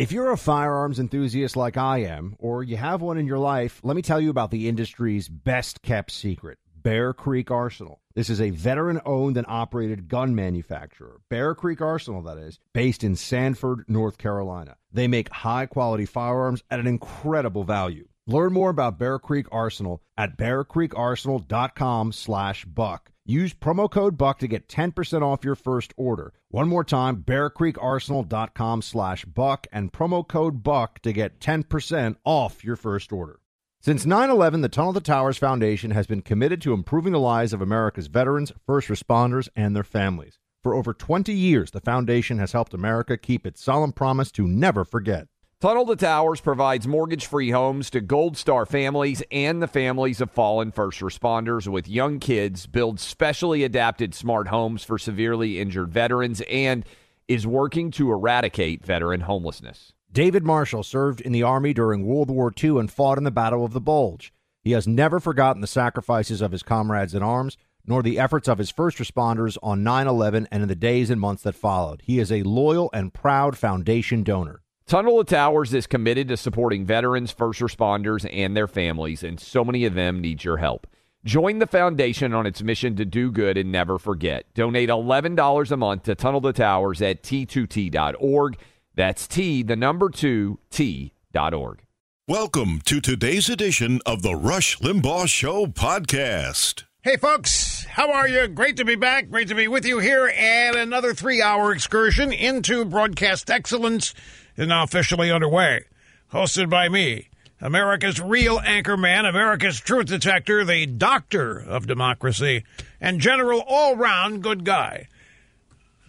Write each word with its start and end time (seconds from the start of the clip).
If 0.00 0.12
you're 0.12 0.32
a 0.32 0.38
firearms 0.38 0.98
enthusiast 0.98 1.58
like 1.58 1.76
I 1.76 1.98
am, 2.04 2.34
or 2.38 2.64
you 2.64 2.78
have 2.78 3.02
one 3.02 3.18
in 3.18 3.26
your 3.26 3.36
life, 3.36 3.82
let 3.82 3.94
me 3.94 4.00
tell 4.00 4.18
you 4.18 4.30
about 4.30 4.50
the 4.50 4.66
industry's 4.66 5.28
best 5.28 5.82
kept 5.82 6.10
secret 6.10 6.56
Bear 6.74 7.12
Creek 7.12 7.50
Arsenal. 7.50 8.00
This 8.14 8.30
is 8.30 8.40
a 8.40 8.48
veteran 8.48 9.02
owned 9.04 9.36
and 9.36 9.44
operated 9.46 10.08
gun 10.08 10.34
manufacturer, 10.34 11.20
Bear 11.28 11.54
Creek 11.54 11.82
Arsenal, 11.82 12.22
that 12.22 12.38
is, 12.38 12.58
based 12.72 13.04
in 13.04 13.14
Sanford, 13.14 13.84
North 13.88 14.16
Carolina. 14.16 14.78
They 14.90 15.06
make 15.06 15.28
high 15.28 15.66
quality 15.66 16.06
firearms 16.06 16.62
at 16.70 16.80
an 16.80 16.86
incredible 16.86 17.64
value. 17.64 18.08
Learn 18.26 18.54
more 18.54 18.70
about 18.70 18.98
Bear 18.98 19.18
Creek 19.18 19.48
Arsenal 19.52 20.02
at 20.16 20.38
bearcreekarsenal.com 20.38 22.12
slash 22.12 22.64
buck. 22.64 23.12
Use 23.30 23.54
promo 23.54 23.88
code 23.88 24.18
BUCK 24.18 24.40
to 24.40 24.48
get 24.48 24.66
10% 24.66 25.22
off 25.22 25.44
your 25.44 25.54
first 25.54 25.94
order. 25.96 26.32
One 26.48 26.68
more 26.68 26.82
time, 26.82 27.18
bearcreekarsenal.com 27.18 28.82
slash 28.82 29.24
buck 29.24 29.68
and 29.70 29.92
promo 29.92 30.26
code 30.26 30.64
BUCK 30.64 30.98
to 31.02 31.12
get 31.12 31.38
10% 31.38 32.16
off 32.24 32.64
your 32.64 32.74
first 32.74 33.12
order. 33.12 33.38
Since 33.80 34.04
9 34.04 34.30
11, 34.30 34.62
the 34.62 34.68
Tunnel 34.68 34.94
to 34.94 35.00
Towers 35.00 35.38
Foundation 35.38 35.92
has 35.92 36.08
been 36.08 36.22
committed 36.22 36.60
to 36.62 36.72
improving 36.72 37.12
the 37.12 37.20
lives 37.20 37.52
of 37.52 37.62
America's 37.62 38.08
veterans, 38.08 38.50
first 38.66 38.88
responders, 38.88 39.48
and 39.54 39.76
their 39.76 39.84
families. 39.84 40.40
For 40.64 40.74
over 40.74 40.92
20 40.92 41.32
years, 41.32 41.70
the 41.70 41.80
foundation 41.80 42.40
has 42.40 42.50
helped 42.50 42.74
America 42.74 43.16
keep 43.16 43.46
its 43.46 43.62
solemn 43.62 43.92
promise 43.92 44.32
to 44.32 44.48
never 44.48 44.84
forget. 44.84 45.28
Tunnel 45.60 45.84
to 45.84 45.94
Towers 45.94 46.40
provides 46.40 46.88
mortgage 46.88 47.26
free 47.26 47.50
homes 47.50 47.90
to 47.90 48.00
Gold 48.00 48.38
Star 48.38 48.64
families 48.64 49.22
and 49.30 49.60
the 49.62 49.68
families 49.68 50.22
of 50.22 50.30
fallen 50.30 50.72
first 50.72 51.00
responders 51.00 51.68
with 51.68 51.86
young 51.86 52.18
kids, 52.18 52.66
builds 52.66 53.02
specially 53.02 53.62
adapted 53.62 54.14
smart 54.14 54.48
homes 54.48 54.84
for 54.84 54.96
severely 54.96 55.60
injured 55.60 55.92
veterans, 55.92 56.40
and 56.48 56.86
is 57.28 57.46
working 57.46 57.90
to 57.90 58.10
eradicate 58.10 58.82
veteran 58.82 59.20
homelessness. 59.20 59.92
David 60.10 60.44
Marshall 60.44 60.82
served 60.82 61.20
in 61.20 61.32
the 61.32 61.42
Army 61.42 61.74
during 61.74 62.06
World 62.06 62.30
War 62.30 62.50
II 62.58 62.78
and 62.78 62.90
fought 62.90 63.18
in 63.18 63.24
the 63.24 63.30
Battle 63.30 63.62
of 63.62 63.74
the 63.74 63.82
Bulge. 63.82 64.32
He 64.62 64.72
has 64.72 64.88
never 64.88 65.20
forgotten 65.20 65.60
the 65.60 65.66
sacrifices 65.66 66.40
of 66.40 66.52
his 66.52 66.62
comrades 66.62 67.14
in 67.14 67.22
arms, 67.22 67.58
nor 67.84 68.02
the 68.02 68.18
efforts 68.18 68.48
of 68.48 68.56
his 68.56 68.70
first 68.70 68.96
responders 68.96 69.58
on 69.62 69.84
9 69.84 70.06
11 70.06 70.48
and 70.50 70.62
in 70.62 70.70
the 70.70 70.74
days 70.74 71.10
and 71.10 71.20
months 71.20 71.42
that 71.42 71.54
followed. 71.54 72.00
He 72.06 72.18
is 72.18 72.32
a 72.32 72.44
loyal 72.44 72.88
and 72.94 73.12
proud 73.12 73.58
foundation 73.58 74.22
donor. 74.22 74.62
Tunnel 74.90 75.22
to 75.22 75.34
Towers 75.36 75.72
is 75.72 75.86
committed 75.86 76.26
to 76.26 76.36
supporting 76.36 76.84
veterans, 76.84 77.30
first 77.30 77.60
responders, 77.60 78.28
and 78.28 78.56
their 78.56 78.66
families, 78.66 79.22
and 79.22 79.38
so 79.38 79.64
many 79.64 79.84
of 79.84 79.94
them 79.94 80.20
need 80.20 80.42
your 80.42 80.56
help. 80.56 80.84
Join 81.24 81.60
the 81.60 81.68
foundation 81.68 82.34
on 82.34 82.44
its 82.44 82.60
mission 82.60 82.96
to 82.96 83.04
do 83.04 83.30
good 83.30 83.56
and 83.56 83.70
never 83.70 84.00
forget. 84.00 84.52
Donate 84.54 84.88
$11 84.88 85.70
a 85.70 85.76
month 85.76 86.02
to 86.02 86.16
Tunnel 86.16 86.40
to 86.40 86.52
Towers 86.52 87.00
at 87.00 87.22
t2t.org. 87.22 88.58
That's 88.96 89.28
T, 89.28 89.62
the 89.62 89.76
number 89.76 90.10
two, 90.10 90.58
T.org. 90.70 91.84
Welcome 92.26 92.80
to 92.86 93.00
today's 93.00 93.48
edition 93.48 94.00
of 94.04 94.22
the 94.22 94.34
Rush 94.34 94.80
Limbaugh 94.80 95.28
Show 95.28 95.66
podcast. 95.66 96.82
Hey, 97.02 97.16
folks, 97.16 97.84
how 97.84 98.10
are 98.10 98.26
you? 98.26 98.48
Great 98.48 98.76
to 98.78 98.84
be 98.84 98.96
back. 98.96 99.30
Great 99.30 99.46
to 99.48 99.54
be 99.54 99.68
with 99.68 99.86
you 99.86 100.00
here 100.00 100.26
at 100.26 100.74
another 100.74 101.14
three 101.14 101.40
hour 101.40 101.72
excursion 101.72 102.32
into 102.32 102.84
broadcast 102.84 103.50
excellence 103.50 104.14
is 104.60 104.68
now 104.68 104.82
officially 104.82 105.30
underway. 105.30 105.84
Hosted 106.32 106.68
by 106.68 106.88
me, 106.88 107.28
America's 107.62 108.20
real 108.20 108.60
anchor 108.62 108.96
man, 108.96 109.24
America's 109.24 109.80
truth 109.80 110.06
detector, 110.06 110.64
the 110.64 110.84
doctor 110.86 111.58
of 111.58 111.86
democracy, 111.86 112.64
and 113.00 113.20
general 113.20 113.64
all 113.66 113.96
round 113.96 114.42
good 114.42 114.64
guy. 114.64 115.08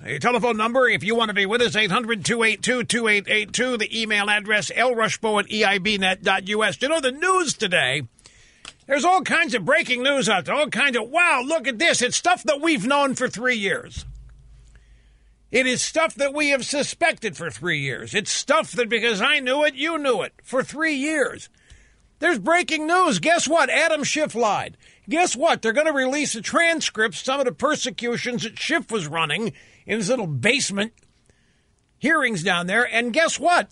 A 0.03 0.19
telephone 0.19 0.57
number, 0.57 0.87
if 0.87 1.03
you 1.03 1.15
want 1.15 1.29
to 1.29 1.33
be 1.33 1.45
with 1.45 1.61
us, 1.61 1.75
800 1.75 2.25
282 2.25 2.83
2882. 2.83 3.77
The 3.77 4.01
email 4.01 4.29
address, 4.29 4.69
lrushbo 4.71 5.39
at 5.39 5.49
eibnet.us. 5.49 6.77
Do 6.77 6.85
you 6.85 6.89
know, 6.89 6.99
the 6.99 7.11
news 7.11 7.53
today, 7.53 8.03
there's 8.87 9.05
all 9.05 9.21
kinds 9.21 9.53
of 9.53 9.63
breaking 9.63 10.03
news 10.03 10.27
out 10.27 10.45
there. 10.45 10.55
All 10.55 10.67
kinds 10.67 10.97
of, 10.97 11.09
wow, 11.09 11.41
look 11.45 11.67
at 11.67 11.79
this. 11.79 12.01
It's 12.01 12.17
stuff 12.17 12.43
that 12.43 12.59
we've 12.59 12.85
known 12.85 13.15
for 13.15 13.29
three 13.29 13.55
years. 13.55 14.05
It 15.51 15.67
is 15.67 15.81
stuff 15.81 16.15
that 16.15 16.33
we 16.33 16.49
have 16.49 16.65
suspected 16.65 17.35
for 17.35 17.49
three 17.49 17.79
years. 17.79 18.15
It's 18.15 18.31
stuff 18.31 18.71
that 18.71 18.87
because 18.87 19.21
I 19.21 19.39
knew 19.39 19.63
it, 19.65 19.75
you 19.75 19.97
knew 19.97 20.21
it 20.21 20.33
for 20.43 20.63
three 20.63 20.95
years. 20.95 21.49
There's 22.19 22.39
breaking 22.39 22.87
news. 22.87 23.19
Guess 23.19 23.47
what? 23.47 23.69
Adam 23.69 24.03
Schiff 24.03 24.33
lied. 24.33 24.77
Guess 25.09 25.35
what? 25.35 25.61
They're 25.61 25.73
going 25.73 25.87
to 25.87 25.93
release 25.93 26.35
a 26.35 26.41
transcript, 26.41 27.15
some 27.15 27.39
of 27.39 27.45
the 27.45 27.51
persecutions 27.51 28.43
that 28.43 28.59
Schiff 28.59 28.91
was 28.91 29.07
running 29.07 29.53
in 29.85 29.97
his 29.97 30.09
little 30.09 30.27
basement 30.27 30.93
hearings 31.97 32.43
down 32.43 32.67
there. 32.67 32.83
And 32.83 33.11
guess 33.11 33.39
what? 33.39 33.71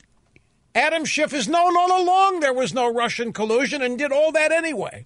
Adam 0.75 1.05
Schiff 1.05 1.31
has 1.31 1.47
known 1.47 1.77
all 1.77 2.03
along 2.03 2.39
there 2.39 2.53
was 2.53 2.73
no 2.73 2.91
Russian 2.91 3.31
collusion 3.33 3.81
and 3.81 3.97
did 3.97 4.11
all 4.11 4.31
that 4.33 4.51
anyway. 4.51 5.03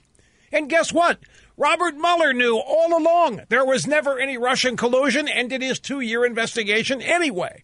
And 0.51 0.69
guess 0.69 0.91
what? 0.91 1.19
Robert 1.55 1.95
Mueller 1.95 2.33
knew 2.33 2.57
all 2.57 2.97
along 2.97 3.41
there 3.49 3.65
was 3.65 3.85
never 3.85 4.19
any 4.19 4.37
Russian 4.37 4.75
collusion 4.75 5.27
and 5.27 5.49
did 5.49 5.61
his 5.61 5.79
two 5.79 5.99
year 5.99 6.25
investigation 6.25 7.01
anyway. 7.01 7.63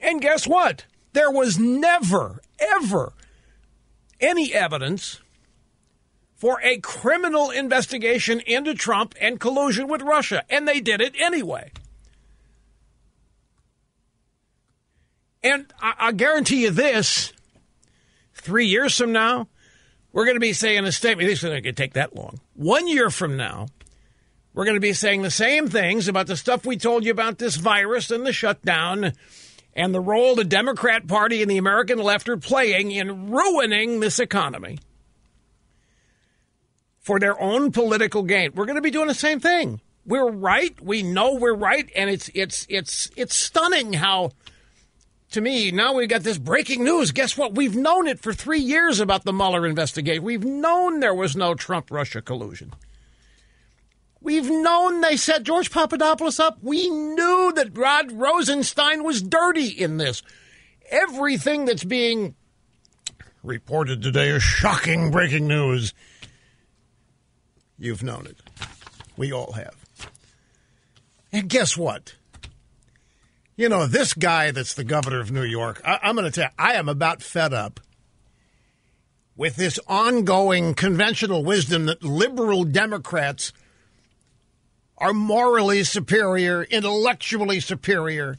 And 0.00 0.20
guess 0.20 0.46
what? 0.46 0.84
There 1.12 1.30
was 1.30 1.58
never, 1.58 2.40
ever 2.58 3.12
any 4.20 4.52
evidence 4.52 5.20
for 6.36 6.60
a 6.62 6.78
criminal 6.78 7.50
investigation 7.50 8.40
into 8.40 8.74
Trump 8.74 9.14
and 9.20 9.40
collusion 9.40 9.88
with 9.88 10.02
Russia. 10.02 10.44
And 10.48 10.66
they 10.66 10.80
did 10.80 11.00
it 11.00 11.14
anyway. 11.20 11.72
And 15.42 15.72
I, 15.80 15.94
I 15.98 16.12
guarantee 16.12 16.62
you 16.62 16.70
this 16.70 17.32
three 18.34 18.66
years 18.66 18.96
from 18.96 19.12
now, 19.12 19.48
we're 20.12 20.24
going 20.24 20.36
to 20.36 20.40
be 20.40 20.52
saying 20.52 20.84
a 20.84 20.92
statement. 20.92 21.28
This 21.28 21.42
is 21.42 21.48
going 21.48 21.62
to 21.62 21.72
take 21.72 21.94
that 21.94 22.14
long. 22.14 22.40
One 22.54 22.88
year 22.88 23.10
from 23.10 23.36
now, 23.36 23.68
we're 24.54 24.64
going 24.64 24.76
to 24.76 24.80
be 24.80 24.92
saying 24.92 25.22
the 25.22 25.30
same 25.30 25.68
things 25.68 26.08
about 26.08 26.26
the 26.26 26.36
stuff 26.36 26.66
we 26.66 26.76
told 26.76 27.04
you 27.04 27.12
about 27.12 27.38
this 27.38 27.56
virus 27.56 28.10
and 28.10 28.26
the 28.26 28.32
shutdown 28.32 29.12
and 29.74 29.94
the 29.94 30.00
role 30.00 30.34
the 30.34 30.44
Democrat 30.44 31.06
Party 31.06 31.42
and 31.42 31.50
the 31.50 31.58
American 31.58 31.98
left 31.98 32.28
are 32.28 32.36
playing 32.36 32.90
in 32.90 33.30
ruining 33.30 34.00
this 34.00 34.18
economy 34.18 34.78
for 36.98 37.20
their 37.20 37.40
own 37.40 37.72
political 37.72 38.22
gain. 38.22 38.52
We're 38.54 38.66
going 38.66 38.76
to 38.76 38.82
be 38.82 38.90
doing 38.90 39.08
the 39.08 39.14
same 39.14 39.40
thing. 39.40 39.80
We're 40.04 40.30
right. 40.30 40.80
We 40.80 41.02
know 41.02 41.34
we're 41.34 41.54
right, 41.54 41.88
and 41.94 42.10
it's 42.10 42.30
it's 42.34 42.66
it's 42.68 43.10
it's 43.16 43.34
stunning 43.34 43.92
how 43.92 44.32
to 45.30 45.40
me, 45.40 45.70
now 45.70 45.94
we've 45.94 46.08
got 46.08 46.22
this 46.22 46.38
breaking 46.38 46.84
news. 46.84 47.12
Guess 47.12 47.36
what? 47.36 47.54
We've 47.54 47.76
known 47.76 48.08
it 48.08 48.18
for 48.18 48.32
three 48.32 48.60
years 48.60 49.00
about 49.00 49.24
the 49.24 49.32
Mueller 49.32 49.66
investigation. 49.66 50.24
We've 50.24 50.44
known 50.44 51.00
there 51.00 51.14
was 51.14 51.36
no 51.36 51.54
Trump 51.54 51.90
Russia 51.90 52.20
collusion. 52.20 52.72
We've 54.20 54.50
known 54.50 55.00
they 55.00 55.16
set 55.16 55.44
George 55.44 55.70
Papadopoulos 55.70 56.40
up. 56.40 56.58
We 56.62 56.90
knew 56.90 57.52
that 57.54 57.76
Rod 57.76 58.12
Rosenstein 58.12 59.02
was 59.02 59.22
dirty 59.22 59.68
in 59.68 59.96
this. 59.96 60.22
Everything 60.90 61.64
that's 61.64 61.84
being 61.84 62.34
reported 63.42 64.02
today 64.02 64.28
is 64.28 64.42
shocking 64.42 65.10
breaking 65.10 65.46
news. 65.46 65.94
You've 67.78 68.02
known 68.02 68.26
it. 68.26 68.36
We 69.16 69.32
all 69.32 69.52
have. 69.52 69.76
And 71.32 71.48
guess 71.48 71.76
what? 71.76 72.14
You 73.60 73.68
know, 73.68 73.86
this 73.86 74.14
guy 74.14 74.52
that's 74.52 74.72
the 74.72 74.84
governor 74.84 75.20
of 75.20 75.30
New 75.30 75.42
York, 75.42 75.82
I, 75.84 76.08
am 76.08 76.16
going 76.16 76.24
to 76.24 76.30
tell 76.30 76.44
you, 76.44 76.54
I 76.58 76.76
am 76.76 76.88
about 76.88 77.22
fed 77.22 77.52
up 77.52 77.78
with 79.36 79.56
this 79.56 79.78
ongoing 79.86 80.72
conventional 80.72 81.44
wisdom 81.44 81.84
that 81.84 82.02
liberal 82.02 82.64
Democrats 82.64 83.52
are 84.96 85.12
morally 85.12 85.84
superior, 85.84 86.62
intellectually 86.62 87.60
superior. 87.60 88.38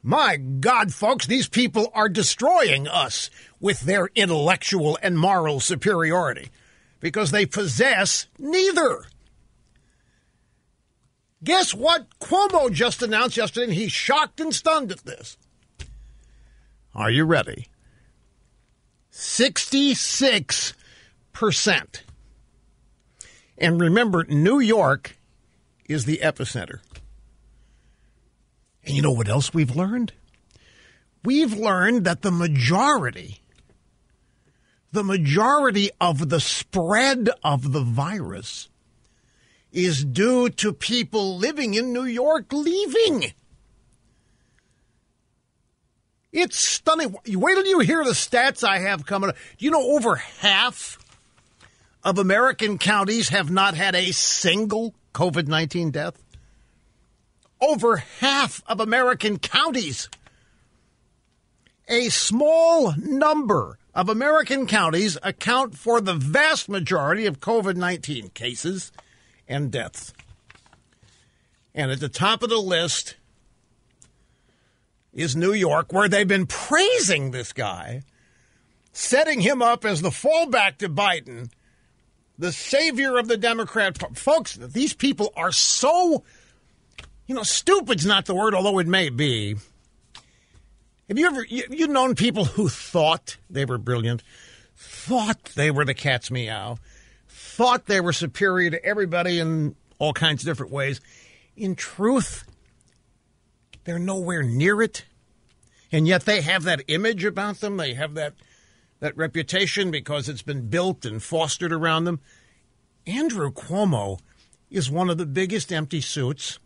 My 0.00 0.36
God, 0.36 0.94
folks, 0.94 1.26
these 1.26 1.48
people 1.48 1.90
are 1.92 2.08
destroying 2.08 2.86
us 2.86 3.30
with 3.58 3.80
their 3.80 4.10
intellectual 4.14 4.96
and 5.02 5.18
moral 5.18 5.58
superiority. 5.58 6.50
because 7.00 7.32
they 7.32 7.46
possess 7.46 8.28
neither. 8.38 9.06
Guess 11.42 11.74
what 11.74 12.06
Cuomo 12.20 12.70
just 12.70 13.02
announced 13.02 13.36
yesterday, 13.36 13.64
and 13.64 13.72
he's 13.72 13.92
shocked 13.92 14.40
and 14.40 14.54
stunned 14.54 14.92
at 14.92 15.04
this. 15.04 15.38
Are 16.94 17.10
you 17.10 17.24
ready? 17.24 17.68
66%. 19.12 20.74
And 23.58 23.80
remember, 23.80 24.24
New 24.24 24.58
York 24.58 25.16
is 25.86 26.04
the 26.04 26.20
epicenter. 26.22 26.80
And 28.84 28.94
you 28.96 29.02
know 29.02 29.10
what 29.10 29.28
else 29.28 29.52
we've 29.52 29.76
learned? 29.76 30.12
We've 31.24 31.52
learned 31.52 32.04
that 32.04 32.22
the 32.22 32.30
majority, 32.30 33.42
the 34.90 35.04
majority 35.04 35.90
of 36.00 36.30
the 36.30 36.40
spread 36.40 37.28
of 37.44 37.72
the 37.72 37.82
virus 37.82 38.69
is 39.72 40.04
due 40.04 40.48
to 40.48 40.72
people 40.72 41.36
living 41.36 41.74
in 41.74 41.92
New 41.92 42.04
York 42.04 42.52
leaving. 42.52 43.32
It's 46.32 46.58
stunning. 46.58 47.16
Wait 47.26 47.54
till 47.54 47.66
you 47.66 47.80
hear 47.80 48.04
the 48.04 48.10
stats 48.10 48.62
I 48.66 48.78
have 48.78 49.04
coming 49.04 49.30
up. 49.30 49.36
You 49.58 49.70
know 49.70 49.82
over 49.82 50.16
half 50.16 50.98
of 52.04 52.18
American 52.18 52.78
counties 52.78 53.30
have 53.30 53.50
not 53.50 53.74
had 53.74 53.94
a 53.94 54.12
single 54.12 54.94
COVID 55.12 55.48
19 55.48 55.90
death? 55.90 56.22
Over 57.60 57.96
half 57.96 58.62
of 58.66 58.80
American 58.80 59.38
counties. 59.38 60.08
A 61.88 62.08
small 62.08 62.94
number 62.96 63.78
of 63.92 64.08
American 64.08 64.68
counties 64.68 65.18
account 65.24 65.76
for 65.76 66.00
the 66.00 66.14
vast 66.14 66.68
majority 66.68 67.26
of 67.26 67.40
COVID 67.40 67.74
19 67.74 68.28
cases 68.30 68.92
and 69.50 69.70
deaths. 69.70 70.14
And 71.74 71.90
at 71.90 72.00
the 72.00 72.08
top 72.08 72.42
of 72.42 72.48
the 72.48 72.58
list 72.58 73.16
is 75.12 75.36
New 75.36 75.52
York, 75.52 75.92
where 75.92 76.08
they've 76.08 76.26
been 76.26 76.46
praising 76.46 77.32
this 77.32 77.52
guy, 77.52 78.02
setting 78.92 79.40
him 79.40 79.60
up 79.60 79.84
as 79.84 80.00
the 80.00 80.10
fallback 80.10 80.78
to 80.78 80.88
Biden, 80.88 81.50
the 82.38 82.52
savior 82.52 83.18
of 83.18 83.28
the 83.28 83.36
Democrat. 83.36 83.98
Folks, 84.16 84.54
these 84.54 84.94
people 84.94 85.32
are 85.36 85.52
so, 85.52 86.22
you 87.26 87.34
know, 87.34 87.42
stupid's 87.42 88.06
not 88.06 88.26
the 88.26 88.34
word, 88.34 88.54
although 88.54 88.78
it 88.78 88.86
may 88.86 89.10
be. 89.10 89.56
Have 91.08 91.18
you 91.18 91.26
ever 91.26 91.44
you, 91.44 91.64
you 91.70 91.88
known 91.88 92.14
people 92.14 92.44
who 92.44 92.68
thought 92.68 93.36
they 93.50 93.64
were 93.64 93.78
brilliant, 93.78 94.22
thought 94.76 95.44
they 95.56 95.72
were 95.72 95.84
the 95.84 95.92
cat's 95.92 96.30
meow, 96.30 96.78
thought 97.60 97.84
they 97.84 98.00
were 98.00 98.10
superior 98.10 98.70
to 98.70 98.82
everybody 98.82 99.38
in 99.38 99.76
all 99.98 100.14
kinds 100.14 100.40
of 100.40 100.46
different 100.46 100.72
ways? 100.72 100.98
In 101.58 101.74
truth, 101.74 102.44
they're 103.84 103.98
nowhere 103.98 104.42
near 104.42 104.80
it. 104.80 105.04
And 105.92 106.08
yet 106.08 106.24
they 106.24 106.40
have 106.40 106.62
that 106.62 106.84
image 106.88 107.22
about 107.22 107.56
them. 107.56 107.76
They 107.76 107.92
have 107.92 108.14
that 108.14 108.32
that 109.00 109.14
reputation 109.14 109.90
because 109.90 110.26
it's 110.26 110.40
been 110.40 110.68
built 110.68 111.04
and 111.04 111.22
fostered 111.22 111.70
around 111.70 112.04
them. 112.04 112.20
Andrew 113.06 113.52
Cuomo 113.52 114.20
is 114.70 114.90
one 114.90 115.10
of 115.10 115.18
the 115.18 115.26
biggest 115.26 115.70
empty 115.70 116.00
suits 116.00 116.58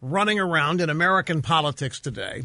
running 0.00 0.38
around 0.38 0.80
in 0.80 0.88
American 0.88 1.42
politics 1.42 1.98
today. 1.98 2.44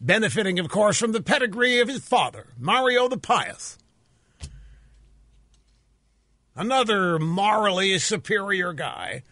Benefiting, 0.00 0.58
of 0.58 0.70
course, 0.70 0.98
from 0.98 1.12
the 1.12 1.22
pedigree 1.22 1.80
of 1.80 1.88
his 1.88 2.00
father, 2.00 2.46
Mario 2.58 3.08
the 3.08 3.18
Pious. 3.18 3.76
Another 6.56 7.18
morally 7.18 7.98
superior 7.98 8.72
guy 8.72 9.22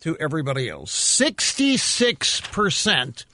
to 0.00 0.16
everybody 0.18 0.68
else. 0.68 0.92
66% 1.20 3.24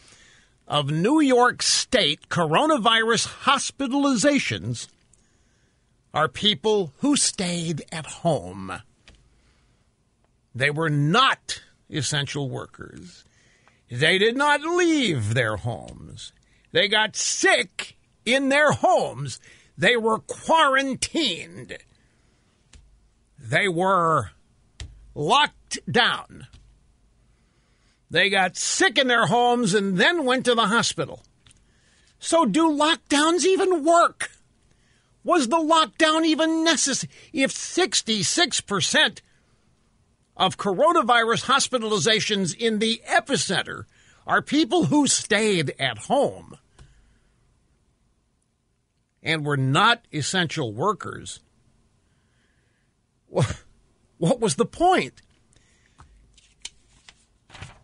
of 0.67 0.91
New 0.91 1.21
York 1.21 1.63
State 1.63 2.29
coronavirus 2.29 3.45
hospitalizations 3.45 4.89
are 6.13 6.29
people 6.29 6.93
who 6.99 7.17
stayed 7.17 7.85
at 7.91 8.05
home. 8.07 8.83
They 10.55 10.71
were 10.71 10.91
not 10.91 11.63
essential 11.89 12.51
workers. 12.51 13.25
They 13.91 14.19
did 14.19 14.37
not 14.37 14.61
leave 14.61 15.33
their 15.33 15.57
homes. 15.57 16.35
They 16.73 16.89
got 16.89 17.17
sick 17.17 17.97
in 18.27 18.51
their 18.51 18.73
homes. 18.73 19.41
They 19.79 19.97
were 19.97 20.19
quarantined. 20.19 21.79
They 23.39 23.69
were 23.69 24.31
locked 25.15 25.79
down. 25.91 26.47
They 28.11 28.31
got 28.31 28.57
sick 28.57 28.99
in 28.99 29.07
their 29.07 29.27
homes 29.27 29.75
and 29.75 29.99
then 29.99 30.25
went 30.25 30.47
to 30.47 30.55
the 30.55 30.67
hospital. 30.67 31.23
So, 32.19 32.47
do 32.47 32.71
lockdowns 32.71 33.45
even 33.45 33.85
work? 33.85 34.31
Was 35.23 35.49
the 35.49 35.57
lockdown 35.57 36.25
even 36.25 36.65
necessary? 36.65 37.13
If 37.33 37.53
66% 37.53 39.21
of 40.37 40.57
coronavirus 40.57 41.45
hospitalizations 41.45 42.57
in 42.57 42.79
the 42.79 43.03
epicenter 43.07 43.85
are 44.27 44.43
people 44.43 44.85
who 44.87 45.07
stayed 45.07 45.75
at 45.79 45.99
home 45.99 46.57
and 49.23 49.45
were 49.45 49.57
not 49.57 50.07
essential 50.13 50.73
workers, 50.73 51.41
what 53.29 54.41
was 54.41 54.57
the 54.57 54.67
point? 54.67 55.23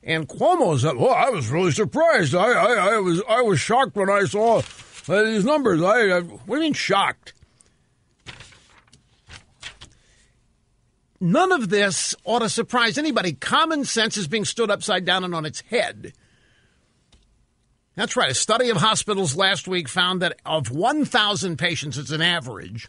And 0.02 0.28
Cuomo 0.28 0.78
said, 0.78 0.96
"Well, 0.96 1.14
I 1.14 1.30
was 1.30 1.48
really 1.48 1.70
surprised. 1.70 2.34
I, 2.34 2.52
I, 2.52 2.94
I 2.94 2.98
was, 2.98 3.22
I 3.28 3.40
was 3.42 3.58
shocked 3.58 3.96
when 3.96 4.10
I 4.10 4.24
saw 4.24 4.58
uh, 5.08 5.22
these 5.22 5.44
numbers. 5.44 5.82
I, 5.82 6.18
I, 6.18 6.18
you 6.18 6.40
mean 6.46 6.74
shocked? 6.74 7.32
None 11.20 11.52
of 11.52 11.70
this 11.70 12.14
ought 12.24 12.40
to 12.40 12.50
surprise 12.50 12.98
anybody. 12.98 13.32
Common 13.32 13.86
sense 13.86 14.18
is 14.18 14.28
being 14.28 14.44
stood 14.44 14.70
upside 14.70 15.06
down 15.06 15.24
and 15.24 15.34
on 15.34 15.46
its 15.46 15.62
head. 15.62 16.12
That's 17.94 18.14
right. 18.14 18.30
A 18.30 18.34
study 18.34 18.68
of 18.68 18.76
hospitals 18.76 19.34
last 19.34 19.66
week 19.66 19.88
found 19.88 20.20
that 20.20 20.38
of 20.44 20.70
1,000 20.70 21.56
patients, 21.56 21.96
it's 21.96 22.10
an 22.10 22.20
average, 22.20 22.88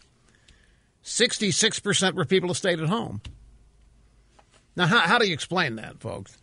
66% 1.06 2.14
were 2.14 2.24
people 2.24 2.48
who 2.48 2.54
stayed 2.54 2.80
at 2.80 2.88
home. 2.88 3.20
Now, 4.74 4.86
how, 4.86 4.98
how 4.98 5.18
do 5.18 5.26
you 5.26 5.32
explain 5.32 5.76
that, 5.76 6.00
folks? 6.00 6.36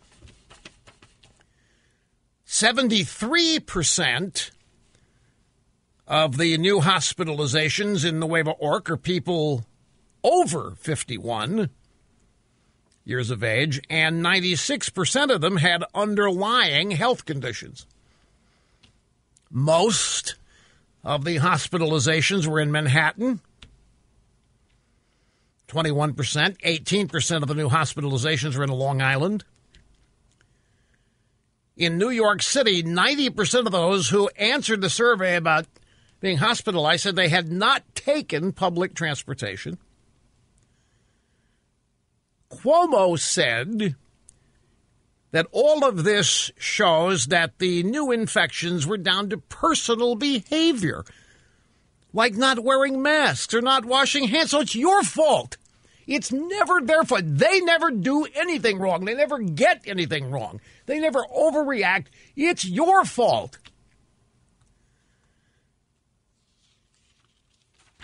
73% 2.46 4.50
of 6.08 6.38
the 6.38 6.56
new 6.56 6.80
hospitalizations 6.80 8.08
in 8.08 8.18
Nueva 8.18 8.54
York 8.60 8.88
are 8.88 8.96
people 8.96 9.66
over 10.22 10.72
51 10.78 11.68
years 13.04 13.30
of 13.30 13.44
age, 13.44 13.82
and 13.90 14.24
96% 14.24 15.34
of 15.34 15.42
them 15.42 15.58
had 15.58 15.84
underlying 15.94 16.92
health 16.92 17.26
conditions. 17.26 17.86
Most 19.50 20.36
of 21.04 21.24
the 21.24 21.36
hospitalizations 21.36 22.46
were 22.46 22.60
in 22.60 22.72
Manhattan. 22.72 23.40
21%, 25.68 26.14
18% 26.14 27.42
of 27.42 27.48
the 27.48 27.54
new 27.54 27.68
hospitalizations 27.68 28.56
were 28.56 28.64
in 28.64 28.70
Long 28.70 29.00
Island. 29.00 29.44
In 31.76 31.98
New 31.98 32.10
York 32.10 32.42
City, 32.42 32.82
90% 32.82 33.66
of 33.66 33.72
those 33.72 34.08
who 34.08 34.28
answered 34.36 34.80
the 34.80 34.90
survey 34.90 35.36
about 35.36 35.66
being 36.20 36.38
hospitalized 36.38 37.02
said 37.02 37.16
they 37.16 37.28
had 37.28 37.50
not 37.50 37.82
taken 37.94 38.52
public 38.52 38.94
transportation. 38.94 39.78
Cuomo 42.50 43.18
said 43.18 43.96
that 45.32 45.46
all 45.50 45.84
of 45.84 46.04
this 46.04 46.52
shows 46.56 47.26
that 47.26 47.58
the 47.58 47.82
new 47.82 48.12
infections 48.12 48.86
were 48.86 48.96
down 48.96 49.28
to 49.30 49.38
personal 49.38 50.14
behavior, 50.14 51.04
like 52.14 52.34
not 52.34 52.60
wearing 52.60 53.02
masks 53.02 53.52
or 53.52 53.60
not 53.60 53.84
washing 53.84 54.28
hands. 54.28 54.52
So 54.52 54.60
it's 54.60 54.74
your 54.74 55.02
fault. 55.02 55.58
It's 56.06 56.32
never 56.32 56.80
their 56.80 57.02
fault. 57.02 57.22
They 57.24 57.60
never 57.60 57.90
do 57.90 58.26
anything 58.34 58.78
wrong. 58.78 59.04
They 59.04 59.14
never 59.14 59.38
get 59.38 59.82
anything 59.86 60.30
wrong. 60.30 60.60
They 60.86 61.00
never 61.00 61.24
overreact. 61.24 62.06
It's 62.36 62.64
your 62.64 63.04
fault. 63.04 63.58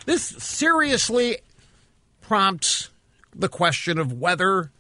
This 0.07 0.25
seriously 0.25 1.39
prompts 2.21 2.91
the 3.35 3.49
question 3.49 3.99
of 3.99 4.13
whether 4.13 4.73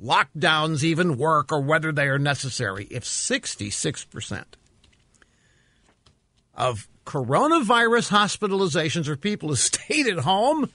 lockdowns 0.00 0.84
even 0.84 1.16
work 1.16 1.50
or 1.50 1.60
whether 1.60 1.90
they 1.90 2.06
are 2.06 2.18
necessary. 2.18 2.86
If 2.90 3.04
66% 3.04 4.44
of 6.54 6.86
coronavirus 7.06 8.10
hospitalizations 8.10 9.08
or 9.08 9.16
people 9.16 9.48
who 9.48 9.54
stayed 9.56 10.06
at 10.06 10.18
home. 10.18 10.70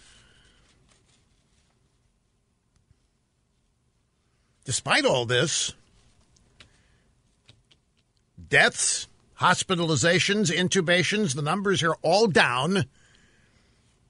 Despite 4.64 5.06
all 5.06 5.26
this, 5.26 5.74
deaths, 8.50 9.08
hospitalizations, 9.40 10.52
intubations, 10.52 11.36
the 11.36 11.42
numbers 11.42 11.84
are 11.84 11.96
all 12.02 12.28
down. 12.28 12.86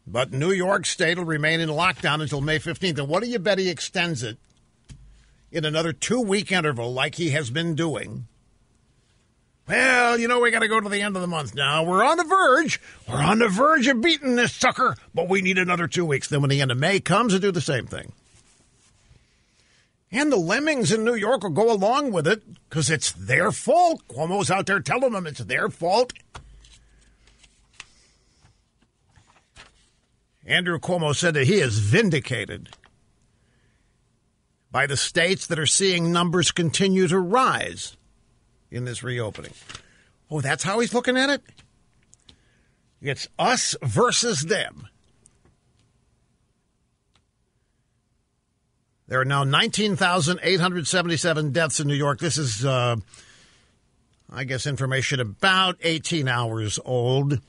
But 0.06 0.34
New 0.34 0.52
York 0.52 0.86
State 0.86 1.18
will 1.18 1.26
remain 1.26 1.62
in 1.62 1.70
lockdown 1.70 2.22
until 2.22 2.42
May 2.42 2.60
15th. 2.60 3.00
And 3.00 3.08
what 3.08 3.24
do 3.24 3.30
you 3.30 3.40
bet 3.40 3.60
he 3.60 3.70
extends 3.70 4.24
it 4.24 4.38
in 5.52 5.64
another 5.64 5.94
two 5.94 6.22
week 6.22 6.52
interval 6.52 6.94
like 6.94 7.16
he 7.16 7.30
has 7.30 7.50
been 7.50 7.76
doing? 7.76 8.28
Well, 9.72 10.20
you 10.20 10.28
know, 10.28 10.42
we 10.42 10.52
got 10.52 10.60
to 10.60 10.68
go 10.68 10.82
to 10.82 10.90
the 10.90 11.02
end 11.02 11.16
of 11.16 11.22
the 11.22 11.30
month 11.30 11.56
now. 11.56 11.86
We're 11.86 12.04
on 12.04 12.18
the 12.18 12.26
verge. 12.26 12.82
We're 13.08 13.24
on 13.24 13.40
the 13.40 13.48
verge 13.48 13.88
of 13.88 14.02
beating 14.02 14.36
this 14.36 14.54
sucker, 14.54 14.98
but 15.16 15.30
we 15.30 15.42
need 15.42 15.58
another 15.58 15.88
two 15.88 16.06
weeks. 16.06 16.28
Then 16.28 16.42
when 16.42 16.50
the 16.50 16.60
end 16.60 16.72
of 16.72 16.78
May 16.78 17.00
comes, 17.00 17.32
and 17.32 17.42
do 17.42 17.54
the 17.54 17.62
same 17.62 17.88
thing. 17.88 18.12
And 20.12 20.30
the 20.30 20.36
lemmings 20.36 20.92
in 20.92 21.06
New 21.06 21.16
York 21.16 21.44
will 21.44 21.52
go 21.52 21.72
along 21.72 22.12
with 22.12 22.28
it 22.28 22.44
because 22.68 22.90
it's 22.90 23.14
their 23.14 23.54
fault. 23.54 24.06
Cuomo's 24.10 24.52
out 24.52 24.66
there 24.66 24.82
telling 24.82 25.14
them 25.14 25.26
it's 25.26 25.40
their 25.40 25.70
fault. 25.70 26.12
Andrew 30.46 30.80
Cuomo 30.80 31.16
said 31.16 31.34
that 31.36 31.48
he 31.48 31.62
is 31.62 31.80
vindicated 31.80 32.76
by 34.70 34.86
the 34.86 34.98
states 34.98 35.48
that 35.48 35.60
are 35.60 35.66
seeing 35.66 36.12
numbers 36.12 36.52
continue 36.52 37.08
to 37.08 37.20
rise 37.20 37.96
in 38.72 38.86
this 38.86 39.04
reopening. 39.04 39.54
Oh, 40.30 40.42
that's 40.42 40.64
how 40.64 40.80
he's 40.80 40.94
looking 40.94 41.18
at 41.18 41.30
it? 41.30 41.42
It's 43.02 43.28
us 43.38 43.76
versus 43.82 44.44
them. 44.44 44.88
There 49.08 49.20
are 49.20 49.26
now 49.26 49.44
19,877 49.44 51.52
deaths 51.52 51.80
in 51.82 51.88
New 51.88 51.96
York. 51.96 52.20
This 52.20 52.38
is, 52.38 52.64
uh, 52.64 52.96
I 54.32 54.46
guess, 54.46 54.66
information 54.66 55.20
about 55.20 55.76
18 55.82 56.30
hours 56.30 56.80
old. 56.86 57.42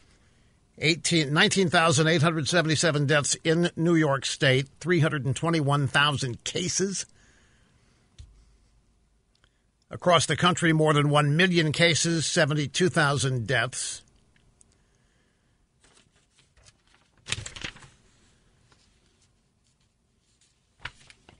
18, 0.78 1.32
19,877 1.32 3.06
deaths 3.06 3.36
in 3.44 3.70
New 3.76 3.94
York 3.94 4.24
State, 4.24 4.66
321,000 4.80 6.42
cases. 6.42 7.06
Across 9.92 10.24
the 10.24 10.36
country, 10.36 10.72
more 10.72 10.94
than 10.94 11.10
1 11.10 11.36
million 11.36 11.70
cases, 11.70 12.24
72,000 12.24 13.46
deaths. 13.46 14.00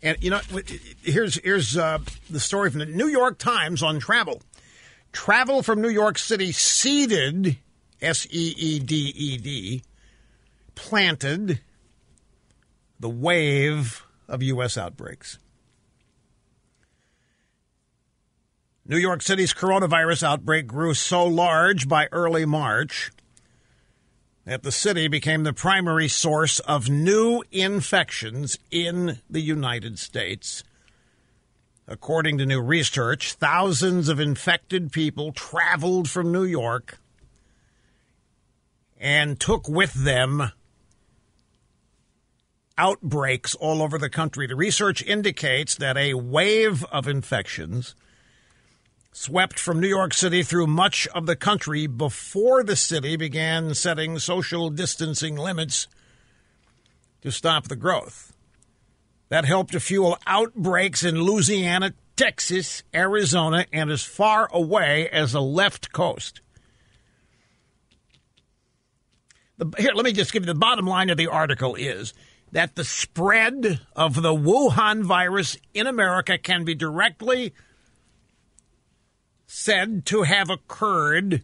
And 0.03 0.23
you 0.23 0.31
know, 0.31 0.41
here's 1.03 1.37
here's 1.43 1.77
uh, 1.77 1.99
the 2.29 2.41
story 2.41 2.71
from 2.71 2.81
the 2.81 2.87
New 2.87 3.07
York 3.07 3.39
Times 3.39 3.83
on 3.83 4.01
travel. 4.01 4.43
Travel 5.13 5.63
from 5.63 5.81
New 5.81 5.89
York 5.89 6.19
City 6.19 6.51
seeded, 6.51 7.57
S 8.01 8.27
E 8.31 8.55
E 8.57 8.79
D 8.81 9.13
E 9.17 9.39
D, 9.39 9.83
planted 10.75 11.61
the 12.99 13.09
wave 13.09 14.05
of 14.29 14.43
U.S. 14.43 14.77
outbreaks. 14.77 15.39
New 18.93 18.99
York 18.99 19.23
City's 19.23 19.55
coronavirus 19.55 20.23
outbreak 20.23 20.67
grew 20.67 20.93
so 20.93 21.25
large 21.25 21.89
by 21.89 22.09
early 22.13 22.45
March 22.45 23.11
that 24.45 24.65
the 24.65 24.71
city 24.71 25.09
became 25.09 25.45
the 25.45 25.55
primary 25.55 26.09
source 26.09 26.59
of 26.61 26.91
new 26.91 27.43
infections 27.51 28.59
in 28.71 29.19
the 29.31 29.41
United 29.41 29.99
States. 29.99 30.63
According 31.89 32.37
to 32.37 32.45
new 32.45 32.61
research, 32.61 33.33
thousands 33.33 34.11
of 34.11 34.21
infected 34.21 34.93
people 34.93 35.33
traveled 35.33 36.11
from 36.11 36.31
New 36.31 36.45
York 36.45 36.99
and 39.01 39.41
took 39.41 39.71
with 39.71 39.95
them 39.95 40.53
outbreaks 42.77 43.55
all 43.55 43.81
over 43.81 43.97
the 43.97 44.11
country. 44.11 44.47
The 44.47 44.55
research 44.55 45.03
indicates 45.03 45.77
that 45.77 45.97
a 45.97 46.13
wave 46.13 46.85
of 46.93 47.09
infections 47.09 47.95
swept 49.13 49.59
from 49.59 49.79
New 49.79 49.89
York 49.89 50.15
City 50.15 50.43
through 50.43 50.67
much 50.67 51.07
of 51.09 51.27
the 51.27 51.37
country 51.37 51.87
before 51.87 52.65
the 52.65 52.77
city 52.77 53.17
began 53.17 53.75
setting 53.75 54.19
social 54.19 54.71
distancing 54.71 55.37
limits 55.37 55.87
to 57.21 57.31
stop 57.31 57.69
the 57.69 57.77
growth. 57.77 58.33
That 59.29 59.45
helped 59.45 59.73
to 59.73 59.81
fuel 59.81 60.19
outbreaks 60.27 61.05
in 61.05 61.21
Louisiana, 61.21 61.93
Texas, 62.17 62.83
Arizona, 62.95 63.67
and 63.73 63.91
as 63.91 64.03
far 64.03 64.49
away 64.53 65.09
as 65.11 65.33
the 65.33 65.43
left 65.43 65.93
coast. 65.93 66.41
The, 69.59 69.71
here, 69.79 69.93
let 69.95 70.05
me 70.05 70.13
just 70.13 70.33
give 70.33 70.43
you 70.43 70.53
the 70.53 70.55
bottom 70.55 70.87
line 70.87 71.11
of 71.11 71.17
the 71.17 71.29
article 71.29 71.75
is 71.75 72.15
that 72.51 72.75
the 72.75 72.85
spread 72.85 73.81
of 73.95 74.21
the 74.21 74.35
Wuhan 74.35 75.03
virus 75.05 75.57
in 75.73 75.87
America 75.87 76.37
can 76.37 76.65
be 76.65 76.75
directly 76.75 77.55
said 79.53 80.07
to 80.07 80.23
have 80.23 80.49
occurred 80.49 81.43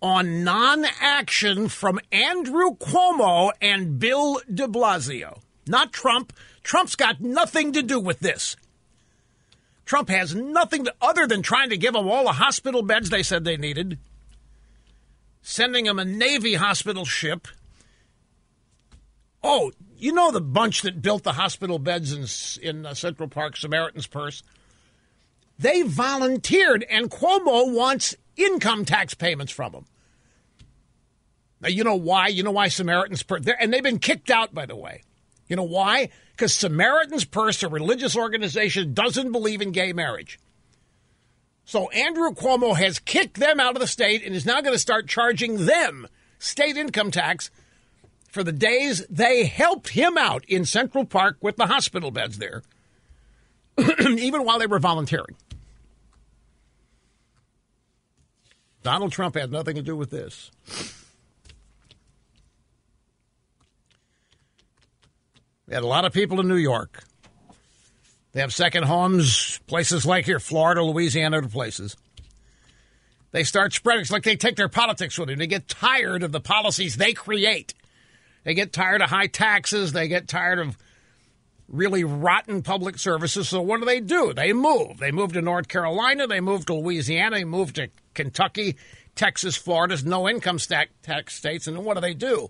on 0.00 0.42
non 0.42 0.86
action 0.98 1.68
from 1.68 2.00
Andrew 2.10 2.74
Cuomo 2.76 3.52
and 3.60 3.98
Bill 3.98 4.40
de 4.52 4.66
Blasio. 4.66 5.40
Not 5.66 5.92
Trump. 5.92 6.32
Trump's 6.62 6.96
got 6.96 7.20
nothing 7.20 7.72
to 7.72 7.82
do 7.82 8.00
with 8.00 8.20
this. 8.20 8.56
Trump 9.84 10.08
has 10.08 10.34
nothing 10.34 10.84
to, 10.86 10.94
other 11.02 11.26
than 11.26 11.42
trying 11.42 11.68
to 11.68 11.76
give 11.76 11.92
them 11.92 12.08
all 12.08 12.24
the 12.24 12.32
hospital 12.32 12.82
beds 12.82 13.10
they 13.10 13.22
said 13.22 13.44
they 13.44 13.58
needed, 13.58 13.98
sending 15.42 15.84
them 15.84 15.98
a 15.98 16.04
Navy 16.06 16.54
hospital 16.54 17.04
ship. 17.04 17.46
Oh, 19.44 19.70
you 19.98 20.12
know 20.12 20.30
the 20.30 20.40
bunch 20.40 20.80
that 20.82 21.02
built 21.02 21.24
the 21.24 21.32
hospital 21.32 21.78
beds 21.78 22.12
in, 22.58 22.66
in 22.66 22.86
uh, 22.86 22.94
Central 22.94 23.28
Park, 23.28 23.56
Samaritan's 23.56 24.06
Purse? 24.06 24.42
They 25.62 25.82
volunteered, 25.82 26.84
and 26.90 27.08
Cuomo 27.08 27.72
wants 27.72 28.16
income 28.36 28.84
tax 28.84 29.14
payments 29.14 29.52
from 29.52 29.72
them. 29.72 29.86
Now, 31.60 31.68
you 31.68 31.84
know 31.84 31.94
why? 31.94 32.26
You 32.26 32.42
know 32.42 32.50
why 32.50 32.66
Samaritan's 32.66 33.22
Purse, 33.22 33.44
and 33.60 33.72
they've 33.72 33.82
been 33.82 34.00
kicked 34.00 34.30
out, 34.30 34.52
by 34.52 34.66
the 34.66 34.74
way. 34.74 35.02
You 35.46 35.54
know 35.54 35.62
why? 35.62 36.08
Because 36.32 36.52
Samaritan's 36.52 37.24
Purse, 37.24 37.62
a 37.62 37.68
religious 37.68 38.16
organization, 38.16 38.92
doesn't 38.92 39.30
believe 39.30 39.62
in 39.62 39.70
gay 39.70 39.92
marriage. 39.92 40.40
So 41.64 41.88
Andrew 41.90 42.32
Cuomo 42.32 42.76
has 42.76 42.98
kicked 42.98 43.38
them 43.38 43.60
out 43.60 43.76
of 43.76 43.80
the 43.80 43.86
state 43.86 44.24
and 44.26 44.34
is 44.34 44.44
now 44.44 44.60
going 44.62 44.74
to 44.74 44.80
start 44.80 45.06
charging 45.06 45.66
them 45.66 46.08
state 46.40 46.76
income 46.76 47.12
tax 47.12 47.52
for 48.28 48.42
the 48.42 48.50
days 48.50 49.06
they 49.08 49.44
helped 49.44 49.90
him 49.90 50.18
out 50.18 50.44
in 50.46 50.64
Central 50.64 51.04
Park 51.04 51.36
with 51.40 51.56
the 51.56 51.66
hospital 51.66 52.10
beds 52.10 52.38
there, 52.38 52.62
even 54.00 54.44
while 54.44 54.58
they 54.58 54.66
were 54.66 54.80
volunteering. 54.80 55.36
Donald 58.82 59.12
Trump 59.12 59.36
had 59.36 59.52
nothing 59.52 59.76
to 59.76 59.82
do 59.82 59.96
with 59.96 60.10
this. 60.10 60.50
We 65.66 65.74
had 65.74 65.84
a 65.84 65.86
lot 65.86 66.04
of 66.04 66.12
people 66.12 66.40
in 66.40 66.48
New 66.48 66.56
York. 66.56 67.04
They 68.32 68.40
have 68.40 68.52
second 68.52 68.84
homes, 68.84 69.60
places 69.66 70.04
like 70.04 70.24
here, 70.24 70.40
Florida, 70.40 70.82
Louisiana, 70.82 71.38
other 71.38 71.48
places. 71.48 71.96
They 73.30 73.44
start 73.44 73.72
spreading. 73.72 74.02
It's 74.02 74.10
like 74.10 74.24
they 74.24 74.36
take 74.36 74.56
their 74.56 74.68
politics 74.68 75.18
with 75.18 75.28
them. 75.28 75.38
They 75.38 75.46
get 75.46 75.68
tired 75.68 76.22
of 76.22 76.32
the 76.32 76.40
policies 76.40 76.96
they 76.96 77.12
create. 77.12 77.74
They 78.44 78.54
get 78.54 78.72
tired 78.72 79.00
of 79.00 79.10
high 79.10 79.28
taxes. 79.28 79.92
They 79.92 80.08
get 80.08 80.28
tired 80.28 80.58
of 80.58 80.76
really 81.68 82.04
rotten 82.04 82.62
public 82.62 82.98
services. 82.98 83.48
So 83.48 83.62
what 83.62 83.80
do 83.80 83.86
they 83.86 84.00
do? 84.00 84.32
They 84.34 84.52
move. 84.52 84.98
They 84.98 85.12
move 85.12 85.32
to 85.34 85.40
North 85.40 85.68
Carolina. 85.68 86.26
They 86.26 86.40
move 86.40 86.66
to 86.66 86.74
Louisiana. 86.74 87.36
They 87.36 87.44
move 87.44 87.72
to 87.74 87.88
Kentucky, 88.14 88.76
Texas, 89.14 89.56
Florida's 89.56 90.04
no 90.04 90.28
income 90.28 90.58
tax 90.58 91.34
states. 91.34 91.66
And 91.66 91.84
what 91.84 91.94
do 91.94 92.00
they 92.00 92.14
do? 92.14 92.48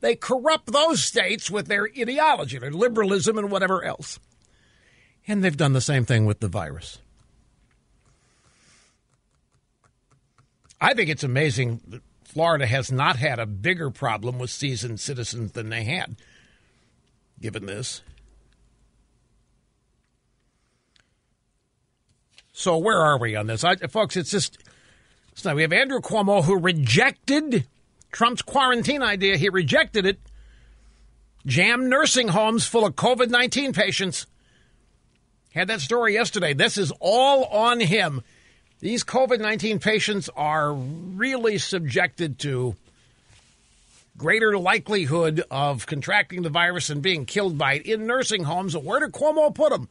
They 0.00 0.14
corrupt 0.16 0.72
those 0.72 1.02
states 1.02 1.50
with 1.50 1.66
their 1.66 1.88
ideology, 1.98 2.58
their 2.58 2.70
liberalism, 2.70 3.38
and 3.38 3.50
whatever 3.50 3.84
else. 3.84 4.18
And 5.26 5.42
they've 5.42 5.56
done 5.56 5.72
the 5.72 5.80
same 5.80 6.04
thing 6.04 6.26
with 6.26 6.40
the 6.40 6.48
virus. 6.48 6.98
I 10.80 10.92
think 10.92 11.08
it's 11.08 11.24
amazing 11.24 11.80
that 11.88 12.02
Florida 12.24 12.66
has 12.66 12.92
not 12.92 13.16
had 13.16 13.38
a 13.38 13.46
bigger 13.46 13.90
problem 13.90 14.38
with 14.38 14.50
seasoned 14.50 15.00
citizens 15.00 15.52
than 15.52 15.70
they 15.70 15.84
had, 15.84 16.16
given 17.40 17.64
this. 17.64 18.02
So 22.52 22.76
where 22.76 22.98
are 22.98 23.18
we 23.18 23.34
on 23.34 23.46
this, 23.46 23.64
I, 23.64 23.76
folks? 23.76 24.16
It's 24.16 24.30
just 24.30 24.58
so 25.34 25.54
we 25.54 25.62
have 25.62 25.72
Andrew 25.72 26.00
Cuomo 26.00 26.42
who 26.42 26.58
rejected 26.58 27.66
Trump's 28.12 28.42
quarantine 28.42 29.02
idea. 29.02 29.36
He 29.36 29.48
rejected 29.48 30.06
it. 30.06 30.18
Jammed 31.44 31.90
nursing 31.90 32.28
homes 32.28 32.64
full 32.64 32.86
of 32.86 32.94
COVID 32.94 33.28
19 33.28 33.72
patients. 33.72 34.26
Had 35.52 35.68
that 35.68 35.80
story 35.80 36.14
yesterday. 36.14 36.54
This 36.54 36.78
is 36.78 36.92
all 37.00 37.44
on 37.44 37.80
him. 37.80 38.22
These 38.80 39.04
COVID 39.04 39.40
19 39.40 39.80
patients 39.80 40.30
are 40.36 40.72
really 40.72 41.58
subjected 41.58 42.38
to 42.40 42.76
greater 44.16 44.56
likelihood 44.56 45.42
of 45.50 45.86
contracting 45.86 46.42
the 46.42 46.50
virus 46.50 46.88
and 46.88 47.02
being 47.02 47.26
killed 47.26 47.58
by 47.58 47.74
it 47.74 47.86
in 47.86 48.06
nursing 48.06 48.44
homes. 48.44 48.76
Where 48.76 49.00
did 49.00 49.12
Cuomo 49.12 49.54
put 49.54 49.70
them? 49.70 49.88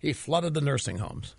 He 0.00 0.12
flooded 0.12 0.54
the 0.54 0.60
nursing 0.60 0.98
homes. 0.98 1.34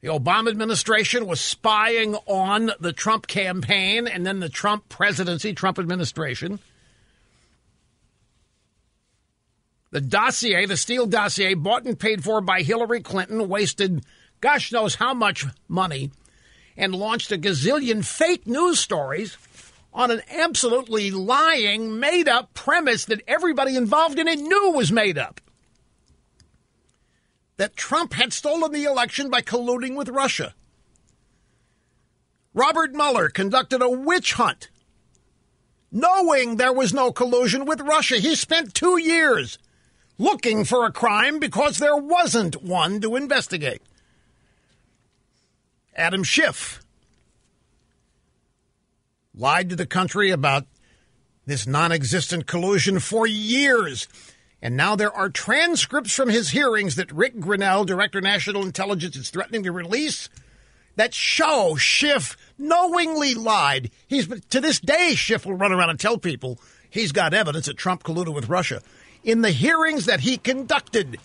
The 0.00 0.08
Obama 0.08 0.50
administration 0.50 1.26
was 1.26 1.40
spying 1.40 2.14
on 2.26 2.70
the 2.78 2.92
Trump 2.92 3.26
campaign 3.26 4.06
and 4.06 4.24
then 4.24 4.38
the 4.38 4.48
Trump 4.48 4.88
presidency, 4.88 5.52
Trump 5.52 5.78
administration. 5.78 6.60
The 9.90 10.00
dossier, 10.00 10.66
the 10.66 10.76
Steele 10.76 11.06
dossier, 11.06 11.54
bought 11.54 11.84
and 11.84 11.98
paid 11.98 12.22
for 12.22 12.40
by 12.40 12.62
Hillary 12.62 13.00
Clinton, 13.00 13.48
wasted 13.48 14.04
gosh 14.40 14.70
knows 14.70 14.96
how 14.96 15.14
much 15.14 15.46
money 15.66 16.12
and 16.76 16.94
launched 16.94 17.32
a 17.32 17.38
gazillion 17.38 18.04
fake 18.04 18.46
news 18.46 18.78
stories 18.78 19.36
on 19.92 20.12
an 20.12 20.22
absolutely 20.30 21.10
lying, 21.10 21.98
made 21.98 22.28
up 22.28 22.54
premise 22.54 23.06
that 23.06 23.22
everybody 23.26 23.74
involved 23.74 24.18
in 24.18 24.28
it 24.28 24.38
knew 24.38 24.72
was 24.72 24.92
made 24.92 25.18
up. 25.18 25.40
That 27.58 27.76
Trump 27.76 28.14
had 28.14 28.32
stolen 28.32 28.72
the 28.72 28.84
election 28.84 29.30
by 29.30 29.42
colluding 29.42 29.94
with 29.94 30.08
Russia. 30.08 30.54
Robert 32.54 32.92
Mueller 32.92 33.28
conducted 33.28 33.82
a 33.82 33.90
witch 33.90 34.32
hunt, 34.32 34.68
knowing 35.92 36.56
there 36.56 36.72
was 36.72 36.94
no 36.94 37.12
collusion 37.12 37.66
with 37.66 37.80
Russia. 37.80 38.16
He 38.16 38.34
spent 38.34 38.74
two 38.74 38.98
years 38.98 39.58
looking 40.18 40.64
for 40.64 40.84
a 40.84 40.92
crime 40.92 41.38
because 41.38 41.78
there 41.78 41.96
wasn't 41.96 42.62
one 42.62 43.00
to 43.00 43.16
investigate. 43.16 43.82
Adam 45.94 46.22
Schiff 46.22 46.80
lied 49.34 49.70
to 49.70 49.76
the 49.76 49.86
country 49.86 50.30
about 50.30 50.66
this 51.46 51.66
non 51.66 51.92
existent 51.92 52.46
collusion 52.46 53.00
for 53.00 53.26
years. 53.26 54.06
And 54.60 54.76
now 54.76 54.96
there 54.96 55.12
are 55.12 55.28
transcripts 55.28 56.14
from 56.14 56.28
his 56.28 56.50
hearings 56.50 56.96
that 56.96 57.12
Rick 57.12 57.36
Grenell, 57.36 57.86
Director 57.86 58.18
of 58.18 58.24
National 58.24 58.62
Intelligence, 58.62 59.16
is 59.16 59.30
threatening 59.30 59.62
to 59.62 59.72
release 59.72 60.28
that 60.96 61.14
show 61.14 61.76
Schiff 61.76 62.36
knowingly 62.58 63.34
lied. 63.34 63.90
He's 64.08 64.26
to 64.26 64.60
this 64.60 64.80
day 64.80 65.14
Schiff 65.14 65.46
will 65.46 65.54
run 65.54 65.72
around 65.72 65.90
and 65.90 66.00
tell 66.00 66.18
people 66.18 66.58
he's 66.90 67.12
got 67.12 67.32
evidence 67.32 67.66
that 67.66 67.76
Trump 67.76 68.02
colluded 68.02 68.34
with 68.34 68.48
Russia. 68.48 68.82
In 69.22 69.42
the 69.42 69.52
hearings 69.52 70.06
that 70.06 70.20
he 70.20 70.38
conducted, 70.38 71.18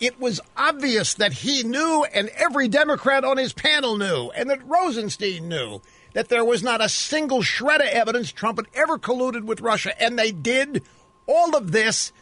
it 0.00 0.18
was 0.18 0.40
obvious 0.56 1.14
that 1.14 1.32
he 1.32 1.62
knew 1.62 2.06
and 2.14 2.30
every 2.30 2.66
Democrat 2.66 3.24
on 3.24 3.36
his 3.36 3.52
panel 3.52 3.98
knew 3.98 4.30
and 4.34 4.48
that 4.48 4.66
Rosenstein 4.66 5.48
knew 5.48 5.82
that 6.14 6.28
there 6.28 6.44
was 6.44 6.62
not 6.62 6.80
a 6.80 6.88
single 6.88 7.42
shred 7.42 7.80
of 7.80 7.88
evidence 7.88 8.32
Trump 8.32 8.58
had 8.58 8.66
ever 8.74 8.98
colluded 8.98 9.44
with 9.44 9.60
Russia. 9.60 10.00
And 10.02 10.18
they 10.18 10.32
did 10.32 10.82
all 11.26 11.56
of 11.56 11.72
this 11.72 12.12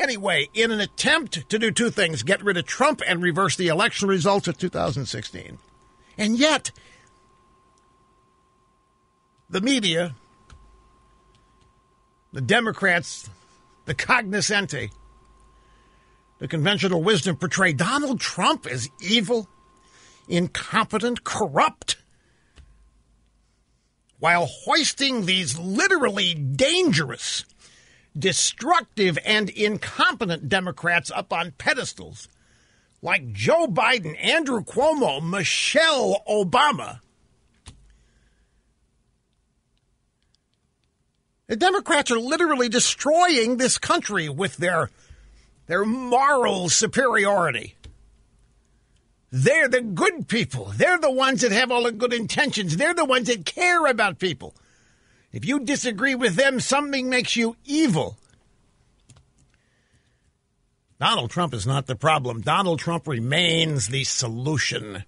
anyway 0.00 0.48
in 0.54 0.70
an 0.70 0.80
attempt 0.80 1.48
to 1.50 1.58
do 1.58 1.70
two 1.70 1.90
things 1.90 2.22
get 2.22 2.42
rid 2.42 2.56
of 2.56 2.66
Trump 2.66 3.02
and 3.06 3.22
reverse 3.22 3.56
the 3.56 3.68
election 3.68 4.08
results 4.08 4.48
of 4.48 4.58
2016. 4.58 5.58
And 6.18 6.38
yet, 6.38 6.70
the 9.48 9.60
media, 9.60 10.14
the 12.32 12.40
Democrats, 12.40 13.28
the 13.86 13.94
cognoscenti, 13.94 14.90
the 16.38 16.48
conventional 16.48 17.02
wisdom 17.02 17.36
portray 17.36 17.72
Donald 17.72 18.20
Trump 18.20 18.66
as 18.66 18.88
evil, 19.00 19.48
incompetent, 20.28 21.24
corrupt, 21.24 21.96
while 24.18 24.46
hoisting 24.46 25.26
these 25.26 25.58
literally 25.58 26.34
dangerous, 26.34 27.44
destructive, 28.18 29.18
and 29.24 29.50
incompetent 29.50 30.48
Democrats 30.48 31.10
up 31.10 31.32
on 31.32 31.52
pedestals 31.52 32.28
like 33.02 33.32
Joe 33.32 33.66
Biden, 33.66 34.16
Andrew 34.22 34.62
Cuomo, 34.62 35.22
Michelle 35.22 36.22
Obama. 36.28 37.00
The 41.46 41.56
Democrats 41.56 42.10
are 42.10 42.18
literally 42.18 42.68
destroying 42.68 43.56
this 43.56 43.78
country 43.78 44.28
with 44.28 44.58
their, 44.58 44.90
their 45.66 45.84
moral 45.84 46.68
superiority. 46.68 47.74
They're 49.32 49.68
the 49.68 49.80
good 49.80 50.28
people. 50.28 50.72
They're 50.76 50.98
the 50.98 51.10
ones 51.10 51.40
that 51.40 51.52
have 51.52 51.70
all 51.70 51.84
the 51.84 51.92
good 51.92 52.12
intentions. 52.12 52.76
They're 52.76 52.94
the 52.94 53.04
ones 53.04 53.28
that 53.28 53.44
care 53.44 53.86
about 53.86 54.18
people. 54.18 54.54
If 55.32 55.44
you 55.44 55.60
disagree 55.60 56.14
with 56.14 56.34
them, 56.34 56.60
something 56.60 57.08
makes 57.08 57.36
you 57.36 57.56
evil. 57.64 58.16
Donald 60.98 61.30
Trump 61.30 61.54
is 61.54 61.66
not 61.66 61.86
the 61.86 61.96
problem. 61.96 62.40
Donald 62.40 62.78
Trump 62.78 63.06
remains 63.06 63.88
the 63.88 64.04
solution. 64.04 65.04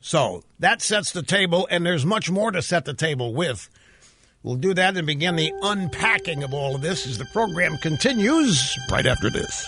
So 0.00 0.44
that 0.60 0.80
sets 0.80 1.12
the 1.12 1.22
table, 1.22 1.68
and 1.70 1.84
there's 1.84 2.06
much 2.06 2.30
more 2.30 2.50
to 2.50 2.62
set 2.62 2.84
the 2.84 2.94
table 2.94 3.34
with. 3.34 3.68
We'll 4.42 4.56
do 4.56 4.72
that 4.72 4.96
and 4.96 5.06
begin 5.06 5.36
the 5.36 5.52
unpacking 5.62 6.42
of 6.42 6.54
all 6.54 6.74
of 6.74 6.80
this 6.80 7.06
as 7.06 7.18
the 7.18 7.26
program 7.26 7.76
continues 7.78 8.78
right 8.90 9.04
after 9.04 9.28
this 9.28 9.66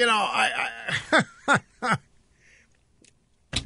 you 0.00 0.06
know, 0.06 0.12
I 0.12 0.70
I, 1.12 1.96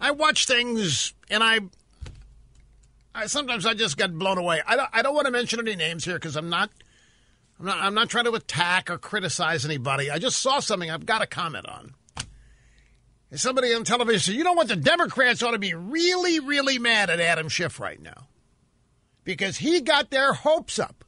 I 0.00 0.10
watch 0.12 0.46
things 0.46 1.12
and 1.32 1.42
I, 1.42 1.60
I 3.14 3.26
sometimes 3.26 3.66
I 3.66 3.74
just 3.74 3.96
get 3.96 4.16
blown 4.16 4.38
away. 4.38 4.60
I 4.64 4.76
don't 4.76 4.88
I 4.92 5.02
don't 5.02 5.14
want 5.14 5.26
to 5.26 5.32
mention 5.32 5.58
any 5.58 5.74
names 5.74 6.04
here 6.04 6.14
because 6.14 6.36
I'm 6.36 6.50
not. 6.50 6.70
I'm 7.58 7.66
not, 7.66 7.78
I'm 7.78 7.94
not 7.94 8.08
trying 8.08 8.24
to 8.24 8.32
attack 8.32 8.90
or 8.90 8.98
criticize 8.98 9.64
anybody. 9.64 10.10
I 10.10 10.18
just 10.18 10.40
saw 10.40 10.58
something 10.58 10.90
I've 10.90 11.06
got 11.06 11.20
to 11.20 11.26
comment 11.26 11.68
on. 11.68 11.94
And 13.30 13.38
somebody 13.38 13.72
on 13.72 13.84
television 13.84 14.20
said, 14.20 14.34
you 14.34 14.42
know 14.42 14.54
what? 14.54 14.66
The 14.66 14.74
Democrats 14.74 15.42
ought 15.44 15.52
to 15.52 15.58
be 15.58 15.72
really, 15.72 16.40
really 16.40 16.78
mad 16.80 17.08
at 17.08 17.20
Adam 17.20 17.48
Schiff 17.48 17.78
right 17.78 18.02
now 18.02 18.26
because 19.22 19.58
he 19.58 19.80
got 19.80 20.10
their 20.10 20.32
hopes 20.32 20.78
up 20.78 21.04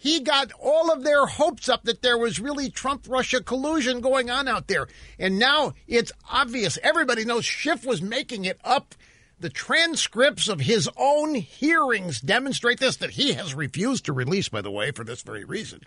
he 0.00 0.20
got 0.20 0.52
all 0.60 0.92
of 0.92 1.02
their 1.02 1.26
hopes 1.26 1.68
up 1.68 1.82
that 1.82 2.02
there 2.02 2.16
was 2.16 2.38
really 2.38 2.70
Trump 2.70 3.06
Russia 3.08 3.42
collusion 3.42 4.00
going 4.00 4.30
on 4.30 4.46
out 4.46 4.68
there. 4.68 4.86
And 5.18 5.40
now 5.40 5.74
it's 5.88 6.12
obvious. 6.30 6.78
Everybody 6.84 7.24
knows 7.24 7.44
Schiff 7.44 7.84
was 7.84 8.00
making 8.00 8.44
it 8.44 8.60
up. 8.64 8.94
The 9.40 9.50
transcripts 9.50 10.48
of 10.48 10.60
his 10.60 10.88
own 10.96 11.34
hearings 11.34 12.20
demonstrate 12.20 12.80
this, 12.80 12.96
that 12.96 13.10
he 13.10 13.34
has 13.34 13.54
refused 13.54 14.06
to 14.06 14.12
release, 14.12 14.48
by 14.48 14.62
the 14.62 14.70
way, 14.70 14.90
for 14.90 15.04
this 15.04 15.22
very 15.22 15.44
reason. 15.44 15.80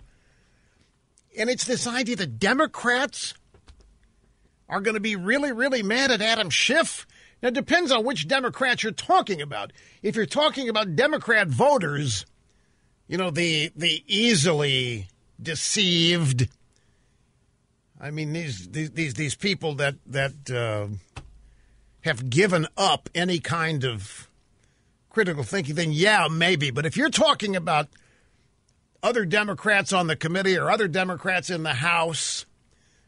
And 1.37 1.49
it's 1.49 1.65
this 1.65 1.85
idea 1.85 2.15
that 2.17 2.39
Democrats 2.39 3.33
are 4.69 4.81
going 4.81 4.93
to 4.93 5.01
be 5.01 5.17
really, 5.17 5.51
really 5.51 5.83
mad 5.83 6.11
at 6.11 6.21
Adam 6.21 6.49
Schiff. 6.49 7.05
Now, 7.41 7.49
it 7.49 7.53
depends 7.53 7.91
on 7.91 8.05
which 8.05 8.27
Democrats 8.27 8.83
you're 8.83 8.93
talking 8.93 9.41
about. 9.41 9.73
If 10.01 10.15
you're 10.15 10.25
talking 10.25 10.69
about 10.69 10.95
Democrat 10.95 11.47
voters, 11.47 12.25
you 13.07 13.17
know 13.17 13.31
the 13.31 13.71
the 13.75 14.03
easily 14.07 15.07
deceived. 15.41 16.47
I 17.99 18.11
mean 18.11 18.31
these 18.31 18.69
these 18.69 18.91
these, 18.91 19.13
these 19.15 19.35
people 19.35 19.75
that 19.75 19.95
that 20.05 20.49
uh, 20.49 20.87
have 22.01 22.29
given 22.29 22.67
up 22.77 23.09
any 23.13 23.39
kind 23.39 23.83
of 23.83 24.29
critical 25.09 25.43
thinking. 25.43 25.75
Then 25.75 25.91
yeah, 25.91 26.27
maybe. 26.29 26.71
But 26.71 26.85
if 26.85 26.97
you're 26.97 27.09
talking 27.09 27.55
about 27.55 27.87
other 29.03 29.25
Democrats 29.25 29.93
on 29.93 30.07
the 30.07 30.15
committee 30.15 30.57
or 30.57 30.69
other 30.69 30.87
Democrats 30.87 31.49
in 31.49 31.63
the 31.63 31.73
House 31.73 32.45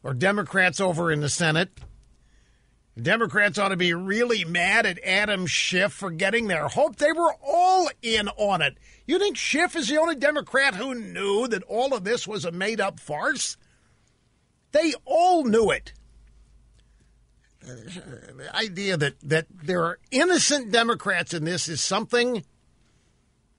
or 0.01 0.13
Democrats 0.13 0.79
over 0.79 1.11
in 1.11 1.21
the 1.21 1.29
Senate. 1.29 1.69
Democrats 3.01 3.57
ought 3.57 3.69
to 3.69 3.77
be 3.77 3.93
really 3.93 4.45
mad 4.45 4.85
at 4.85 5.03
Adam 5.03 5.47
Schiff 5.47 5.93
for 5.93 6.11
getting 6.11 6.47
their 6.47 6.67
hope. 6.67 6.97
They 6.97 7.11
were 7.11 7.33
all 7.43 7.89
in 8.03 8.27
on 8.29 8.61
it. 8.61 8.77
You 9.07 9.17
think 9.17 9.35
Schiff 9.35 9.75
is 9.75 9.87
the 9.87 9.97
only 9.97 10.15
Democrat 10.15 10.75
who 10.75 10.93
knew 10.93 11.47
that 11.47 11.63
all 11.63 11.93
of 11.95 12.03
this 12.03 12.27
was 12.27 12.45
a 12.45 12.51
made 12.51 12.79
up 12.79 12.99
farce? 12.99 13.57
They 14.71 14.93
all 15.05 15.43
knew 15.43 15.71
it. 15.71 15.93
The 17.65 18.49
idea 18.53 18.97
that, 18.97 19.19
that 19.21 19.47
there 19.51 19.83
are 19.83 19.99
innocent 20.11 20.71
Democrats 20.71 21.33
in 21.33 21.45
this 21.45 21.69
is 21.69 21.81
something 21.81 22.43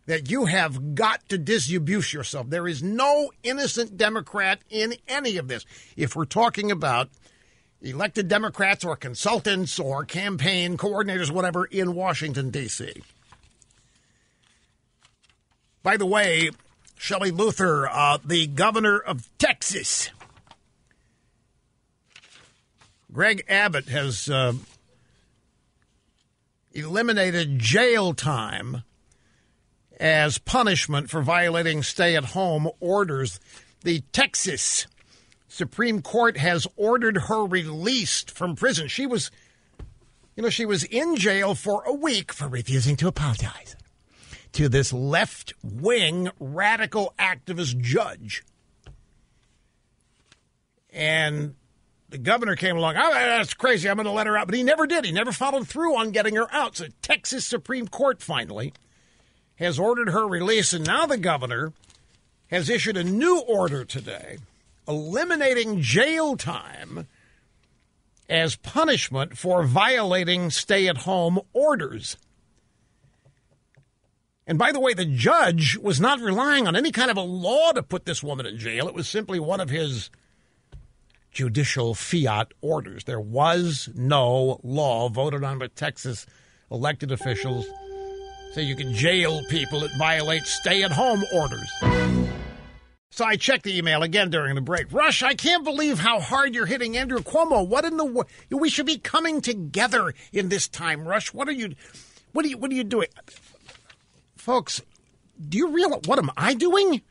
that 0.07 0.31
you 0.31 0.45
have 0.45 0.95
got 0.95 1.27
to 1.31 1.39
disabuse 1.39 2.13
yourself. 2.13 2.51
There 2.51 2.69
is 2.69 2.83
no 2.83 3.31
innocent 3.43 3.97
Democrat 3.97 4.61
in 4.69 4.95
any 5.09 5.39
of 5.39 5.49
this. 5.49 5.65
If 5.97 6.15
we're 6.15 6.27
talking 6.27 6.71
about 6.71 7.09
elected 7.81 8.29
Democrats 8.29 8.85
or 8.85 8.97
consultants 8.97 9.79
or 9.79 10.05
campaign 10.05 10.77
coordinators, 10.77 11.31
whatever, 11.31 11.65
in 11.65 11.95
Washington, 11.95 12.51
D.C. 12.51 13.03
By 15.83 15.97
the 15.97 16.07
way, 16.07 16.51
Shelley 16.97 17.31
Luther, 17.31 17.89
uh, 17.89 18.19
the 18.25 18.47
governor 18.47 18.99
of 18.99 19.29
Texas, 19.39 20.11
Greg 23.15 23.45
Abbott 23.49 23.89
has 23.91 24.29
uh, 24.29 24.55
eliminated 26.73 27.61
jail 27.61 28.13
time 28.13 28.83
as 30.01 30.39
punishment 30.39 31.09
for 31.09 31.23
violating 31.23 31.85
stay 31.85 32.17
at 32.17 32.25
home 32.25 32.69
orders. 32.81 33.39
The 33.85 34.01
Texas 34.11 34.89
Supreme 35.47 36.03
Court 36.03 36.37
has 36.39 36.67
ordered 36.75 37.17
her 37.29 37.47
released 37.47 38.33
from 38.33 38.57
prison. 38.57 38.89
She 38.89 39.07
was, 39.07 39.31
you 40.35 40.43
know, 40.43 40.51
she 40.51 40.67
was 40.67 40.83
in 40.83 41.15
jail 41.15 41.55
for 41.55 41.85
a 41.85 41.95
week 41.95 42.33
for 42.33 42.49
refusing 42.49 42.97
to 42.97 43.07
apologize 43.07 43.77
to 44.55 44.69
this 44.69 44.93
left 44.93 45.53
wing 45.63 46.31
radical 46.41 47.15
activist 47.17 47.81
judge. 47.81 48.43
And 50.93 51.55
the 52.15 52.19
governor 52.19 52.55
came 52.55 52.77
along. 52.77 52.95
Oh, 52.97 53.13
that's 53.13 53.55
crazy. 53.55 53.91
I'm 53.91 53.97
going 53.97 54.05
to 54.05 54.13
let 54.13 54.29
her 54.29 54.37
out. 54.39 54.47
But 54.47 54.55
he 54.55 54.63
never 54.63 54.87
did. 54.87 55.05
He 55.05 55.11
never 55.11 55.33
followed 55.33 55.67
through 55.67 55.97
on 55.97 56.13
getting 56.13 56.37
her 56.37 56.47
out. 56.55 56.77
So, 56.77 56.87
Texas 57.03 57.45
Supreme 57.45 57.89
Court 57.89 58.23
finally 58.23 58.73
has 59.57 59.81
ordered 59.81 60.11
her 60.11 60.25
release. 60.25 60.73
And 60.73 60.87
now 60.87 61.07
the 61.07 61.19
governor 61.19 61.73
has 62.53 62.71
issued 62.71 62.97
a 62.97 63.03
new 63.03 63.41
order 63.41 63.85
today 63.85 64.39
eliminating 64.87 65.81
jail 65.81 66.37
time 66.37 67.09
as 68.29 68.55
punishment 68.55 69.37
for 69.37 69.65
violating 69.65 70.51
stay 70.51 70.87
at 70.87 70.99
home 70.99 71.41
orders. 71.53 72.17
And 74.47 74.57
by 74.57 74.71
the 74.71 74.79
way, 74.79 74.95
the 74.95 75.05
judge 75.05 75.77
was 75.79 76.01
not 76.01 76.21
relying 76.21 76.69
on 76.69 76.77
any 76.77 76.93
kind 76.93 77.11
of 77.11 77.17
a 77.17 77.23
law 77.23 77.73
to 77.73 77.83
put 77.83 78.05
this 78.05 78.23
woman 78.23 78.47
in 78.47 78.57
jail. 78.57 78.87
It 78.87 78.95
was 78.95 79.09
simply 79.09 79.41
one 79.41 79.59
of 79.59 79.71
his 79.71 80.11
judicial 81.35 81.95
fiat 81.95 82.53
orders. 82.63 83.05
There 83.05 83.21
was 83.21 83.91
no 83.95 84.61
law 84.63 85.09
voted 85.09 85.45
on 85.45 85.59
by 85.59 85.67
Texas 85.69 86.27
elected 86.71 87.13
officials 87.13 87.67
say 88.55 88.63
you 88.63 88.77
can 88.77 88.95
jail 88.95 89.43
people 89.51 89.81
that 89.81 89.91
violate 89.99 90.45
stay 90.45 90.85
at 90.85 90.93
home 90.93 91.25
orders. 91.35 91.71
So 93.11 93.25
I 93.25 93.37
checked 93.37 93.65
the 93.65 93.77
email 93.77 94.03
again 94.03 94.31
during 94.31 94.55
the 94.55 94.61
break. 94.61 94.93
Rush, 94.93 95.23
I 95.23 95.35
can't 95.35 95.65
believe 95.65 95.99
how 95.99 96.21
hard 96.21 96.55
you're 96.55 96.67
hitting 96.67 96.97
Andrew 96.97 97.19
Cuomo. 97.19 97.67
What 97.67 97.85
in 97.85 97.97
the 97.97 98.05
world? 98.05 98.29
We 98.51 98.71
should 98.71 98.87
be 98.87 98.99
coming 98.99 99.41
together 99.41 100.15
in 100.33 100.49
this 100.49 100.69
time, 100.69 101.07
Rush. 101.07 101.35
What 101.35 101.49
are 101.49 101.53
you? 101.53 101.75
What 102.33 102.45
are 102.45 102.49
you? 102.49 102.59
What 102.59 102.71
are 102.71 102.75
you 102.75 102.85
doing? 102.85 103.09
folks, 104.37 104.83
do 105.49 105.57
you 105.57 105.69
realize 105.69 106.03
what 106.07 106.19
am 106.19 106.31
I 106.37 106.55
doing? 106.55 107.03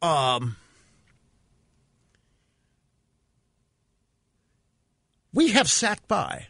Um, 0.00 0.56
we 5.32 5.50
have 5.50 5.68
sat 5.68 6.06
by 6.06 6.46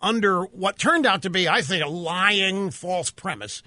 under 0.00 0.44
what 0.44 0.78
turned 0.78 1.06
out 1.06 1.22
to 1.22 1.30
be, 1.30 1.48
I 1.48 1.62
think, 1.62 1.84
a 1.84 1.88
lying 1.88 2.70
false 2.70 3.10
premise 3.10 3.62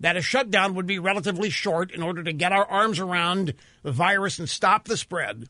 that 0.00 0.16
a 0.16 0.22
shutdown 0.22 0.74
would 0.74 0.86
be 0.86 0.98
relatively 0.98 1.50
short 1.50 1.92
in 1.92 2.02
order 2.02 2.22
to 2.24 2.32
get 2.32 2.52
our 2.52 2.66
arms 2.66 2.98
around 2.98 3.54
the 3.82 3.92
virus 3.92 4.38
and 4.38 4.48
stop 4.48 4.86
the 4.86 4.96
spread. 4.96 5.48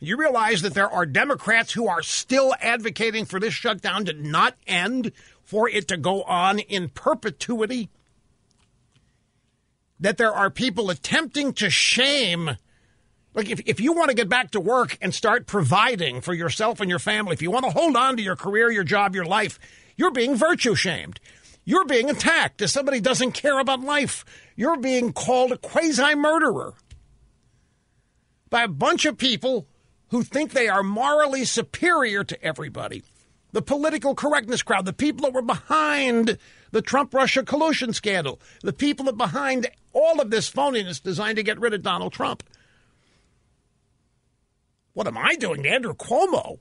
You 0.00 0.16
realize 0.16 0.62
that 0.62 0.74
there 0.74 0.90
are 0.90 1.06
Democrats 1.06 1.72
who 1.72 1.88
are 1.88 2.02
still 2.02 2.54
advocating 2.60 3.24
for 3.24 3.40
this 3.40 3.54
shutdown 3.54 4.04
to 4.06 4.12
not 4.12 4.54
end, 4.66 5.12
for 5.42 5.68
it 5.68 5.88
to 5.88 5.96
go 5.96 6.22
on 6.22 6.58
in 6.58 6.88
perpetuity? 6.88 7.90
That 10.00 10.16
there 10.16 10.32
are 10.32 10.50
people 10.50 10.90
attempting 10.90 11.52
to 11.54 11.70
shame. 11.70 12.56
Like, 13.34 13.50
if, 13.50 13.60
if 13.66 13.80
you 13.80 13.92
want 13.92 14.10
to 14.10 14.16
get 14.16 14.28
back 14.28 14.52
to 14.52 14.60
work 14.60 14.96
and 15.00 15.14
start 15.14 15.46
providing 15.46 16.20
for 16.20 16.34
yourself 16.34 16.80
and 16.80 16.88
your 16.88 16.98
family, 16.98 17.34
if 17.34 17.42
you 17.42 17.50
want 17.50 17.64
to 17.64 17.70
hold 17.70 17.96
on 17.96 18.16
to 18.16 18.22
your 18.22 18.36
career, 18.36 18.70
your 18.70 18.84
job, 18.84 19.14
your 19.14 19.24
life, 19.24 19.58
you're 19.96 20.12
being 20.12 20.36
virtue 20.36 20.74
shamed. 20.74 21.20
You're 21.64 21.84
being 21.84 22.08
attacked 22.08 22.62
as 22.62 22.72
somebody 22.72 23.00
doesn't 23.00 23.32
care 23.32 23.58
about 23.58 23.80
life. 23.80 24.24
You're 24.56 24.78
being 24.78 25.12
called 25.12 25.52
a 25.52 25.58
quasi 25.58 26.14
murderer 26.14 26.74
by 28.48 28.62
a 28.62 28.68
bunch 28.68 29.04
of 29.04 29.18
people 29.18 29.66
who 30.08 30.22
think 30.22 30.52
they 30.52 30.68
are 30.68 30.82
morally 30.82 31.44
superior 31.44 32.24
to 32.24 32.42
everybody. 32.42 33.02
The 33.52 33.62
political 33.62 34.14
correctness 34.14 34.62
crowd, 34.62 34.86
the 34.86 34.92
people 34.92 35.26
that 35.26 35.34
were 35.34 35.42
behind 35.42 36.38
the 36.70 36.82
Trump 36.82 37.14
Russia 37.14 37.42
collusion 37.42 37.92
scandal, 37.92 38.40
the 38.62 38.72
people 38.72 39.10
behind 39.12 39.68
all 39.92 40.20
of 40.20 40.30
this 40.30 40.50
phoniness 40.50 41.02
designed 41.02 41.36
to 41.36 41.42
get 41.42 41.60
rid 41.60 41.74
of 41.74 41.82
Donald 41.82 42.12
Trump. 42.12 42.42
What 44.92 45.06
am 45.06 45.16
I 45.16 45.34
doing 45.34 45.62
to 45.62 45.68
Andrew 45.68 45.94
Cuomo? 45.94 46.58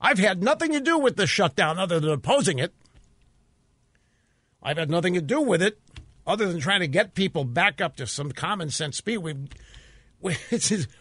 I've 0.00 0.18
had 0.18 0.42
nothing 0.42 0.72
to 0.72 0.80
do 0.80 0.98
with 0.98 1.16
the 1.16 1.26
shutdown 1.26 1.78
other 1.78 2.00
than 2.00 2.10
opposing 2.10 2.58
it. 2.58 2.72
I've 4.62 4.78
had 4.78 4.90
nothing 4.90 5.14
to 5.14 5.20
do 5.20 5.40
with 5.40 5.62
it 5.62 5.78
other 6.26 6.50
than 6.50 6.60
trying 6.60 6.80
to 6.80 6.88
get 6.88 7.14
people 7.14 7.44
back 7.44 7.80
up 7.80 7.96
to 7.96 8.06
some 8.06 8.32
common 8.32 8.70
sense 8.70 8.96
speed. 8.96 9.18
We've 9.18 9.48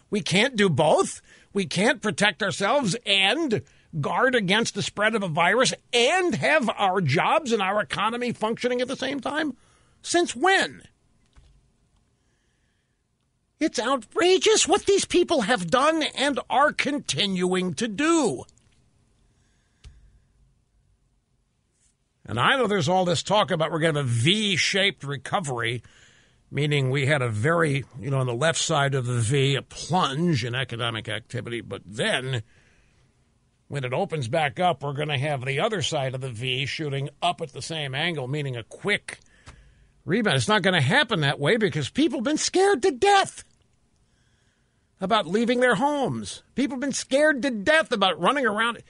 we 0.09 0.21
can't 0.21 0.55
do 0.55 0.69
both. 0.69 1.21
We 1.53 1.65
can't 1.65 2.01
protect 2.01 2.41
ourselves 2.41 2.95
and 3.05 3.61
guard 3.99 4.35
against 4.35 4.73
the 4.73 4.81
spread 4.81 5.15
of 5.15 5.23
a 5.23 5.27
virus 5.27 5.73
and 5.93 6.35
have 6.35 6.69
our 6.69 7.01
jobs 7.01 7.51
and 7.51 7.61
our 7.61 7.81
economy 7.81 8.31
functioning 8.31 8.81
at 8.81 8.87
the 8.87 8.95
same 8.95 9.19
time? 9.19 9.55
Since 10.01 10.35
when? 10.35 10.83
It's 13.59 13.79
outrageous 13.79 14.67
what 14.67 14.85
these 14.85 15.05
people 15.05 15.41
have 15.41 15.69
done 15.69 16.03
and 16.15 16.39
are 16.49 16.71
continuing 16.71 17.73
to 17.75 17.87
do. 17.87 18.43
And 22.25 22.39
I 22.39 22.55
know 22.55 22.67
there's 22.67 22.89
all 22.89 23.05
this 23.05 23.23
talk 23.23 23.51
about 23.51 23.71
we're 23.71 23.79
going 23.79 23.93
to 23.93 23.99
have 23.99 24.07
a 24.07 24.11
V 24.11 24.55
shaped 24.55 25.03
recovery 25.03 25.83
meaning 26.51 26.91
we 26.91 27.05
had 27.05 27.21
a 27.21 27.29
very, 27.29 27.85
you 27.99 28.11
know, 28.11 28.19
on 28.19 28.27
the 28.27 28.33
left 28.33 28.59
side 28.59 28.93
of 28.93 29.05
the 29.05 29.19
V, 29.19 29.55
a 29.55 29.61
plunge 29.61 30.43
in 30.43 30.53
economic 30.53 31.07
activity. 31.07 31.61
But 31.61 31.81
then 31.85 32.43
when 33.71 33.85
it 33.85 33.93
opens 33.93 34.27
back 34.27 34.59
up, 34.59 34.83
we're 34.83 34.91
going 34.91 35.07
to 35.07 35.17
have 35.17 35.45
the 35.45 35.61
other 35.61 35.81
side 35.81 36.13
of 36.13 36.19
the 36.19 36.29
V 36.29 36.65
shooting 36.65 37.09
up 37.21 37.39
at 37.39 37.53
the 37.53 37.61
same 37.61 37.95
angle, 37.95 38.27
meaning 38.27 38.57
a 38.57 38.63
quick 38.63 39.19
rebound. 40.03 40.35
It's 40.35 40.49
not 40.49 40.61
going 40.61 40.73
to 40.73 40.81
happen 40.81 41.21
that 41.21 41.39
way 41.39 41.55
because 41.55 41.89
people 41.89 42.19
have 42.19 42.25
been 42.25 42.35
scared 42.35 42.81
to 42.81 42.91
death 42.91 43.45
about 44.99 45.25
leaving 45.25 45.61
their 45.61 45.75
homes. 45.75 46.43
People 46.53 46.75
have 46.75 46.81
been 46.81 46.91
scared 46.91 47.41
to 47.43 47.49
death 47.49 47.93
about 47.93 48.19
running 48.19 48.45
around. 48.45 48.83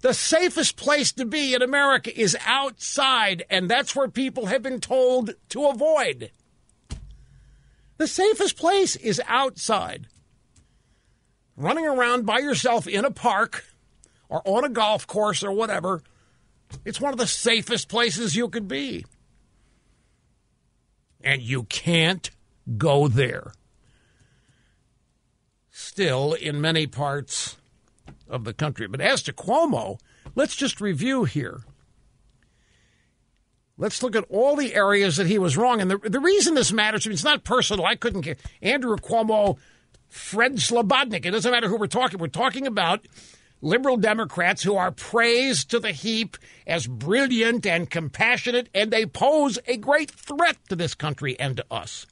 The 0.00 0.14
safest 0.14 0.76
place 0.76 1.12
to 1.12 1.26
be 1.26 1.52
in 1.52 1.60
America 1.60 2.18
is 2.18 2.34
outside, 2.46 3.44
and 3.50 3.68
that's 3.68 3.94
where 3.94 4.08
people 4.08 4.46
have 4.46 4.62
been 4.62 4.80
told 4.80 5.34
to 5.50 5.66
avoid. 5.66 6.30
The 7.98 8.06
safest 8.06 8.56
place 8.56 8.96
is 8.96 9.20
outside. 9.28 10.06
Running 11.54 11.86
around 11.86 12.24
by 12.24 12.38
yourself 12.38 12.88
in 12.88 13.04
a 13.04 13.10
park 13.10 13.66
or 14.32 14.40
on 14.46 14.64
a 14.64 14.68
golf 14.70 15.06
course 15.06 15.44
or 15.44 15.52
whatever, 15.52 16.02
it's 16.86 17.00
one 17.00 17.12
of 17.12 17.18
the 17.18 17.26
safest 17.26 17.90
places 17.90 18.34
you 18.34 18.48
could 18.48 18.66
be. 18.66 19.04
And 21.22 21.42
you 21.42 21.64
can't 21.64 22.30
go 22.78 23.08
there. 23.08 23.52
Still, 25.70 26.32
in 26.32 26.62
many 26.62 26.86
parts 26.86 27.58
of 28.26 28.44
the 28.44 28.54
country. 28.54 28.86
But 28.88 29.02
as 29.02 29.22
to 29.24 29.34
Cuomo, 29.34 29.98
let's 30.34 30.56
just 30.56 30.80
review 30.80 31.24
here. 31.24 31.60
Let's 33.76 34.02
look 34.02 34.16
at 34.16 34.24
all 34.30 34.56
the 34.56 34.74
areas 34.74 35.16
that 35.16 35.26
he 35.26 35.38
was 35.38 35.56
wrong. 35.58 35.80
And 35.80 35.90
the, 35.90 35.98
the 35.98 36.20
reason 36.20 36.54
this 36.54 36.72
matters, 36.72 37.06
I 37.06 37.10
mean, 37.10 37.14
it's 37.14 37.24
not 37.24 37.44
personal. 37.44 37.84
I 37.84 37.96
couldn't 37.96 38.22
get 38.22 38.40
Andrew 38.62 38.96
Cuomo, 38.96 39.58
Fred 40.08 40.56
Slobodnik. 40.56 41.26
It 41.26 41.32
doesn't 41.32 41.52
matter 41.52 41.68
who 41.68 41.76
we're 41.76 41.86
talking. 41.86 42.18
We're 42.18 42.28
talking 42.28 42.66
about 42.66 43.06
liberal 43.62 43.96
Democrats 43.96 44.62
who 44.62 44.76
are 44.76 44.90
praised 44.90 45.70
to 45.70 45.78
the 45.78 45.92
heap 45.92 46.36
as 46.66 46.86
brilliant 46.86 47.64
and 47.64 47.88
compassionate, 47.88 48.68
and 48.74 48.90
they 48.90 49.06
pose 49.06 49.58
a 49.66 49.78
great 49.78 50.10
threat 50.10 50.56
to 50.68 50.76
this 50.76 50.94
country 50.94 51.38
and 51.40 51.56
to 51.56 51.64
us. 51.70 52.06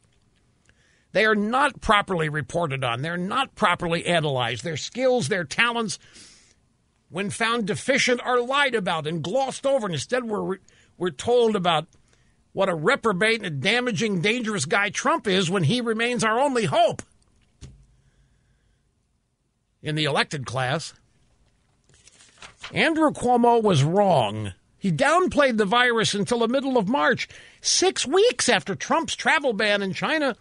They 1.12 1.26
are 1.26 1.34
not 1.34 1.80
properly 1.80 2.28
reported 2.28 2.84
on. 2.84 3.02
They're 3.02 3.16
not 3.16 3.56
properly 3.56 4.06
analyzed. 4.06 4.62
Their 4.62 4.76
skills, 4.76 5.28
their 5.28 5.44
talents, 5.44 5.98
when 7.08 7.30
found 7.30 7.66
deficient, 7.66 8.20
are 8.24 8.40
lied 8.40 8.76
about 8.76 9.08
and 9.08 9.22
glossed 9.22 9.66
over. 9.66 9.86
And 9.86 9.94
instead, 9.94 10.24
we're 10.24 10.58
we're 10.96 11.10
told 11.10 11.56
about 11.56 11.88
what 12.52 12.68
a 12.68 12.74
reprobate 12.74 13.38
and 13.38 13.46
a 13.46 13.50
damaging, 13.50 14.20
dangerous 14.20 14.66
guy 14.66 14.90
Trump 14.90 15.26
is 15.26 15.50
when 15.50 15.64
he 15.64 15.80
remains 15.80 16.22
our 16.22 16.38
only 16.38 16.66
hope 16.66 17.02
in 19.82 19.96
the 19.96 20.04
elected 20.04 20.46
class. 20.46 20.92
Andrew 22.72 23.11
Cuomo 23.11 23.62
was 23.62 23.83
wrong. 23.83 24.52
He 24.78 24.90
downplayed 24.90 25.59
the 25.59 25.66
virus 25.66 26.14
until 26.14 26.38
the 26.38 26.48
middle 26.48 26.78
of 26.78 26.88
March, 26.88 27.28
six 27.61 28.06
weeks 28.06 28.48
after 28.48 28.74
Trump's 28.74 29.14
travel 29.14 29.52
ban 29.52 29.83
in 29.83 29.92
China. 29.92 30.37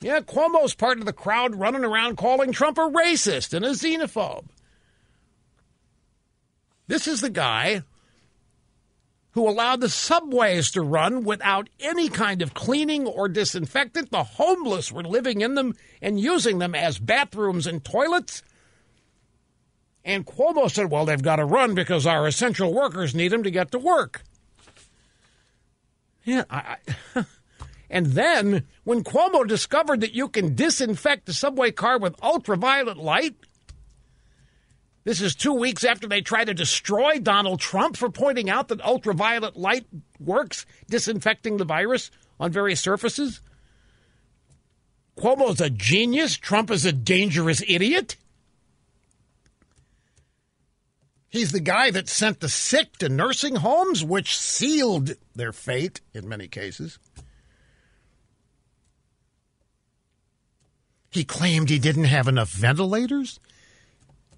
Yeah, 0.00 0.20
Cuomo's 0.20 0.74
part 0.74 0.98
of 0.98 1.06
the 1.06 1.12
crowd 1.12 1.54
running 1.56 1.84
around 1.84 2.16
calling 2.16 2.52
Trump 2.52 2.78
a 2.78 2.82
racist 2.82 3.54
and 3.54 3.64
a 3.64 3.70
xenophobe. 3.70 4.44
This 6.86 7.08
is 7.08 7.22
the 7.22 7.30
guy 7.30 7.82
who 9.32 9.48
allowed 9.48 9.80
the 9.80 9.88
subways 9.88 10.70
to 10.70 10.82
run 10.82 11.24
without 11.24 11.68
any 11.80 12.08
kind 12.08 12.40
of 12.40 12.54
cleaning 12.54 13.06
or 13.06 13.28
disinfectant. 13.28 14.10
The 14.10 14.22
homeless 14.22 14.92
were 14.92 15.02
living 15.02 15.40
in 15.40 15.54
them 15.54 15.74
and 16.00 16.20
using 16.20 16.58
them 16.58 16.74
as 16.74 16.98
bathrooms 16.98 17.66
and 17.66 17.84
toilets. 17.84 18.42
And 20.04 20.26
Cuomo 20.26 20.70
said, 20.70 20.90
well, 20.90 21.06
they've 21.06 21.22
got 21.22 21.36
to 21.36 21.44
run 21.44 21.74
because 21.74 22.06
our 22.06 22.26
essential 22.26 22.74
workers 22.74 23.14
need 23.14 23.28
them 23.28 23.42
to 23.42 23.50
get 23.50 23.72
to 23.72 23.78
work. 23.78 24.22
Yeah, 26.24 26.44
I, 26.50 26.76
I 27.14 27.24
and 27.90 28.06
then 28.06 28.66
when 28.84 29.02
Cuomo 29.02 29.46
discovered 29.46 30.00
that 30.02 30.14
you 30.14 30.28
can 30.28 30.54
disinfect 30.54 31.26
the 31.26 31.32
subway 31.32 31.70
car 31.70 31.98
with 31.98 32.22
ultraviolet 32.22 32.98
light, 32.98 33.34
this 35.04 35.20
is 35.20 35.34
two 35.34 35.52
weeks 35.52 35.84
after 35.84 36.08
they 36.08 36.22
try 36.22 36.44
to 36.44 36.54
destroy 36.54 37.18
Donald 37.18 37.60
Trump 37.60 37.96
for 37.96 38.10
pointing 38.10 38.48
out 38.48 38.68
that 38.68 38.80
ultraviolet 38.82 39.56
light 39.56 39.86
works, 40.18 40.64
disinfecting 40.88 41.58
the 41.58 41.64
virus 41.64 42.10
on 42.40 42.52
various 42.52 42.80
surfaces. 42.80 43.40
Cuomo's 45.18 45.60
a 45.60 45.70
genius. 45.70 46.36
Trump 46.36 46.70
is 46.70 46.84
a 46.84 46.92
dangerous 46.92 47.62
idiot. 47.68 48.16
He's 51.34 51.50
the 51.50 51.58
guy 51.58 51.90
that 51.90 52.08
sent 52.08 52.38
the 52.38 52.48
sick 52.48 52.96
to 52.98 53.08
nursing 53.08 53.56
homes, 53.56 54.04
which 54.04 54.38
sealed 54.38 55.16
their 55.34 55.52
fate 55.52 56.00
in 56.12 56.28
many 56.28 56.46
cases. 56.46 57.00
He 61.10 61.24
claimed 61.24 61.70
he 61.70 61.80
didn't 61.80 62.04
have 62.04 62.28
enough 62.28 62.50
ventilators. 62.50 63.40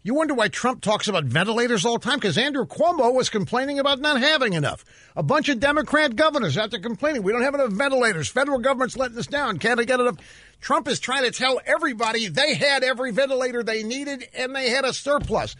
You 0.05 0.15
wonder 0.15 0.33
why 0.33 0.49
Trump 0.49 0.81
talks 0.81 1.07
about 1.07 1.25
ventilators 1.25 1.85
all 1.85 1.99
the 1.99 2.05
time? 2.09 2.19
Because 2.19 2.39
Andrew 2.39 2.65
Cuomo 2.65 3.13
was 3.13 3.29
complaining 3.29 3.79
about 3.79 4.01
not 4.01 4.19
having 4.19 4.55
enough. 4.55 4.83
A 5.17 5.23
bunch 5.23 5.51
of 5.51 5.61
Democrat 5.61 6.17
governors 6.17 6.57
out 6.57 6.71
there 6.71 6.81
complaining, 6.81 7.23
we 7.23 7.33
don't 7.33 7.43
have 7.43 7.55
enough 7.55 7.73
ventilators. 7.73 8.31
Federal 8.31 8.59
government's 8.59 8.97
letting 8.97 9.19
us 9.19 9.27
down. 9.27 9.59
Can't 9.59 9.87
get 9.87 10.01
enough. 10.01 10.17
Trump 10.63 10.89
is 10.89 10.99
trying 10.99 11.25
to 11.25 11.31
tell 11.31 11.61
everybody 11.67 12.29
they 12.29 12.55
had 12.55 12.83
every 12.83 13.11
ventilator 13.11 13.63
they 13.63 13.83
needed 13.83 14.27
and 14.33 14.57
they 14.57 14.71
had 14.71 14.87
a 14.87 14.95
surplus. 14.95 15.57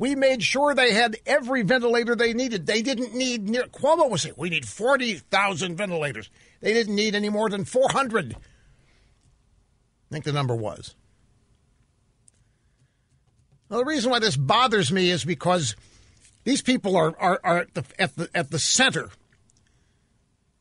We 0.00 0.14
made 0.14 0.42
sure 0.42 0.74
they 0.74 0.94
had 0.94 1.18
every 1.26 1.60
ventilator 1.60 2.16
they 2.16 2.32
needed. 2.32 2.64
They 2.64 2.80
didn't 2.80 3.14
need 3.14 3.50
near. 3.50 3.64
Cuomo 3.64 4.08
was 4.08 4.22
saying 4.22 4.34
we 4.38 4.48
need 4.48 4.66
forty 4.66 5.16
thousand 5.16 5.76
ventilators. 5.76 6.30
They 6.62 6.72
didn't 6.72 6.94
need 6.94 7.14
any 7.14 7.28
more 7.28 7.50
than 7.50 7.66
four 7.66 7.86
hundred. 7.90 8.34
I 8.34 8.38
think 10.10 10.24
the 10.24 10.32
number 10.32 10.56
was. 10.56 10.94
The 13.68 13.84
reason 13.84 14.10
why 14.10 14.20
this 14.20 14.38
bothers 14.38 14.90
me 14.90 15.10
is 15.10 15.22
because 15.22 15.76
these 16.44 16.62
people 16.62 16.96
are, 16.96 17.14
are, 17.20 17.38
are 17.44 17.58
at, 17.58 17.74
the, 17.74 17.84
at, 17.98 18.16
the, 18.16 18.30
at 18.34 18.50
the 18.50 18.58
center, 18.58 19.10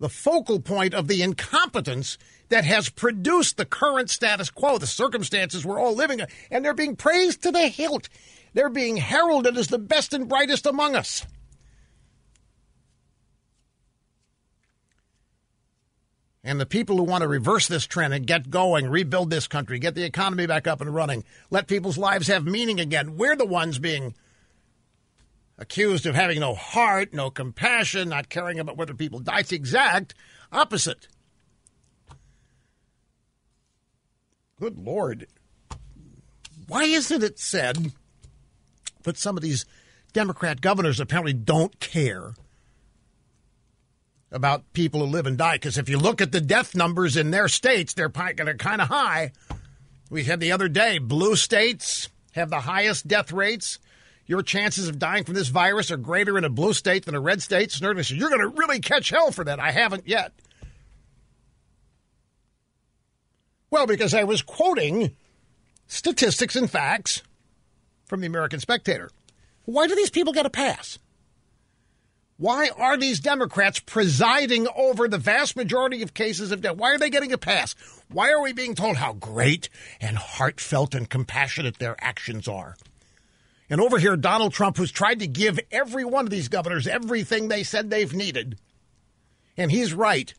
the 0.01 0.09
focal 0.09 0.59
point 0.59 0.93
of 0.93 1.07
the 1.07 1.23
incompetence 1.23 2.17
that 2.49 2.65
has 2.65 2.89
produced 2.89 3.55
the 3.55 3.65
current 3.65 4.09
status 4.09 4.49
quo, 4.49 4.77
the 4.77 4.85
circumstances 4.85 5.65
we're 5.65 5.79
all 5.79 5.95
living 5.95 6.19
in, 6.19 6.27
and 6.51 6.65
they're 6.65 6.73
being 6.73 6.97
praised 6.97 7.41
to 7.43 7.51
the 7.51 7.69
hilt. 7.69 8.09
They're 8.53 8.69
being 8.69 8.97
heralded 8.97 9.57
as 9.57 9.67
the 9.67 9.79
best 9.79 10.13
and 10.13 10.27
brightest 10.27 10.65
among 10.65 10.95
us. 10.95 11.25
And 16.43 16.59
the 16.59 16.65
people 16.65 16.97
who 16.97 17.03
want 17.03 17.21
to 17.21 17.27
reverse 17.27 17.67
this 17.67 17.85
trend 17.85 18.13
and 18.13 18.25
get 18.25 18.49
going, 18.49 18.89
rebuild 18.89 19.29
this 19.29 19.47
country, 19.47 19.77
get 19.77 19.93
the 19.93 20.05
economy 20.05 20.47
back 20.47 20.67
up 20.67 20.81
and 20.81 20.93
running, 20.93 21.23
let 21.49 21.67
people's 21.67 21.97
lives 21.97 22.27
have 22.27 22.45
meaning 22.45 22.79
again, 22.79 23.17
we're 23.17 23.35
the 23.35 23.45
ones 23.45 23.77
being 23.77 24.15
accused 25.57 26.05
of 26.05 26.15
having 26.15 26.39
no 26.39 26.55
heart, 26.55 27.13
no 27.13 27.29
compassion, 27.29 28.09
not 28.09 28.29
caring 28.29 28.59
about 28.59 28.77
whether 28.77 28.93
people 28.93 29.19
die. 29.19 29.39
It's 29.39 29.49
the 29.49 29.57
exact 29.57 30.13
opposite. 30.51 31.07
Good 34.59 34.77
Lord. 34.77 35.27
Why 36.67 36.83
isn't 36.83 37.23
it 37.23 37.37
said 37.37 37.91
but 39.03 39.17
some 39.17 39.37
of 39.37 39.43
these 39.43 39.65
Democrat 40.13 40.61
governors 40.61 40.99
apparently 40.99 41.33
don't 41.33 41.79
care 41.79 42.33
about 44.31 44.73
people 44.73 44.99
who 44.99 45.05
live 45.07 45.25
and 45.25 45.37
die. 45.37 45.55
Because 45.55 45.77
if 45.77 45.89
you 45.89 45.97
look 45.97 46.21
at 46.21 46.31
the 46.31 46.41
death 46.41 46.75
numbers 46.75 47.17
in 47.17 47.31
their 47.31 47.47
states, 47.47 47.93
they're, 47.93 48.09
kind 48.09 48.39
of 48.81 48.87
high. 48.87 49.31
We 50.09 50.23
had 50.23 50.39
the 50.39 50.51
other 50.51 50.67
day, 50.67 50.97
blue 50.97 51.35
states 51.35 52.09
have 52.33 52.49
the 52.49 52.61
highest 52.61 53.07
death 53.07 53.31
rates. 53.31 53.79
Your 54.25 54.43
chances 54.43 54.87
of 54.87 54.99
dying 54.99 55.23
from 55.23 55.33
this 55.33 55.47
virus 55.47 55.89
are 55.89 55.97
greater 55.97 56.37
in 56.37 56.43
a 56.43 56.49
blue 56.49 56.73
state 56.73 57.05
than 57.05 57.15
a 57.15 57.19
red 57.19 57.41
state. 57.41 57.71
Says, 57.71 58.11
You're 58.11 58.29
going 58.29 58.41
to 58.41 58.47
really 58.47 58.79
catch 58.79 59.09
hell 59.09 59.31
for 59.31 59.43
that. 59.43 59.59
I 59.59 59.71
haven't 59.71 60.07
yet. 60.07 60.33
Well, 63.71 63.87
because 63.87 64.13
I 64.13 64.23
was 64.23 64.41
quoting 64.41 65.15
statistics 65.87 66.55
and 66.55 66.69
facts 66.69 67.23
from 68.09 68.19
the 68.19 68.27
American 68.27 68.59
Spectator. 68.59 69.09
Why 69.65 69.87
do 69.87 69.95
these 69.95 70.09
people 70.09 70.33
get 70.33 70.47
a 70.47 70.49
pass? 70.49 70.97
Why 72.37 72.69
are 72.75 72.97
these 72.97 73.19
Democrats 73.19 73.79
presiding 73.79 74.67
over 74.75 75.07
the 75.07 75.17
vast 75.17 75.55
majority 75.55 76.01
of 76.01 76.13
cases 76.13 76.51
of 76.51 76.61
death? 76.61 76.77
Why 76.77 76.93
are 76.93 76.97
they 76.97 77.09
getting 77.09 77.33
a 77.33 77.37
pass? 77.37 77.75
Why 78.07 78.31
are 78.31 78.41
we 78.41 78.53
being 78.53 78.75
told 78.75 78.97
how 78.97 79.13
great 79.13 79.69
and 80.01 80.17
heartfelt 80.17 80.95
and 80.95 81.09
compassionate 81.09 81.77
their 81.77 81.95
actions 81.99 82.47
are? 82.47 82.77
And 83.69 83.79
over 83.79 83.99
here, 83.99 84.15
Donald 84.15 84.53
Trump, 84.53 84.77
who's 84.77 84.91
tried 84.91 85.19
to 85.19 85.27
give 85.27 85.59
every 85.69 86.05
one 86.05 86.25
of 86.25 86.31
these 86.31 86.47
governors 86.47 86.87
everything 86.87 87.47
they 87.47 87.63
said 87.63 87.89
they've 87.89 88.13
needed. 88.13 88.57
And 89.55 89.69
he's 89.69 89.93
right. 89.93 90.33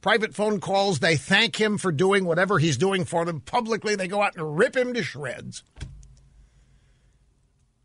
Private 0.00 0.34
phone 0.34 0.60
calls, 0.60 1.00
they 1.00 1.16
thank 1.16 1.60
him 1.60 1.76
for 1.76 1.90
doing 1.90 2.24
whatever 2.24 2.60
he's 2.60 2.78
doing 2.78 3.04
for 3.04 3.24
them. 3.24 3.40
Publicly, 3.40 3.96
they 3.96 4.08
go 4.08 4.22
out 4.22 4.36
and 4.36 4.56
rip 4.56 4.76
him 4.76 4.94
to 4.94 5.02
shreds 5.02 5.64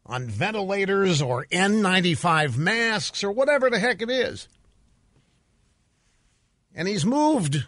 on 0.06 0.28
ventilators 0.28 1.22
or 1.22 1.46
N95 1.52 2.58
masks 2.58 3.24
or 3.24 3.32
whatever 3.32 3.70
the 3.70 3.80
heck 3.80 4.02
it 4.02 4.10
is. 4.10 4.48
And 6.76 6.88
he's 6.88 7.06
moved 7.06 7.66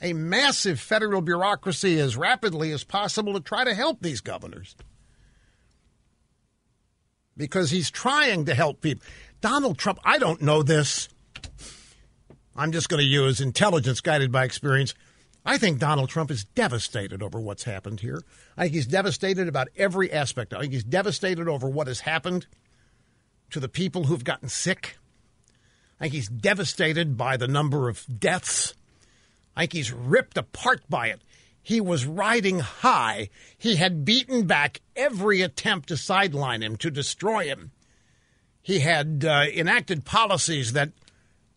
a 0.00 0.12
massive 0.12 0.80
federal 0.80 1.20
bureaucracy 1.20 1.98
as 1.98 2.16
rapidly 2.16 2.72
as 2.72 2.84
possible 2.84 3.34
to 3.34 3.40
try 3.40 3.64
to 3.64 3.74
help 3.74 4.00
these 4.00 4.20
governors. 4.20 4.76
Because 7.36 7.70
he's 7.70 7.90
trying 7.90 8.44
to 8.46 8.54
help 8.54 8.80
people. 8.80 9.04
Donald 9.40 9.78
Trump, 9.78 9.98
I 10.04 10.18
don't 10.18 10.42
know 10.42 10.62
this. 10.62 11.08
I'm 12.54 12.72
just 12.72 12.88
going 12.88 13.00
to 13.00 13.06
use 13.06 13.40
intelligence 13.40 14.00
guided 14.00 14.30
by 14.30 14.44
experience. 14.44 14.94
I 15.44 15.56
think 15.56 15.78
Donald 15.78 16.10
Trump 16.10 16.30
is 16.30 16.44
devastated 16.44 17.22
over 17.22 17.40
what's 17.40 17.64
happened 17.64 18.00
here. 18.00 18.22
I 18.56 18.64
think 18.64 18.74
he's 18.74 18.86
devastated 18.86 19.48
about 19.48 19.68
every 19.76 20.12
aspect. 20.12 20.52
I 20.52 20.60
think 20.60 20.72
he's 20.72 20.84
devastated 20.84 21.48
over 21.48 21.68
what 21.68 21.86
has 21.86 22.00
happened 22.00 22.46
to 23.50 23.60
the 23.60 23.68
people 23.68 24.04
who've 24.04 24.24
gotten 24.24 24.48
sick. 24.48 24.98
I 25.98 26.04
think 26.04 26.14
he's 26.14 26.28
devastated 26.28 27.16
by 27.16 27.36
the 27.36 27.48
number 27.48 27.88
of 27.88 28.06
deaths. 28.18 28.74
I 29.56 29.62
think 29.62 29.72
he's 29.72 29.92
ripped 29.92 30.36
apart 30.36 30.82
by 30.88 31.08
it. 31.08 31.20
He 31.62 31.80
was 31.80 32.06
riding 32.06 32.60
high. 32.60 33.28
He 33.56 33.76
had 33.76 34.04
beaten 34.04 34.46
back 34.46 34.80
every 34.96 35.42
attempt 35.42 35.88
to 35.88 35.96
sideline 35.96 36.62
him, 36.62 36.76
to 36.76 36.90
destroy 36.90 37.44
him. 37.44 37.70
He 38.62 38.80
had 38.80 39.24
uh, 39.26 39.44
enacted 39.54 40.04
policies 40.04 40.72
that 40.72 40.90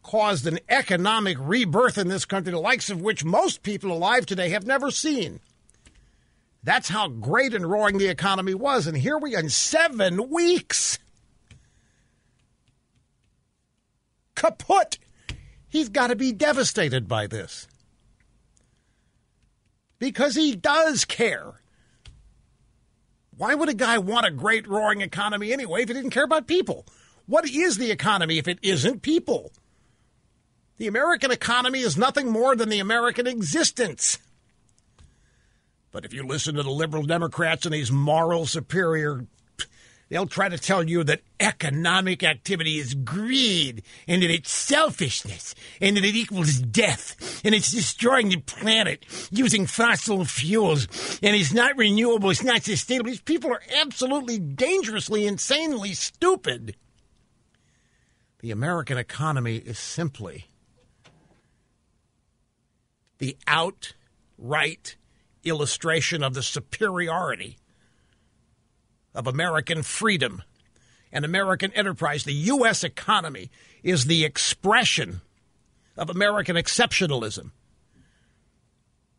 caused 0.03 0.45
an 0.45 0.59
economic 0.69 1.37
rebirth 1.39 1.97
in 1.97 2.09
this 2.09 2.25
country, 2.25 2.51
the 2.51 2.59
likes 2.59 2.89
of 2.89 3.01
which 3.01 3.25
most 3.25 3.63
people 3.63 3.91
alive 3.91 4.25
today 4.25 4.49
have 4.49 4.67
never 4.67 4.91
seen. 4.91 5.39
That's 6.63 6.89
how 6.89 7.07
great 7.07 7.53
and 7.53 7.69
roaring 7.69 7.97
the 7.97 8.07
economy 8.07 8.53
was. 8.53 8.87
And 8.87 8.95
here 8.95 9.17
we 9.17 9.35
are 9.35 9.39
in 9.39 9.49
seven 9.49 10.29
weeks. 10.29 10.99
Kaput! 14.35 14.97
He's 15.67 15.89
got 15.89 16.07
to 16.07 16.15
be 16.15 16.31
devastated 16.31 17.07
by 17.07 17.27
this. 17.27 17.67
Because 19.99 20.35
he 20.35 20.55
does 20.55 21.05
care. 21.05 21.53
Why 23.37 23.55
would 23.55 23.69
a 23.69 23.73
guy 23.73 23.97
want 23.97 24.25
a 24.25 24.31
great 24.31 24.67
roaring 24.67 25.01
economy 25.01 25.51
anyway 25.51 25.81
if 25.81 25.87
he 25.87 25.93
didn't 25.93 26.11
care 26.11 26.25
about 26.25 26.47
people? 26.47 26.85
What 27.25 27.49
is 27.49 27.77
the 27.77 27.91
economy 27.91 28.37
if 28.37 28.47
it 28.47 28.59
isn't 28.61 29.01
people? 29.01 29.51
The 30.77 30.87
American 30.87 31.31
economy 31.31 31.79
is 31.79 31.97
nothing 31.97 32.29
more 32.29 32.55
than 32.55 32.69
the 32.69 32.79
American 32.79 33.27
existence. 33.27 34.17
But 35.91 36.05
if 36.05 36.13
you 36.13 36.25
listen 36.25 36.55
to 36.55 36.63
the 36.63 36.71
liberal 36.71 37.03
Democrats 37.03 37.65
and 37.65 37.73
these 37.73 37.91
moral 37.91 38.45
superior 38.45 39.27
They'll 40.13 40.27
try 40.27 40.47
to 40.47 40.59
tell 40.59 40.87
you 40.87 41.03
that 41.05 41.21
economic 41.39 42.23
activity 42.23 42.77
is 42.77 42.93
greed 42.93 43.81
and 44.07 44.21
that 44.21 44.29
it's 44.29 44.51
selfishness 44.51 45.55
and 45.81 45.97
that 45.97 46.05
it 46.05 46.15
equals 46.15 46.59
death 46.59 47.41
and 47.43 47.55
it's 47.55 47.71
destroying 47.71 48.29
the 48.29 48.37
planet 48.37 49.03
using 49.31 49.65
fossil 49.65 50.23
fuels 50.23 50.87
and 51.23 51.35
it's 51.35 51.51
not 51.51 51.77
renewable, 51.77 52.29
it's 52.29 52.43
not 52.43 52.61
sustainable. 52.61 53.09
These 53.09 53.21
people 53.21 53.51
are 53.51 53.63
absolutely 53.75 54.37
dangerously, 54.37 55.25
insanely 55.25 55.93
stupid. 55.93 56.75
The 58.41 58.51
American 58.51 58.99
economy 58.99 59.55
is 59.55 59.79
simply 59.79 60.45
the 63.23 63.37
outright 63.47 64.97
illustration 65.45 66.23
of 66.23 66.33
the 66.33 66.43
superiority 66.43 67.57
of 69.15 69.27
American 69.27 69.81
freedom 69.81 70.43
and 71.09 71.23
American 71.23 71.71
enterprise. 71.71 72.25
The 72.25 72.33
U.S. 72.33 72.83
economy 72.83 73.49
is 73.81 74.07
the 74.07 74.25
expression 74.25 75.21
of 75.95 76.09
American 76.09 76.57
exceptionalism. 76.57 77.51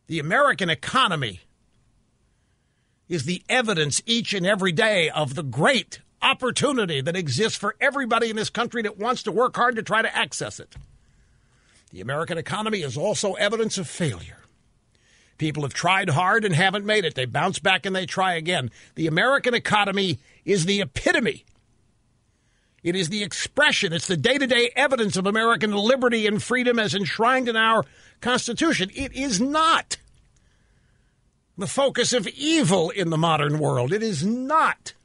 The 0.05 0.19
American 0.19 0.69
economy 0.69 1.39
is 3.09 3.25
the 3.25 3.41
evidence 3.49 4.03
each 4.05 4.35
and 4.35 4.45
every 4.45 4.71
day 4.71 5.09
of 5.09 5.33
the 5.33 5.41
great 5.41 6.01
opportunity 6.21 7.01
that 7.01 7.15
exists 7.15 7.57
for 7.57 7.75
everybody 7.81 8.29
in 8.29 8.35
this 8.35 8.51
country 8.51 8.83
that 8.83 8.99
wants 8.99 9.23
to 9.23 9.31
work 9.31 9.55
hard 9.55 9.77
to 9.77 9.81
try 9.81 10.03
to 10.03 10.15
access 10.15 10.59
it. 10.59 10.75
The 11.95 12.01
American 12.01 12.37
economy 12.37 12.81
is 12.81 12.97
also 12.97 13.35
evidence 13.35 13.77
of 13.77 13.87
failure. 13.87 14.39
People 15.37 15.63
have 15.63 15.73
tried 15.73 16.09
hard 16.09 16.43
and 16.43 16.53
haven't 16.53 16.85
made 16.85 17.05
it. 17.05 17.15
They 17.15 17.23
bounce 17.23 17.57
back 17.57 17.85
and 17.85 17.95
they 17.95 18.05
try 18.05 18.33
again. 18.33 18.69
The 18.95 19.07
American 19.07 19.53
economy 19.53 20.19
is 20.43 20.65
the 20.65 20.81
epitome. 20.81 21.45
It 22.83 22.97
is 22.97 23.07
the 23.07 23.23
expression, 23.23 23.93
it's 23.93 24.07
the 24.07 24.17
day 24.17 24.37
to 24.37 24.45
day 24.45 24.71
evidence 24.75 25.15
of 25.15 25.25
American 25.25 25.71
liberty 25.71 26.27
and 26.27 26.43
freedom 26.43 26.79
as 26.79 26.93
enshrined 26.93 27.47
in 27.47 27.55
our 27.55 27.85
Constitution. 28.19 28.91
It 28.93 29.13
is 29.13 29.39
not 29.39 29.95
the 31.57 31.65
focus 31.65 32.11
of 32.11 32.27
evil 32.27 32.89
in 32.89 33.09
the 33.09 33.17
modern 33.17 33.57
world. 33.57 33.93
It 33.93 34.03
is 34.03 34.21
not 34.21 34.95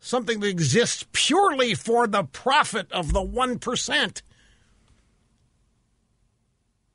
something 0.00 0.40
that 0.40 0.48
exists 0.48 1.04
purely 1.12 1.74
for 1.74 2.06
the 2.06 2.24
profit 2.24 2.90
of 2.92 3.12
the 3.12 3.20
1%. 3.20 4.22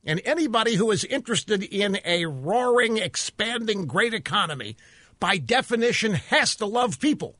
And 0.06 0.22
anybody 0.26 0.76
who 0.76 0.92
is 0.92 1.06
interested 1.06 1.64
in 1.64 2.00
a 2.04 2.26
roaring, 2.26 2.98
expanding, 2.98 3.86
great 3.86 4.14
economy, 4.14 4.76
by 5.20 5.38
definition, 5.38 6.14
has 6.14 6.56
to 6.58 6.66
love 6.66 7.00
people. 7.00 7.36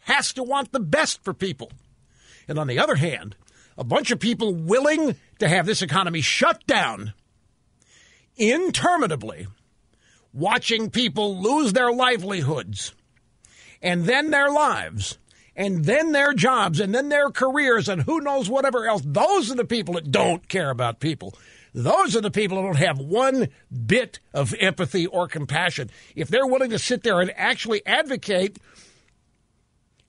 Has 0.00 0.32
to 0.32 0.42
want 0.42 0.72
the 0.72 0.80
best 0.80 1.22
for 1.22 1.32
people. 1.32 1.70
And 2.48 2.58
on 2.58 2.66
the 2.66 2.78
other 2.78 2.96
hand, 2.96 3.36
a 3.78 3.84
bunch 3.84 4.10
of 4.10 4.18
people 4.18 4.54
willing 4.54 5.16
to 5.38 5.48
have 5.48 5.66
this 5.66 5.82
economy 5.82 6.20
shut 6.20 6.66
down 6.66 7.12
interminably, 8.36 9.46
watching 10.32 10.90
people 10.90 11.40
lose 11.40 11.72
their 11.72 11.92
livelihoods 11.92 12.92
and 13.82 14.04
then 14.04 14.30
their 14.30 14.50
lives 14.50 15.18
and 15.56 15.86
then 15.86 16.12
their 16.12 16.34
jobs 16.34 16.78
and 16.78 16.94
then 16.94 17.08
their 17.08 17.30
careers 17.30 17.88
and 17.88 18.02
who 18.02 18.20
knows 18.20 18.48
whatever 18.48 18.86
else. 18.86 19.02
Those 19.04 19.50
are 19.50 19.56
the 19.56 19.64
people 19.64 19.94
that 19.94 20.12
don't 20.12 20.46
care 20.48 20.70
about 20.70 21.00
people. 21.00 21.34
Those 21.72 22.14
are 22.14 22.20
the 22.20 22.30
people 22.30 22.56
that 22.56 22.62
don't 22.62 22.76
have 22.76 22.98
one 22.98 23.48
bit 23.86 24.20
of 24.32 24.54
empathy 24.54 25.06
or 25.06 25.28
compassion. 25.28 25.90
If 26.14 26.28
they're 26.28 26.46
willing 26.46 26.70
to 26.70 26.78
sit 26.78 27.02
there 27.02 27.20
and 27.20 27.32
actually 27.36 27.84
advocate 27.86 28.58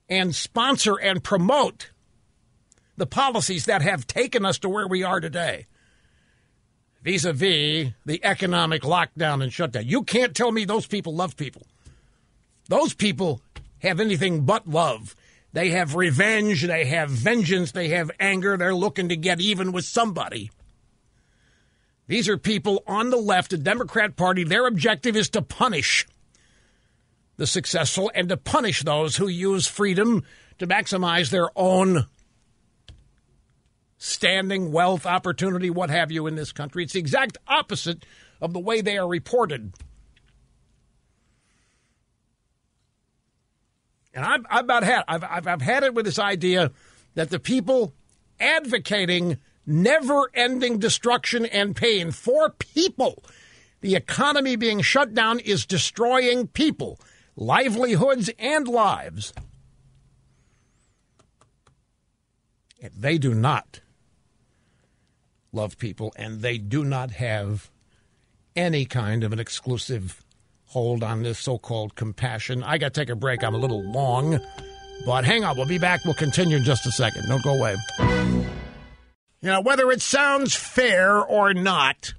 and 0.10 0.36
sponsor 0.36 0.96
and 0.96 1.24
promote 1.24 1.92
the 2.98 3.08
policies 3.08 3.66
that 3.66 3.82
have 3.82 4.08
taken 4.08 4.46
us 4.46 4.60
to 4.60 4.70
where 4.70 4.88
we 4.88 5.04
are 5.04 5.20
today, 5.20 5.68
vis 7.04 7.26
a 7.26 7.34
vis 7.34 7.90
the 8.06 8.24
economic 8.24 8.82
lockdown 8.84 9.44
and 9.44 9.52
shutdown, 9.52 9.86
you 9.86 10.04
can't 10.04 10.36
tell 10.36 10.52
me 10.52 10.66
those 10.66 10.88
people 10.88 11.16
love 11.16 11.38
people. 11.38 11.64
Those 12.70 12.94
people 12.94 13.42
have 13.80 14.00
anything 14.00 14.46
but 14.46 14.68
love. 14.68 15.16
They 15.58 15.72
have 15.72 15.96
revenge, 15.96 16.62
they 16.62 16.86
have 16.86 17.10
vengeance, 17.10 17.72
they 17.72 17.88
have 17.88 18.12
anger, 18.20 18.58
they're 18.58 18.76
looking 18.76 19.10
to 19.10 19.16
get 19.16 19.42
even 19.42 19.72
with 19.72 19.86
somebody. 19.86 20.52
These 22.06 22.30
are 22.30 22.38
people 22.38 22.84
on 22.86 23.10
the 23.10 23.18
left, 23.18 23.50
the 23.50 23.58
Democrat 23.58 24.16
Party. 24.16 24.44
Their 24.44 24.68
objective 24.68 25.16
is 25.16 25.30
to 25.30 25.42
punish 25.42 26.06
the 27.38 27.48
successful 27.48 28.12
and 28.14 28.30
to 28.30 28.38
punish 28.38 28.84
those 28.84 29.16
who 29.18 29.28
use 29.28 29.66
freedom 29.66 30.24
to 30.60 30.68
maximize 30.68 31.32
their 31.32 31.50
own 31.56 32.06
standing, 33.98 34.72
wealth, 34.72 35.08
opportunity, 35.08 35.72
what 35.72 35.90
have 35.90 36.12
you 36.12 36.28
in 36.28 36.36
this 36.36 36.52
country. 36.52 36.84
It's 36.84 36.94
the 36.94 37.00
exact 37.00 37.40
opposite 37.48 38.06
of 38.40 38.54
the 38.54 38.60
way 38.60 38.82
they 38.82 39.00
are 39.00 39.08
reported. 39.08 39.74
And 44.18 44.26
I've, 44.26 44.46
I've 44.50 44.64
about 44.64 44.84
had 44.84 45.04
I've, 45.08 45.24
I've, 45.24 45.48
I've 45.48 45.62
had 45.62 45.84
it 45.84 45.94
with 45.94 46.06
this 46.06 46.18
idea 46.18 46.72
that 47.14 47.30
the 47.30 47.38
people 47.38 47.94
advocating 48.40 49.38
never-ending 49.64 50.80
destruction 50.80 51.46
and 51.46 51.76
pain 51.76 52.10
for 52.10 52.50
people, 52.50 53.24
the 53.82 53.96
economy 53.96 54.56
being 54.56 54.82
shut 54.82 55.14
down 55.14 55.38
is 55.40 55.68
destroying 55.68 56.48
people, 56.48 57.00
livelihoods 57.36 58.32
and 58.40 58.68
lives. 58.68 59.34
And 62.82 62.94
they 62.98 63.20
do 63.20 63.36
not 63.36 63.82
love 65.52 65.78
people, 65.78 66.12
and 66.16 66.42
they 66.42 66.58
do 66.58 66.84
not 66.84 67.12
have 67.12 67.70
any 68.56 68.86
kind 68.86 69.24
of 69.24 69.32
an 69.32 69.40
exclusive 69.40 70.24
hold 70.68 71.04
on 71.04 71.24
this 71.24 71.40
so 71.40 71.58
called 71.58 71.96
compassion. 71.96 72.64
I 72.64 72.78
got 72.78 72.94
to 72.94 73.00
take 73.00 73.10
a 73.10 73.16
break. 73.16 73.44
I'm 73.44 73.56
a 73.56 73.58
little 73.58 73.84
long, 73.84 74.40
but 75.06 75.26
hang 75.26 75.44
on. 75.44 75.58
We'll 75.58 75.66
be 75.66 75.78
back. 75.78 76.06
We'll 76.06 76.14
continue 76.14 76.58
in 76.58 76.64
just 76.64 76.86
a 76.86 76.92
second. 76.92 77.28
Don't 77.28 77.44
go 77.44 77.56
away. 77.56 77.76
You 78.00 79.52
know, 79.52 79.62
whether 79.62 79.92
it 79.92 80.02
sounds 80.02 80.56
fair 80.56 81.20
or 81.20 81.54
not, 81.54 82.14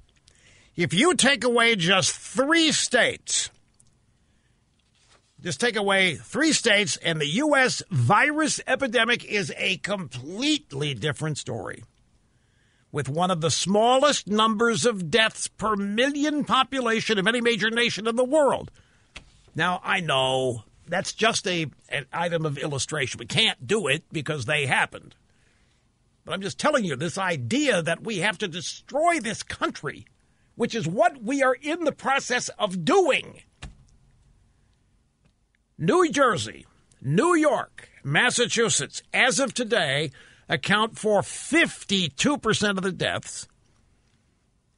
if 0.75 0.93
you 0.93 1.15
take 1.15 1.43
away 1.43 1.75
just 1.75 2.15
three 2.15 2.71
states, 2.71 3.49
just 5.41 5.61
take 5.61 5.75
away 5.75 6.15
three 6.15 6.53
states, 6.53 6.97
and 6.97 7.19
the 7.19 7.27
U.S. 7.27 7.83
virus 7.89 8.59
epidemic 8.67 9.23
is 9.25 9.53
a 9.57 9.77
completely 9.77 10.93
different 10.93 11.37
story 11.37 11.83
with 12.91 13.09
one 13.09 13.31
of 13.31 13.41
the 13.41 13.51
smallest 13.51 14.27
numbers 14.27 14.85
of 14.85 15.11
deaths 15.11 15.47
per 15.47 15.75
million 15.75 16.43
population 16.43 17.19
of 17.19 17.27
any 17.27 17.41
major 17.41 17.69
nation 17.69 18.07
in 18.07 18.15
the 18.15 18.23
world. 18.23 18.71
Now, 19.55 19.81
I 19.83 19.99
know 19.99 20.63
that's 20.87 21.13
just 21.13 21.47
a 21.47 21.67
an 21.89 22.05
item 22.11 22.45
of 22.45 22.57
illustration. 22.57 23.19
We 23.19 23.25
can't 23.25 23.67
do 23.67 23.87
it 23.87 24.03
because 24.11 24.45
they 24.45 24.65
happened. 24.65 25.15
But 26.25 26.33
I'm 26.33 26.41
just 26.41 26.59
telling 26.59 26.83
you 26.83 26.95
this 26.95 27.17
idea 27.17 27.81
that 27.81 28.03
we 28.03 28.19
have 28.19 28.37
to 28.39 28.47
destroy 28.47 29.19
this 29.19 29.43
country, 29.43 30.05
which 30.55 30.75
is 30.75 30.87
what 30.87 31.23
we 31.23 31.41
are 31.41 31.55
in 31.55 31.83
the 31.83 31.91
process 31.91 32.49
of 32.59 32.85
doing. 32.85 33.41
New 35.77 36.09
Jersey, 36.11 36.65
New 37.01 37.35
York, 37.35 37.89
Massachusetts, 38.03 39.01
as 39.13 39.39
of 39.39 39.53
today, 39.53 40.11
account 40.49 40.97
for 40.97 41.21
52% 41.21 42.69
of 42.69 42.81
the 42.81 42.91
deaths 42.91 43.47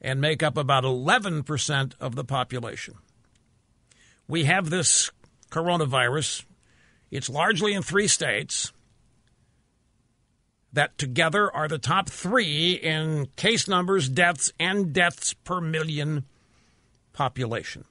and 0.02 0.20
make 0.20 0.43
up 0.43 0.58
about 0.58 0.84
11% 0.84 1.93
of 2.00 2.16
the 2.16 2.24
population. 2.24 2.95
We 4.28 4.43
have 4.45 4.70
this 4.70 5.12
coronavirus. 5.50 6.45
It's 7.10 7.30
largely 7.30 7.74
in 7.74 7.82
three 7.82 8.08
states 8.08 8.74
that 10.74 10.98
together 10.98 11.54
are 11.54 11.68
the 11.68 11.78
top 11.78 12.10
three 12.10 12.74
in 12.74 13.28
case 13.36 13.68
numbers, 13.68 14.08
deaths, 14.10 14.52
and 14.60 14.93
deaths 14.93 15.34
per 15.34 15.60
million 15.60 16.26
population. 17.14 17.86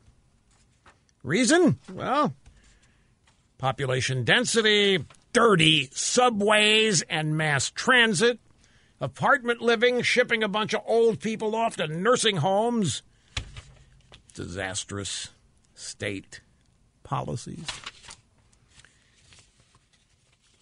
Reason? 1.22 1.78
Well, 1.92 2.34
population 3.59 4.24
density, 4.24 5.04
dirty 5.32 5.88
subways 5.92 7.02
and 7.02 7.36
mass 7.36 7.70
transit, 7.70 8.38
apartment 9.00 9.60
living, 9.60 10.02
shipping 10.02 10.42
a 10.42 10.48
bunch 10.48 10.74
of 10.74 10.82
old 10.86 11.20
people 11.20 11.54
off 11.54 11.76
to 11.76 11.86
nursing 11.86 12.36
homes, 12.36 13.02
disastrous 14.34 15.30
state 15.74 16.40
policies. 17.02 17.66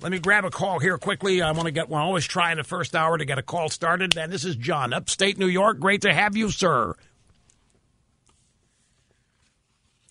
Let 0.01 0.13
me 0.13 0.21
grab 0.21 0.45
a 0.45 0.51
call 0.51 0.79
here 0.79 0.97
quickly. 0.97 1.43
I 1.43 1.51
want 1.51 1.67
to 1.67 1.73
get 1.73 1.89
one. 1.89 2.01
Always 2.01 2.25
try 2.25 2.53
in 2.53 2.59
the 2.59 2.65
first 2.65 2.95
hour 2.95 3.19
to 3.19 3.25
get 3.25 3.39
a 3.39 3.43
call 3.43 3.69
started. 3.69 4.17
And 4.17 4.33
this 4.33 4.45
is 4.45 4.55
John, 4.55 4.93
upstate 4.93 5.39
New 5.39 5.49
York. 5.49 5.81
Great 5.81 6.03
to 6.03 6.15
have 6.15 6.37
you, 6.37 6.51
sir. 6.51 6.95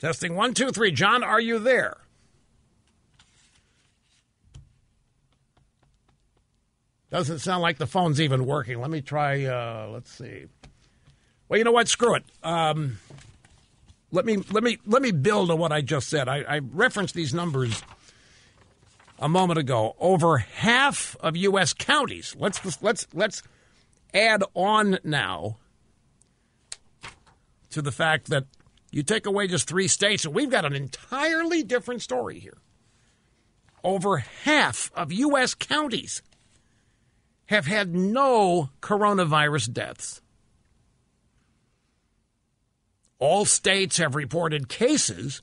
Testing 0.01 0.35
one, 0.35 0.53
two, 0.53 0.71
three. 0.71 0.91
John, 0.91 1.23
are 1.23 1.39
you 1.39 1.57
there? 1.57 1.97
Doesn't 7.09 7.39
sound 7.39 7.61
like 7.61 7.77
the 7.77 7.87
phone's 7.87 8.19
even 8.19 8.45
working. 8.45 8.81
Let 8.81 8.89
me 8.89 9.01
try. 9.01 9.45
Uh, 9.45 9.89
let's 9.91 10.11
see. 10.11 10.45
Well, 11.47 11.57
you 11.57 11.63
know 11.63 11.71
what? 11.71 11.87
Screw 11.87 12.15
it. 12.15 12.23
Um, 12.43 12.97
let 14.11 14.25
me 14.25 14.37
let 14.51 14.63
me 14.63 14.77
let 14.85 15.01
me 15.01 15.11
build 15.11 15.49
on 15.49 15.57
what 15.57 15.71
I 15.71 15.81
just 15.81 16.09
said. 16.09 16.27
I, 16.27 16.41
I 16.41 16.59
referenced 16.59 17.15
these 17.15 17.33
numbers 17.33 17.81
a 19.19 19.29
moment 19.29 19.57
ago. 19.57 19.95
Over 19.99 20.37
half 20.37 21.15
of 21.21 21.37
U.S. 21.37 21.73
counties. 21.73 22.35
Let's 22.37 22.81
let's 22.81 23.07
let's 23.13 23.41
add 24.13 24.43
on 24.53 24.99
now 25.03 25.57
to 27.69 27.81
the 27.81 27.91
fact 27.91 28.29
that 28.29 28.45
you 28.91 29.03
take 29.03 29.25
away 29.25 29.47
just 29.47 29.67
three 29.67 29.87
states, 29.87 30.25
and 30.25 30.35
we've 30.35 30.49
got 30.49 30.65
an 30.65 30.75
entirely 30.75 31.63
different 31.63 32.01
story 32.01 32.39
here. 32.39 32.57
Over 33.83 34.17
half 34.17 34.91
of 34.93 35.13
U.S. 35.13 35.53
counties 35.53 36.21
have 37.47 37.65
had 37.65 37.95
no 37.95 38.69
coronavirus 38.81 39.73
deaths. 39.73 40.21
All 43.19 43.45
states 43.45 43.97
have 43.97 44.15
reported 44.15 44.69
cases. 44.69 45.41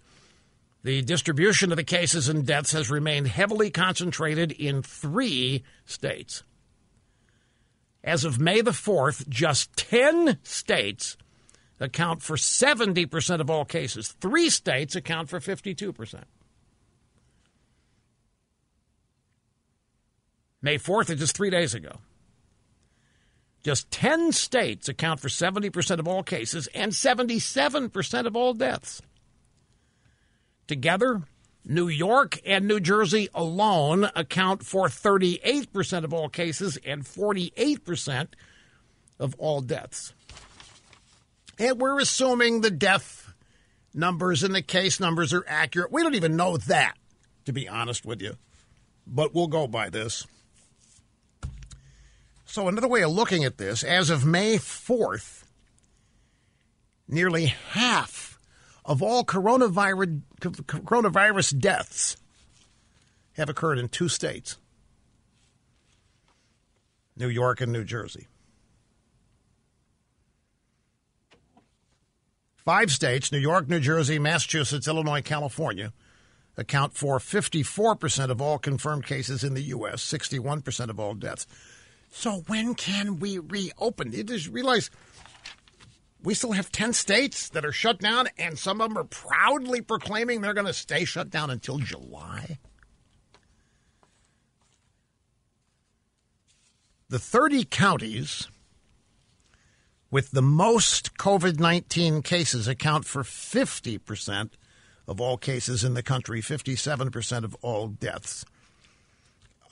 The 0.82 1.02
distribution 1.02 1.72
of 1.72 1.76
the 1.76 1.84
cases 1.84 2.28
and 2.28 2.46
deaths 2.46 2.72
has 2.72 2.90
remained 2.90 3.28
heavily 3.28 3.70
concentrated 3.70 4.52
in 4.52 4.82
three 4.82 5.64
states. 5.86 6.42
As 8.05 8.24
of 8.24 8.38
May 8.38 8.61
the 8.61 8.70
4th, 8.70 9.26
just 9.28 9.74
10 9.76 10.38
states 10.42 11.16
account 11.80 12.22
for 12.22 12.36
70% 12.36 13.40
of 13.40 13.50
all 13.50 13.64
cases. 13.64 14.12
Three 14.20 14.50
states 14.50 14.94
account 14.94 15.30
for 15.30 15.40
52%. 15.40 16.24
May 20.64 20.78
4th 20.78 21.10
is 21.10 21.20
just 21.20 21.36
three 21.36 21.50
days 21.50 21.74
ago. 21.74 21.98
Just 23.62 23.90
10 23.90 24.32
states 24.32 24.88
account 24.88 25.20
for 25.20 25.28
70% 25.28 25.98
of 25.98 26.08
all 26.08 26.22
cases 26.22 26.68
and 26.68 26.92
77% 26.92 28.26
of 28.26 28.34
all 28.34 28.54
deaths. 28.54 29.02
Together, 30.66 31.20
New 31.66 31.88
York 31.88 32.40
and 32.46 32.66
New 32.66 32.80
Jersey 32.80 33.28
alone 33.34 34.08
account 34.16 34.64
for 34.64 34.88
38% 34.88 36.04
of 36.04 36.14
all 36.14 36.30
cases 36.30 36.78
and 36.78 37.04
48% 37.04 38.28
of 39.18 39.34
all 39.36 39.60
deaths. 39.60 40.14
And 41.58 41.78
we're 41.78 42.00
assuming 42.00 42.62
the 42.62 42.70
death 42.70 43.34
numbers 43.92 44.42
and 44.42 44.54
the 44.54 44.62
case 44.62 44.98
numbers 44.98 45.34
are 45.34 45.44
accurate. 45.46 45.92
We 45.92 46.02
don't 46.02 46.14
even 46.14 46.36
know 46.36 46.56
that, 46.56 46.94
to 47.44 47.52
be 47.52 47.68
honest 47.68 48.06
with 48.06 48.22
you. 48.22 48.36
But 49.06 49.34
we'll 49.34 49.48
go 49.48 49.66
by 49.66 49.90
this. 49.90 50.26
So, 52.55 52.68
another 52.68 52.86
way 52.86 53.02
of 53.02 53.11
looking 53.11 53.42
at 53.42 53.59
this, 53.59 53.82
as 53.82 54.11
of 54.11 54.24
May 54.24 54.59
4th, 54.59 55.42
nearly 57.09 57.46
half 57.46 58.38
of 58.84 59.02
all 59.02 59.24
coronavirus, 59.24 60.20
coronavirus 60.38 61.59
deaths 61.59 62.16
have 63.32 63.48
occurred 63.48 63.80
in 63.80 63.88
two 63.88 64.09
states 64.09 64.57
New 67.16 67.26
York 67.26 67.61
and 67.61 67.72
New 67.72 67.82
Jersey. 67.82 68.28
Five 72.55 72.92
states, 72.92 73.32
New 73.32 73.38
York, 73.38 73.68
New 73.68 73.80
Jersey, 73.80 74.20
Massachusetts, 74.20 74.86
Illinois, 74.86 75.22
California, 75.22 75.92
account 76.57 76.94
for 76.94 77.18
54% 77.18 78.30
of 78.30 78.40
all 78.40 78.61
confirmed 78.61 79.07
cases 79.07 79.42
in 79.42 79.55
the 79.55 79.62
U.S., 79.62 80.05
61% 80.05 80.88
of 80.88 81.00
all 81.00 81.14
deaths. 81.14 81.48
So 82.16 82.44
when 82.46 82.76
can 82.76 83.18
we 83.18 83.38
reopen? 83.38 84.10
Did 84.12 84.30
You 84.30 84.36
just 84.36 84.48
realize 84.48 84.88
we 86.22 86.32
still 86.32 86.52
have 86.52 86.70
10 86.70 86.92
states 86.92 87.48
that 87.50 87.64
are 87.64 87.72
shut 87.72 87.98
down, 87.98 88.28
and 88.38 88.56
some 88.56 88.80
of 88.80 88.88
them 88.88 88.96
are 88.96 89.04
proudly 89.04 89.80
proclaiming 89.80 90.40
they're 90.40 90.54
going 90.54 90.68
to 90.68 90.72
stay 90.72 91.04
shut 91.04 91.28
down 91.28 91.50
until 91.50 91.78
July. 91.78 92.60
The 97.08 97.18
30 97.18 97.64
counties 97.64 98.48
with 100.08 100.30
the 100.30 100.40
most 100.40 101.18
COVID 101.18 101.58
19 101.58 102.22
cases 102.22 102.68
account 102.68 103.06
for 103.06 103.24
50% 103.24 104.50
of 105.08 105.20
all 105.20 105.36
cases 105.36 105.82
in 105.82 105.94
the 105.94 106.02
country, 106.02 106.40
57% 106.40 107.44
of 107.44 107.56
all 107.56 107.88
deaths. 107.88 108.44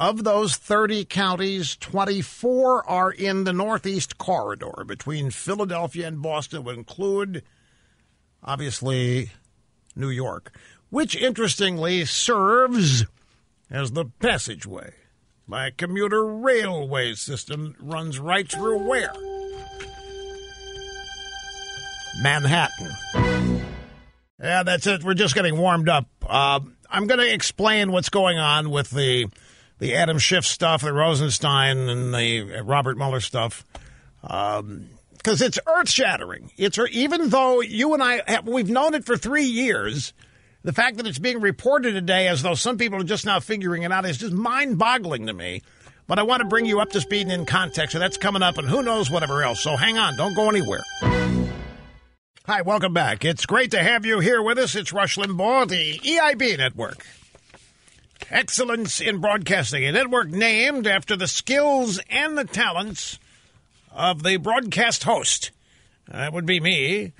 Of 0.02 0.24
those 0.24 0.56
30 0.56 1.04
counties, 1.04 1.76
24 1.76 2.90
are 2.90 3.12
in 3.12 3.44
the 3.44 3.52
Northeast 3.52 4.18
corridor 4.18 4.82
between 4.84 5.30
Philadelphia 5.30 6.08
and 6.08 6.20
Boston, 6.20 6.64
would 6.64 6.76
include, 6.76 7.44
obviously, 8.42 9.30
New 9.94 10.08
York, 10.08 10.58
which 10.90 11.14
interestingly 11.14 12.04
serves 12.04 13.04
as 13.70 13.92
the 13.92 14.06
passageway. 14.18 14.92
My 15.46 15.70
commuter 15.70 16.26
railway 16.26 17.14
system 17.14 17.76
runs 17.78 18.18
right 18.18 18.50
through 18.50 18.78
where? 18.78 19.14
Manhattan. 22.20 22.90
Yeah, 24.42 24.64
that's 24.64 24.88
it. 24.88 25.04
We're 25.04 25.14
just 25.14 25.36
getting 25.36 25.56
warmed 25.56 25.88
up. 25.88 26.08
Uh, 26.26 26.58
I'm 26.90 27.06
going 27.06 27.20
to 27.20 27.32
explain 27.32 27.92
what's 27.92 28.08
going 28.08 28.38
on 28.38 28.70
with 28.70 28.90
the 28.90 29.28
the 29.82 29.96
Adam 29.96 30.16
Schiff 30.16 30.44
stuff, 30.46 30.82
the 30.82 30.92
Rosenstein 30.92 31.76
and 31.88 32.14
the 32.14 32.62
Robert 32.64 32.96
Mueller 32.96 33.18
stuff, 33.18 33.64
because 34.22 34.60
um, 34.60 34.88
it's 35.26 35.58
earth 35.66 35.90
shattering. 35.90 36.52
It's 36.56 36.78
even 36.92 37.30
though 37.30 37.60
you 37.60 37.92
and 37.92 38.00
I 38.00 38.22
have, 38.28 38.46
we've 38.46 38.70
known 38.70 38.94
it 38.94 39.04
for 39.04 39.16
three 39.16 39.42
years. 39.42 40.12
The 40.62 40.72
fact 40.72 40.98
that 40.98 41.06
it's 41.08 41.18
being 41.18 41.40
reported 41.40 41.94
today 41.94 42.28
as 42.28 42.42
though 42.42 42.54
some 42.54 42.78
people 42.78 43.00
are 43.00 43.04
just 43.04 43.26
now 43.26 43.40
figuring 43.40 43.82
it 43.82 43.90
out 43.90 44.06
is 44.06 44.18
just 44.18 44.32
mind 44.32 44.78
boggling 44.78 45.26
to 45.26 45.32
me. 45.32 45.62
But 46.06 46.20
I 46.20 46.22
want 46.22 46.42
to 46.42 46.48
bring 46.48 46.64
you 46.64 46.78
up 46.78 46.90
to 46.90 47.00
speed 47.00 47.22
and 47.22 47.32
in 47.32 47.44
context, 47.44 47.96
and 47.96 48.02
that's 48.02 48.16
coming 48.16 48.42
up, 48.42 48.58
and 48.58 48.68
who 48.68 48.84
knows 48.84 49.10
whatever 49.10 49.42
else. 49.42 49.60
So 49.60 49.74
hang 49.74 49.98
on, 49.98 50.16
don't 50.16 50.34
go 50.34 50.48
anywhere. 50.48 50.84
Hi, 52.46 52.62
welcome 52.62 52.92
back. 52.92 53.24
It's 53.24 53.46
great 53.46 53.72
to 53.72 53.82
have 53.82 54.06
you 54.06 54.20
here 54.20 54.42
with 54.42 54.58
us. 54.58 54.76
It's 54.76 54.92
Rush 54.92 55.16
Limbaugh, 55.16 55.68
the 55.68 55.98
EIB 55.98 56.58
Network. 56.58 57.04
Excellence 58.32 58.98
in 58.98 59.18
Broadcasting, 59.18 59.84
a 59.84 59.92
network 59.92 60.28
named 60.28 60.86
after 60.86 61.16
the 61.16 61.28
skills 61.28 62.00
and 62.08 62.36
the 62.36 62.44
talents 62.44 63.18
of 63.94 64.22
the 64.22 64.38
broadcast 64.38 65.04
host. 65.04 65.50
That 66.08 66.32
would 66.32 66.46
be 66.46 66.58
me. 66.58 67.12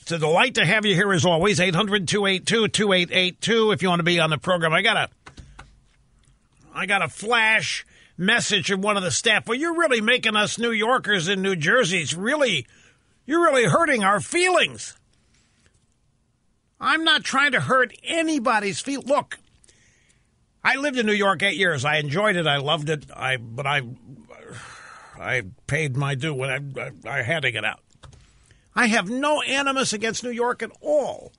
It's 0.00 0.10
a 0.10 0.18
delight 0.18 0.56
to 0.56 0.66
have 0.66 0.84
you 0.84 0.96
here 0.96 1.12
as 1.12 1.24
always. 1.24 1.60
800 1.60 2.08
282 2.08 2.66
2882 2.66 3.70
if 3.70 3.80
you 3.80 3.88
want 3.88 4.00
to 4.00 4.04
be 4.04 4.18
on 4.18 4.30
the 4.30 4.38
program. 4.38 4.72
I 4.72 4.82
got 4.82 4.96
a 4.96 5.08
I 6.74 6.86
got 6.86 7.02
a 7.02 7.08
flash 7.08 7.86
message 8.18 8.66
from 8.66 8.80
one 8.80 8.96
of 8.96 9.04
the 9.04 9.12
staff. 9.12 9.46
Well, 9.46 9.56
you're 9.56 9.78
really 9.78 10.00
making 10.00 10.34
us 10.34 10.58
New 10.58 10.72
Yorkers 10.72 11.28
in 11.28 11.42
New 11.42 11.54
Jersey. 11.54 11.98
It's 11.98 12.12
really 12.12 12.66
you're 13.24 13.44
really 13.44 13.66
hurting 13.66 14.02
our 14.02 14.18
feelings. 14.18 14.96
I'm 16.80 17.04
not 17.04 17.22
trying 17.22 17.52
to 17.52 17.60
hurt 17.60 17.92
anybody's 18.02 18.80
feet. 18.80 19.06
Look, 19.06 19.38
I 20.66 20.74
lived 20.74 20.98
in 20.98 21.06
New 21.06 21.12
York 21.12 21.44
eight 21.44 21.56
years. 21.56 21.84
I 21.84 21.98
enjoyed 21.98 22.34
it. 22.34 22.48
I 22.48 22.56
loved 22.56 22.90
it. 22.90 23.06
I 23.14 23.36
but 23.36 23.68
I 23.68 23.82
I 25.16 25.42
paid 25.68 25.96
my 25.96 26.16
due 26.16 26.34
when 26.34 26.50
I, 26.50 26.82
I, 27.08 27.18
I 27.18 27.22
had 27.22 27.42
to 27.42 27.52
get 27.52 27.64
out. 27.64 27.78
I 28.74 28.88
have 28.88 29.08
no 29.08 29.40
animus 29.42 29.92
against 29.92 30.24
New 30.24 30.30
York 30.30 30.64
at 30.64 30.72
all. 30.80 31.32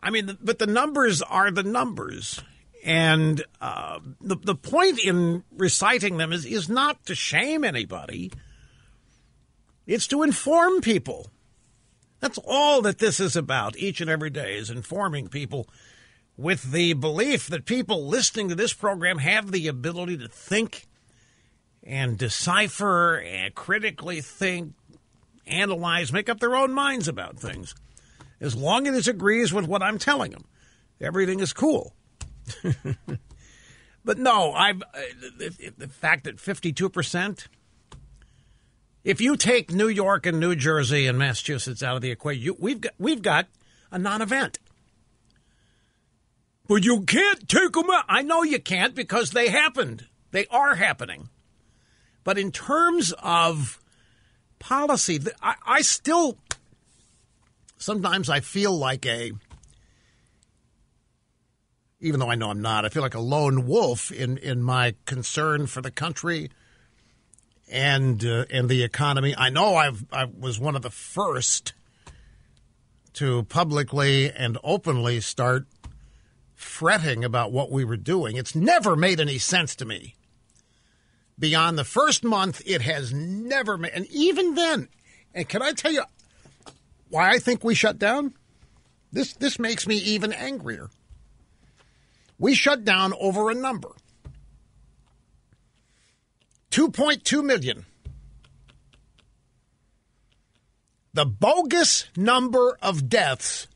I 0.00 0.10
mean, 0.10 0.38
but 0.40 0.60
the 0.60 0.68
numbers 0.68 1.22
are 1.22 1.50
the 1.50 1.64
numbers. 1.64 2.40
And 2.84 3.42
uh, 3.60 3.98
the 4.20 4.36
the 4.36 4.54
point 4.54 5.04
in 5.04 5.42
reciting 5.50 6.16
them 6.16 6.32
is 6.32 6.46
is 6.46 6.68
not 6.68 7.04
to 7.06 7.16
shame 7.16 7.64
anybody. 7.64 8.30
It's 9.88 10.06
to 10.06 10.22
inform 10.22 10.82
people. 10.82 11.26
That's 12.20 12.38
all 12.46 12.80
that 12.82 12.98
this 12.98 13.18
is 13.18 13.34
about 13.34 13.76
each 13.76 14.00
and 14.00 14.08
every 14.08 14.30
day 14.30 14.54
is 14.54 14.70
informing 14.70 15.26
people 15.26 15.68
with 16.40 16.72
the 16.72 16.94
belief 16.94 17.48
that 17.48 17.66
people 17.66 18.06
listening 18.06 18.48
to 18.48 18.54
this 18.54 18.72
program 18.72 19.18
have 19.18 19.52
the 19.52 19.68
ability 19.68 20.16
to 20.18 20.28
think 20.28 20.86
and 21.82 22.16
decipher 22.18 23.16
and 23.16 23.54
critically 23.54 24.20
think, 24.20 24.74
analyze, 25.46 26.12
make 26.12 26.28
up 26.28 26.40
their 26.40 26.56
own 26.56 26.72
minds 26.72 27.08
about 27.08 27.38
things. 27.38 27.74
As 28.40 28.56
long 28.56 28.86
as 28.86 29.06
it 29.06 29.14
agrees 29.14 29.52
with 29.52 29.66
what 29.66 29.82
I'm 29.82 29.98
telling 29.98 30.30
them, 30.30 30.44
everything 31.00 31.40
is 31.40 31.52
cool. 31.52 31.94
But 34.04 34.18
no, 34.18 34.52
I've 34.52 34.82
uh, 34.82 34.98
the, 35.38 35.72
the 35.76 35.88
fact 35.88 36.24
that 36.24 36.40
fifty-two 36.40 36.88
percent. 36.88 37.48
If 39.02 39.20
you 39.20 39.36
take 39.36 39.72
New 39.72 39.88
York 39.88 40.26
and 40.26 40.38
New 40.38 40.54
Jersey 40.54 41.06
and 41.06 41.18
Massachusetts 41.18 41.82
out 41.82 41.96
of 41.96 42.02
the 42.02 42.10
equation, 42.10 42.42
you, 42.42 42.56
we've 42.58 42.80
got 42.80 42.92
we've 42.98 43.22
got 43.22 43.46
a 43.90 43.98
non-event. 43.98 44.58
But 46.70 46.84
you 46.84 47.00
can't 47.00 47.48
take 47.48 47.72
them 47.72 47.90
out. 47.90 48.04
I 48.08 48.22
know 48.22 48.44
you 48.44 48.60
can't 48.60 48.94
because 48.94 49.32
they 49.32 49.48
happened. 49.48 50.06
They 50.30 50.46
are 50.52 50.76
happening. 50.76 51.28
But 52.22 52.38
in 52.38 52.52
terms 52.52 53.12
of 53.20 53.80
policy, 54.60 55.18
I, 55.42 55.56
I 55.66 55.82
still 55.82 56.38
sometimes 57.76 58.30
I 58.30 58.38
feel 58.38 58.72
like 58.72 59.04
a 59.04 59.32
even 61.98 62.20
though 62.20 62.30
I 62.30 62.36
know 62.36 62.50
I'm 62.50 62.62
not, 62.62 62.84
I 62.84 62.88
feel 62.88 63.02
like 63.02 63.16
a 63.16 63.20
lone 63.20 63.66
wolf 63.66 64.12
in, 64.12 64.38
in 64.38 64.62
my 64.62 64.94
concern 65.06 65.66
for 65.66 65.82
the 65.82 65.90
country 65.90 66.52
and 67.68 68.24
uh, 68.24 68.44
and 68.48 68.68
the 68.68 68.84
economy. 68.84 69.34
I 69.36 69.50
know 69.50 69.74
I've 69.74 70.04
I 70.12 70.26
was 70.26 70.60
one 70.60 70.76
of 70.76 70.82
the 70.82 70.90
first 70.90 71.72
to 73.14 73.42
publicly 73.42 74.30
and 74.30 74.56
openly 74.62 75.20
start 75.20 75.66
fretting 76.60 77.24
about 77.24 77.52
what 77.52 77.70
we 77.70 77.84
were 77.84 77.96
doing. 77.96 78.36
It's 78.36 78.54
never 78.54 78.94
made 78.94 79.20
any 79.20 79.38
sense 79.38 79.74
to 79.76 79.84
me. 79.84 80.14
Beyond 81.38 81.78
the 81.78 81.84
first 81.84 82.22
month, 82.22 82.60
it 82.66 82.82
has 82.82 83.14
never 83.14 83.78
made, 83.78 83.92
and 83.94 84.06
even 84.08 84.54
then, 84.54 84.88
and 85.34 85.48
can 85.48 85.62
I 85.62 85.72
tell 85.72 85.92
you 85.92 86.02
why 87.08 87.30
I 87.30 87.38
think 87.38 87.64
we 87.64 87.74
shut 87.74 87.98
down? 87.98 88.34
This 89.10 89.32
this 89.32 89.58
makes 89.58 89.86
me 89.86 89.96
even 89.96 90.32
angrier. 90.32 90.90
We 92.38 92.54
shut 92.54 92.84
down 92.84 93.14
over 93.18 93.50
a 93.50 93.54
number 93.54 93.90
2.2 96.70 97.42
million. 97.42 97.86
The 101.12 101.26
bogus 101.26 102.04
number 102.16 102.78
of 102.82 103.08
deaths 103.08 103.66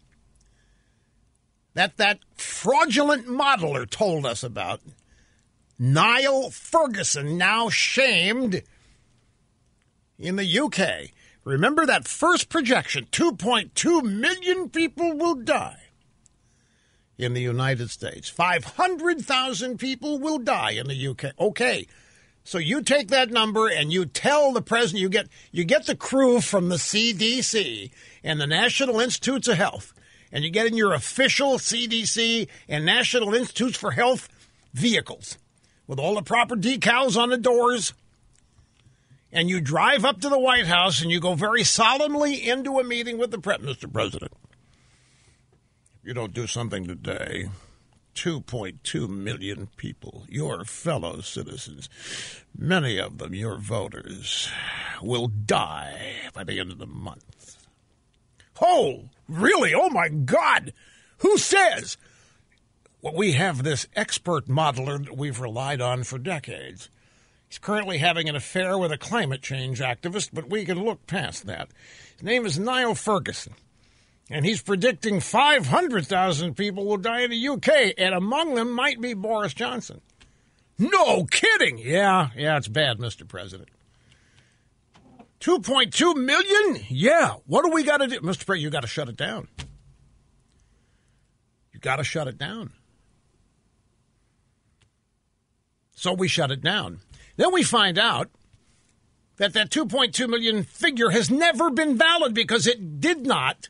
that 1.75 1.97
that 1.97 2.20
fraudulent 2.37 3.27
modeler 3.27 3.89
told 3.89 4.25
us 4.25 4.43
about. 4.43 4.81
Neil 5.79 6.51
Ferguson, 6.51 7.37
now 7.37 7.68
shamed 7.68 8.62
in 10.18 10.37
the 10.37 10.59
UK. 10.59 11.11
Remember 11.45 11.85
that 11.85 12.09
first 12.09 12.49
projection 12.49 13.07
2.2 13.11 14.03
million 14.03 14.70
people 14.70 15.12
will 15.12 15.35
die 15.35 15.81
in 17.18 17.35
the 17.35 17.43
United 17.43 17.91
States. 17.91 18.29
500,000 18.29 19.79
people 19.79 20.18
will 20.18 20.39
die 20.39 20.72
in 20.72 20.87
the 20.87 21.09
UK. 21.09 21.33
Okay. 21.39 21.87
So 22.45 22.59
you 22.59 22.83
take 22.83 23.09
that 23.09 23.31
number 23.31 23.68
and 23.68 23.93
you 23.93 24.05
tell 24.05 24.53
the 24.53 24.62
president 24.62 25.01
you 25.01 25.09
get 25.09 25.29
you 25.51 25.64
get 25.64 25.87
the 25.87 25.97
crew 25.97 26.41
from 26.41 26.68
the 26.68 26.77
CDC 26.77 27.91
and 28.22 28.39
the 28.39 28.47
National 28.47 29.01
Institutes 29.01 29.49
of 29.49 29.57
Health 29.57 29.95
and 30.35 30.43
you 30.43 30.51
get 30.51 30.66
in 30.66 30.76
your 30.76 30.93
official 30.93 31.59
CDC 31.59 32.49
and 32.68 32.85
National 32.85 33.32
Institutes 33.32 33.78
for 33.78 33.93
Health 33.93 34.28
vehicles 34.74 35.39
with 35.87 36.01
all 36.01 36.16
the 36.16 36.22
proper 36.22 36.57
decals 36.57 37.16
on 37.16 37.30
the 37.30 37.39
doors 37.39 37.95
and 39.32 39.49
you 39.49 39.61
drive 39.61 40.05
up 40.05 40.20
to 40.20 40.28
the 40.28 40.39
White 40.39 40.66
House 40.66 41.01
and 41.01 41.11
you 41.11 41.20
go 41.20 41.35
very 41.35 41.64
solemnly 41.64 42.49
into 42.49 42.78
a 42.78 42.85
meeting 42.85 43.16
with 43.16 43.30
the 43.30 43.39
president, 43.39 43.78
Mr. 43.78 43.93
President 43.93 44.32
If 46.03 46.09
you 46.09 46.14
don't 46.14 46.35
do 46.35 46.47
something 46.47 46.87
today, 46.87 47.49
2.2 48.14 49.09
million 49.09 49.68
people, 49.76 50.24
your 50.28 50.64
fellow 50.64 51.20
citizens, 51.20 51.89
many 52.57 52.99
of 52.99 53.18
them 53.18 53.35
your 53.35 53.57
voters, 53.57 54.51
will 55.01 55.28
die 55.28 56.12
by 56.32 56.45
the 56.45 56.59
end 56.59 56.72
of 56.72 56.78
the 56.78 56.87
month. 56.87 57.66
Oh, 58.61 59.05
really? 59.29 59.75
Oh, 59.75 59.91
my 59.91 60.09
God! 60.09 60.72
Who 61.18 61.39
says? 61.39 61.97
Well, 63.01 63.14
we 63.14 63.33
have 63.33 63.62
this 63.62 63.87
expert 63.95 64.47
modeler 64.47 65.05
that 65.05 65.16
we've 65.16 65.41
relied 65.41 65.81
on 65.81 66.05
for 66.05 66.18
decades. 66.18 66.89
He's 67.49 67.59
currently 67.59 67.99
having 67.99 68.29
an 68.29 68.37
affair 68.37 68.79
with 68.79 68.93
a 68.93 68.99
climate 68.99 69.43
change 69.43 69.81
activist, 69.81 70.31
but 70.33 70.51
we 70.51 70.64
can 70.64 70.83
look 70.83 71.07
past 71.07 71.47
that. 71.47 71.68
His 72.14 72.22
name 72.22 72.47
is 72.47 72.59
Neil 72.59 72.95
Ferguson 72.95 73.55
and 74.31 74.45
he's 74.45 74.62
predicting 74.62 75.20
500,000 75.20 76.57
people 76.57 76.87
will 76.87 76.97
die 76.97 77.22
in 77.22 77.31
the 77.31 77.49
UK, 77.49 77.95
and 77.99 78.14
among 78.14 78.55
them 78.55 78.70
might 78.72 79.01
be 79.01 79.14
Boris 79.14 79.55
Johnson. 79.55 80.01
No 80.79 81.25
kidding. 81.25 81.79
Yeah, 81.79 82.31
yeah, 82.37 82.57
it's 82.57 82.68
bad, 82.68 82.99
Mr. 82.99 83.29
President. 83.29 83.68
2.2 85.41 86.16
million? 86.16 86.85
Yeah. 86.89 87.35
What 87.47 87.64
do 87.64 87.70
we 87.70 87.85
got 87.85 87.99
to 87.99 88.07
do? 88.07 88.20
Mr. 88.20 88.47
President, 88.47 88.61
you 88.62 88.70
got 88.70 88.82
to 88.82 88.87
shut 88.87 89.09
it 89.09 89.16
down. 89.16 89.49
You 91.72 91.80
got 91.80 91.97
to 91.97 92.05
shut 92.05 92.28
it 92.28 92.39
down. 92.39 92.72
So 95.97 96.12
we 96.12 96.28
shut 96.28 96.51
it 96.51 96.61
down. 96.61 97.01
Then 97.37 97.53
we 97.53 97.62
find 97.62 97.99
out 97.99 98.30
that 99.37 99.53
that 99.55 99.70
2.2 99.70 100.28
million 100.28 100.62
figure 100.62 101.11
has 101.11 101.30
never 101.30 101.70
been 101.70 101.97
valid 101.97 102.35
because 102.35 102.66
it 102.66 103.01
did 103.01 103.26
not 103.26 103.68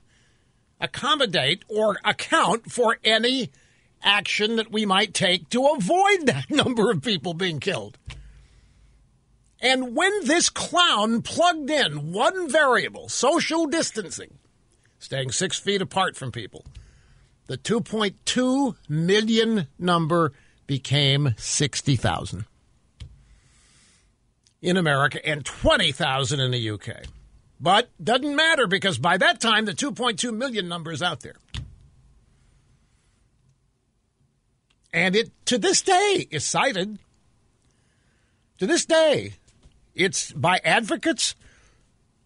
accommodate 0.80 1.64
or 1.68 1.98
account 2.04 2.70
for 2.70 2.98
any 3.04 3.50
action 4.02 4.56
that 4.56 4.70
we 4.70 4.84
might 4.84 5.14
take 5.14 5.48
to 5.50 5.66
avoid 5.66 6.26
that 6.26 6.46
number 6.50 6.90
of 6.90 7.02
people 7.02 7.34
being 7.34 7.60
killed. 7.60 7.98
And 9.64 9.96
when 9.96 10.12
this 10.26 10.50
clown 10.50 11.22
plugged 11.22 11.70
in 11.70 12.12
one 12.12 12.50
variable, 12.50 13.08
social 13.08 13.64
distancing, 13.66 14.38
staying 14.98 15.32
six 15.32 15.58
feet 15.58 15.80
apart 15.80 16.16
from 16.16 16.30
people, 16.30 16.66
the 17.46 17.56
2.2 17.56 18.76
million 18.90 19.66
number 19.78 20.32
became 20.66 21.34
60,000 21.38 22.44
in 24.60 24.76
America 24.76 25.26
and 25.26 25.46
20,000 25.46 26.40
in 26.40 26.50
the 26.50 26.70
UK. 26.70 27.04
But 27.58 27.88
doesn't 28.02 28.36
matter 28.36 28.66
because 28.66 28.98
by 28.98 29.16
that 29.16 29.40
time 29.40 29.64
the 29.64 29.72
2.2 29.72 30.36
million 30.36 30.68
number 30.68 30.92
is 30.92 31.02
out 31.02 31.20
there. 31.20 31.36
And 34.92 35.16
it 35.16 35.30
to 35.46 35.56
this 35.56 35.80
day 35.80 36.28
is 36.30 36.44
cited. 36.44 36.98
To 38.58 38.66
this 38.66 38.84
day, 38.84 39.32
it's 39.94 40.32
by 40.32 40.60
advocates. 40.64 41.34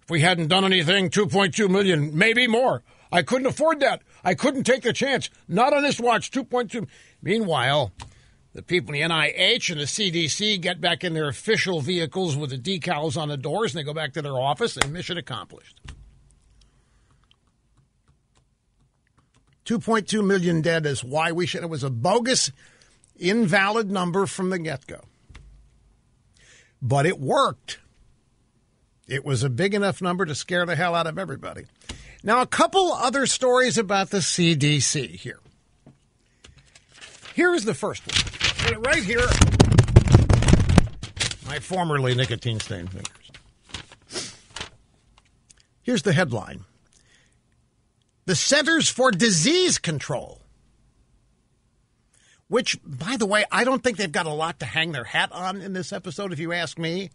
If 0.03 0.11
we 0.11 0.21
hadn't 0.21 0.49
done 0.49 0.65
anything, 0.65 1.11
2.2 1.11 1.69
million, 1.69 2.17
maybe 2.17 2.47
more. 2.47 2.83
I 3.11 3.23
couldn't 3.23 3.47
afford 3.47 3.81
that. 3.81 4.03
I 4.25 4.35
couldn't 4.35 4.65
take 4.65 4.83
the 4.83 4.93
chance. 4.93 5.31
Not 5.47 5.73
on 5.73 5.83
this 5.83 6.01
watch, 6.01 6.31
2.2. 6.31 6.87
Meanwhile, 7.23 7.93
the 8.53 8.63
people 8.63 8.95
in 8.95 9.09
the 9.09 9.15
NIH 9.15 9.71
and 9.71 9.81
the 9.81 9.85
CDC 9.85 10.61
get 10.61 10.81
back 10.81 11.05
in 11.05 11.15
their 11.15 11.29
official 11.29 11.81
vehicles 11.81 12.37
with 12.37 12.51
the 12.51 12.59
decals 12.59 13.17
on 13.17 13.29
the 13.29 13.37
doors 13.37 13.75
and 13.75 13.81
they 13.81 13.85
go 13.85 13.95
back 13.95 14.13
to 14.15 14.23
their 14.23 14.39
office 14.39 14.77
and 14.77 14.93
mission 14.93 15.19
accomplished. 15.19 15.81
2.2 19.65 20.25
million 20.25 20.63
dead 20.63 20.87
is 20.87 21.05
why 21.05 21.31
we 21.31 21.45
should. 21.45 21.63
It 21.63 21.69
was 21.69 21.85
a 21.85 21.91
bogus, 21.91 22.51
invalid 23.17 23.91
number 23.91 24.25
from 24.25 24.49
the 24.49 24.59
get 24.59 24.87
go. 24.87 25.05
But 26.81 27.07
it 27.07 27.19
worked. 27.19 27.79
It 29.07 29.25
was 29.25 29.43
a 29.43 29.51
big 29.51 29.75
enough 29.75 30.03
number 30.03 30.27
to 30.27 30.35
scare 30.35 30.67
the 30.67 30.77
hell 30.77 30.95
out 30.95 31.07
of 31.07 31.19
everybody. 31.19 31.65
Now, 32.23 32.43
a 32.43 32.47
couple 32.47 32.93
other 32.93 33.27
stories 33.27 33.79
about 33.79 34.11
the 34.11 34.19
CDC 34.19 35.11
here. 35.17 35.41
Here 37.35 37.55
is 37.55 37.65
the 37.65 37.75
first 37.75 38.03
one 38.07 38.83
right 38.83 39.03
here. 39.03 39.27
My 41.47 41.59
formerly 41.61 42.15
nicotine 42.15 42.61
stained 42.61 42.91
fingers. 42.91 44.33
Here's 45.83 46.03
the 46.03 46.13
headline 46.13 46.65
The 48.27 48.35
Centers 48.35 48.91
for 48.91 49.11
Disease 49.11 49.79
Control, 49.79 50.43
which, 52.49 52.79
by 52.85 53.17
the 53.17 53.27
way, 53.27 53.45
I 53.51 53.65
don't 53.65 53.83
think 53.83 53.97
they've 53.97 54.11
got 54.11 54.27
a 54.27 54.33
lot 54.33 54.61
to 54.61 54.67
hang 54.67 54.93
their 54.93 55.05
hat 55.05 55.31
on 55.33 55.61
in 55.61 55.73
this 55.73 55.93
episode, 55.93 56.33
if 56.33 56.39
you 56.39 56.53
ask 56.53 56.79
me. 56.79 57.11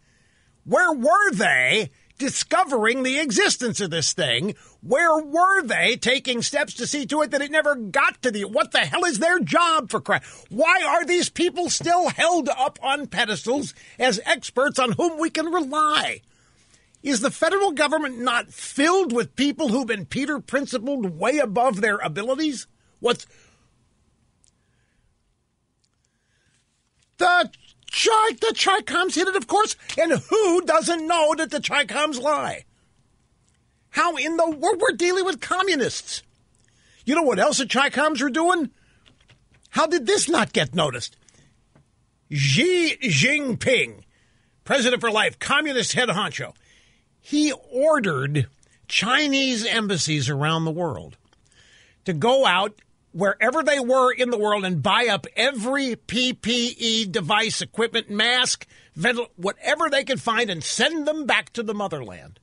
Where 0.65 0.93
were 0.93 1.31
they 1.31 1.89
discovering 2.17 3.03
the 3.03 3.19
existence 3.19 3.81
of 3.81 3.89
this 3.89 4.13
thing. 4.13 4.55
Where 4.81 5.17
were 5.17 5.63
they 5.63 5.95
taking 5.97 6.41
steps 6.41 6.73
to 6.75 6.88
see 6.88 7.05
to 7.07 7.21
it 7.21 7.31
that 7.31 7.41
it 7.41 7.51
never 7.51 7.75
got 7.75 8.21
to 8.21 8.31
the. 8.31 8.45
What 8.45 8.71
the 8.71 8.79
hell 8.79 9.05
is 9.05 9.19
their 9.19 9.39
job 9.39 9.89
for 9.89 9.99
crap? 9.99 10.23
Why 10.49 10.84
are 10.88 11.05
these 11.05 11.29
people 11.29 11.69
still 11.69 12.09
held 12.09 12.49
up 12.49 12.79
on 12.81 13.07
pedestals 13.07 13.73
as 13.99 14.21
experts 14.25 14.79
on 14.79 14.93
whom 14.93 15.19
we 15.19 15.29
can 15.29 15.47
rely? 15.47 16.21
Is 17.01 17.19
the 17.19 17.31
federal 17.31 17.71
government 17.71 18.19
not 18.19 18.53
filled 18.53 19.11
with 19.11 19.36
people 19.36 19.67
who've 19.67 19.88
been 19.88 20.05
Peter 20.05 20.39
principled 20.39 21.17
way 21.19 21.39
above 21.39 21.81
their 21.81 21.97
abilities? 21.97 22.67
What's 23.01 23.27
The 27.18 27.51
Chi, 27.91 28.34
the 28.41 28.55
Chi-Coms 28.57 29.16
hit 29.16 29.28
it, 29.28 29.36
of 29.36 29.47
course. 29.47 29.76
And 29.97 30.14
who 30.14 30.61
doesn't 30.61 31.07
know 31.07 31.36
that 31.36 31.51
the 31.51 31.61
Chi-Coms 31.61 32.20
lie? 32.20 32.66
How 33.91 34.16
in 34.16 34.38
the 34.38 34.49
world 34.49 34.82
we're 34.82 34.97
dealing 34.97 35.26
with 35.26 35.39
communists? 35.39 36.24
You 37.05 37.16
know 37.16 37.22
what 37.22 37.39
else 37.39 37.59
the 37.59 37.68
Chi-Coms 37.68 38.22
are 38.22 38.30
doing? 38.30 38.72
How 39.70 39.86
did 39.86 40.07
this 40.07 40.28
not 40.28 40.53
get 40.53 40.74
noticed? 40.74 41.18
Xi 42.32 42.97
Jinping, 43.01 44.01
president 44.64 45.01
for 45.01 45.11
life, 45.11 45.38
communist 45.38 45.93
head 45.93 46.09
honcho, 46.09 46.53
he 47.22 47.51
ordered 47.72 48.47
Chinese 48.88 49.66
embassies 49.66 50.30
around 50.30 50.66
the 50.66 50.72
world 50.72 51.18
to 52.05 52.14
go 52.14 52.45
out 52.45 52.74
wherever 53.14 53.64
they 53.64 53.80
were 53.80 54.11
in 54.11 54.30
the 54.30 54.38
world 54.38 54.66
and 54.66 54.84
buy 54.84 55.07
up 55.07 55.26
every 55.36 55.95
PPE 55.95 57.11
device, 57.11 57.61
equipment, 57.61 58.09
mask, 58.09 58.68
ventil- 58.97 59.30
whatever 59.36 59.89
they 59.89 60.03
could 60.03 60.22
find 60.22 60.49
and 60.49 60.64
send 60.64 61.07
them 61.07 61.26
back 61.26 61.53
to 61.53 61.64
the 61.64 61.74
motherland. 61.74 62.39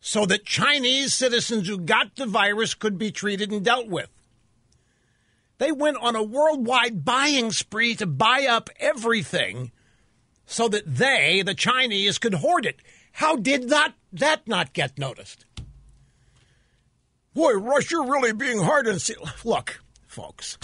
So 0.00 0.26
that 0.26 0.44
Chinese 0.44 1.14
citizens 1.14 1.68
who 1.68 1.78
got 1.78 2.16
the 2.16 2.26
virus 2.26 2.74
could 2.74 2.98
be 2.98 3.12
treated 3.12 3.52
and 3.52 3.64
dealt 3.64 3.88
with. 3.88 4.10
They 5.58 5.70
went 5.70 5.96
on 5.98 6.16
a 6.16 6.24
worldwide 6.24 7.04
buying 7.04 7.52
spree 7.52 7.94
to 7.94 8.06
buy 8.06 8.46
up 8.50 8.68
everything 8.80 9.70
so 10.44 10.66
that 10.68 10.96
they, 10.96 11.42
the 11.42 11.54
Chinese, 11.54 12.18
could 12.18 12.34
hoard 12.34 12.66
it. 12.66 12.80
How 13.12 13.36
did 13.36 13.68
that, 13.68 13.94
that 14.12 14.48
not 14.48 14.72
get 14.72 14.98
noticed? 14.98 15.44
Boy, 17.34 17.52
Rush, 17.54 17.90
you're 17.90 18.06
really 18.06 18.32
being 18.32 18.60
hard 18.60 18.86
on. 18.86 18.98
Look, 19.44 19.80
folks, 20.06 20.58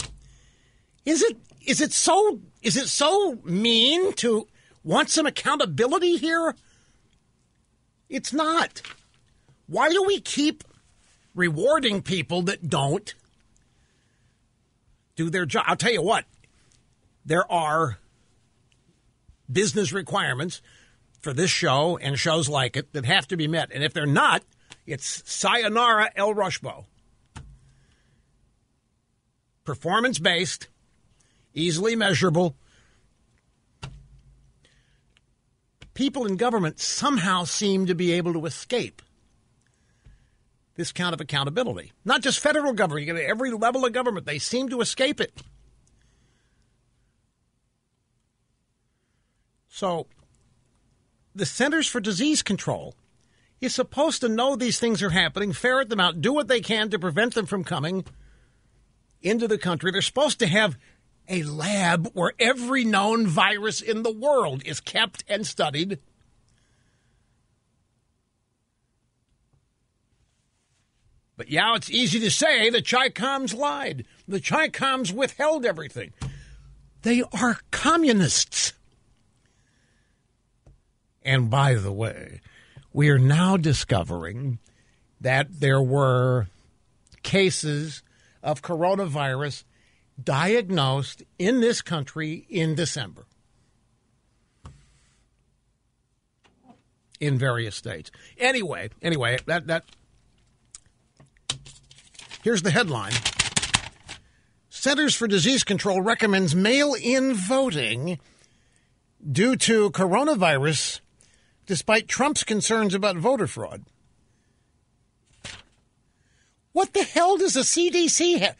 is 1.05 1.23
it 1.23 1.37
is 1.65 1.81
it 1.81 1.91
so 1.91 2.39
is 2.61 2.77
it 2.77 2.87
so 2.87 3.39
mean 3.43 4.13
to 4.13 4.47
want 4.83 5.09
some 5.09 5.25
accountability 5.25 6.17
here? 6.17 6.55
It's 8.07 8.33
not. 8.33 8.81
Why 9.67 9.89
do 9.89 10.03
we 10.03 10.19
keep 10.19 10.63
rewarding 11.35 12.01
people 12.01 12.41
that 12.43 12.69
don't 12.69 13.13
do 15.15 15.29
their 15.29 15.45
job? 15.45 15.65
I'll 15.67 15.75
tell 15.75 15.93
you 15.93 16.01
what. 16.01 16.25
There 17.25 17.51
are 17.51 17.99
business 19.51 19.91
requirements 19.91 20.61
for 21.19 21.33
this 21.33 21.51
show 21.51 21.97
and 21.97 22.17
shows 22.17 22.47
like 22.49 22.77
it 22.77 22.93
that 22.93 23.05
have 23.05 23.27
to 23.27 23.37
be 23.37 23.47
met, 23.47 23.69
and 23.71 23.83
if 23.83 23.93
they're 23.93 24.05
not, 24.05 24.43
it's 24.89 25.21
Sayonara 25.31 26.09
El 26.15 26.33
Rushbo. 26.33 26.85
Performance 29.63 30.17
based, 30.17 30.67
easily 31.53 31.95
measurable. 31.95 32.55
People 35.93 36.25
in 36.25 36.37
government 36.37 36.79
somehow 36.79 37.43
seem 37.43 37.85
to 37.85 37.93
be 37.93 38.13
able 38.13 38.33
to 38.33 38.47
escape 38.47 39.03
this 40.75 40.91
kind 40.91 41.13
of 41.13 41.21
accountability. 41.21 41.91
Not 42.03 42.21
just 42.21 42.39
federal 42.39 42.73
government, 42.73 43.09
every 43.09 43.51
level 43.51 43.85
of 43.85 43.93
government, 43.93 44.25
they 44.25 44.39
seem 44.39 44.69
to 44.69 44.81
escape 44.81 45.21
it. 45.21 45.39
So, 49.67 50.07
the 51.35 51.45
Centers 51.45 51.85
for 51.85 51.99
Disease 51.99 52.41
Control 52.41 52.95
is 53.61 53.75
supposed 53.75 54.21
to 54.21 54.29
know 54.29 54.55
these 54.55 54.79
things 54.79 55.03
are 55.03 55.09
happening, 55.09 55.51
ferret 55.53 55.89
them 55.89 55.99
out, 55.99 56.21
do 56.21 56.33
what 56.33 56.47
they 56.47 56.61
can 56.61 56.89
to 56.89 56.99
prevent 56.99 57.33
them 57.33 57.45
from 57.45 57.63
coming 57.63 58.05
into 59.21 59.47
the 59.47 59.57
country. 59.57 59.91
They're 59.91 60.01
supposed 60.01 60.39
to 60.39 60.47
have 60.47 60.77
a 61.27 61.43
lab 61.43 62.09
where 62.13 62.33
every 62.39 62.83
known 62.83 63.27
virus 63.27 63.81
in 63.81 64.03
the 64.03 64.11
world 64.11 64.63
is 64.65 64.79
kept 64.79 65.23
and 65.27 65.45
studied. 65.45 65.99
But 71.37 71.49
yeah, 71.49 71.75
it's 71.75 71.89
easy 71.89 72.19
to 72.19 72.31
say 72.31 72.69
the 72.69 72.81
Chi-Coms 72.81 73.53
lied. 73.53 74.05
The 74.27 74.41
Chi-Coms 74.41 75.13
withheld 75.13 75.65
everything. 75.65 76.11
They 77.03 77.23
are 77.31 77.59
communists. 77.71 78.73
And 81.23 81.49
by 81.49 81.75
the 81.75 81.93
way, 81.93 82.41
we 82.93 83.09
are 83.09 83.19
now 83.19 83.57
discovering 83.57 84.59
that 85.21 85.59
there 85.59 85.81
were 85.81 86.47
cases 87.23 88.03
of 88.41 88.61
coronavirus 88.61 89.63
diagnosed 90.21 91.23
in 91.37 91.61
this 91.61 91.81
country 91.81 92.45
in 92.49 92.75
December 92.75 93.25
in 97.19 97.37
various 97.37 97.75
states. 97.75 98.11
Anyway, 98.37 98.89
anyway, 99.01 99.37
that 99.45 99.67
that 99.67 99.85
here's 102.43 102.61
the 102.61 102.71
headline. 102.71 103.13
Centers 104.69 105.13
for 105.13 105.27
Disease 105.27 105.65
Control 105.65 106.01
recommends 106.01 106.55
mail-in 106.55 107.33
voting 107.33 108.19
due 109.29 109.57
to 109.57 109.89
coronavirus 109.91 111.01
despite 111.69 112.07
Trump's 112.07 112.43
concerns 112.43 112.95
about 112.95 113.15
voter 113.15 113.45
fraud. 113.45 113.83
What 116.71 116.93
the 116.93 117.03
hell 117.03 117.37
does 117.37 117.53
the 117.53 117.59
CDC 117.59 118.39
have? 118.39 118.55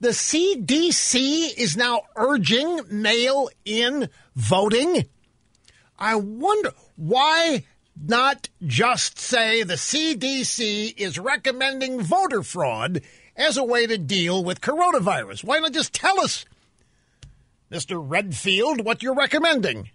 The 0.00 0.08
CDC 0.08 1.56
is 1.56 1.76
now 1.76 2.02
urging 2.16 2.80
mail 2.90 3.48
in 3.64 4.08
voting. 4.34 5.04
I 6.00 6.16
wonder 6.16 6.72
why 6.96 7.64
not 7.96 8.48
just 8.66 9.20
say 9.20 9.62
the 9.62 9.74
CDC 9.74 10.94
is 10.96 11.20
recommending 11.20 12.00
voter 12.02 12.42
fraud 12.42 13.02
as 13.36 13.56
a 13.56 13.62
way 13.62 13.86
to 13.86 13.98
deal 13.98 14.42
with 14.42 14.60
coronavirus? 14.60 15.44
Why 15.44 15.60
not 15.60 15.74
just 15.74 15.94
tell 15.94 16.20
us, 16.20 16.44
Mr. 17.70 18.04
Redfield, 18.04 18.84
what 18.84 19.00
you're 19.04 19.14
recommending? 19.14 19.90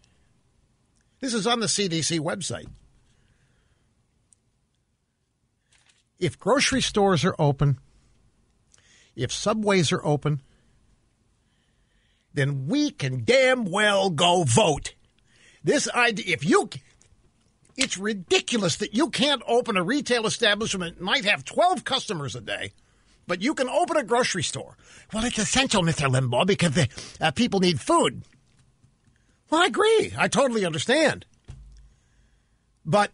This 1.21 1.35
is 1.35 1.45
on 1.45 1.59
the 1.59 1.67
CDC 1.67 2.19
website. 2.19 2.67
If 6.19 6.37
grocery 6.37 6.81
stores 6.81 7.23
are 7.23 7.35
open, 7.39 7.79
if 9.15 9.31
subways 9.31 9.91
are 9.91 10.03
open, 10.03 10.41
then 12.33 12.67
we 12.67 12.91
can 12.91 13.23
damn 13.23 13.65
well 13.65 14.09
go 14.09 14.43
vote. 14.43 14.93
This 15.63 15.89
idea, 15.91 16.25
if 16.33 16.47
you, 16.47 16.69
it's 17.77 17.97
ridiculous 17.97 18.77
that 18.77 18.95
you 18.95 19.09
can't 19.09 19.43
open 19.47 19.77
a 19.77 19.83
retail 19.83 20.25
establishment, 20.25 20.97
that 20.97 21.03
might 21.03 21.25
have 21.25 21.45
12 21.45 21.83
customers 21.83 22.35
a 22.35 22.41
day, 22.41 22.73
but 23.27 23.41
you 23.41 23.53
can 23.53 23.69
open 23.69 23.97
a 23.97 24.03
grocery 24.03 24.43
store. 24.43 24.75
Well, 25.13 25.25
it's 25.25 25.37
essential, 25.37 25.83
Mr. 25.83 26.09
Limbaugh, 26.09 26.47
because 26.47 26.71
the, 26.71 26.87
uh, 27.19 27.31
people 27.31 27.59
need 27.59 27.79
food. 27.79 28.23
Well, 29.51 29.61
I 29.61 29.65
agree. 29.65 30.13
I 30.17 30.29
totally 30.29 30.65
understand. 30.65 31.25
But 32.85 33.11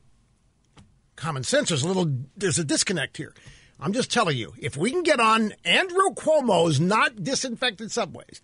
common 1.15 1.43
sense 1.43 1.71
is 1.71 1.81
a 1.83 1.87
little, 1.87 2.09
there's 2.37 2.59
a 2.59 2.63
disconnect 2.63 3.17
here. 3.17 3.33
I'm 3.79 3.91
just 3.91 4.11
telling 4.11 4.37
you, 4.37 4.53
if 4.59 4.77
we 4.77 4.91
can 4.91 5.03
get 5.03 5.19
on 5.19 5.53
Andrew 5.65 6.13
Cuomo's 6.15 6.79
not 6.79 7.23
disinfected 7.23 7.91
subways, 7.91 8.41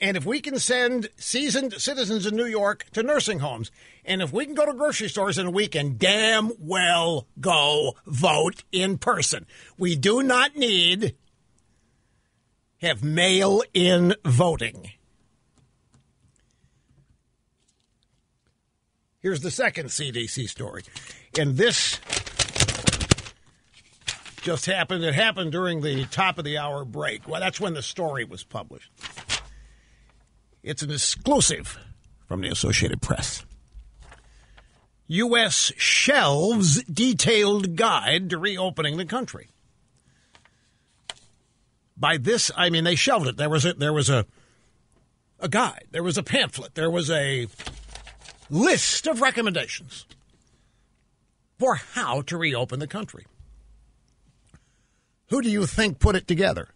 and 0.00 0.16
if 0.16 0.24
we 0.24 0.40
can 0.40 0.58
send 0.58 1.08
seasoned 1.16 1.74
citizens 1.74 2.24
in 2.26 2.36
New 2.36 2.46
York 2.46 2.86
to 2.92 3.02
nursing 3.02 3.40
homes, 3.40 3.70
and 4.04 4.22
if 4.22 4.32
we 4.32 4.46
can 4.46 4.54
go 4.54 4.64
to 4.64 4.72
grocery 4.72 5.08
stores 5.08 5.38
and 5.38 5.52
we 5.52 5.66
can 5.66 5.96
damn 5.98 6.52
well 6.58 7.26
go 7.40 7.96
vote 8.06 8.62
in 8.72 8.96
person, 8.98 9.46
we 9.76 9.96
do 9.96 10.22
not 10.22 10.54
need 10.54 11.16
have 12.80 13.02
mail 13.02 13.62
in 13.74 14.14
voting. 14.24 14.92
Here's 19.20 19.40
the 19.40 19.50
second 19.50 19.86
CDC 19.86 20.48
story. 20.48 20.82
And 21.38 21.56
this 21.56 21.98
just 24.42 24.66
happened. 24.66 25.04
It 25.04 25.14
happened 25.14 25.52
during 25.52 25.80
the 25.80 26.04
top 26.06 26.38
of 26.38 26.44
the 26.44 26.58
hour 26.58 26.84
break. 26.84 27.28
Well, 27.28 27.40
that's 27.40 27.60
when 27.60 27.74
the 27.74 27.82
story 27.82 28.24
was 28.24 28.44
published. 28.44 28.90
It's 30.62 30.82
an 30.82 30.90
exclusive 30.90 31.78
from 32.26 32.42
the 32.42 32.48
Associated 32.48 33.02
Press. 33.02 33.44
U.S. 35.08 35.72
shelves 35.76 36.82
detailed 36.84 37.76
guide 37.76 38.30
to 38.30 38.38
reopening 38.38 38.98
the 38.98 39.06
country. 39.06 39.48
By 41.96 42.18
this, 42.18 42.50
I 42.56 42.70
mean 42.70 42.84
they 42.84 42.94
shelved 42.94 43.26
it. 43.26 43.36
There 43.36 43.48
was 43.48 43.64
a 43.64 43.72
there 43.72 43.92
was 43.92 44.08
a 44.10 44.26
a 45.40 45.48
guide. 45.48 45.86
There 45.90 46.02
was 46.02 46.18
a 46.18 46.22
pamphlet. 46.22 46.74
There 46.74 46.90
was 46.90 47.10
a 47.10 47.48
list 48.50 49.06
of 49.06 49.20
recommendations 49.20 50.06
for 51.58 51.74
how 51.74 52.22
to 52.22 52.36
reopen 52.36 52.78
the 52.78 52.86
country. 52.86 53.26
Who 55.28 55.42
do 55.42 55.50
you 55.50 55.66
think 55.66 55.98
put 55.98 56.16
it 56.16 56.26
together? 56.26 56.68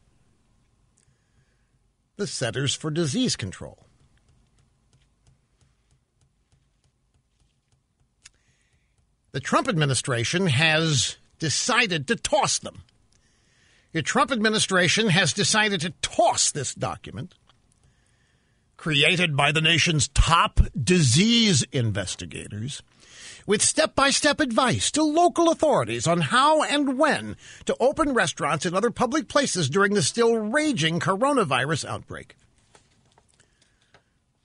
The 2.17 2.27
Centers 2.27 2.75
for 2.75 2.91
Disease 2.91 3.37
Control. 3.37 3.87
The 9.33 9.41
Trump 9.41 9.69
administration 9.69 10.47
has 10.49 11.17
decided 11.39 12.07
to 12.09 12.17
toss 12.17 12.59
them. 12.59 12.83
The 13.93 14.03
Trump 14.03 14.31
administration 14.31 15.09
has 15.09 15.33
decided 15.33 15.81
to 15.81 15.95
toss 16.03 16.53
this 16.53 16.75
document 16.75 17.35
created 18.83 19.37
by 19.37 19.53
the 19.53 19.61
nation's 19.61 20.09
top 20.09 20.59
disease 20.77 21.63
investigators 21.71 22.83
with 23.47 23.63
step 23.63 23.95
by 23.95 24.11
step 24.11 24.41
advice 24.41 24.91
to 24.91 25.05
local 25.05 25.53
authorities 25.53 26.09
on 26.09 26.21
how 26.21 26.65
and 26.65 26.99
when 26.99 27.37
to 27.65 27.77
open 27.79 28.13
restaurants 28.13 28.67
and 28.67 28.75
other 28.75 28.91
public 28.91 29.29
places 29.29 29.71
during 29.71 29.95
the 29.95 30.03
still 30.03 30.37
raging 30.37 30.99
coronavirus 30.99 31.85
outbreak. 31.85 32.35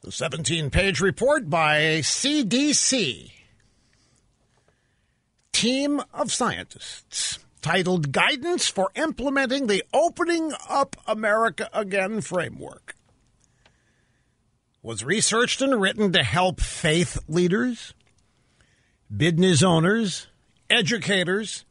The 0.01 0.11
17 0.11 0.69
page 0.69 1.01
report 1.01 1.49
by 1.49 2.01
CDC 2.03 3.31
team 5.51 5.99
of 6.13 6.31
scientists 6.31 7.39
titled 7.63 8.11
Guidance 8.11 8.67
for 8.67 8.91
Implementing 8.93 9.65
the 9.65 9.83
Opening 9.95 10.53
Up 10.69 10.95
America 11.07 11.67
Again 11.73 12.21
framework 12.21 12.97
was 14.88 15.03
researched 15.03 15.61
and 15.61 15.81
written 15.81 16.13
to 16.13 16.23
help 16.23 16.61
faith 16.61 17.19
leaders, 17.27 17.93
business 19.15 19.61
owners, 19.61 20.27
educators, 20.69 21.65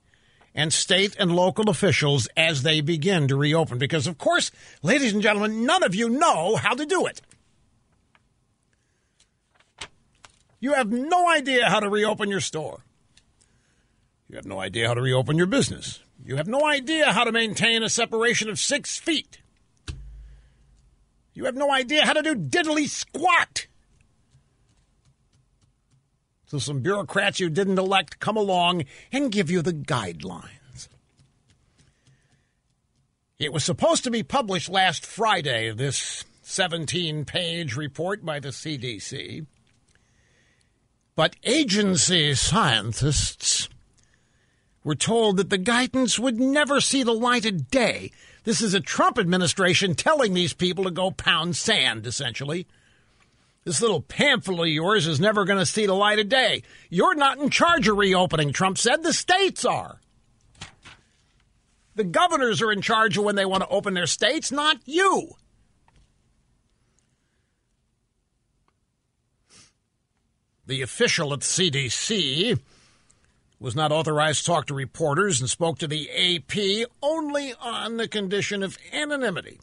and 0.54 0.70
state 0.70 1.16
and 1.18 1.34
local 1.34 1.70
officials 1.70 2.28
as 2.36 2.62
they 2.62 2.82
begin 2.82 3.26
to 3.26 3.34
reopen. 3.34 3.78
Because, 3.78 4.06
of 4.06 4.18
course, 4.18 4.50
ladies 4.82 5.14
and 5.14 5.22
gentlemen, 5.22 5.64
none 5.64 5.82
of 5.82 5.94
you 5.94 6.10
know 6.10 6.56
how 6.56 6.74
to 6.74 6.84
do 6.84 7.06
it. 7.06 7.22
You 10.60 10.74
have 10.74 10.92
no 10.92 11.30
idea 11.30 11.70
how 11.70 11.80
to 11.80 11.88
reopen 11.88 12.28
your 12.28 12.40
store. 12.40 12.84
You 14.28 14.36
have 14.36 14.44
no 14.44 14.60
idea 14.60 14.88
how 14.88 14.94
to 14.94 15.00
reopen 15.00 15.38
your 15.38 15.46
business. 15.46 16.00
You 16.22 16.36
have 16.36 16.48
no 16.48 16.66
idea 16.66 17.14
how 17.14 17.24
to 17.24 17.32
maintain 17.32 17.82
a 17.82 17.88
separation 17.88 18.50
of 18.50 18.58
six 18.58 18.98
feet. 18.98 19.38
You 21.37 21.45
have 21.45 21.55
no 21.55 21.70
idea 21.70 22.07
how 22.07 22.14
to 22.14 22.22
do 22.22 22.34
diddly 22.34 22.89
squat. 22.89 23.66
So 26.47 26.59
some 26.59 26.80
bureaucrats 26.80 27.39
you 27.39 27.51
didn't 27.51 27.78
elect 27.78 28.20
come 28.20 28.39
along 28.39 28.84
and 29.12 29.30
give 29.30 29.51
you 29.51 29.61
the 29.61 29.74
guidelines. 29.74 30.89
It 33.39 33.53
was 33.53 33.64
supposed 33.64 34.03
to 34.05 34.11
be 34.11 34.22
published 34.22 34.70
last 34.70 35.05
Friday, 35.05 35.70
this 35.72 36.24
17 36.41 37.26
page 37.26 37.76
report 37.76 38.24
by 38.24 38.41
the 38.41 38.49
CDC. 38.49 39.45
But 41.14 41.37
agency 41.45 42.34
scientists 42.34 43.68
were 44.82 44.95
told 44.95 45.37
that 45.37 45.51
the 45.51 45.59
guidance 45.59 46.18
would 46.18 46.41
never 46.41 46.80
see 46.80 47.03
the 47.03 47.12
light 47.12 47.45
of 47.45 47.70
day. 47.70 48.11
This 48.47 48.62
is 48.62 48.74
a 48.74 48.80
Trump 48.80 49.18
administration 49.18 49.97
telling 49.97 50.32
these 50.32 50.53
people 50.53 50.84
to 50.84 50.92
go 50.92 51.11
pound 51.11 51.57
sand, 51.57 52.07
essentially. 52.07 52.68
This 53.64 53.82
little 53.82 54.01
pamphlet 54.01 54.61
of 54.61 54.68
yours 54.68 55.09
is 55.09 55.18
never 55.18 55.44
going 55.44 55.59
to 55.59 55.66
see 55.66 55.84
the 55.86 55.94
light 55.94 56.20
of 56.20 56.28
day. 56.28 56.62
You're 56.88 57.16
not 57.16 57.38
in 57.38 57.51
charge 57.51 57.88
of 57.88 57.97
reopening, 57.97 58.53
Trump 58.53 58.78
said. 58.78 59.03
The 59.03 59.12
states 59.12 59.64
are. 59.64 59.99
The 61.97 62.05
governors 62.05 62.62
are 62.62 62.70
in 62.70 62.82
charge 62.82 63.18
of 63.18 63.24
when 63.24 63.34
they 63.34 63.44
want 63.44 63.64
to 63.64 63.68
open 63.68 63.94
their 63.94 64.07
states, 64.07 64.53
not 64.53 64.78
you. 64.84 65.30
The 70.66 70.82
official 70.82 71.32
at 71.32 71.40
CDC 71.40 72.61
was 73.59 73.74
not 73.74 73.92
authorized 73.92 74.40
to 74.40 74.46
talk 74.46 74.66
to 74.66 74.74
reporters 74.74 75.40
and 75.40 75.48
spoke 75.48 75.78
to 75.78 75.88
the 75.88 76.11
AP 76.11 76.88
only 77.02 77.54
on 77.61 77.96
the 77.96 78.09
condition 78.09 78.62
of 78.62 78.76
anonymity. 78.92 79.59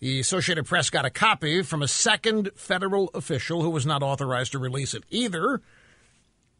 The 0.00 0.20
Associated 0.20 0.66
Press 0.66 0.90
got 0.90 1.06
a 1.06 1.10
copy 1.10 1.62
from 1.62 1.82
a 1.82 1.88
second 1.88 2.50
federal 2.56 3.08
official 3.14 3.62
who 3.62 3.70
was 3.70 3.86
not 3.86 4.02
authorized 4.02 4.52
to 4.52 4.58
release 4.58 4.92
it 4.92 5.04
either. 5.08 5.62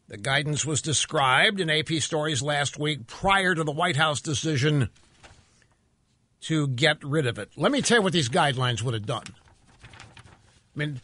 The 0.07 0.17
guidance 0.17 0.65
was 0.65 0.81
described 0.81 1.59
in 1.59 1.69
AP 1.69 1.89
stories 1.99 2.41
last 2.41 2.79
week 2.79 3.05
prior 3.07 3.53
to 3.53 3.63
the 3.63 3.71
White 3.71 3.97
House 3.97 4.21
decision 4.21 4.89
to 6.41 6.67
get 6.67 7.03
rid 7.03 7.27
of 7.27 7.37
it. 7.39 7.49
Let 7.55 7.71
me 7.71 7.81
tell 7.81 7.97
you 7.97 8.03
what 8.03 8.13
these 8.13 8.29
guidelines 8.29 8.81
would 8.81 8.93
have 8.93 9.05
done. 9.05 9.25
I 10.75 10.79
mean, 10.79 11.01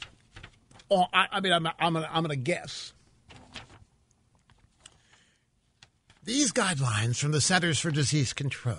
oh, 0.89 1.05
I, 1.13 1.27
I 1.31 1.39
mean, 1.41 1.53
I'm, 1.53 1.67
I'm, 1.79 1.97
I'm 1.97 2.23
going 2.23 2.29
to 2.29 2.35
guess. 2.35 2.93
These 6.31 6.53
guidelines 6.53 7.17
from 7.17 7.33
the 7.33 7.41
Centers 7.41 7.77
for 7.77 7.91
Disease 7.91 8.31
Control 8.31 8.77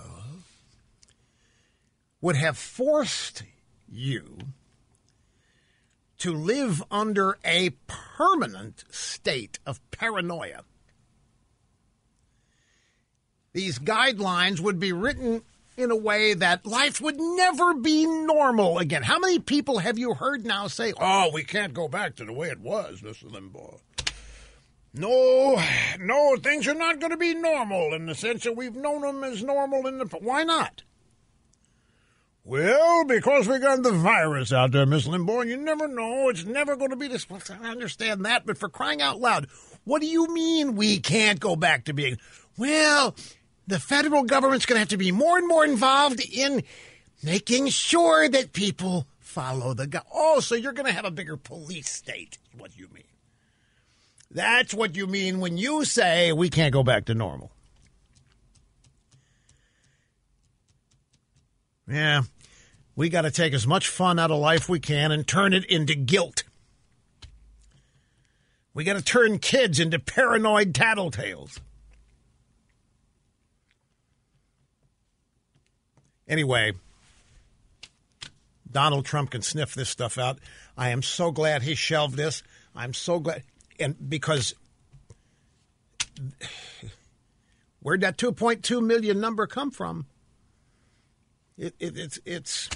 would 2.22 2.34
have 2.34 2.56
forced 2.56 3.42
you 3.86 4.38
to 6.16 6.32
live 6.32 6.82
under 6.90 7.36
a 7.44 7.74
permanent 8.16 8.84
state 8.88 9.58
of 9.66 9.82
paranoia. 9.90 10.62
These 13.52 13.78
guidelines 13.80 14.58
would 14.58 14.80
be 14.80 14.94
written 14.94 15.42
in 15.76 15.90
a 15.90 15.96
way 15.96 16.32
that 16.32 16.64
life 16.64 17.02
would 17.02 17.20
never 17.20 17.74
be 17.74 18.06
normal 18.06 18.78
again. 18.78 19.02
How 19.02 19.18
many 19.18 19.38
people 19.38 19.80
have 19.80 19.98
you 19.98 20.14
heard 20.14 20.46
now 20.46 20.68
say, 20.68 20.94
oh, 20.98 21.30
we 21.34 21.44
can't 21.44 21.74
go 21.74 21.86
back 21.86 22.16
to 22.16 22.24
the 22.24 22.32
way 22.32 22.48
it 22.48 22.60
was, 22.60 23.02
Mr. 23.02 23.30
Limbaugh? 23.30 23.78
No, 24.94 25.62
no, 25.98 26.36
things 26.36 26.68
are 26.68 26.74
not 26.74 27.00
going 27.00 27.12
to 27.12 27.16
be 27.16 27.34
normal 27.34 27.94
in 27.94 28.06
the 28.06 28.14
sense 28.14 28.44
that 28.44 28.56
we've 28.56 28.76
known 28.76 29.00
them 29.00 29.24
as 29.24 29.42
normal 29.42 29.86
in 29.86 29.98
the. 29.98 30.04
Why 30.20 30.44
not? 30.44 30.82
Well, 32.44 33.04
because 33.06 33.48
we 33.48 33.58
got 33.58 33.82
the 33.82 33.92
virus 33.92 34.52
out 34.52 34.72
there, 34.72 34.84
Miss 34.84 35.06
Limbaugh, 35.06 35.46
you 35.46 35.56
never 35.56 35.86
know. 35.86 36.28
It's 36.28 36.44
never 36.44 36.76
going 36.76 36.90
to 36.90 36.96
be 36.96 37.06
this. 37.06 37.26
I 37.30 37.70
understand 37.70 38.26
that, 38.26 38.44
but 38.44 38.58
for 38.58 38.68
crying 38.68 39.00
out 39.00 39.20
loud, 39.20 39.46
what 39.84 40.00
do 40.02 40.08
you 40.08 40.26
mean 40.26 40.74
we 40.74 40.98
can't 40.98 41.40
go 41.40 41.54
back 41.56 41.84
to 41.84 41.94
being? 41.94 42.18
Well, 42.58 43.14
the 43.66 43.78
federal 43.78 44.24
government's 44.24 44.66
going 44.66 44.76
to 44.76 44.80
have 44.80 44.88
to 44.88 44.96
be 44.96 45.12
more 45.12 45.38
and 45.38 45.46
more 45.46 45.64
involved 45.64 46.20
in 46.20 46.64
making 47.22 47.68
sure 47.68 48.28
that 48.28 48.52
people 48.52 49.06
follow 49.20 49.72
the. 49.72 49.86
Go- 49.86 50.00
oh, 50.12 50.40
so 50.40 50.54
you're 50.56 50.72
going 50.72 50.86
to 50.86 50.92
have 50.92 51.04
a 51.04 51.10
bigger 51.12 51.36
police 51.36 51.88
state? 51.88 52.38
What 52.58 52.72
do 52.72 52.80
you 52.80 52.88
mean? 52.92 53.01
That's 54.32 54.72
what 54.72 54.96
you 54.96 55.06
mean 55.06 55.40
when 55.40 55.58
you 55.58 55.84
say 55.84 56.32
we 56.32 56.48
can't 56.48 56.72
go 56.72 56.82
back 56.82 57.04
to 57.06 57.14
normal. 57.14 57.52
Yeah, 61.86 62.22
we 62.96 63.10
got 63.10 63.22
to 63.22 63.30
take 63.30 63.52
as 63.52 63.66
much 63.66 63.88
fun 63.88 64.18
out 64.18 64.30
of 64.30 64.38
life 64.38 64.68
we 64.68 64.80
can 64.80 65.12
and 65.12 65.26
turn 65.26 65.52
it 65.52 65.66
into 65.66 65.94
guilt. 65.94 66.44
We 68.72 68.84
got 68.84 68.94
to 68.94 69.02
turn 69.02 69.38
kids 69.38 69.78
into 69.78 69.98
paranoid 69.98 70.72
tattletales. 70.72 71.60
Anyway, 76.26 76.72
Donald 78.70 79.04
Trump 79.04 79.30
can 79.30 79.42
sniff 79.42 79.74
this 79.74 79.90
stuff 79.90 80.16
out. 80.16 80.38
I 80.78 80.88
am 80.88 81.02
so 81.02 81.30
glad 81.30 81.62
he 81.62 81.74
shelved 81.74 82.16
this. 82.16 82.42
I'm 82.74 82.94
so 82.94 83.20
glad 83.20 83.42
and 83.82 83.96
because 84.08 84.54
where'd 87.80 88.00
that 88.00 88.16
2.2 88.16 88.82
million 88.82 89.20
number 89.20 89.46
come 89.46 89.70
from? 89.70 90.06
It, 91.58 91.74
it, 91.78 91.98
it's 91.98 92.18
it's 92.24 92.70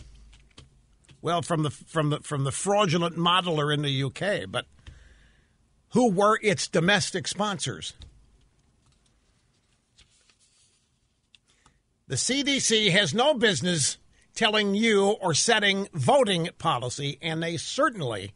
well 1.22 1.42
from 1.42 1.62
the 1.62 1.70
from 1.70 2.11
the 2.11 2.20
from 2.20 2.44
the 2.44 2.52
fraudulent 2.52 3.16
modeler 3.16 3.72
in 3.72 3.82
the 3.82 4.02
UK, 4.02 4.50
but 4.50 4.66
who 5.90 6.11
were 6.11 6.38
its 6.42 6.68
domestic 6.68 7.26
sponsors? 7.26 7.94
The 12.09 12.16
CDC 12.16 12.90
has 12.90 13.12
no 13.14 13.34
business 13.34 13.98
telling 14.34 14.74
you 14.74 15.16
or 15.20 15.34
setting 15.34 15.88
voting 15.92 16.48
policy, 16.59 17.18
and 17.20 17.42
they 17.42 17.57
certainly 17.57 18.32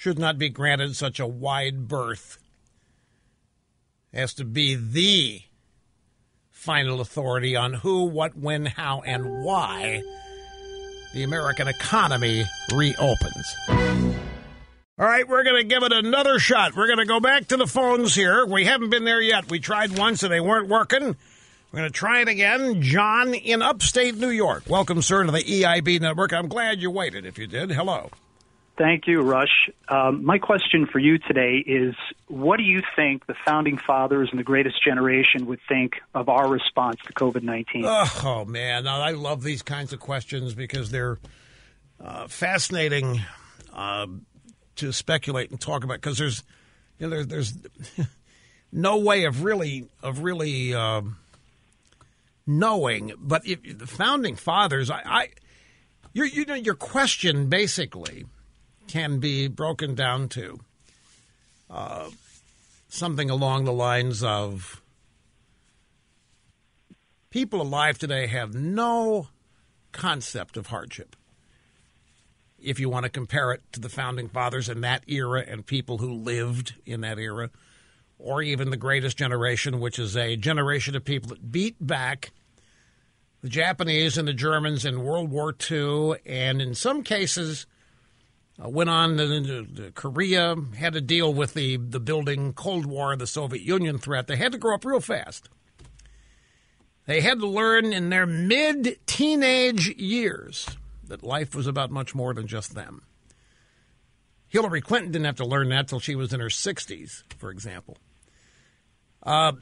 should 0.00 0.18
not 0.18 0.38
be 0.38 0.48
granted 0.48 0.96
such 0.96 1.20
a 1.20 1.26
wide 1.26 1.86
berth 1.86 2.38
as 4.14 4.32
to 4.32 4.46
be 4.46 4.74
the 4.74 5.42
final 6.50 7.02
authority 7.02 7.54
on 7.54 7.74
who, 7.74 8.04
what, 8.04 8.34
when, 8.34 8.64
how, 8.64 9.02
and 9.02 9.44
why 9.44 10.00
the 11.12 11.22
American 11.22 11.68
economy 11.68 12.42
reopens. 12.72 13.54
All 13.68 15.06
right, 15.06 15.28
we're 15.28 15.44
going 15.44 15.60
to 15.60 15.68
give 15.68 15.82
it 15.82 15.92
another 15.92 16.38
shot. 16.38 16.74
We're 16.74 16.86
going 16.86 17.00
to 17.00 17.04
go 17.04 17.20
back 17.20 17.48
to 17.48 17.58
the 17.58 17.66
phones 17.66 18.14
here. 18.14 18.46
We 18.46 18.64
haven't 18.64 18.88
been 18.88 19.04
there 19.04 19.20
yet. 19.20 19.50
We 19.50 19.60
tried 19.60 19.98
once 19.98 20.22
and 20.22 20.32
they 20.32 20.40
weren't 20.40 20.68
working. 20.68 21.14
We're 21.72 21.78
going 21.78 21.90
to 21.90 21.90
try 21.90 22.22
it 22.22 22.28
again. 22.28 22.80
John 22.80 23.34
in 23.34 23.60
upstate 23.60 24.16
New 24.16 24.30
York. 24.30 24.62
Welcome, 24.66 25.02
sir, 25.02 25.24
to 25.24 25.30
the 25.30 25.44
EIB 25.44 26.00
network. 26.00 26.32
I'm 26.32 26.48
glad 26.48 26.80
you 26.80 26.90
waited 26.90 27.26
if 27.26 27.36
you 27.36 27.46
did. 27.46 27.72
Hello. 27.72 28.08
Thank 28.80 29.06
you, 29.06 29.20
Rush. 29.20 29.68
Um, 29.90 30.24
my 30.24 30.38
question 30.38 30.86
for 30.86 30.98
you 30.98 31.18
today 31.18 31.62
is 31.66 31.94
what 32.28 32.56
do 32.56 32.62
you 32.62 32.80
think 32.96 33.26
the 33.26 33.34
founding 33.44 33.76
fathers 33.76 34.30
and 34.30 34.40
the 34.40 34.42
greatest 34.42 34.82
generation 34.82 35.44
would 35.48 35.60
think 35.68 35.96
of 36.14 36.30
our 36.30 36.48
response 36.48 36.96
to 37.06 37.12
COVID 37.12 37.42
19? 37.42 37.84
Oh, 37.84 38.46
man. 38.48 38.86
I 38.86 39.10
love 39.10 39.42
these 39.42 39.60
kinds 39.60 39.92
of 39.92 40.00
questions 40.00 40.54
because 40.54 40.90
they're 40.90 41.18
uh, 42.02 42.26
fascinating 42.28 43.20
uh, 43.74 44.06
to 44.76 44.92
speculate 44.94 45.50
and 45.50 45.60
talk 45.60 45.84
about 45.84 46.00
because 46.00 46.16
there's, 46.16 46.42
you 46.98 47.06
know, 47.06 47.22
there's, 47.22 47.26
there's 47.26 48.08
no 48.72 48.96
way 48.96 49.24
of 49.24 49.44
really, 49.44 49.90
of 50.02 50.20
really. 50.20 50.74
Um, 50.74 51.18
knowing. 52.46 53.12
But 53.16 53.46
if, 53.46 53.78
the 53.78 53.86
founding 53.86 54.34
fathers, 54.34 54.90
I, 54.90 55.02
I 55.04 55.28
your 56.14 56.26
you 56.26 56.46
know 56.46 56.54
your 56.54 56.74
question 56.74 57.48
basically 57.48 58.24
can 58.90 59.20
be 59.20 59.46
broken 59.46 59.94
down 59.94 60.28
to 60.28 60.58
uh, 61.70 62.10
something 62.88 63.30
along 63.30 63.64
the 63.64 63.72
lines 63.72 64.20
of 64.24 64.82
people 67.30 67.62
alive 67.62 67.98
today 67.98 68.26
have 68.26 68.52
no 68.52 69.28
concept 69.92 70.56
of 70.56 70.66
hardship. 70.66 71.14
If 72.60 72.80
you 72.80 72.90
want 72.90 73.04
to 73.04 73.10
compare 73.10 73.52
it 73.52 73.62
to 73.72 73.80
the 73.80 73.88
founding 73.88 74.28
fathers 74.28 74.68
in 74.68 74.80
that 74.80 75.04
era 75.06 75.44
and 75.46 75.64
people 75.64 75.98
who 75.98 76.12
lived 76.12 76.74
in 76.84 77.02
that 77.02 77.20
era, 77.20 77.50
or 78.18 78.42
even 78.42 78.70
the 78.70 78.76
greatest 78.76 79.16
generation, 79.16 79.78
which 79.78 80.00
is 80.00 80.16
a 80.16 80.34
generation 80.34 80.96
of 80.96 81.04
people 81.04 81.28
that 81.28 81.52
beat 81.52 81.76
back 81.80 82.32
the 83.40 83.48
Japanese 83.48 84.18
and 84.18 84.26
the 84.26 84.34
Germans 84.34 84.84
in 84.84 85.04
World 85.04 85.30
War 85.30 85.54
II, 85.70 86.14
and 86.26 86.60
in 86.60 86.74
some 86.74 87.04
cases 87.04 87.66
uh, 88.62 88.68
went 88.68 88.90
on 88.90 89.16
to, 89.16 89.64
to, 89.64 89.92
Korea, 89.92 90.56
had 90.76 90.92
to 90.92 91.00
deal 91.00 91.32
with 91.32 91.54
the, 91.54 91.76
the 91.76 92.00
building 92.00 92.52
Cold 92.52 92.86
War, 92.86 93.16
the 93.16 93.26
Soviet 93.26 93.62
Union 93.62 93.98
threat. 93.98 94.26
They 94.26 94.36
had 94.36 94.52
to 94.52 94.58
grow 94.58 94.74
up 94.74 94.84
real 94.84 95.00
fast. 95.00 95.48
They 97.06 97.20
had 97.20 97.40
to 97.40 97.46
learn 97.46 97.92
in 97.92 98.10
their 98.10 98.26
mid 98.26 98.98
teenage 99.06 99.88
years 99.96 100.66
that 101.04 101.22
life 101.22 101.54
was 101.54 101.66
about 101.66 101.90
much 101.90 102.14
more 102.14 102.34
than 102.34 102.46
just 102.46 102.74
them. 102.74 103.02
Hillary 104.48 104.80
Clinton 104.80 105.12
didn't 105.12 105.26
have 105.26 105.36
to 105.36 105.46
learn 105.46 105.68
that 105.70 105.88
till 105.88 106.00
she 106.00 106.14
was 106.14 106.32
in 106.32 106.40
her 106.40 106.46
60s, 106.46 107.22
for 107.38 107.50
example. 107.50 107.96
Uh, 109.22 109.52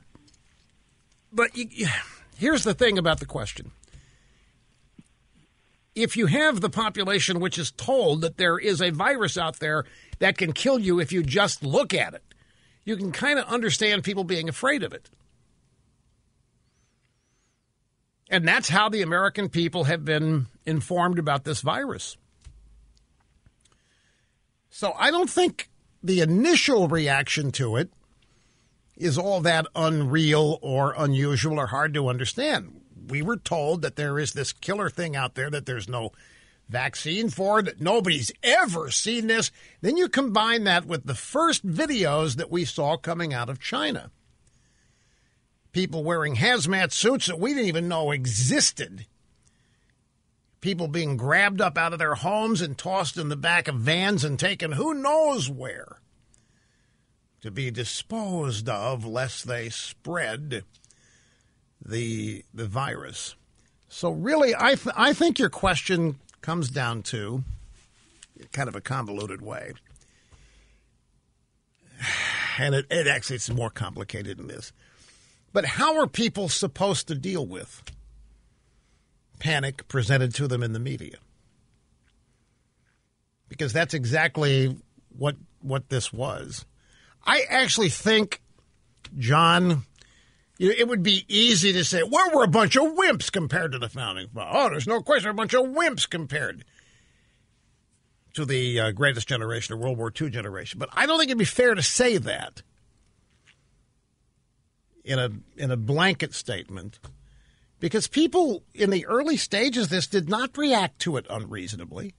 but 1.32 1.56
you, 1.56 1.86
Here's 2.38 2.62
the 2.62 2.72
thing 2.72 2.98
about 2.98 3.18
the 3.18 3.26
question. 3.26 3.72
If 5.98 6.16
you 6.16 6.26
have 6.26 6.60
the 6.60 6.70
population 6.70 7.40
which 7.40 7.58
is 7.58 7.72
told 7.72 8.20
that 8.20 8.36
there 8.36 8.56
is 8.56 8.80
a 8.80 8.90
virus 8.90 9.36
out 9.36 9.58
there 9.58 9.84
that 10.20 10.38
can 10.38 10.52
kill 10.52 10.78
you 10.78 11.00
if 11.00 11.10
you 11.10 11.24
just 11.24 11.64
look 11.64 11.92
at 11.92 12.14
it, 12.14 12.22
you 12.84 12.96
can 12.96 13.10
kind 13.10 13.36
of 13.36 13.46
understand 13.46 14.04
people 14.04 14.22
being 14.22 14.48
afraid 14.48 14.84
of 14.84 14.92
it. 14.92 15.10
And 18.30 18.46
that's 18.46 18.68
how 18.68 18.88
the 18.88 19.02
American 19.02 19.48
people 19.48 19.84
have 19.84 20.04
been 20.04 20.46
informed 20.64 21.18
about 21.18 21.42
this 21.42 21.62
virus. 21.62 22.16
So 24.70 24.92
I 24.96 25.10
don't 25.10 25.28
think 25.28 25.68
the 26.00 26.20
initial 26.20 26.86
reaction 26.86 27.50
to 27.52 27.74
it 27.74 27.90
is 28.96 29.18
all 29.18 29.40
that 29.40 29.66
unreal 29.74 30.60
or 30.62 30.94
unusual 30.96 31.58
or 31.58 31.66
hard 31.66 31.92
to 31.94 32.08
understand. 32.08 32.77
We 33.08 33.22
were 33.22 33.36
told 33.36 33.82
that 33.82 33.96
there 33.96 34.18
is 34.18 34.32
this 34.32 34.52
killer 34.52 34.90
thing 34.90 35.16
out 35.16 35.34
there 35.34 35.50
that 35.50 35.66
there's 35.66 35.88
no 35.88 36.12
vaccine 36.68 37.30
for, 37.30 37.62
that 37.62 37.80
nobody's 37.80 38.30
ever 38.42 38.90
seen 38.90 39.26
this. 39.26 39.50
Then 39.80 39.96
you 39.96 40.08
combine 40.08 40.64
that 40.64 40.84
with 40.84 41.06
the 41.06 41.14
first 41.14 41.66
videos 41.66 42.36
that 42.36 42.50
we 42.50 42.64
saw 42.64 42.96
coming 42.96 43.32
out 43.32 43.48
of 43.48 43.60
China. 43.60 44.10
People 45.72 46.04
wearing 46.04 46.36
hazmat 46.36 46.92
suits 46.92 47.26
that 47.26 47.40
we 47.40 47.54
didn't 47.54 47.68
even 47.68 47.88
know 47.88 48.10
existed. 48.10 49.06
People 50.60 50.88
being 50.88 51.16
grabbed 51.16 51.60
up 51.60 51.78
out 51.78 51.92
of 51.92 51.98
their 51.98 52.16
homes 52.16 52.60
and 52.60 52.76
tossed 52.76 53.16
in 53.16 53.28
the 53.28 53.36
back 53.36 53.68
of 53.68 53.76
vans 53.76 54.24
and 54.24 54.38
taken 54.38 54.72
who 54.72 54.92
knows 54.92 55.48
where 55.48 56.00
to 57.40 57.50
be 57.50 57.70
disposed 57.70 58.68
of 58.68 59.04
lest 59.04 59.46
they 59.46 59.68
spread 59.68 60.64
the 61.84 62.44
the 62.52 62.66
virus. 62.66 63.34
So 63.88 64.10
really, 64.10 64.54
I 64.54 64.74
th- 64.74 64.94
I 64.96 65.12
think 65.12 65.38
your 65.38 65.50
question 65.50 66.16
comes 66.40 66.68
down 66.70 67.02
to 67.04 67.44
kind 68.52 68.68
of 68.68 68.76
a 68.76 68.80
convoluted 68.80 69.42
way, 69.42 69.72
and 72.58 72.74
it, 72.74 72.86
it 72.90 73.06
actually 73.06 73.36
it's 73.36 73.50
more 73.50 73.70
complicated 73.70 74.38
than 74.38 74.48
this. 74.48 74.72
But 75.52 75.64
how 75.64 75.98
are 75.98 76.06
people 76.06 76.48
supposed 76.48 77.08
to 77.08 77.14
deal 77.14 77.46
with 77.46 77.82
panic 79.38 79.88
presented 79.88 80.34
to 80.34 80.46
them 80.46 80.62
in 80.62 80.72
the 80.72 80.78
media? 80.78 81.16
Because 83.48 83.72
that's 83.72 83.94
exactly 83.94 84.76
what 85.08 85.36
what 85.60 85.88
this 85.88 86.12
was. 86.12 86.66
I 87.24 87.42
actually 87.48 87.88
think, 87.88 88.40
John, 89.18 89.84
it 90.58 90.88
would 90.88 91.02
be 91.02 91.24
easy 91.28 91.72
to 91.72 91.84
say, 91.84 92.02
well, 92.02 92.30
we're 92.34 92.44
a 92.44 92.48
bunch 92.48 92.76
of 92.76 92.94
wimps 92.94 93.30
compared 93.30 93.72
to 93.72 93.78
the 93.78 93.88
founding 93.88 94.28
fathers. 94.28 94.54
Oh, 94.56 94.70
there's 94.70 94.86
no 94.88 95.00
question, 95.00 95.28
we're 95.28 95.32
a 95.32 95.34
bunch 95.34 95.54
of 95.54 95.66
wimps 95.66 96.08
compared 96.08 96.64
to 98.34 98.44
the 98.44 98.80
uh, 98.80 98.90
greatest 98.90 99.28
generation, 99.28 99.76
the 99.76 99.82
World 99.82 99.98
War 99.98 100.12
II 100.20 100.30
generation. 100.30 100.78
But 100.78 100.90
I 100.92 101.06
don't 101.06 101.18
think 101.18 101.30
it'd 101.30 101.38
be 101.38 101.44
fair 101.44 101.74
to 101.74 101.82
say 101.82 102.18
that 102.18 102.62
in 105.04 105.18
a 105.18 105.30
in 105.56 105.70
a 105.70 105.76
blanket 105.76 106.34
statement, 106.34 106.98
because 107.80 108.06
people 108.08 108.62
in 108.74 108.90
the 108.90 109.06
early 109.06 109.36
stages 109.36 109.84
of 109.84 109.90
this 109.90 110.06
did 110.06 110.28
not 110.28 110.58
react 110.58 110.98
to 111.00 111.16
it 111.16 111.26
unreasonably. 111.30 112.14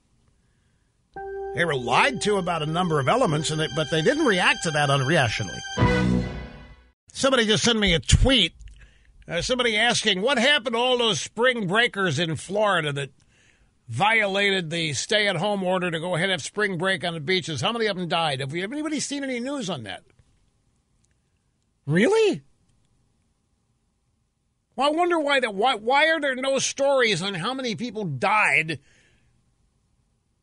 They 1.54 1.64
were 1.64 1.74
lied 1.74 2.20
to 2.22 2.36
about 2.36 2.62
a 2.62 2.66
number 2.66 3.00
of 3.00 3.08
elements, 3.08 3.50
and 3.50 3.66
but 3.74 3.90
they 3.90 4.02
didn't 4.02 4.24
react 4.24 4.62
to 4.64 4.70
that 4.72 4.88
unreactionally. 4.88 6.19
Somebody 7.12 7.46
just 7.46 7.64
sent 7.64 7.78
me 7.78 7.94
a 7.94 8.00
tweet. 8.00 8.54
Uh, 9.28 9.42
somebody 9.42 9.76
asking, 9.76 10.22
what 10.22 10.38
happened 10.38 10.74
to 10.74 10.78
all 10.78 10.98
those 10.98 11.20
spring 11.20 11.66
breakers 11.66 12.18
in 12.18 12.36
Florida 12.36 12.92
that 12.92 13.10
violated 13.88 14.70
the 14.70 14.92
stay 14.92 15.28
at 15.28 15.36
home 15.36 15.62
order 15.62 15.90
to 15.90 16.00
go 16.00 16.14
ahead 16.14 16.24
and 16.24 16.32
have 16.32 16.42
spring 16.42 16.78
break 16.78 17.04
on 17.04 17.14
the 17.14 17.20
beaches? 17.20 17.60
How 17.60 17.72
many 17.72 17.86
of 17.86 17.96
them 17.96 18.08
died? 18.08 18.40
Have, 18.40 18.52
we, 18.52 18.60
have 18.60 18.72
anybody 18.72 19.00
seen 19.00 19.22
any 19.22 19.38
news 19.40 19.70
on 19.70 19.84
that? 19.84 20.02
Really? 21.86 22.42
Well, 24.76 24.88
I 24.88 24.92
wonder 24.92 25.18
why 25.18 25.40
that. 25.40 25.54
Why, 25.54 25.74
why 25.74 26.06
are 26.06 26.20
there 26.20 26.36
no 26.36 26.58
stories 26.58 27.20
on 27.22 27.34
how 27.34 27.52
many 27.52 27.74
people 27.74 28.04
died 28.04 28.80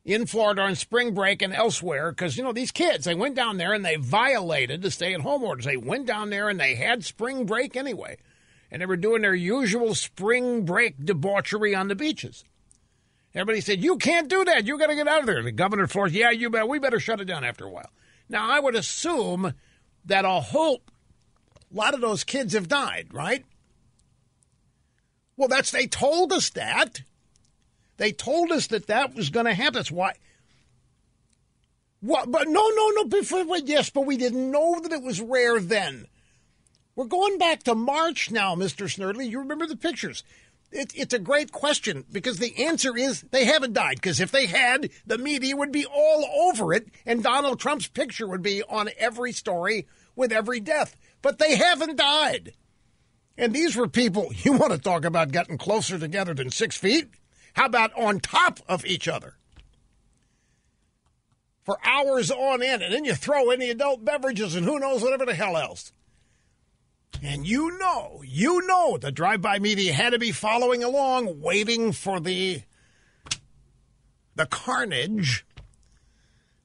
in 0.08 0.24
Florida 0.24 0.62
on 0.62 0.74
spring 0.74 1.12
break 1.12 1.42
and 1.42 1.52
elsewhere 1.52 2.10
because, 2.10 2.38
you 2.38 2.42
know, 2.42 2.54
these 2.54 2.72
kids, 2.72 3.04
they 3.04 3.14
went 3.14 3.34
down 3.34 3.58
there 3.58 3.74
and 3.74 3.84
they 3.84 3.96
violated 3.96 4.80
the 4.80 4.90
stay 4.90 5.12
at 5.12 5.20
home 5.20 5.42
orders. 5.42 5.66
They 5.66 5.76
went 5.76 6.06
down 6.06 6.30
there 6.30 6.48
and 6.48 6.58
they 6.58 6.76
had 6.76 7.04
spring 7.04 7.44
break 7.44 7.76
anyway. 7.76 8.16
And 8.70 8.80
they 8.80 8.86
were 8.86 8.96
doing 8.96 9.20
their 9.20 9.34
usual 9.34 9.94
spring 9.94 10.64
break 10.64 11.04
debauchery 11.04 11.74
on 11.74 11.88
the 11.88 11.94
beaches. 11.94 12.42
Everybody 13.34 13.60
said, 13.60 13.84
You 13.84 13.98
can't 13.98 14.30
do 14.30 14.44
that. 14.46 14.66
You 14.66 14.78
got 14.78 14.86
to 14.86 14.94
get 14.94 15.08
out 15.08 15.20
of 15.20 15.26
there. 15.26 15.42
The 15.42 15.52
governor 15.52 15.84
of 15.84 15.92
Florida, 15.92 16.16
Yeah, 16.16 16.30
you 16.30 16.48
bet. 16.48 16.68
We 16.68 16.78
better 16.78 17.00
shut 17.00 17.20
it 17.20 17.26
down 17.26 17.44
after 17.44 17.66
a 17.66 17.70
while. 17.70 17.90
Now, 18.30 18.50
I 18.50 18.60
would 18.60 18.74
assume 18.74 19.52
that 20.06 20.24
a 20.24 20.40
whole 20.40 20.80
lot 21.70 21.92
of 21.92 22.00
those 22.00 22.24
kids 22.24 22.54
have 22.54 22.66
died, 22.66 23.08
right? 23.12 23.44
Well, 25.36 25.48
that's, 25.48 25.70
they 25.70 25.86
told 25.86 26.32
us 26.32 26.48
that. 26.50 27.02
They 27.98 28.12
told 28.12 28.50
us 28.50 28.68
that 28.68 28.86
that 28.86 29.14
was 29.14 29.28
going 29.28 29.46
to 29.46 29.54
happen. 29.54 29.74
That's 29.74 29.90
why. 29.90 30.14
What? 32.00 32.30
But 32.30 32.48
no, 32.48 32.68
no, 32.68 32.90
no. 32.90 33.04
Before, 33.04 33.44
yes, 33.58 33.90
but 33.90 34.06
we 34.06 34.16
didn't 34.16 34.50
know 34.50 34.80
that 34.80 34.92
it 34.92 35.02
was 35.02 35.20
rare 35.20 35.60
then. 35.60 36.06
We're 36.96 37.04
going 37.04 37.38
back 37.38 37.64
to 37.64 37.74
March 37.74 38.30
now, 38.30 38.54
Mr. 38.54 38.86
Snerdley. 38.86 39.28
You 39.30 39.40
remember 39.40 39.66
the 39.66 39.76
pictures. 39.76 40.24
It, 40.70 40.92
it's 40.94 41.14
a 41.14 41.18
great 41.18 41.50
question 41.50 42.04
because 42.10 42.38
the 42.38 42.66
answer 42.66 42.96
is 42.96 43.22
they 43.22 43.44
haven't 43.44 43.72
died. 43.72 43.96
Because 43.96 44.20
if 44.20 44.30
they 44.30 44.46
had, 44.46 44.90
the 45.06 45.18
media 45.18 45.56
would 45.56 45.72
be 45.72 45.86
all 45.86 46.24
over 46.48 46.72
it, 46.72 46.88
and 47.06 47.22
Donald 47.22 47.58
Trump's 47.58 47.88
picture 47.88 48.28
would 48.28 48.42
be 48.42 48.62
on 48.62 48.90
every 48.98 49.32
story 49.32 49.86
with 50.14 50.30
every 50.30 50.60
death. 50.60 50.96
But 51.22 51.38
they 51.38 51.56
haven't 51.56 51.96
died. 51.96 52.52
And 53.36 53.52
these 53.52 53.76
were 53.76 53.88
people, 53.88 54.30
you 54.42 54.52
want 54.52 54.72
to 54.72 54.78
talk 54.78 55.04
about 55.04 55.32
getting 55.32 55.58
closer 55.58 55.98
together 55.98 56.34
than 56.34 56.50
six 56.50 56.76
feet? 56.76 57.08
How 57.54 57.66
about 57.66 57.92
on 57.94 58.20
top 58.20 58.60
of 58.68 58.84
each 58.86 59.08
other? 59.08 59.34
For 61.64 61.78
hours 61.84 62.30
on 62.30 62.62
end, 62.62 62.82
and 62.82 62.94
then 62.94 63.04
you 63.04 63.14
throw 63.14 63.50
in 63.50 63.60
the 63.60 63.70
adult 63.70 64.04
beverages 64.04 64.54
and 64.54 64.64
who 64.64 64.78
knows 64.78 65.02
whatever 65.02 65.26
the 65.26 65.34
hell 65.34 65.56
else. 65.56 65.92
And 67.22 67.46
you 67.46 67.76
know, 67.78 68.22
you 68.24 68.66
know, 68.66 68.96
the 68.96 69.10
drive-by 69.10 69.58
media 69.58 69.92
had 69.92 70.10
to 70.10 70.18
be 70.18 70.32
following 70.32 70.84
along, 70.84 71.40
waiting 71.40 71.92
for 71.92 72.20
the 72.20 72.62
the 74.36 74.46
carnage. 74.46 75.44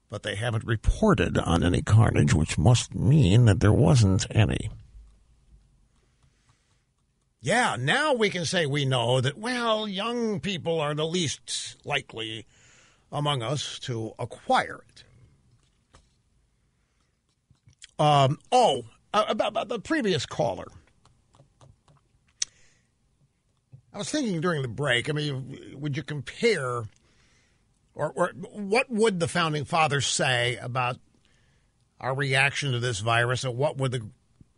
But 0.10 0.22
they 0.22 0.36
haven't 0.36 0.66
reported 0.66 1.40
on 1.40 1.64
any 1.64 1.82
carnage, 1.82 2.34
which 2.34 2.58
must 2.58 2.94
mean 2.94 3.46
that 3.46 3.62
there 3.62 3.74
wasn't 3.74 4.28
any. 4.30 4.70
Yeah, 7.44 7.76
now 7.78 8.14
we 8.14 8.30
can 8.30 8.46
say 8.46 8.66
we 8.66 8.86
know 8.86 9.20
that, 9.20 9.38
well, 9.38 9.86
young 9.86 10.39
people 10.39 10.80
are 10.80 10.96
the 10.96 11.06
least 11.06 11.76
likely 11.84 12.46
among 13.12 13.44
us 13.44 13.80
to 13.80 14.14
acquire 14.18 14.82
it. 14.88 15.04
Um, 18.00 18.39
oh, 18.50 18.86
about, 19.14 19.50
about 19.50 19.68
the 19.68 19.80
previous 19.80 20.26
caller. 20.26 20.68
I 23.94 23.98
was 23.98 24.10
thinking 24.10 24.39
during 24.39 24.62
the 24.62 24.70
break, 24.70 25.10
I 25.10 25.12
mean, 25.12 25.76
would 25.76 25.98
you 25.98 26.04
compare, 26.04 26.86
or, 27.94 28.14
or 28.16 28.32
what 28.54 28.89
would 28.89 29.20
the 29.20 29.28
founding 29.28 29.66
fathers 29.66 30.08
say 30.08 30.56
about 30.62 30.96
our 32.00 32.16
reaction 32.16 32.72
to 32.72 32.80
this 32.80 33.02
virus, 33.02 33.44
and 33.44 33.58
what 33.58 33.76
would 33.76 33.91
the, 33.91 34.10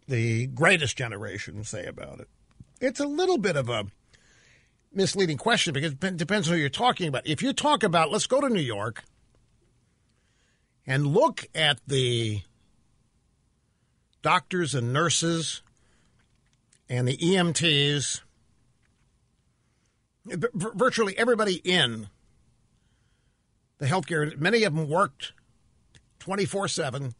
the 0.07 0.45
greatest 0.45 0.95
generation 0.95 1.63
say 1.63 1.87
about 1.87 2.19
it? 2.19 2.29
It's 2.85 2.99
a 2.99 3.07
little 3.07 3.39
bit 3.39 3.55
of 3.55 3.67
a 3.67 3.87
misleading 4.93 5.37
question 5.37 5.73
because 5.73 5.93
it 5.93 6.17
depends 6.17 6.47
on 6.47 6.53
who 6.53 6.59
you're 6.59 6.69
talking 6.69 7.07
about. 7.07 7.25
If 7.25 7.41
you 7.41 7.51
talk 7.51 7.81
about, 7.81 8.11
let's 8.11 8.27
go 8.27 8.39
to 8.39 8.47
New 8.47 8.61
York 8.61 9.03
and 10.85 11.07
look 11.07 11.47
at 11.55 11.79
the 11.87 12.41
doctors 14.21 14.75
and 14.75 14.93
nurses 14.93 15.63
and 16.87 17.07
the 17.07 17.17
EMTs, 17.17 18.21
virtually 20.53 21.17
everybody 21.17 21.55
in 21.55 22.09
the 23.79 23.87
healthcare, 23.87 24.37
many 24.37 24.63
of 24.63 24.75
them 24.75 24.87
worked 24.87 25.33
24 26.19 26.67
7, 26.67 27.15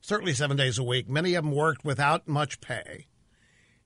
certainly 0.00 0.34
seven 0.34 0.56
days 0.56 0.76
a 0.76 0.82
week. 0.82 1.08
Many 1.08 1.36
of 1.36 1.44
them 1.44 1.54
worked 1.54 1.84
without 1.84 2.26
much 2.26 2.60
pay. 2.60 3.06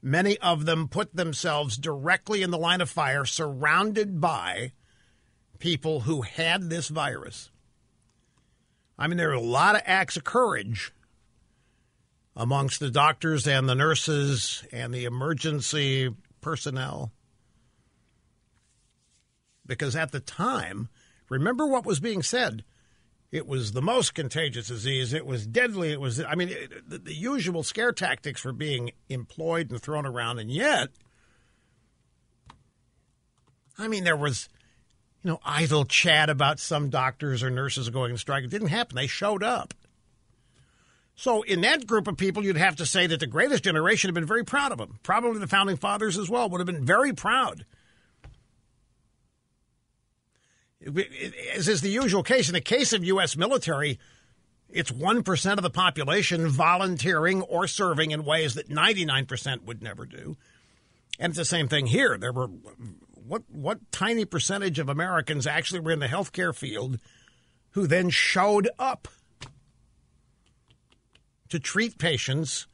Many 0.01 0.39
of 0.39 0.65
them 0.65 0.89
put 0.89 1.15
themselves 1.15 1.77
directly 1.77 2.43
in 2.43 2.51
the 2.51 2.59
line 2.59 2.81
of 2.81 2.89
fire, 2.89 3.25
surrounded 3.25 4.21
by 4.21 4.73
people 5.59 6.01
who 6.01 6.23
had 6.23 6.71
this 6.71 6.89
virus. 6.89 7.51
I 8.97 9.07
mean, 9.07 9.17
there 9.17 9.31
are 9.31 9.35
a 9.35 9.41
lot 9.41 9.75
of 9.75 9.83
acts 9.85 10.17
of 10.17 10.25
courage 10.25 10.93
amongst 12.37 12.79
the 12.79 12.91
doctors 12.91 13.47
and 13.47 13.69
the 13.69 13.75
nurses 13.75 14.65
and 14.73 14.95
the 14.95 15.05
emergency 15.05 16.15
personnel. 16.41 17.13
Because 19.67 19.97
at 19.97 20.13
the 20.13 20.21
time, 20.21 20.89
remember 21.29 21.67
what 21.67 21.85
was 21.85 22.01
being 22.01 22.23
said. 22.23 22.65
It 23.31 23.47
was 23.47 23.73
the 23.73 23.83
most 23.83 24.15
contagious 24.15 24.69
disease. 24.69 25.13
It 25.13 25.27
was 25.27 25.47
deadly. 25.47 25.93
It 25.93 26.01
was, 26.01 26.23
I 26.25 26.35
mean, 26.35 26.49
it, 26.49 26.89
the, 26.89 26.99
the 26.99 27.15
usual 27.15 27.63
scare 27.63 27.93
tactics 27.93 28.45
were 28.45 28.53
being 28.53 28.93
employed 29.09 29.71
and 29.71 29.81
thrown 29.81 30.07
around. 30.07 30.39
And 30.39 30.51
yet, 30.51 30.89
I 33.77 33.87
mean, 33.89 34.05
there 34.05 34.17
was, 34.17 34.49
you 35.23 35.31
know, 35.31 35.41
idle 35.45 35.85
chat 35.85 36.31
about 36.31 36.59
some 36.59 36.89
doctors 36.89 37.43
or 37.43 37.51
nurses 37.51 37.91
going 37.91 38.13
on 38.13 38.19
strike. 38.19 38.45
It 38.45 38.51
didn't 38.51 38.69
happen. 38.69 38.97
They 38.97 39.07
showed 39.07 39.43
up. 39.43 39.75
So, 41.15 41.43
in 41.43 41.63
that 41.63 41.87
group 41.87 42.07
of 42.07 42.17
people, 42.17 42.45
you'd 42.45 42.57
have 42.57 42.77
to 42.77 42.87
say 42.87 43.09
that 43.09 43.19
the 43.19 43.27
greatest 43.27 43.65
generation 43.65 44.09
had 44.09 44.15
been 44.15 44.25
very 44.25 44.45
proud 44.45 44.71
of 44.71 44.79
them. 44.79 45.01
Probably 45.03 45.41
the 45.41 45.49
founding 45.49 45.77
fathers 45.77 46.17
as 46.17 46.31
well 46.31 46.49
would 46.49 46.61
have 46.61 46.67
been 46.67 46.85
very 46.85 47.13
proud. 47.13 47.67
As 51.55 51.69
is 51.69 51.81
the 51.81 51.91
usual 51.91 52.23
case, 52.23 52.49
in 52.49 52.55
the 52.55 52.61
case 52.61 52.93
of 52.93 53.05
U.S. 53.05 53.37
military, 53.37 53.99
it's 54.69 54.91
1% 54.91 55.53
of 55.53 55.63
the 55.63 55.71
population 55.71 56.49
volunteering 56.49 57.43
or 57.43 57.67
serving 57.67 58.11
in 58.11 58.25
ways 58.25 58.55
that 58.55 58.69
99% 58.69 59.65
would 59.65 59.83
never 59.83 60.07
do. 60.07 60.37
And 61.19 61.31
it's 61.31 61.39
the 61.39 61.45
same 61.45 61.69
thing 61.69 61.87
here. 61.87 62.17
There 62.17 62.33
were 62.33 62.47
what 63.27 63.43
what 63.51 63.93
tiny 63.93 64.25
percentage 64.25 64.79
of 64.79 64.89
Americans 64.89 65.47
actually 65.47 65.81
were 65.81 65.91
in 65.91 65.99
the 65.99 66.07
healthcare 66.07 66.55
field 66.55 66.99
who 67.71 67.87
then 67.87 68.09
showed 68.09 68.69
up 68.79 69.09
to 71.49 71.59
treat 71.59 71.99
patients 71.99 72.67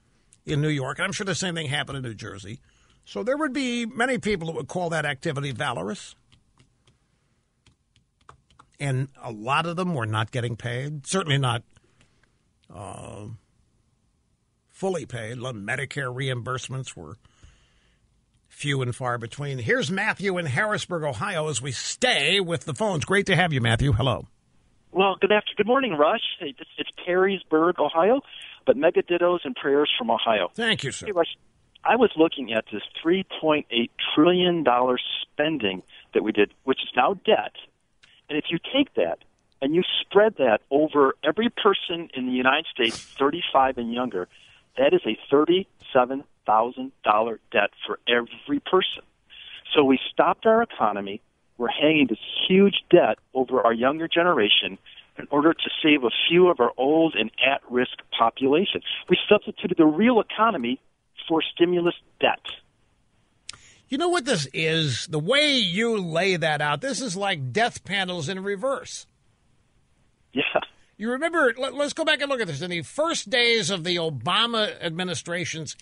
in 0.45 0.61
New 0.61 0.69
York. 0.69 0.99
And 0.99 1.07
I'm 1.07 1.13
sure 1.13 1.25
the 1.25 1.35
same 1.35 1.55
thing 1.55 1.69
happened 1.69 1.99
in 1.99 2.05
New 2.05 2.15
Jersey. 2.15 2.61
So 3.05 3.23
there 3.23 3.37
would 3.37 3.53
be 3.53 3.87
many 3.87 4.19
people 4.19 4.47
that 4.49 4.57
would 4.57 4.69
call 4.69 4.91
that 4.91 5.05
activity 5.05 5.53
valorous. 5.53 6.15
And 8.81 9.09
a 9.23 9.31
lot 9.31 9.67
of 9.67 9.77
them 9.77 9.95
were 9.95 10.07
not 10.07 10.31
getting 10.31 10.57
paid, 10.57 11.07
certainly 11.07 11.39
not 11.39 11.63
uh, 12.75 13.27
fully 14.73 15.07
paid. 15.07 15.39
Medicare 15.39 16.13
reimbursements 16.13 16.97
were 16.97 17.17
few 18.49 18.83
and 18.83 18.95
far 18.95 19.19
between. 19.19 19.59
Here's 19.59 19.91
Matthew 19.91 20.39
in 20.39 20.47
Harrisburg, 20.47 21.05
Ohio, 21.05 21.49
as 21.49 21.63
we 21.63 21.73
stay 21.73 22.41
with 22.41 22.65
the 22.65 22.75
phones. 22.75 23.05
Great 23.05 23.27
to 23.27 23.37
have 23.37 23.53
you, 23.53 23.61
Matthew. 23.61 23.93
Hello. 23.93 24.27
Well, 24.93 25.17
good 25.21 25.33
afternoon. 25.33 25.55
Good 25.57 25.67
morning, 25.67 25.93
Rush. 25.93 26.23
It's, 26.41 26.59
it's 26.79 26.91
Perrysburg, 27.07 27.79
Ohio 27.79 28.21
but 28.67 28.77
mega 28.77 29.03
dittos 29.03 29.41
and 29.45 29.55
prayers 29.55 29.91
from 29.99 30.11
Ohio. 30.11 30.51
Thank 30.55 30.85
you, 30.85 30.93
sir. 30.93 31.07
Hey, 31.07 31.13
Rush, 31.13 31.37
I 31.85 31.97
was 31.97 32.11
looking 32.17 32.53
at 32.53 32.65
this 32.73 32.83
$3.8 33.05 33.65
trillion 34.15 34.65
spending 35.23 35.83
that 36.15 36.23
we 36.23 36.33
did, 36.33 36.53
which 36.65 36.79
is 36.83 36.89
now 36.97 37.15
debt. 37.25 37.53
And 38.29 38.39
if 38.39 38.47
you 38.51 38.59
take 38.59 38.95
that 38.95 39.19
and 39.61 39.75
you 39.75 39.83
spread 40.01 40.37
that 40.39 40.63
over 40.71 41.15
every 41.23 41.51
person 41.51 42.09
in 42.15 42.27
the 42.27 42.33
United 42.33 42.67
States 42.67 42.99
35 43.19 43.79
and 43.79 43.93
younger, 43.93 44.29
that 44.77 44.93
is 44.93 45.01
a 45.07 45.17
$37,000 45.33 47.39
debt 47.53 47.71
for 47.87 48.01
every 48.09 48.59
person. 48.61 49.05
So 49.75 49.85
we 49.85 49.99
stopped 50.13 50.47
our 50.47 50.63
economy. 50.63 51.21
We're 51.59 51.69
hanging 51.69 52.07
this 52.09 52.19
huge 52.49 52.83
debt 52.91 53.19
over 53.33 53.61
our 53.61 53.73
younger 53.73 54.09
generation 54.09 54.79
in 55.17 55.29
order 55.31 55.55
to 55.55 55.71
save 55.83 56.05
a 56.05 56.11
few 56.29 56.49
of 56.49 56.61
our 56.61 56.73
old 56.77 57.15
and 57.15 57.31
at 57.45 57.63
risk 57.71 57.99
population. 58.17 58.83
We 59.09 59.19
substituted 59.29 59.79
the 59.79 59.87
real 59.87 60.21
economy 60.21 60.81
for 61.29 61.43
stimulus 61.43 61.95
debt. 62.21 62.41
You 63.89 63.99
know 63.99 64.09
what 64.09 64.25
this 64.25 64.49
is? 64.53 65.07
The 65.07 65.19
way 65.19 65.57
you 65.57 65.99
lay 65.99 66.37
that 66.37 66.61
out, 66.61 66.81
this 66.81 67.01
is 67.01 67.17
like 67.17 67.53
death 67.53 67.85
panels 67.85 68.29
in 68.29 68.43
reverse. 68.43 69.07
Yeah. 70.33 70.43
You 70.97 71.11
remember, 71.11 71.55
let, 71.59 71.75
us 71.75 71.93
go 71.93 72.05
back 72.05 72.21
and 72.21 72.31
look 72.31 72.41
at 72.41 72.47
this. 72.47 72.63
In 72.63 72.71
the 72.71 72.83
first 72.83 73.29
days 73.31 73.71
of 73.71 73.85
the 73.85 73.97
Obama 73.97 74.81
administration's 74.83 75.77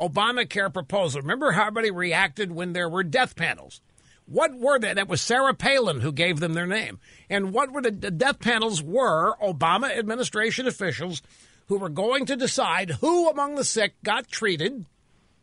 Obamacare 0.00 0.72
proposal, 0.72 1.20
remember 1.20 1.52
how 1.52 1.62
everybody 1.62 1.90
reacted 1.90 2.52
when 2.52 2.72
there 2.72 2.88
were 2.88 3.02
death 3.02 3.36
panels? 3.36 3.80
What 4.26 4.54
were 4.56 4.78
they? 4.78 4.94
That 4.94 5.08
was 5.08 5.20
Sarah 5.20 5.54
Palin 5.54 6.00
who 6.00 6.12
gave 6.12 6.38
them 6.38 6.54
their 6.54 6.66
name. 6.66 7.00
And 7.28 7.52
what 7.52 7.72
were 7.72 7.82
the 7.82 7.90
death 7.90 8.38
panels 8.38 8.82
were 8.82 9.34
Obama 9.42 9.90
administration 9.90 10.68
officials 10.68 11.20
who 11.66 11.78
were 11.78 11.88
going 11.88 12.26
to 12.26 12.36
decide 12.36 12.90
who 13.00 13.28
among 13.28 13.54
the 13.54 13.64
sick 13.64 13.94
got 14.04 14.28
treated 14.28 14.86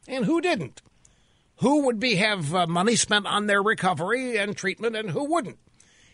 and 0.08 0.26
who 0.26 0.42
didn't. 0.42 0.82
Who 1.58 1.86
would 1.86 2.00
be 2.00 2.16
have 2.16 2.54
uh, 2.54 2.68
money 2.68 2.96
spent 2.96 3.26
on 3.26 3.48
their 3.48 3.62
recovery 3.62 4.38
and 4.38 4.56
treatment 4.56 4.96
and 4.96 5.10
who 5.10 5.24
wouldn't. 5.24 5.58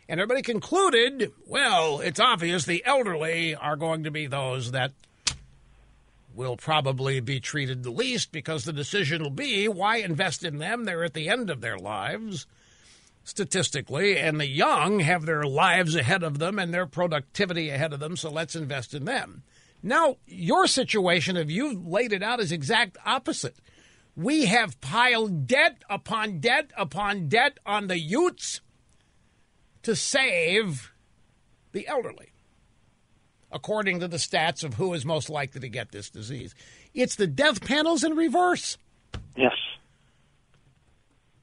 And 0.08 0.20
everybody 0.20 0.42
concluded, 0.42 1.32
well, 1.48 2.00
it's 2.00 2.20
obvious 2.20 2.66
the 2.66 2.84
elderly 2.86 3.56
are 3.56 3.76
going 3.76 4.04
to 4.04 4.12
be 4.12 4.28
those 4.28 4.72
that 4.72 4.92
will 6.36 6.58
probably 6.58 7.20
be 7.20 7.40
treated 7.40 7.84
the 7.84 7.92
least 7.92 8.32
because 8.32 8.66
the 8.66 8.74
decision 8.74 9.22
will 9.22 9.30
be 9.30 9.68
why 9.68 9.98
invest 9.98 10.44
in 10.44 10.58
them? 10.58 10.86
They're 10.86 11.04
at 11.04 11.14
the 11.14 11.30
end 11.30 11.50
of 11.50 11.62
their 11.62 11.78
lives 11.78 12.48
statistically, 13.24 14.18
and 14.18 14.40
the 14.40 14.48
young 14.48 15.00
have 15.00 15.26
their 15.26 15.44
lives 15.44 15.96
ahead 15.96 16.24
of 16.24 16.40
them 16.40 16.60
and 16.60 16.74
their 16.74 16.86
productivity 16.86 17.70
ahead 17.70 17.94
of 17.94 18.00
them, 18.00 18.18
so 18.18 18.30
let's 18.30 18.56
invest 18.56 18.94
in 18.94 19.06
them. 19.06 19.44
Now, 19.82 20.18
your 20.28 20.68
situation, 20.68 21.38
if 21.38 21.50
you've 21.50 21.88
laid 21.88 22.14
it 22.14 22.24
out, 22.24 22.40
is 22.40 22.52
exact 22.52 22.98
opposite. 23.06 23.56
We 24.16 24.46
have 24.46 24.80
piled 24.80 25.48
debt 25.48 25.84
upon 25.90 26.40
debt 26.40 26.72
upon 26.78 27.30
debt 27.30 27.58
on 27.66 27.88
the 27.88 27.98
Utes 27.98 28.62
to 29.82 29.96
save 29.96 30.94
the 31.72 31.88
elderly, 31.88 32.32
according 33.52 34.00
to 34.02 34.08
the 34.08 34.18
stats 34.18 34.64
of 34.64 34.76
who 34.76 34.94
is 34.94 35.04
most 35.04 35.30
likely 35.30 35.62
to 35.62 35.70
get 35.70 35.92
this 35.92 36.10
disease. 36.10 36.54
It's 36.94 37.16
the 37.16 37.28
death 37.28 37.62
panels 37.66 38.04
in 38.04 38.16
reverse. 38.16 38.78
Yes. 39.36 39.54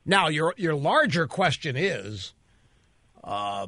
Now, 0.06 0.28
your 0.28 0.54
your 0.56 0.74
larger 0.74 1.26
question 1.26 1.76
is, 1.76 2.32
uh, 3.22 3.66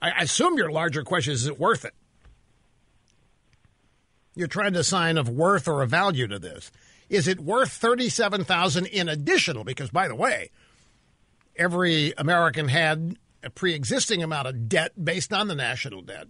I 0.00 0.22
assume 0.22 0.56
your 0.56 0.72
larger 0.72 1.02
question 1.04 1.34
is: 1.34 1.42
Is 1.42 1.48
it 1.48 1.60
worth 1.60 1.84
it? 1.84 1.94
You're 4.34 4.48
trying 4.48 4.72
to 4.72 4.80
assign 4.80 5.18
of 5.18 5.28
worth 5.28 5.68
or 5.68 5.82
a 5.82 5.86
value 5.86 6.26
to 6.26 6.38
this. 6.38 6.72
Is 7.12 7.28
it 7.28 7.40
worth 7.40 7.70
37,000 7.72 8.86
in 8.86 9.06
additional 9.06 9.64
because 9.64 9.90
by 9.90 10.08
the 10.08 10.14
way, 10.14 10.50
every 11.56 12.14
American 12.16 12.68
had 12.68 13.18
a 13.42 13.50
pre-existing 13.50 14.22
amount 14.22 14.48
of 14.48 14.66
debt 14.66 14.92
based 15.04 15.30
on 15.30 15.46
the 15.46 15.54
national 15.54 16.00
debt. 16.00 16.28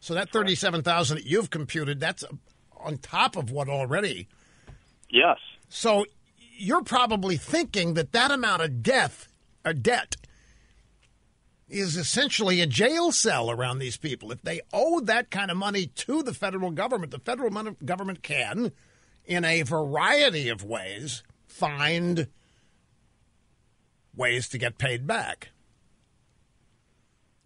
So 0.00 0.14
that 0.14 0.30
37,000 0.30 1.18
that 1.18 1.26
you've 1.26 1.50
computed, 1.50 2.00
that's 2.00 2.24
on 2.80 2.96
top 2.96 3.36
of 3.36 3.50
what 3.50 3.68
already. 3.68 4.26
Yes. 5.10 5.38
So 5.68 6.06
you're 6.56 6.82
probably 6.82 7.36
thinking 7.36 7.92
that 7.94 8.12
that 8.12 8.30
amount 8.30 8.62
of 8.62 8.82
death, 8.82 9.28
or 9.66 9.74
debt 9.74 10.16
is 11.68 11.96
essentially 11.96 12.62
a 12.62 12.66
jail 12.66 13.12
cell 13.12 13.50
around 13.50 13.80
these 13.80 13.98
people. 13.98 14.32
If 14.32 14.40
they 14.42 14.62
owe 14.72 15.00
that 15.00 15.30
kind 15.30 15.50
of 15.50 15.58
money 15.58 15.86
to 15.86 16.22
the 16.22 16.32
federal 16.34 16.70
government, 16.70 17.12
the 17.12 17.18
federal 17.18 17.50
government 17.84 18.22
can, 18.22 18.72
in 19.24 19.44
a 19.44 19.62
variety 19.62 20.48
of 20.48 20.64
ways, 20.64 21.22
find 21.46 22.28
ways 24.14 24.48
to 24.48 24.58
get 24.58 24.78
paid 24.78 25.06
back 25.06 25.50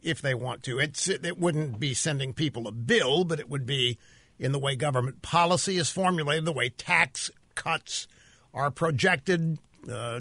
if 0.03 0.21
they 0.21 0.35
want 0.35 0.63
to. 0.65 0.79
It's, 0.79 1.09
it 1.09 1.39
wouldn't 1.39 1.79
be 1.79 1.95
sending 1.95 2.33
people 2.33 2.67
a 2.67 2.73
bill, 2.73 3.25
but 3.25 3.41
it 3.41 3.49
would 3.49 3.67
be 3.67 3.99
in 4.39 4.53
the 4.53 4.59
way 4.59 4.77
government 4.77 5.23
policy 5.23 5.77
is 5.77 5.91
formulated, 5.91 6.45
the 6.45 6.53
way 6.53 6.69
tax 6.69 7.31
cuts 7.55 8.07
are 8.53 8.71
projected, 8.71 9.59
uh, 9.91 10.21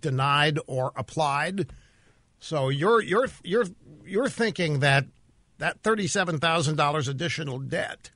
denied, 0.00 0.58
or 0.66 0.92
applied 0.96 1.66
so 2.40 2.70
you're 2.70 3.02
you're 3.02 3.28
you're 3.44 3.66
you're 4.04 4.28
thinking 4.28 4.80
that 4.80 5.04
that 5.58 5.82
thirty-seven 5.82 6.38
thousand 6.40 6.76
dollars 6.76 7.06
additional 7.06 7.58
debt 7.58 8.10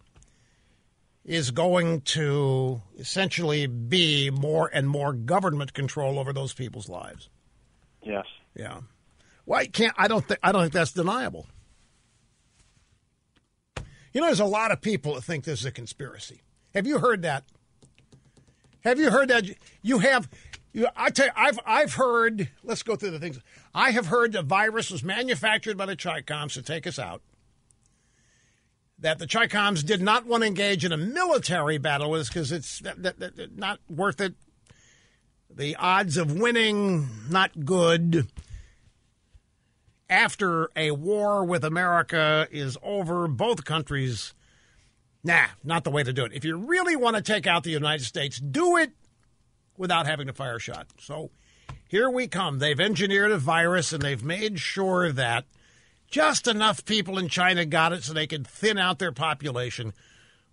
is 1.25 1.51
going 1.51 2.03
to 2.03 2.83
essentially 2.99 3.67
be 3.67 4.31
more 4.31 4.71
and 4.73 4.89
more 4.89 5.13
government 5.13 5.73
control 5.73 6.19
over 6.19 6.33
those 6.33 6.53
people's 6.53 6.89
lives. 6.89 7.29
Yes. 8.03 8.27
Yeah. 8.55 8.81
Why 9.45 9.67
can't 9.67 9.95
I 9.97 10.09
don't 10.09 10.27
think 10.27 10.41
I 10.43 10.53
don't 10.53 10.63
think 10.63 10.73
that's 10.75 10.93
deniable. 10.93 11.47
You 14.13 14.21
know, 14.21 14.27
there's 14.27 14.41
a 14.41 14.45
lot 14.45 14.71
of 14.71 14.81
people 14.81 15.15
that 15.15 15.25
think 15.25 15.45
this 15.45 15.61
is 15.61 15.67
a 15.67 15.73
conspiracy. 15.73 16.43
Have 16.75 16.87
you 16.87 16.99
heard 16.99 17.23
that? 17.23 17.45
Have 18.85 18.99
you 18.99 19.11
heard 19.11 19.29
that? 19.29 19.45
You 19.83 19.99
have 19.99 20.29
you, 20.73 20.89
I 20.97 21.11
tell 21.11 21.27
you, 21.27 21.33
I've 21.37 21.59
I've 21.65 21.95
heard. 21.95 22.49
Let's 22.63 22.83
go 22.83 22.97
through 22.97 23.13
the 23.13 23.19
things. 23.19 23.41
I 23.75 23.93
have 23.93 24.07
heard 24.07 24.33
the 24.33 24.43
virus 24.43 24.91
was 24.91 25.03
manufactured 25.03 25.77
by 25.77 25.87
the 25.87 25.97
Chicoms 25.97 26.53
to 26.55 26.63
take 26.63 26.87
us 26.87 26.99
out. 26.99 27.23
That 28.99 29.19
the 29.19 29.27
Chicoms 29.27 29.85
did 29.85 30.01
not 30.01 30.25
want 30.25 30.43
to 30.43 30.47
engage 30.47 30.85
in 30.85 30.93
a 30.93 30.97
military 30.97 31.79
battle 31.79 32.11
with 32.11 32.23
us 32.23 32.29
because 32.29 32.53
it's 32.53 32.83
not 33.55 33.81
worth 33.89 34.21
it. 34.21 34.35
The 35.51 35.77
odds 35.77 36.17
of 36.17 36.33
winning 36.39 37.09
not 37.29 37.65
good. 37.65 38.29
After 40.09 40.71
a 40.77 40.93
war 40.93 41.45
with 41.45 41.65
America 41.65 42.47
is 42.51 42.79
over, 42.83 43.29
both 43.29 43.65
countries. 43.65 44.33
Nah, 45.23 45.47
not 45.63 45.85
the 45.85 45.91
way 45.91 46.03
to 46.03 46.13
do 46.13 46.25
it. 46.25 46.33
If 46.33 46.45
you 46.45 46.57
really 46.57 46.97
want 46.97 47.17
to 47.17 47.23
take 47.23 47.47
out 47.47 47.65
the 47.65 47.71
United 47.71 48.05
States, 48.05 48.39
do 48.39 48.77
it 48.77 48.93
without 49.77 50.07
having 50.07 50.27
to 50.29 50.33
fire 50.33 50.57
a 50.57 50.61
shot. 50.61 50.87
So 50.99 51.31
here 51.89 52.11
we 52.11 52.29
come. 52.29 52.59
They've 52.59 52.79
engineered 52.79 53.33
a 53.33 53.39
virus 53.39 53.93
and 53.93 54.03
they've 54.03 54.23
made 54.23 54.61
sure 54.61 55.11
that 55.13 55.45
just 56.15 56.47
enough 56.47 56.85
people 56.85 57.19
in 57.19 57.29
China 57.29 57.65
got 57.65 57.93
it 57.93 58.05
so 58.05 58.13
they 58.13 58.29
could 58.29 58.47
thin 58.47 58.79
out 58.79 59.01
their 59.01 59.11
population, 59.11 59.93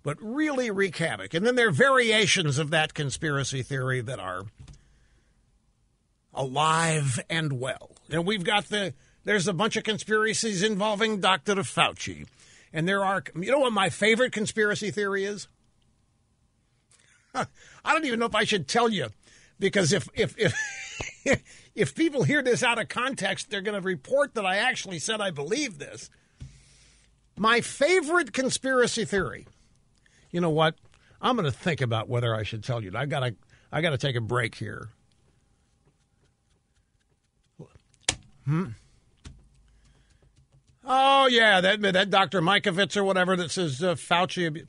but 0.01 0.17
really 0.19 0.71
wreak 0.71 0.97
havoc. 0.97 1.35
And 1.35 1.45
then 1.45 1.53
there 1.53 1.67
are 1.67 1.71
variations 1.71 2.57
of 2.57 2.71
that 2.71 2.95
conspiracy 2.95 3.61
theory 3.61 4.01
that 4.01 4.19
are 4.19 4.45
alive 6.33 7.19
and 7.29 7.59
well. 7.59 7.91
And 8.09 8.25
we've 8.25 8.43
got 8.43 8.69
the 8.69 8.95
there's 9.23 9.47
a 9.47 9.53
bunch 9.53 9.75
of 9.75 9.83
conspiracies 9.83 10.63
involving 10.63 11.19
Dr. 11.19 11.53
Fauci. 11.57 12.25
And 12.73 12.89
there 12.89 13.05
are 13.05 13.23
you 13.35 13.51
know 13.51 13.59
what 13.59 13.71
my 13.71 13.91
favorite 13.91 14.31
conspiracy 14.31 14.89
theory 14.89 15.25
is? 15.25 15.47
I 17.35 17.45
don't 17.85 18.05
even 18.05 18.17
know 18.17 18.25
if 18.25 18.33
I 18.33 18.45
should 18.45 18.67
tell 18.67 18.89
you 18.89 19.09
because 19.59 19.93
if 19.93 20.09
if 20.15 20.33
if 20.39 20.55
if 21.75 21.95
people 21.95 22.23
hear 22.23 22.41
this 22.41 22.63
out 22.63 22.79
of 22.79 22.89
context, 22.89 23.49
they're 23.49 23.61
going 23.61 23.79
to 23.79 23.85
report 23.85 24.33
that 24.35 24.45
I 24.45 24.57
actually 24.57 24.99
said 24.99 25.21
I 25.21 25.31
believe 25.31 25.77
this. 25.79 26.09
My 27.37 27.61
favorite 27.61 28.33
conspiracy 28.33 29.05
theory. 29.05 29.47
You 30.31 30.41
know 30.41 30.49
what? 30.49 30.75
I'm 31.21 31.35
going 31.35 31.49
to 31.49 31.57
think 31.57 31.81
about 31.81 32.09
whether 32.09 32.35
I 32.35 32.43
should 32.43 32.63
tell 32.63 32.83
you. 32.83 32.91
I 32.95 33.05
got 33.05 33.21
to 33.21 33.35
I 33.71 33.81
got 33.81 33.91
to 33.91 33.97
take 33.97 34.15
a 34.15 34.21
break 34.21 34.55
here. 34.55 34.89
Hmm. 38.45 38.65
Oh 40.83 41.27
yeah, 41.27 41.61
that 41.61 41.81
that 41.81 42.09
Dr. 42.09 42.41
Mikovits 42.41 42.97
or 42.97 43.03
whatever 43.03 43.35
that 43.35 43.51
says 43.51 43.83
uh, 43.83 43.93
Fauci. 43.95 44.65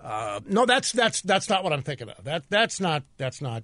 Uh, 0.00 0.40
no, 0.46 0.64
that's 0.66 0.92
that's 0.92 1.20
that's 1.20 1.48
not 1.48 1.62
what 1.62 1.72
I'm 1.72 1.82
thinking 1.82 2.08
of. 2.08 2.24
That 2.24 2.44
that's 2.48 2.80
not 2.80 3.02
that's 3.18 3.42
not. 3.42 3.62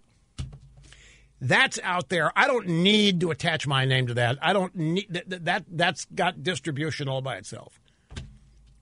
That's 1.42 1.80
out 1.82 2.08
there. 2.08 2.30
I 2.36 2.46
don't 2.46 2.68
need 2.68 3.18
to 3.20 3.32
attach 3.32 3.66
my 3.66 3.84
name 3.84 4.06
to 4.06 4.14
that. 4.14 4.38
I 4.40 4.52
don't 4.52 4.76
need 4.76 5.08
that. 5.10 5.44
that 5.44 5.64
that's 5.68 6.04
got 6.04 6.44
distribution 6.44 7.08
all 7.08 7.20
by 7.20 7.34
itself. 7.34 7.80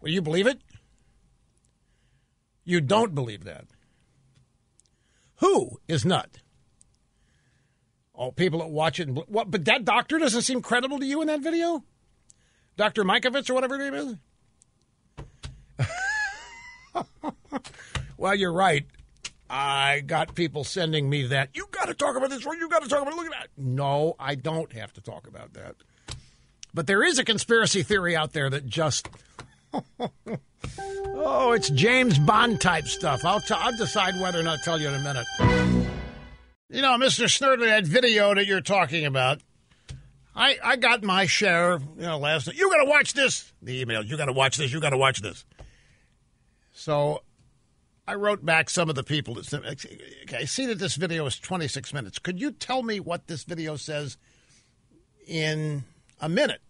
Will 0.02 0.10
you 0.10 0.20
believe 0.20 0.46
it? 0.46 0.60
You 2.62 2.82
don't 2.82 3.14
believe 3.14 3.44
that. 3.44 3.64
Who 5.36 5.80
is 5.88 6.04
nut? 6.04 6.40
All 8.12 8.30
people 8.30 8.58
that 8.58 8.68
watch 8.68 9.00
it. 9.00 9.08
And, 9.08 9.22
what? 9.26 9.50
But 9.50 9.64
that 9.64 9.86
doctor 9.86 10.18
doesn't 10.18 10.42
seem 10.42 10.60
credible 10.60 10.98
to 10.98 11.06
you 11.06 11.22
in 11.22 11.28
that 11.28 11.40
video, 11.40 11.82
Doctor 12.76 13.04
Mikovits 13.04 13.48
or 13.48 13.54
whatever 13.54 13.78
her 13.78 13.90
name 13.90 14.18
is. 16.98 17.04
well, 18.18 18.34
you're 18.34 18.52
right. 18.52 18.84
I 19.52 20.02
got 20.06 20.36
people 20.36 20.62
sending 20.62 21.10
me 21.10 21.26
that. 21.26 21.50
You 21.54 21.66
got 21.72 21.88
to 21.88 21.94
talk 21.94 22.16
about 22.16 22.30
this, 22.30 22.46
or 22.46 22.54
you 22.54 22.68
got 22.68 22.84
to 22.84 22.88
talk 22.88 23.02
about. 23.02 23.14
It. 23.14 23.16
Look 23.16 23.26
at 23.26 23.32
that. 23.32 23.48
No, 23.56 24.14
I 24.16 24.36
don't 24.36 24.72
have 24.74 24.92
to 24.92 25.00
talk 25.00 25.26
about 25.26 25.54
that. 25.54 25.74
But 26.72 26.86
there 26.86 27.02
is 27.02 27.18
a 27.18 27.24
conspiracy 27.24 27.82
theory 27.82 28.14
out 28.14 28.32
there 28.32 28.48
that 28.48 28.66
just. 28.66 29.08
oh, 29.98 31.52
it's 31.52 31.68
James 31.70 32.16
Bond 32.16 32.60
type 32.60 32.86
stuff. 32.86 33.24
I'll, 33.24 33.40
t- 33.40 33.54
I'll 33.54 33.76
decide 33.76 34.20
whether 34.20 34.38
or 34.38 34.44
not 34.44 34.60
tell 34.62 34.80
you 34.80 34.88
in 34.88 34.94
a 34.94 35.00
minute. 35.00 35.26
You 36.68 36.82
know, 36.82 36.96
Mr. 36.96 37.24
Snerdley, 37.26 37.66
that 37.66 37.86
video 37.86 38.32
that 38.34 38.46
you're 38.46 38.60
talking 38.60 39.04
about, 39.04 39.40
I, 40.34 40.58
I 40.62 40.76
got 40.76 41.02
my 41.02 41.26
share, 41.26 41.78
you 41.96 42.02
know, 42.02 42.18
last 42.18 42.46
night. 42.46 42.56
You 42.56 42.70
got 42.70 42.84
to 42.84 42.88
watch 42.88 43.14
this. 43.14 43.52
The 43.62 43.80
email, 43.80 44.04
you 44.04 44.16
got 44.16 44.26
to 44.26 44.32
watch 44.32 44.56
this, 44.56 44.72
you 44.72 44.80
got 44.80 44.90
to 44.90 44.96
watch 44.96 45.20
this. 45.20 45.44
So 46.72 47.22
I 48.10 48.14
wrote 48.14 48.44
back 48.44 48.68
some 48.68 48.88
of 48.88 48.96
the 48.96 49.04
people 49.04 49.34
that 49.34 49.46
said, 49.46 49.64
okay, 49.64 50.36
I 50.36 50.44
see 50.44 50.66
that 50.66 50.80
this 50.80 50.96
video 50.96 51.26
is 51.26 51.38
26 51.38 51.94
minutes. 51.94 52.18
Could 52.18 52.40
you 52.40 52.50
tell 52.50 52.82
me 52.82 52.98
what 52.98 53.28
this 53.28 53.44
video 53.44 53.76
says 53.76 54.16
in 55.28 55.84
a 56.20 56.28
minute? 56.28 56.60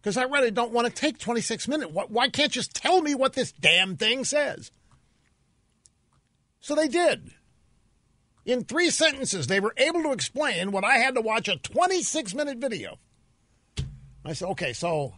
Because 0.00 0.16
I 0.16 0.22
really 0.22 0.52
don't 0.52 0.70
want 0.70 0.86
to 0.86 0.92
take 0.92 1.18
26 1.18 1.66
minutes. 1.66 1.90
Why 1.92 2.28
can't 2.28 2.54
you 2.54 2.60
just 2.60 2.76
tell 2.76 3.02
me 3.02 3.16
what 3.16 3.32
this 3.32 3.50
damn 3.50 3.96
thing 3.96 4.24
says? 4.24 4.70
So 6.60 6.76
they 6.76 6.86
did. 6.86 7.32
In 8.44 8.62
three 8.62 8.90
sentences, 8.90 9.48
they 9.48 9.58
were 9.58 9.74
able 9.76 10.04
to 10.04 10.12
explain 10.12 10.70
what 10.70 10.84
I 10.84 10.98
had 10.98 11.16
to 11.16 11.20
watch 11.20 11.48
a 11.48 11.56
26 11.56 12.36
minute 12.36 12.58
video. 12.58 12.98
I 14.24 14.34
said, 14.34 14.46
okay, 14.50 14.74
so 14.74 15.14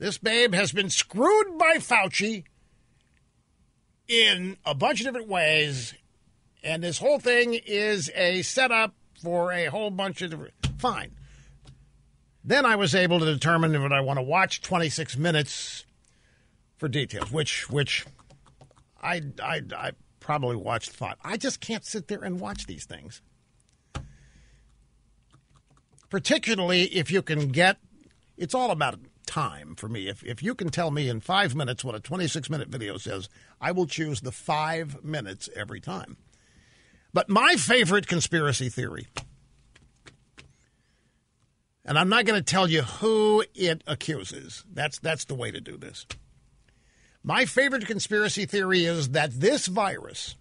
this 0.00 0.16
babe 0.16 0.54
has 0.54 0.72
been 0.72 0.88
screwed 0.88 1.58
by 1.58 1.76
Fauci 1.76 2.44
in 4.08 4.56
a 4.64 4.74
bunch 4.74 5.00
of 5.00 5.06
different 5.06 5.28
ways, 5.28 5.92
and 6.64 6.82
this 6.82 6.98
whole 6.98 7.18
thing 7.20 7.52
is 7.66 8.10
a 8.14 8.40
setup 8.40 8.94
for 9.22 9.52
a 9.52 9.66
whole 9.66 9.90
bunch 9.90 10.22
of 10.22 10.30
different. 10.30 10.54
Fine. 10.78 11.12
Then 12.42 12.64
I 12.64 12.76
was 12.76 12.94
able 12.94 13.18
to 13.20 13.26
determine 13.26 13.74
if 13.74 13.92
I 13.92 14.00
want 14.00 14.18
to 14.18 14.22
watch 14.22 14.62
26 14.62 15.18
minutes 15.18 15.84
for 16.78 16.88
details, 16.88 17.30
which 17.30 17.68
which 17.68 18.06
I 19.02 19.20
I, 19.42 19.60
I 19.76 19.90
probably 20.18 20.56
watched 20.56 20.92
five. 20.92 21.16
I 21.22 21.36
just 21.36 21.60
can't 21.60 21.84
sit 21.84 22.08
there 22.08 22.24
and 22.24 22.40
watch 22.40 22.66
these 22.66 22.86
things. 22.86 23.20
Particularly 26.08 26.84
if 26.84 27.10
you 27.10 27.20
can 27.20 27.48
get, 27.48 27.76
it's 28.38 28.54
all 28.54 28.70
about 28.70 28.98
time 29.30 29.74
for 29.76 29.88
me. 29.88 30.08
If, 30.08 30.24
if 30.24 30.42
you 30.42 30.54
can 30.54 30.70
tell 30.70 30.90
me 30.90 31.08
in 31.08 31.20
five 31.20 31.54
minutes 31.54 31.84
what 31.84 31.94
a 31.94 32.00
26 32.00 32.50
minute 32.50 32.68
video 32.68 32.96
says, 32.96 33.28
I 33.60 33.72
will 33.72 33.86
choose 33.86 34.20
the 34.20 34.32
five 34.32 35.04
minutes 35.04 35.48
every 35.54 35.80
time. 35.80 36.16
But 37.12 37.28
my 37.28 37.54
favorite 37.54 38.06
conspiracy 38.06 38.68
theory 38.68 39.06
And 41.84 41.98
I'm 41.98 42.08
not 42.08 42.24
going 42.24 42.38
to 42.38 42.44
tell 42.44 42.68
you 42.68 42.82
who 42.82 43.42
it 43.54 43.82
accuses. 43.86 44.64
That's 44.72 44.98
that's 44.98 45.24
the 45.24 45.34
way 45.34 45.50
to 45.50 45.60
do 45.60 45.76
this. 45.76 46.06
My 47.22 47.44
favorite 47.44 47.86
conspiracy 47.86 48.46
theory 48.46 48.84
is 48.84 49.10
that 49.10 49.32
this 49.32 49.66
virus 49.66 50.36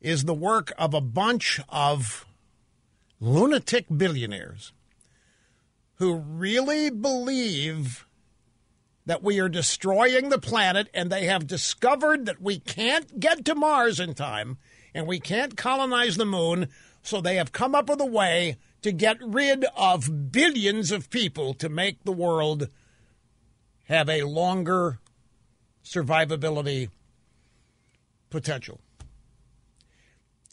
is 0.00 0.24
the 0.24 0.34
work 0.34 0.72
of 0.78 0.94
a 0.94 1.00
bunch 1.00 1.60
of 1.68 2.26
lunatic 3.20 3.86
billionaires 3.94 4.72
who 5.98 6.14
really 6.14 6.90
believe 6.90 8.06
that 9.06 9.22
we 9.22 9.40
are 9.40 9.48
destroying 9.48 10.28
the 10.28 10.38
planet 10.38 10.88
and 10.94 11.10
they 11.10 11.24
have 11.24 11.46
discovered 11.46 12.26
that 12.26 12.40
we 12.40 12.58
can't 12.58 13.18
get 13.18 13.44
to 13.44 13.54
Mars 13.54 13.98
in 13.98 14.14
time 14.14 14.58
and 14.94 15.06
we 15.06 15.18
can't 15.18 15.56
colonize 15.56 16.16
the 16.16 16.26
moon. 16.26 16.68
So 17.02 17.20
they 17.20 17.36
have 17.36 17.52
come 17.52 17.74
up 17.74 17.88
with 17.88 18.00
a 18.00 18.06
way 18.06 18.58
to 18.82 18.92
get 18.92 19.16
rid 19.22 19.64
of 19.76 20.30
billions 20.30 20.92
of 20.92 21.10
people 21.10 21.54
to 21.54 21.68
make 21.68 22.04
the 22.04 22.12
world 22.12 22.68
have 23.84 24.08
a 24.08 24.22
longer 24.22 24.98
survivability 25.82 26.90
potential. 28.30 28.80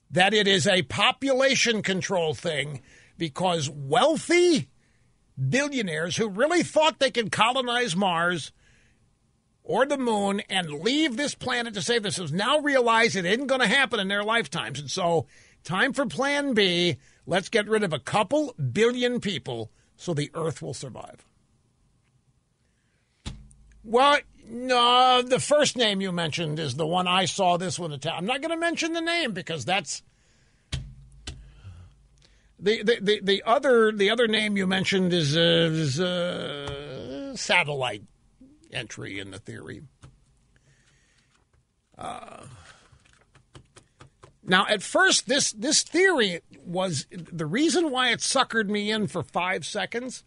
That 0.10 0.34
it 0.34 0.48
is 0.48 0.66
a 0.66 0.84
population 0.84 1.82
control 1.82 2.34
thing 2.34 2.82
because 3.18 3.70
wealthy 3.70 4.70
billionaires 5.38 6.18
who 6.18 6.30
really 6.30 6.64
thought 6.64 7.00
they 7.00 7.12
could 7.12 7.32
colonize 7.32 7.96
Mars 7.96 8.52
or 9.64 9.86
the 9.86 9.98
moon 9.98 10.42
and 10.50 10.70
leave 10.70 11.18
this 11.18 11.36
planet 11.36 11.74
to 11.74 11.82
save 11.82 12.04
themselves 12.04 12.32
now 12.32 12.60
realize 12.60 13.16
it 13.16 13.26
isn't 13.26 13.48
going 13.48 13.62
to 13.62 13.68
happen 13.68 14.00
in 14.00 14.08
their 14.08 14.24
lifetimes. 14.24 14.80
And 14.80 14.90
so, 14.90 15.26
time 15.64 15.92
for 15.92 16.06
plan 16.06 16.54
B. 16.54 16.98
Let's 17.26 17.50
get 17.50 17.68
rid 17.68 17.84
of 17.84 17.92
a 17.92 18.00
couple 18.00 18.54
billion 18.54 19.20
people 19.20 19.72
so 19.96 20.14
the 20.14 20.30
Earth 20.36 20.62
will 20.62 20.74
survive. 20.74 21.26
Well, 23.84 24.20
no, 24.48 25.22
the 25.22 25.40
first 25.40 25.76
name 25.76 26.02
you 26.02 26.12
mentioned 26.12 26.60
is 26.60 26.76
the 26.76 26.88
one 26.88 27.08
I 27.08 27.26
saw 27.26 27.58
this 27.58 27.80
one 27.80 27.92
attack. 27.92 28.14
I'm 28.18 28.26
not 28.26 28.42
going 28.42 28.52
to 28.52 28.58
mention 28.58 28.94
the 28.94 29.02
name 29.02 29.32
because 29.32 29.66
that's 29.66 30.04
the, 32.60 32.84
the, 32.84 32.98
the, 33.02 33.20
the 33.22 33.44
other 33.46 33.92
the 33.92 34.10
other 34.10 34.28
name 34.28 34.56
you 34.58 34.66
mentioned 34.66 35.14
is, 35.14 35.36
uh, 35.36 37.34
uh, 37.34 37.36
satellite 37.36 38.04
entry 38.72 39.20
in 39.20 39.32
the 39.32 39.40
theory. 39.40 39.82
Uh, 41.98 42.46
now, 44.44 44.68
at 44.68 44.84
first, 44.84 45.28
this 45.28 45.52
this 45.54 45.82
theory 45.82 46.42
was 46.64 47.08
the 47.12 47.46
reason 47.46 47.90
why 47.90 48.12
it 48.12 48.20
suckered 48.20 48.70
me 48.70 48.92
in 48.92 49.08
for 49.08 49.24
five 49.24 49.66
seconds 49.66 50.24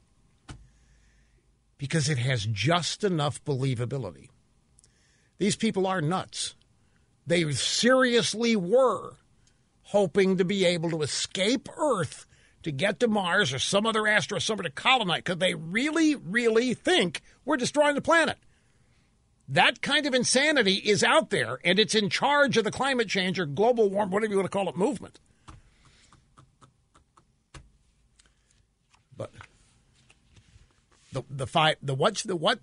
because 1.79 2.09
it 2.09 2.19
has 2.19 2.45
just 2.45 3.05
enough 3.05 3.43
believability. 3.45 4.29
These 5.39 5.57
people 5.57 5.87
are 5.87 6.01
nuts. 6.01 6.57
They 7.27 7.51
seriously 7.53 8.57
were 8.57 9.13
hoping 9.89 10.37
to 10.37 10.45
be 10.45 10.67
able 10.67 10.91
to 10.91 11.01
escape 11.01 11.69
Earth 11.79 12.27
to 12.63 12.71
get 12.71 13.01
to 13.01 13.09
Mars 13.09 13.55
or 13.55 13.59
some 13.59 13.87
other 13.87 14.07
asteroid, 14.07 14.43
somewhere 14.43 14.65
to 14.65 14.71
colonize, 14.71 15.21
because 15.21 15.39
they 15.39 15.55
really, 15.55 16.15
really 16.15 16.75
think 16.75 17.23
we're 17.45 17.57
destroying 17.57 17.95
the 17.95 18.03
planet. 18.03 18.37
That 19.49 19.81
kind 19.81 20.05
of 20.05 20.13
insanity 20.13 20.75
is 20.75 21.03
out 21.03 21.31
there, 21.31 21.59
and 21.65 21.79
it's 21.79 21.95
in 21.95 22.11
charge 22.11 22.59
of 22.59 22.65
the 22.65 22.71
climate 22.71 23.09
change 23.09 23.39
or 23.39 23.47
global 23.47 23.89
warming, 23.89 24.13
whatever 24.13 24.33
you 24.33 24.37
want 24.37 24.51
to 24.51 24.57
call 24.57 24.69
it, 24.69 24.77
movement. 24.77 25.21
But 29.17 29.33
the 31.13 31.23
the 31.31 31.47
five 31.47 31.77
the 31.83 31.95
what's 31.95 32.25
the 32.25 32.37
what? 32.37 32.61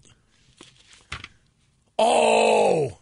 Oh, 1.98 3.00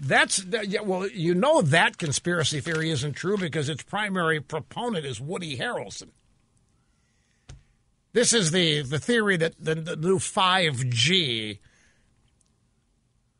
that's 0.00 0.44
well, 0.84 1.08
you 1.08 1.34
know 1.34 1.62
that 1.62 1.98
conspiracy 1.98 2.60
theory 2.60 2.90
isn't 2.90 3.14
true 3.14 3.36
because 3.36 3.68
its 3.68 3.82
primary 3.82 4.40
proponent 4.40 5.04
is 5.04 5.20
Woody 5.20 5.56
Harrelson. 5.56 6.10
This 8.12 8.32
is 8.32 8.50
the 8.50 8.82
the 8.82 8.98
theory 8.98 9.36
that 9.36 9.54
the, 9.58 9.74
the 9.74 9.96
new 9.96 10.18
five 10.18 10.88
G 10.88 11.60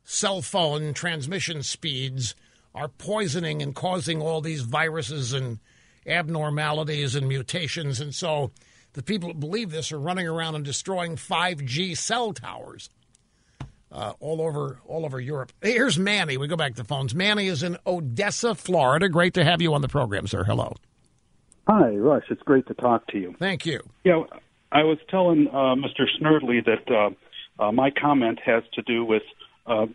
cell 0.03 0.41
phone 0.41 0.93
transmission 0.93 1.63
speeds 1.63 2.35
are 2.73 2.89
poisoning 2.89 3.61
and 3.61 3.73
causing 3.73 4.21
all 4.21 4.41
these 4.41 4.61
viruses 4.61 5.33
and 5.33 5.59
abnormalities 6.05 7.15
and 7.15 7.27
mutations, 7.27 7.99
and 7.99 8.13
so 8.13 8.51
the 8.93 9.03
people 9.03 9.29
that 9.29 9.39
believe 9.39 9.71
this 9.71 9.91
are 9.91 9.99
running 9.99 10.27
around 10.27 10.55
and 10.55 10.63
destroying 10.63 11.17
5G 11.17 11.97
cell 11.97 12.31
towers 12.31 12.89
uh, 13.95 14.13
all 14.19 14.41
over 14.41 14.79
all 14.85 15.05
over 15.05 15.19
Europe. 15.19 15.53
Here's 15.61 15.97
Manny. 15.97 16.37
We 16.37 16.47
go 16.47 16.57
back 16.57 16.75
to 16.75 16.83
phones. 16.83 17.15
Manny 17.15 17.47
is 17.47 17.63
in 17.63 17.77
Odessa, 17.87 18.53
Florida. 18.53 19.07
Great 19.09 19.33
to 19.35 19.43
have 19.43 19.61
you 19.61 19.73
on 19.73 19.81
the 19.81 19.87
program, 19.87 20.27
sir. 20.27 20.43
Hello. 20.43 20.75
Hi, 21.67 21.95
Rush. 21.95 22.25
It's 22.29 22.43
great 22.43 22.67
to 22.67 22.73
talk 22.75 23.07
to 23.07 23.17
you. 23.17 23.35
Thank 23.39 23.65
you. 23.65 23.79
Yeah, 24.03 24.23
I 24.71 24.83
was 24.83 24.99
telling 25.09 25.47
uh, 25.47 25.75
Mr. 25.75 26.05
Snerdley 26.19 26.63
that 26.65 26.91
uh, 27.59 27.63
uh, 27.63 27.71
my 27.71 27.89
comment 27.89 28.39
has 28.45 28.63
to 28.73 28.81
do 28.83 29.03
with 29.03 29.23
uh, 29.65 29.87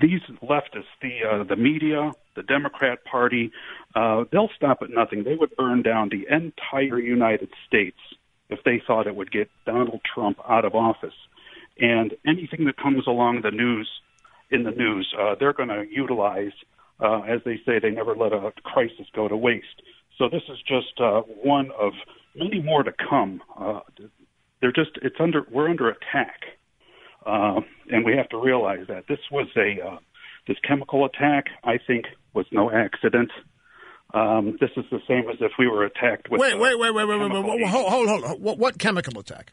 these 0.00 0.22
leftists, 0.42 0.84
the 1.02 1.20
uh, 1.30 1.44
the 1.44 1.56
media, 1.56 2.10
the 2.34 2.42
Democrat 2.42 3.04
Party. 3.04 3.52
Uh, 3.94 4.24
they'll 4.32 4.50
stop 4.56 4.78
at 4.82 4.90
nothing. 4.90 5.24
They 5.24 5.36
would 5.36 5.54
burn 5.56 5.82
down 5.82 6.08
the 6.08 6.26
entire 6.34 6.98
United 6.98 7.50
States 7.66 7.98
if 8.48 8.60
they 8.64 8.82
thought 8.86 9.06
it 9.06 9.14
would 9.14 9.30
get 9.30 9.50
Donald 9.66 10.00
Trump 10.14 10.38
out 10.48 10.64
of 10.64 10.74
office 10.74 11.14
and 11.78 12.14
anything 12.26 12.64
that 12.66 12.76
comes 12.76 13.06
along 13.06 13.42
the 13.42 13.50
news 13.50 13.88
in 14.50 14.62
the 14.62 14.70
news, 14.70 15.12
uh, 15.18 15.34
they're 15.38 15.52
going 15.52 15.68
to 15.68 15.84
utilize. 15.90 16.52
Uh, 16.98 17.20
as 17.28 17.40
they 17.44 17.56
say, 17.66 17.78
they 17.78 17.90
never 17.90 18.14
let 18.16 18.32
a 18.32 18.52
crisis 18.64 19.06
go 19.14 19.28
to 19.28 19.36
waste. 19.36 19.82
So 20.16 20.30
this 20.30 20.42
is 20.48 20.58
just 20.66 20.98
uh, 20.98 21.20
one 21.20 21.70
of 21.78 21.92
many 22.34 22.62
more 22.62 22.82
to 22.82 22.92
come. 22.92 23.42
Uh, 23.58 23.80
they're 24.60 24.72
just 24.72 24.92
it's 25.02 25.16
under 25.20 25.46
we're 25.50 25.68
under 25.68 25.90
attack, 25.90 26.40
uh, 27.26 27.60
and 27.90 28.04
we 28.04 28.16
have 28.16 28.28
to 28.30 28.38
realize 28.38 28.86
that 28.88 29.04
this 29.08 29.18
was 29.30 29.48
a 29.56 29.86
uh, 29.86 29.98
this 30.48 30.56
chemical 30.66 31.04
attack. 31.04 31.46
I 31.62 31.78
think 31.86 32.06
was 32.32 32.46
no 32.50 32.70
accident. 32.70 33.30
Um, 34.14 34.56
this 34.60 34.70
is 34.76 34.84
the 34.90 35.00
same 35.06 35.28
as 35.28 35.36
if 35.40 35.52
we 35.58 35.66
were 35.66 35.84
attacked 35.84 36.30
with. 36.30 36.40
Wait, 36.40 36.58
wait, 36.58 36.78
wait, 36.78 36.94
wait, 36.94 37.04
wait, 37.06 37.18
wait, 37.18 37.30
wait, 37.30 37.44
wait, 37.44 37.68
hold, 37.68 37.92
hold, 37.92 38.08
hold. 38.08 38.40
What, 38.40 38.58
what 38.58 38.78
chemical 38.78 39.18
attack? 39.18 39.52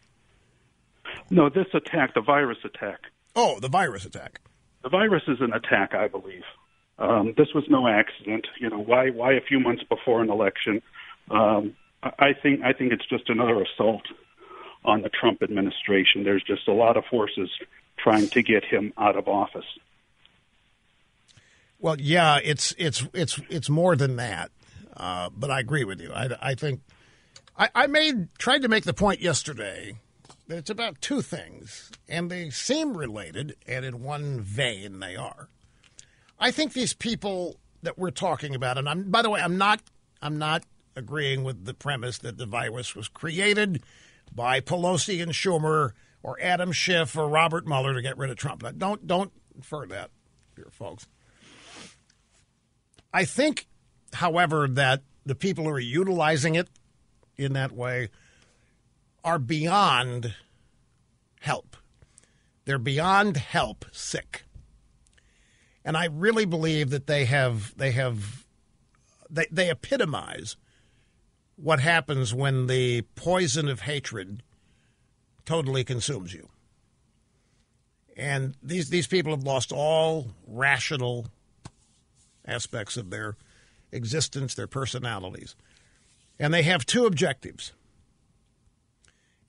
No, 1.29 1.49
this 1.49 1.67
attack, 1.73 2.13
the 2.13 2.21
virus 2.21 2.57
attack. 2.63 2.99
Oh, 3.35 3.59
the 3.59 3.69
virus 3.69 4.05
attack. 4.05 4.41
The 4.83 4.89
virus 4.89 5.23
is 5.27 5.37
an 5.39 5.53
attack, 5.53 5.93
I 5.95 6.07
believe. 6.07 6.43
Um, 6.99 7.33
this 7.37 7.47
was 7.55 7.63
no 7.69 7.87
accident. 7.87 8.45
You 8.59 8.69
know, 8.69 8.79
why 8.79 9.09
why 9.09 9.33
a 9.33 9.41
few 9.41 9.59
months 9.59 9.83
before 9.83 10.21
an 10.21 10.29
election? 10.29 10.81
Um, 11.31 11.75
I 12.03 12.33
think 12.33 12.61
I 12.63 12.73
think 12.73 12.91
it's 12.91 13.05
just 13.07 13.29
another 13.29 13.61
assault 13.63 14.03
on 14.85 15.01
the 15.01 15.09
Trump 15.09 15.41
administration. 15.41 16.23
There's 16.23 16.43
just 16.43 16.67
a 16.67 16.73
lot 16.73 16.97
of 16.97 17.05
forces 17.05 17.49
trying 17.97 18.27
to 18.29 18.43
get 18.43 18.63
him 18.65 18.93
out 18.97 19.17
of 19.17 19.27
office. 19.27 19.65
Well, 21.79 21.95
yeah, 21.99 22.39
it's 22.43 22.75
it's 22.77 23.07
it's 23.13 23.39
it's 23.49 23.69
more 23.69 23.95
than 23.95 24.17
that. 24.17 24.51
Uh, 24.95 25.29
but 25.35 25.49
I 25.49 25.59
agree 25.59 25.83
with 25.83 25.99
you. 25.99 26.11
I, 26.13 26.29
I 26.41 26.55
think 26.55 26.81
I, 27.57 27.69
I 27.73 27.87
made 27.87 28.33
tried 28.37 28.61
to 28.61 28.67
make 28.67 28.83
the 28.83 28.93
point 28.93 29.21
yesterday 29.21 29.95
it's 30.47 30.69
about 30.69 31.01
two 31.01 31.21
things, 31.21 31.91
and 32.07 32.29
they 32.29 32.49
seem 32.49 32.97
related, 32.97 33.55
and 33.67 33.85
in 33.85 34.03
one 34.03 34.41
vein 34.41 34.99
they 34.99 35.15
are. 35.15 35.49
I 36.39 36.51
think 36.51 36.73
these 36.73 36.93
people 36.93 37.57
that 37.83 37.97
we're 37.97 38.11
talking 38.11 38.55
about, 38.55 38.77
and 38.77 38.89
I'm 38.89 39.09
by 39.09 39.21
the 39.21 39.29
way, 39.29 39.41
I'm 39.41 39.57
not 39.57 39.81
I'm 40.21 40.37
not 40.37 40.63
agreeing 40.95 41.43
with 41.43 41.65
the 41.65 41.73
premise 41.73 42.17
that 42.19 42.37
the 42.37 42.45
virus 42.45 42.95
was 42.95 43.07
created 43.07 43.83
by 44.33 44.59
Pelosi 44.59 45.21
and 45.21 45.31
Schumer 45.31 45.91
or 46.21 46.37
Adam 46.41 46.71
Schiff 46.71 47.17
or 47.17 47.27
Robert 47.27 47.67
Mueller 47.67 47.93
to 47.93 48.01
get 48.01 48.17
rid 48.17 48.29
of 48.29 48.37
Trump. 48.37 48.63
Don't 48.77 49.05
don't 49.05 49.31
infer 49.55 49.85
that, 49.87 50.11
here, 50.55 50.69
folks. 50.71 51.07
I 53.13 53.25
think, 53.25 53.67
however, 54.13 54.67
that 54.67 55.03
the 55.25 55.35
people 55.35 55.65
who 55.65 55.69
are 55.69 55.79
utilizing 55.79 56.55
it 56.55 56.67
in 57.37 57.53
that 57.53 57.71
way 57.71 58.09
are 59.23 59.39
beyond 59.39 60.35
help. 61.39 61.75
They're 62.65 62.79
beyond 62.79 63.37
help 63.37 63.85
sick. 63.91 64.43
And 65.85 65.97
I 65.97 66.05
really 66.05 66.45
believe 66.45 66.89
that 66.91 67.07
they 67.07 67.25
have 67.25 67.75
they 67.77 67.91
have 67.91 68.45
they, 69.29 69.47
they 69.51 69.69
epitomize 69.69 70.55
what 71.55 71.79
happens 71.79 72.33
when 72.33 72.67
the 72.67 73.01
poison 73.15 73.67
of 73.67 73.81
hatred 73.81 74.43
totally 75.45 75.83
consumes 75.83 76.33
you. 76.33 76.49
And 78.15 78.55
these 78.63 78.89
these 78.89 79.07
people 79.07 79.33
have 79.33 79.43
lost 79.43 79.71
all 79.71 80.27
rational 80.47 81.27
aspects 82.45 82.97
of 82.97 83.09
their 83.09 83.35
existence, 83.91 84.53
their 84.55 84.67
personalities. 84.67 85.55
And 86.39 86.53
they 86.53 86.63
have 86.63 86.85
two 86.85 87.05
objectives. 87.05 87.73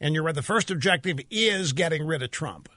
And 0.04 0.14
you're 0.14 0.22
right, 0.22 0.34
the 0.34 0.42
first 0.42 0.70
objective 0.70 1.18
is 1.30 1.72
getting 1.72 2.06
rid 2.06 2.22
of 2.22 2.30
Trump. 2.30 2.68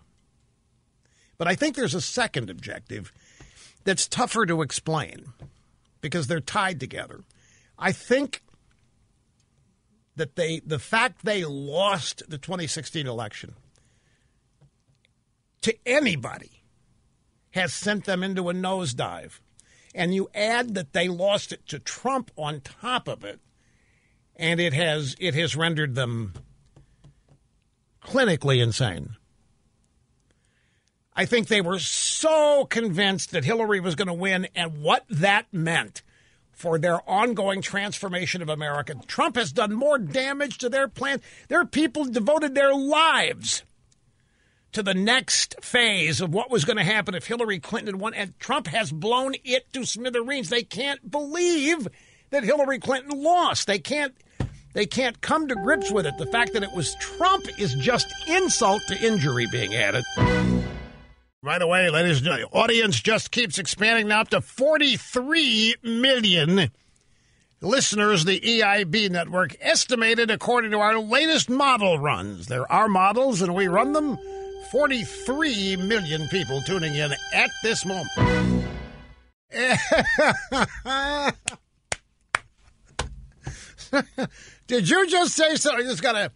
But 1.38 1.50
I 1.50 1.56
think 1.56 1.76
there's 1.76 1.94
a 1.94 2.00
second 2.00 2.50
objective 2.50 3.12
that's 3.84 4.08
tougher 4.08 4.46
to 4.46 4.62
explain 4.62 5.34
because 6.00 6.28
they're 6.28 6.40
tied 6.40 6.80
together. 6.80 7.26
I 7.78 7.92
think 7.92 8.44
that 10.16 10.38
they 10.38 10.62
the 10.66 10.80
fact 10.80 11.26
they 11.26 11.44
lost 11.44 12.24
the 12.30 12.38
2016 12.38 13.06
election 13.06 13.56
to 15.64 15.76
anybody 15.86 16.64
has 17.52 17.74
sent 17.74 18.06
them 18.06 18.24
into 18.24 18.50
a 18.50 18.54
nosedive. 18.54 19.42
And 19.94 20.16
you 20.16 20.30
add 20.34 20.76
that 20.76 20.94
they 20.94 21.10
lost 21.10 21.52
it 21.52 21.68
to 21.68 21.78
Trump 21.78 22.32
on 22.38 22.62
top 22.62 23.10
of 23.10 23.26
it, 23.26 23.42
and 24.38 24.62
it 24.62 24.72
has 24.72 25.14
it 25.20 25.36
has 25.36 25.58
rendered 25.58 25.94
them 25.94 26.32
clinically 28.08 28.62
insane. 28.62 29.16
I 31.16 31.26
think 31.26 31.48
they 31.48 31.62
were 31.62 31.80
so 31.80 32.66
convinced 32.66 33.32
that 33.32 33.44
Hillary 33.44 33.80
was 33.80 33.96
going 33.96 34.08
to 34.08 34.14
win 34.14 34.48
and 34.56 34.82
what 34.82 35.04
that 35.10 35.46
meant 35.52 36.04
for 36.52 36.80
their 36.80 37.08
ongoing 37.10 37.62
transformation 37.62 38.42
of 38.42 38.50
America. 38.50 38.96
Trump 39.08 39.36
has 39.36 39.52
done 39.52 39.74
more 39.74 39.98
damage 39.98 40.58
to 40.60 40.70
their 40.70 40.88
plan. 40.88 41.22
Their 41.50 41.66
people 41.66 42.06
devoted 42.06 42.56
their 42.56 42.74
lives 42.74 43.64
to 44.72 44.84
the 44.84 44.94
next 44.94 45.56
phase 45.62 46.22
of 46.22 46.34
what 46.34 46.52
was 46.52 46.66
going 46.66 46.78
to 46.78 46.84
happen 46.84 47.16
if 47.16 47.26
Hillary 47.26 47.60
Clinton 47.60 48.00
won, 48.00 48.14
and 48.14 48.38
Trump 48.40 48.68
has 48.68 48.92
blown 48.92 49.34
it 49.44 49.72
to 49.74 49.86
smithereens. 49.86 50.50
They 50.50 50.64
can't 50.64 51.10
believe 51.10 51.88
that 52.30 52.44
Hillary 52.44 52.80
Clinton 52.80 53.22
lost. 53.22 53.68
They 53.68 53.80
can't. 53.80 54.16
They 54.78 54.86
can't 54.86 55.20
come 55.22 55.48
to 55.48 55.56
grips 55.56 55.92
with 55.92 56.06
it. 56.06 56.20
The 56.20 56.28
fact 56.28 56.54
that 56.54 56.62
it 56.62 56.72
was 56.72 56.94
Trump 57.00 57.48
is 57.58 57.74
just 57.74 58.14
insult 58.28 58.84
to 58.90 59.04
injury 59.04 59.48
being 59.52 59.74
added. 59.74 60.04
By 61.42 61.58
the 61.58 61.66
way, 61.66 61.90
ladies 61.90 62.18
and 62.18 62.26
gentlemen, 62.26 62.50
audience 62.52 63.02
just 63.02 63.32
keeps 63.32 63.58
expanding 63.58 64.08
now 64.08 64.22
up 64.22 64.30
to 64.30 64.40
43 64.40 65.78
million 65.82 66.70
listeners, 67.60 68.24
the 68.24 68.40
EIB 68.40 69.10
network 69.10 69.56
estimated 69.62 70.30
according 70.30 70.70
to 70.70 70.78
our 70.78 71.00
latest 71.00 71.50
model 71.50 71.98
runs. 71.98 72.46
There 72.46 72.72
are 72.72 72.88
models, 72.88 73.42
and 73.42 73.56
we 73.56 73.68
run 73.68 73.94
them. 73.94 74.20
43 74.72 75.78
million 75.78 76.28
people 76.28 76.62
tuning 76.62 76.94
in 76.94 77.16
at 77.34 77.50
this 77.64 77.84
moment. 77.84 78.68
Did 84.68 84.90
you 84.90 85.08
just 85.08 85.36
say 85.36 85.56
something? 85.56 85.86
Just 85.86 86.02
got 86.02 86.16
a 86.16 86.32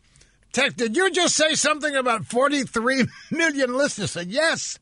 text. 0.52 0.78
Did 0.78 0.96
you 0.96 1.12
just 1.12 1.36
say 1.36 1.56
something 1.56 1.96
about 1.96 2.26
43 2.26 3.06
million 3.32 3.74
listeners? 3.74 4.16
I 4.18 4.22
said 4.22 4.32
yes. 4.32 4.80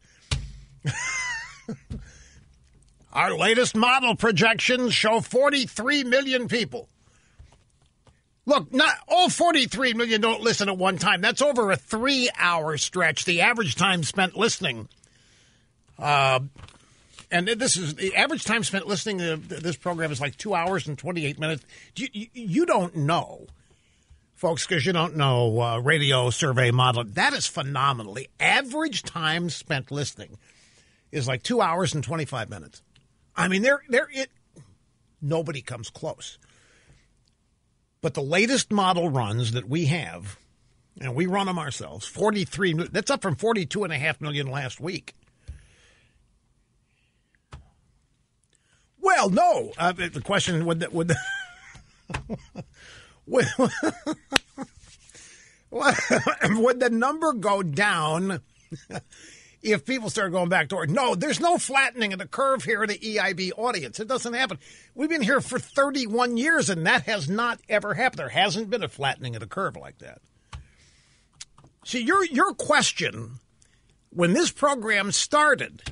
Our 3.14 3.36
latest 3.36 3.76
model 3.76 4.16
projections 4.16 4.94
show 4.94 5.20
43 5.20 6.04
million 6.04 6.48
people. 6.48 6.88
Look, 8.46 8.74
not 8.74 8.96
all 9.08 9.30
43 9.30 9.94
million 9.94 10.22
don't 10.22 10.42
listen 10.42 10.70
at 10.70 10.78
one 10.78 10.98
time. 10.98 11.22
That's 11.22 11.42
over 11.42 11.72
a 11.72 11.76
three 11.76 12.30
hour 12.38 12.78
stretch. 12.78 13.26
The 13.26 13.42
average 13.42 13.76
time 13.76 14.04
spent 14.04 14.36
listening. 14.38 14.90
Uh, 15.98 16.40
and 17.32 17.48
this 17.48 17.78
is 17.78 17.96
the 17.96 18.16
average 18.16 18.44
time 18.44 18.64
spent 18.64 18.88
listening 18.88 19.20
to 19.20 19.38
this 19.38 19.78
program 19.78 20.12
is 20.12 20.20
like 20.20 20.36
two 20.36 20.56
hours 20.56 20.88
and 20.88 20.98
28 20.98 21.40
minutes. 21.40 21.64
You, 21.96 22.28
you, 22.34 22.66
don't 22.66 22.96
know, 22.96 23.46
folks, 24.34 24.66
because 24.66 24.86
you 24.86 24.94
don't 24.94 25.16
know 25.16 25.62
uh, 25.62 25.78
radio 25.78 26.32
survey 26.32 26.72
model. 26.72 27.04
That 27.04 27.34
is 27.34 27.46
phenomenal. 27.46 28.16
The 28.16 28.30
average 28.40 29.04
time 29.04 29.50
spent 29.50 29.92
listening 29.92 30.38
is 31.12 31.28
like 31.28 31.44
two 31.44 31.62
hours 31.62 31.94
and 31.94 32.04
25 32.04 32.50
minutes. 32.50 32.82
I 33.36 33.48
mean, 33.48 33.62
there, 33.62 33.84
there, 33.90 34.08
it, 34.12 34.32
nobody 35.22 35.62
comes 35.62 35.90
close. 35.90 36.40
But 38.02 38.16
the 38.16 38.22
latest 38.22 38.72
model 38.72 39.10
runs 39.10 39.52
that 39.52 39.68
we 39.68 39.86
have, 39.86 40.40
and 41.00 41.14
we 41.14 41.26
run 41.28 41.48
them 41.48 41.60
ourselves, 41.60 42.06
43, 42.08 42.88
that's 42.92 43.12
up 43.12 43.22
from 43.22 43.36
42.5 43.36 44.22
million 44.22 44.48
last 44.48 44.80
week. 44.80 45.14
Well, 49.02 49.30
no. 49.30 49.72
Uh, 49.78 49.92
the 49.92 50.22
question 50.24 50.66
would 50.66 50.82
that 50.82 50.94
would 50.94 51.12
would, 53.26 53.46
would 55.72 56.80
the 56.80 56.90
number 56.92 57.34
go 57.34 57.64
down 57.64 58.42
if 59.62 59.86
people 59.86 60.10
start 60.10 60.32
going 60.32 60.50
back 60.50 60.70
to 60.70 60.76
work. 60.76 60.90
No, 60.90 61.16
there's 61.16 61.40
no 61.40 61.58
flattening 61.58 62.14
of 62.14 62.20
the 62.20 62.28
curve 62.28 62.64
here 62.64 62.84
in 62.84 62.90
the 62.90 62.98
EIB 62.98 63.52
audience. 63.58 64.00
It 64.00 64.08
doesn't 64.08 64.34
happen. 64.34 64.58
We've 64.96 65.10
been 65.10 65.22
here 65.22 65.42
for 65.42 65.60
31 65.60 66.38
years, 66.38 66.70
and 66.70 66.86
that 66.86 67.04
has 67.04 67.30
not 67.30 67.60
ever 67.70 67.94
happened. 67.94 68.20
There 68.20 68.30
hasn't 68.30 68.70
been 68.70 68.84
a 68.84 68.90
flattening 68.90 69.36
of 69.36 69.42
the 69.42 69.48
curve 69.48 69.76
like 69.76 70.00
that. 70.00 70.22
See, 71.86 72.02
your 72.02 72.26
your 72.26 72.54
question 72.54 73.40
when 74.10 74.34
this 74.34 74.52
program 74.52 75.12
started, 75.12 75.84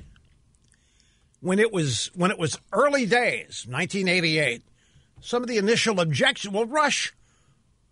when 1.42 1.60
it 1.60 1.72
was 1.72 2.12
when 2.16 2.32
it 2.32 2.40
was 2.40 2.60
early 2.74 3.06
days, 3.06 3.66
1988, 3.68 4.62
some 5.22 5.44
of 5.44 5.50
the 5.50 5.58
initial 5.58 6.00
objection. 6.00 6.54
Well, 6.54 6.66
Rush, 6.66 7.14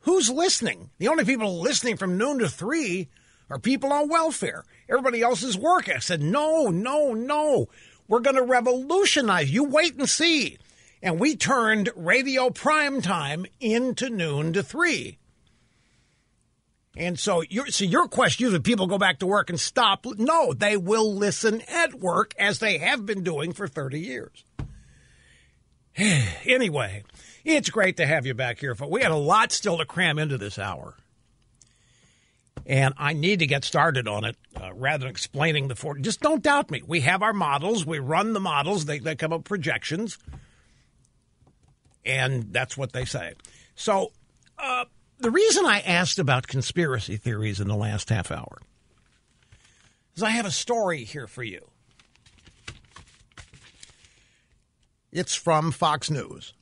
who's 0.01 0.29
listening? 0.29 0.89
The 0.97 1.07
only 1.07 1.25
people 1.25 1.59
listening 1.59 1.97
from 1.97 2.17
noon 2.17 2.39
to 2.39 2.49
three 2.49 3.09
are 3.49 3.59
people 3.59 3.93
on 3.93 4.09
welfare. 4.09 4.63
Everybody 4.89 5.21
else 5.21 5.43
is 5.43 5.57
working. 5.57 5.95
I 5.95 5.99
said, 5.99 6.21
no, 6.21 6.67
no, 6.67 7.13
no. 7.13 7.67
We're 8.07 8.19
going 8.19 8.35
to 8.35 8.43
revolutionize. 8.43 9.51
You 9.51 9.63
wait 9.63 9.95
and 9.95 10.09
see. 10.09 10.57
And 11.01 11.19
we 11.19 11.35
turned 11.35 11.89
radio 11.95 12.49
prime 12.49 13.01
time 13.01 13.45
into 13.59 14.09
noon 14.09 14.53
to 14.53 14.63
three. 14.63 15.17
And 16.97 17.19
so, 17.19 17.41
your, 17.41 17.67
so 17.67 17.83
your 17.83 18.07
question 18.07 18.47
is, 18.47 18.53
that 18.53 18.63
people 18.63 18.87
go 18.87 18.97
back 18.97 19.19
to 19.19 19.25
work 19.25 19.49
and 19.49 19.59
stop? 19.59 20.05
No, 20.17 20.53
they 20.53 20.77
will 20.77 21.13
listen 21.13 21.61
at 21.67 21.93
work 21.93 22.33
as 22.39 22.59
they 22.59 22.77
have 22.77 23.05
been 23.05 23.23
doing 23.23 23.51
for 23.51 23.67
30 23.67 23.99
years. 23.99 24.43
anyway, 26.45 27.03
it's 27.43 27.69
great 27.69 27.97
to 27.97 28.05
have 28.05 28.25
you 28.25 28.33
back 28.33 28.59
here. 28.59 28.75
But 28.75 28.89
We 28.89 29.01
had 29.01 29.11
a 29.11 29.17
lot 29.17 29.51
still 29.51 29.77
to 29.77 29.85
cram 29.85 30.17
into 30.17 30.37
this 30.37 30.57
hour 30.57 30.95
and 32.65 32.93
I 32.97 33.13
need 33.13 33.39
to 33.39 33.47
get 33.47 33.63
started 33.63 34.07
on 34.07 34.25
it 34.25 34.35
uh, 34.59 34.73
rather 34.73 35.03
than 35.03 35.09
explaining 35.09 35.67
the 35.67 35.75
four. 35.75 35.97
Just 35.97 36.21
don't 36.21 36.41
doubt 36.41 36.71
me. 36.71 36.81
We 36.85 37.01
have 37.01 37.21
our 37.21 37.33
models. 37.33 37.85
We 37.85 37.99
run 37.99 38.33
the 38.33 38.39
models. 38.39 38.85
They, 38.85 38.99
they 38.99 39.15
come 39.15 39.31
up 39.31 39.43
projections, 39.43 40.17
and 42.05 42.51
that's 42.51 42.75
what 42.75 42.91
they 42.91 43.05
say. 43.05 43.33
So 43.75 44.11
uh, 44.57 44.85
the 45.19 45.31
reason 45.31 45.65
I 45.65 45.79
asked 45.81 46.19
about 46.19 46.47
conspiracy 46.47 47.17
theories 47.17 47.59
in 47.59 47.67
the 47.67 47.75
last 47.75 48.09
half 48.09 48.31
hour 48.31 48.59
is 50.15 50.23
I 50.23 50.29
have 50.29 50.45
a 50.45 50.51
story 50.51 51.03
here 51.03 51.27
for 51.27 51.43
you. 51.43 51.67
It's 55.11 55.35
from 55.35 55.71
Fox 55.71 56.09
News. 56.09 56.53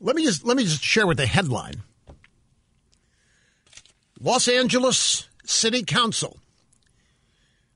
Let 0.00 0.16
me 0.16 0.24
just 0.24 0.44
let 0.44 0.56
me 0.56 0.64
just 0.64 0.82
share 0.82 1.06
with 1.06 1.16
the 1.16 1.26
headline. 1.26 1.82
Los 4.20 4.46
Angeles 4.48 5.28
City 5.44 5.82
Council 5.82 6.38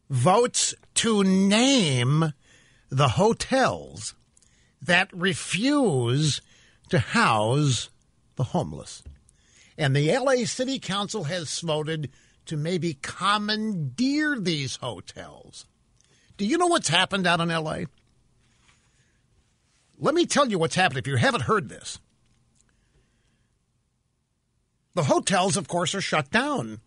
votes 0.09 0.74
to 0.94 1.24
name 1.24 2.32
the 2.90 3.09
hotels 3.09 4.15
that 4.81 5.09
refuse 5.12 6.40
to 6.89 6.98
house 6.98 7.90
the 8.39 8.44
homeless. 8.44 9.02
And 9.77 9.94
the 9.94 10.16
LA 10.16 10.47
City 10.47 10.78
Council 10.78 11.24
has 11.24 11.60
voted 11.60 12.10
to 12.47 12.56
maybe 12.56 12.94
commandeer 12.94 14.39
these 14.40 14.77
hotels. 14.77 15.66
Do 16.39 16.47
you 16.47 16.56
know 16.56 16.69
what's 16.69 16.89
happened 16.89 17.27
out 17.27 17.40
in 17.40 17.48
LA? 17.48 17.81
Let 19.98 20.15
me 20.15 20.24
tell 20.24 20.48
you 20.48 20.59
what's 20.59 20.77
happened 20.77 20.98
if 20.98 21.06
you 21.06 21.16
haven't 21.16 21.43
heard 21.43 21.69
this. 21.69 21.98
The 24.94 25.05
hotels, 25.05 25.56
of 25.56 25.69
course, 25.69 25.94
are 25.94 26.01
shut 26.01 26.31
down. 26.31 26.81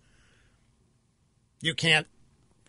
You 1.62 1.76
can't 1.76 2.08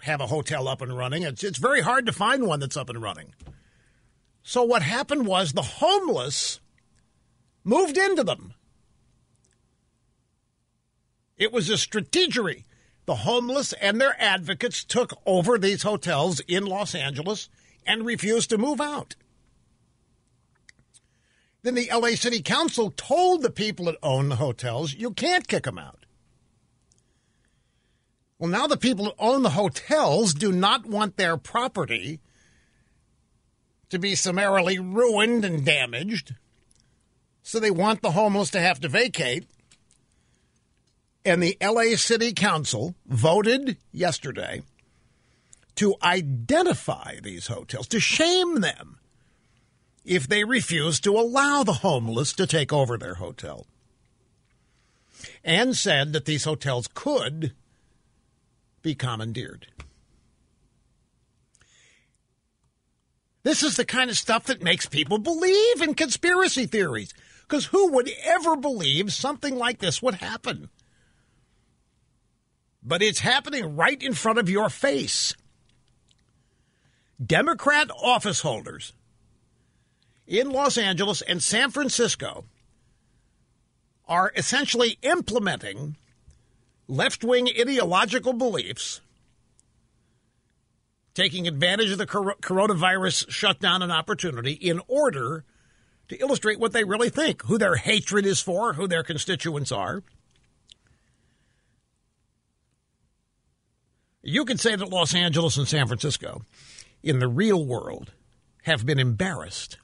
have 0.02 0.20
a 0.20 0.26
hotel 0.26 0.68
up 0.68 0.82
and 0.82 0.96
running. 0.96 1.22
It's, 1.22 1.42
it's 1.42 1.59
very 1.59 1.80
hard 1.80 2.06
to 2.06 2.12
find 2.12 2.46
one 2.46 2.60
that's 2.60 2.76
up 2.76 2.90
and 2.90 3.00
running. 3.00 3.34
So, 4.42 4.64
what 4.64 4.82
happened 4.82 5.26
was 5.26 5.52
the 5.52 5.62
homeless 5.62 6.60
moved 7.64 7.96
into 7.96 8.24
them. 8.24 8.54
It 11.43 11.52
was 11.52 11.69
a 11.69 11.73
strategery. 11.73 12.62
The 13.05 13.16
homeless 13.16 13.73
and 13.73 14.01
their 14.01 14.14
advocates 14.16 14.85
took 14.85 15.12
over 15.27 15.59
these 15.59 15.82
hotels 15.82 16.39
in 16.47 16.66
Los 16.66 16.94
Angeles 16.94 17.48
and 17.85 18.06
refused 18.06 18.51
to 18.51 18.59
move 18.59 18.81
out. 18.81 19.16
Then 21.62 21.74
the 21.74 21.90
LA 21.93 22.10
City 22.10 22.43
Council 22.43 22.93
told 22.97 23.43
the 23.43 23.51
people 23.51 23.86
that 23.86 23.97
own 24.05 24.28
the 24.28 24.36
hotels, 24.36 24.94
you 24.94 25.10
can't 25.10 25.48
kick 25.48 25.64
them 25.64 25.78
out. 25.78 26.06
Well, 28.39 28.48
now 28.48 28.69
the 28.69 28.77
people 28.77 29.06
that 29.06 29.14
own 29.19 29.43
the 29.43 29.51
hotels 29.51 30.35
do 30.35 30.52
not 30.52 30.86
want 30.86 31.16
their 31.16 31.36
property 31.36 32.20
to 33.89 33.98
be 33.98 34.14
summarily 34.14 34.78
ruined 34.78 35.44
and 35.44 35.64
damaged. 35.64 36.36
So 37.43 37.59
they 37.59 37.73
want 37.73 38.01
the 38.01 38.12
homeless 38.12 38.51
to 38.51 38.60
have 38.60 38.78
to 38.78 38.89
vacate. 38.89 39.48
And 41.24 41.43
the 41.43 41.57
LA 41.62 41.97
City 41.97 42.32
Council 42.32 42.94
voted 43.07 43.77
yesterday 43.93 44.62
to 45.77 45.94
identify 46.03 47.19
these 47.23 47.47
hotels, 47.47 47.86
to 47.89 48.01
shame 48.01 48.61
them 48.61 48.99
if 50.05 50.27
they 50.27 50.44
refuse 50.44 51.01
to 51.01 51.16
allow 51.16 51.62
the 51.62 51.74
homeless 51.74 52.32
to 52.35 52.47
take 52.47 52.73
over 52.73 52.99
their 52.99 53.15
hotel. 53.15 53.66
And 55.44 55.77
said 55.77 56.12
that 56.12 56.24
these 56.24 56.44
hotels 56.44 56.89
could 56.93 57.53
be 58.82 58.97
commandeered. 58.97 59.69
This 63.44 63.62
is 63.62 63.77
the 63.77 63.85
kind 63.85 64.11
of 64.11 64.16
stuff 64.16 64.44
that 64.44 64.62
makes 64.62 64.86
people 64.86 65.19
believe 65.19 65.82
in 65.82 65.94
conspiracy 65.94 66.66
theories. 66.66 67.12
Because 67.43 67.66
who 67.66 67.93
would 67.93 68.11
ever 68.24 68.57
believe 68.57 69.12
something 69.12 69.57
like 69.57 69.78
this 69.78 70.01
would 70.01 70.15
happen? 70.15 70.69
But 72.82 73.02
it's 73.02 73.20
happening 73.20 73.76
right 73.76 74.02
in 74.02 74.14
front 74.14 74.38
of 74.38 74.50
your 74.50 74.68
face. 74.68 75.34
Democrat 77.24 77.90
office 78.02 78.40
holders 78.40 78.92
in 80.26 80.50
Los 80.50 80.76
Angeles 80.76 81.22
and 81.22 81.42
San 81.42 81.70
Francisco 81.70 82.44
are 84.09 84.32
essentially 84.34 84.98
implementing 85.02 85.96
left 86.88 87.22
wing 87.22 87.48
ideological 87.48 88.32
beliefs, 88.32 89.00
taking 91.14 91.46
advantage 91.46 91.92
of 91.92 91.98
the 91.98 92.06
coronavirus 92.06 93.30
shutdown 93.30 93.82
and 93.82 93.92
opportunity 93.92 94.52
in 94.52 94.80
order 94.88 95.44
to 96.09 96.16
illustrate 96.16 96.59
what 96.59 96.72
they 96.72 96.84
really 96.84 97.09
think, 97.09 97.42
who 97.42 97.59
their 97.59 97.76
hatred 97.76 98.26
is 98.26 98.40
for, 98.40 98.74
who 98.74 98.88
their 98.88 99.02
constituents 99.02 99.70
are. 99.70 100.02
You 104.23 104.44
could 104.44 104.61
say 104.61 104.77
that 104.77 104.89
Los 104.89 105.15
Angeles 105.15 105.57
and 105.57 105.66
San 105.66 105.86
Francisco, 105.86 106.43
in 107.03 107.19
the 107.19 107.28
real 107.28 107.65
world, 107.65 108.12
have 108.65 108.86
been 108.86 109.01
embarrassed 109.01 109.78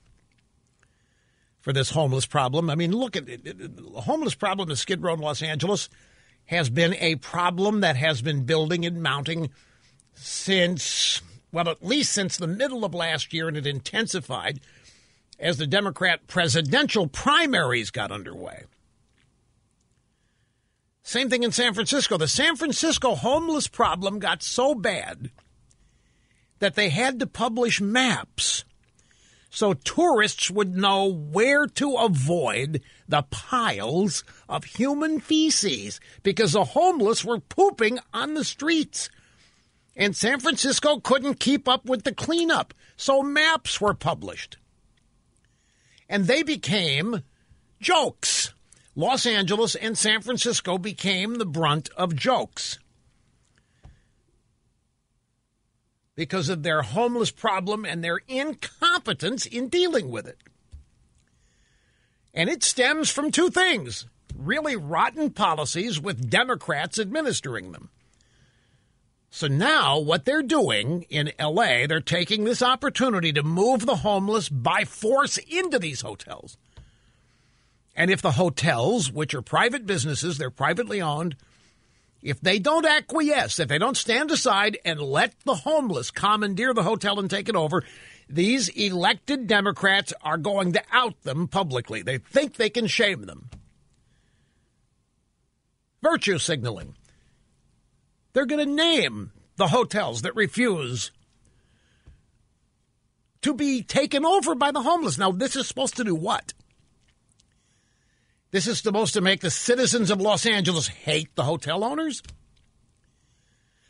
for 1.60 1.72
this 1.72 1.90
homeless 1.90 2.24
problem. 2.24 2.70
I 2.70 2.76
mean, 2.76 2.92
look 2.92 3.16
at 3.16 3.28
it. 3.28 3.44
The 3.44 4.00
homeless 4.00 4.34
problem 4.34 4.70
in 4.70 4.76
Skid 4.76 5.02
Row 5.02 5.14
in 5.14 5.20
Los 5.20 5.42
Angeles 5.42 5.88
has 6.46 6.70
been 6.70 6.94
a 6.94 7.16
problem 7.16 7.80
that 7.80 7.96
has 7.96 8.22
been 8.22 8.44
building 8.44 8.86
and 8.86 9.02
mounting 9.02 9.50
since, 10.14 11.20
well, 11.52 11.68
at 11.68 11.84
least 11.84 12.12
since 12.12 12.36
the 12.36 12.46
middle 12.46 12.84
of 12.84 12.94
last 12.94 13.34
year, 13.34 13.48
and 13.48 13.56
it 13.56 13.66
intensified 13.66 14.60
as 15.38 15.58
the 15.58 15.66
Democrat 15.66 16.26
presidential 16.26 17.06
primaries 17.06 17.90
got 17.90 18.10
underway. 18.10 18.64
Same 21.08 21.30
thing 21.30 21.42
in 21.42 21.52
San 21.52 21.72
Francisco. 21.72 22.18
The 22.18 22.28
San 22.28 22.56
Francisco 22.56 23.14
homeless 23.14 23.66
problem 23.66 24.18
got 24.18 24.42
so 24.42 24.74
bad 24.74 25.30
that 26.58 26.74
they 26.74 26.90
had 26.90 27.18
to 27.20 27.26
publish 27.26 27.80
maps 27.80 28.66
so 29.48 29.72
tourists 29.72 30.50
would 30.50 30.76
know 30.76 31.06
where 31.06 31.66
to 31.66 31.94
avoid 31.94 32.82
the 33.08 33.22
piles 33.22 34.22
of 34.50 34.64
human 34.64 35.18
feces 35.18 35.98
because 36.22 36.52
the 36.52 36.64
homeless 36.64 37.24
were 37.24 37.40
pooping 37.40 38.00
on 38.12 38.34
the 38.34 38.44
streets. 38.44 39.08
And 39.96 40.14
San 40.14 40.40
Francisco 40.40 41.00
couldn't 41.00 41.40
keep 41.40 41.66
up 41.66 41.86
with 41.86 42.04
the 42.04 42.12
cleanup, 42.12 42.74
so 42.98 43.22
maps 43.22 43.80
were 43.80 43.94
published. 43.94 44.58
And 46.06 46.26
they 46.26 46.42
became 46.42 47.22
jokes. 47.80 48.52
Los 48.98 49.26
Angeles 49.26 49.76
and 49.76 49.96
San 49.96 50.22
Francisco 50.22 50.76
became 50.76 51.36
the 51.36 51.46
brunt 51.46 51.88
of 51.96 52.16
jokes. 52.16 52.80
because 56.16 56.48
of 56.48 56.64
their 56.64 56.82
homeless 56.82 57.30
problem 57.30 57.84
and 57.84 58.02
their 58.02 58.18
incompetence 58.26 59.46
in 59.46 59.68
dealing 59.68 60.10
with 60.10 60.26
it. 60.26 60.38
And 62.34 62.50
it 62.50 62.64
stems 62.64 63.08
from 63.08 63.30
two 63.30 63.50
things 63.50 64.04
really 64.36 64.74
rotten 64.74 65.30
policies 65.30 66.00
with 66.00 66.28
Democrats 66.28 66.98
administering 66.98 67.70
them. 67.70 67.90
So 69.30 69.46
now, 69.46 70.00
what 70.00 70.24
they're 70.24 70.42
doing 70.42 71.02
in 71.08 71.30
LA, 71.38 71.86
they're 71.86 72.00
taking 72.00 72.42
this 72.42 72.62
opportunity 72.62 73.32
to 73.34 73.44
move 73.44 73.86
the 73.86 73.96
homeless 73.96 74.48
by 74.48 74.82
force 74.82 75.38
into 75.38 75.78
these 75.78 76.00
hotels. 76.00 76.58
And 77.98 78.12
if 78.12 78.22
the 78.22 78.30
hotels, 78.30 79.10
which 79.10 79.34
are 79.34 79.42
private 79.42 79.84
businesses, 79.84 80.38
they're 80.38 80.50
privately 80.50 81.02
owned, 81.02 81.34
if 82.22 82.40
they 82.40 82.60
don't 82.60 82.86
acquiesce, 82.86 83.58
if 83.58 83.66
they 83.66 83.78
don't 83.78 83.96
stand 83.96 84.30
aside 84.30 84.78
and 84.84 85.00
let 85.00 85.34
the 85.44 85.56
homeless 85.56 86.12
commandeer 86.12 86.72
the 86.72 86.84
hotel 86.84 87.18
and 87.18 87.28
take 87.28 87.48
it 87.48 87.56
over, 87.56 87.82
these 88.28 88.68
elected 88.68 89.48
Democrats 89.48 90.12
are 90.22 90.38
going 90.38 90.74
to 90.74 90.82
out 90.92 91.20
them 91.24 91.48
publicly. 91.48 92.02
They 92.02 92.18
think 92.18 92.54
they 92.54 92.70
can 92.70 92.86
shame 92.86 93.22
them. 93.26 93.50
Virtue 96.00 96.38
signaling. 96.38 96.94
They're 98.32 98.46
going 98.46 98.64
to 98.64 98.72
name 98.72 99.32
the 99.56 99.68
hotels 99.68 100.22
that 100.22 100.36
refuse 100.36 101.10
to 103.42 103.54
be 103.54 103.82
taken 103.82 104.24
over 104.24 104.54
by 104.54 104.70
the 104.70 104.82
homeless. 104.82 105.18
Now, 105.18 105.32
this 105.32 105.56
is 105.56 105.66
supposed 105.66 105.96
to 105.96 106.04
do 106.04 106.14
what? 106.14 106.52
This 108.50 108.66
is 108.66 108.78
supposed 108.78 109.14
to 109.14 109.20
make 109.20 109.40
the 109.40 109.50
citizens 109.50 110.10
of 110.10 110.20
Los 110.20 110.46
Angeles 110.46 110.88
hate 110.88 111.34
the 111.34 111.44
hotel 111.44 111.84
owners? 111.84 112.22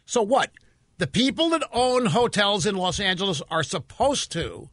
So 0.05 0.23
what? 0.23 0.51
The 0.99 1.07
people 1.07 1.51
that 1.51 1.69
own 1.73 2.07
hotels 2.07 2.67
in 2.67 2.75
Los 2.75 2.99
Angeles 2.99 3.41
are 3.51 3.63
supposed 3.63 4.33
to 4.33 4.69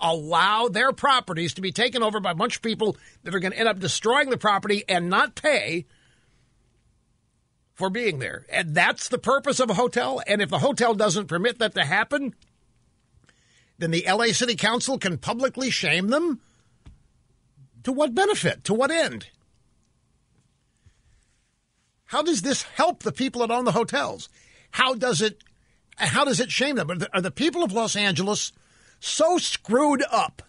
allow 0.00 0.68
their 0.68 0.92
properties 0.92 1.54
to 1.54 1.60
be 1.60 1.72
taken 1.72 2.02
over 2.02 2.20
by 2.20 2.30
a 2.30 2.34
bunch 2.34 2.56
of 2.56 2.62
people 2.62 2.96
that 3.22 3.34
are 3.34 3.38
going 3.38 3.52
to 3.52 3.58
end 3.58 3.68
up 3.68 3.78
destroying 3.78 4.30
the 4.30 4.38
property 4.38 4.84
and 4.88 5.10
not 5.10 5.34
pay 5.34 5.86
for 7.74 7.90
being 7.90 8.18
there. 8.18 8.46
And 8.50 8.74
that's 8.74 9.08
the 9.08 9.18
purpose 9.18 9.60
of 9.60 9.68
a 9.68 9.74
hotel. 9.74 10.22
And 10.26 10.40
if 10.40 10.48
the 10.48 10.60
hotel 10.60 10.94
doesn't 10.94 11.26
permit 11.26 11.58
that 11.58 11.74
to 11.74 11.84
happen, 11.84 12.34
then 13.78 13.90
the 13.90 14.06
LA 14.08 14.26
City 14.26 14.54
Council 14.54 14.98
can 14.98 15.18
publicly 15.18 15.70
shame 15.70 16.08
them 16.08 16.40
to 17.86 17.92
what 17.92 18.16
benefit? 18.16 18.64
To 18.64 18.74
what 18.74 18.90
end? 18.90 19.28
How 22.06 22.20
does 22.20 22.42
this 22.42 22.62
help 22.62 23.04
the 23.04 23.12
people 23.12 23.42
that 23.42 23.52
own 23.52 23.64
the 23.64 23.70
hotels? 23.70 24.28
How 24.72 24.94
does 24.94 25.22
it 25.22 25.44
how 25.96 26.24
does 26.24 26.40
it 26.40 26.50
shame 26.50 26.74
them? 26.74 26.90
Are 26.90 26.96
the, 26.96 27.08
are 27.14 27.20
the 27.20 27.30
people 27.30 27.62
of 27.62 27.70
Los 27.70 27.94
Angeles 27.94 28.50
so 28.98 29.38
screwed 29.38 30.02
up 30.10 30.42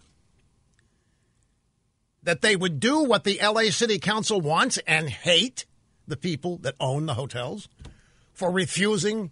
that 2.24 2.42
they 2.42 2.56
would 2.56 2.80
do 2.80 3.04
what 3.04 3.24
the 3.24 3.40
LA 3.40 3.70
City 3.70 4.00
Council 4.00 4.42
wants 4.42 4.80
and 4.88 5.08
hate 5.08 5.66
the 6.08 6.18
people 6.18 6.58
that 6.64 6.74
own 6.80 7.06
the 7.06 7.14
hotels 7.14 7.70
for 8.34 8.50
refusing 8.50 9.30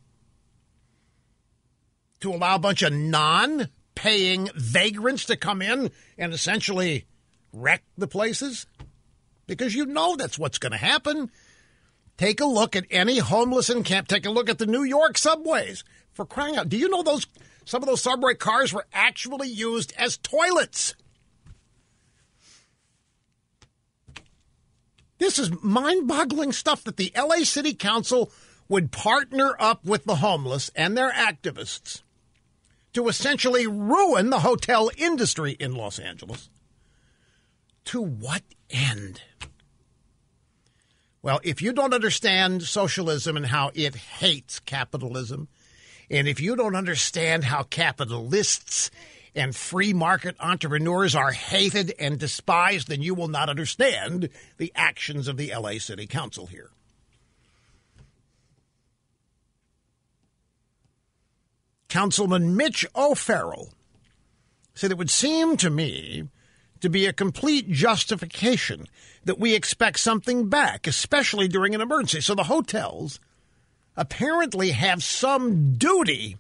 to 2.20 2.32
allow 2.32 2.58
a 2.58 2.60
bunch 2.60 2.84
of 2.84 2.94
non 2.94 3.70
paying 3.96 4.48
vagrants 4.56 5.26
to 5.26 5.36
come 5.36 5.64
in 5.64 5.90
and 6.20 6.34
essentially 6.34 7.08
wreck 7.56 7.84
the 7.98 8.08
places? 8.08 8.68
Because 9.48 9.74
you 9.74 9.86
know 9.86 10.16
that's 10.16 10.38
what's 10.38 10.58
going 10.58 10.72
to 10.72 10.78
happen. 10.78 11.32
Take 12.18 12.40
a 12.40 12.46
look 12.46 12.76
at 12.76 12.86
any 12.90 13.20
homeless 13.20 13.70
encampment. 13.70 14.10
Take 14.10 14.26
a 14.26 14.34
look 14.34 14.50
at 14.50 14.58
the 14.58 14.66
New 14.66 14.84
York 14.84 15.18
subways. 15.18 15.84
For 16.14 16.26
crying 16.26 16.56
out, 16.56 16.70
do 16.70 16.78
you 16.78 16.90
know 16.90 17.04
those 17.04 17.28
some 17.66 17.82
of 17.82 17.88
those 17.88 18.02
subway 18.02 18.36
cars 18.36 18.72
were 18.72 18.86
actually 18.94 19.50
used 19.50 19.94
as 19.98 20.18
toilets? 20.18 20.96
This 25.18 25.40
is 25.40 25.52
mind-boggling 25.64 26.52
stuff 26.52 26.84
that 26.84 26.98
the 26.98 27.12
LA 27.18 27.44
City 27.44 27.74
Council 27.74 28.32
would 28.68 28.92
partner 28.92 29.56
up 29.60 29.86
with 29.86 30.04
the 30.06 30.18
homeless 30.18 30.70
and 30.76 30.96
their 30.96 31.12
activists 31.12 32.02
to 32.94 33.08
essentially 33.08 33.68
ruin 33.68 34.30
the 34.30 34.40
hotel 34.40 34.90
industry 34.98 35.54
in 35.60 35.74
Los 35.76 36.00
Angeles. 36.00 36.50
To 37.86 38.02
what 38.02 38.44
end? 38.70 39.22
Well, 41.22 41.40
if 41.44 41.62
you 41.62 41.74
don't 41.74 41.94
understand 41.94 42.64
socialism 42.64 43.36
and 43.36 43.48
how 43.48 43.72
it 43.74 43.96
hates 43.96 44.60
capitalism, 44.60 45.48
and 46.10 46.28
if 46.28 46.40
you 46.40 46.56
don't 46.56 46.76
understand 46.76 47.46
how 47.46 47.64
capitalists 47.64 48.92
and 49.36 49.56
free 49.56 49.92
market 49.92 50.36
entrepreneurs 50.40 51.16
are 51.16 51.32
hated 51.32 51.94
and 52.00 52.20
despised, 52.20 52.88
then 52.88 53.02
you 53.02 53.14
will 53.14 53.28
not 53.28 53.50
understand 53.50 54.30
the 54.58 54.72
actions 54.76 55.28
of 55.28 55.38
the 55.38 55.52
LA 55.56 55.80
City 55.80 56.08
Council 56.08 56.46
here. 56.46 56.70
Councilman 61.90 62.56
Mitch 62.56 62.86
O'Farrell 62.96 63.74
said 64.74 64.92
it 64.92 64.98
would 64.98 65.10
seem 65.10 65.58
to 65.58 65.70
me 65.70 66.28
to 66.86 66.90
be 66.90 67.08
a 67.08 67.14
complete 67.14 67.70
justification 67.70 68.88
that 69.26 69.40
we 69.40 69.56
expect 69.56 70.00
something 70.00 70.50
back, 70.50 70.86
especially 70.88 71.48
during 71.48 71.74
an 71.74 71.82
emergency. 71.82 72.22
So 72.22 72.36
the 72.36 72.44
hotels 72.44 73.20
apparently 73.98 74.72
have 74.72 75.04
some 75.04 75.74
duty 75.74 76.38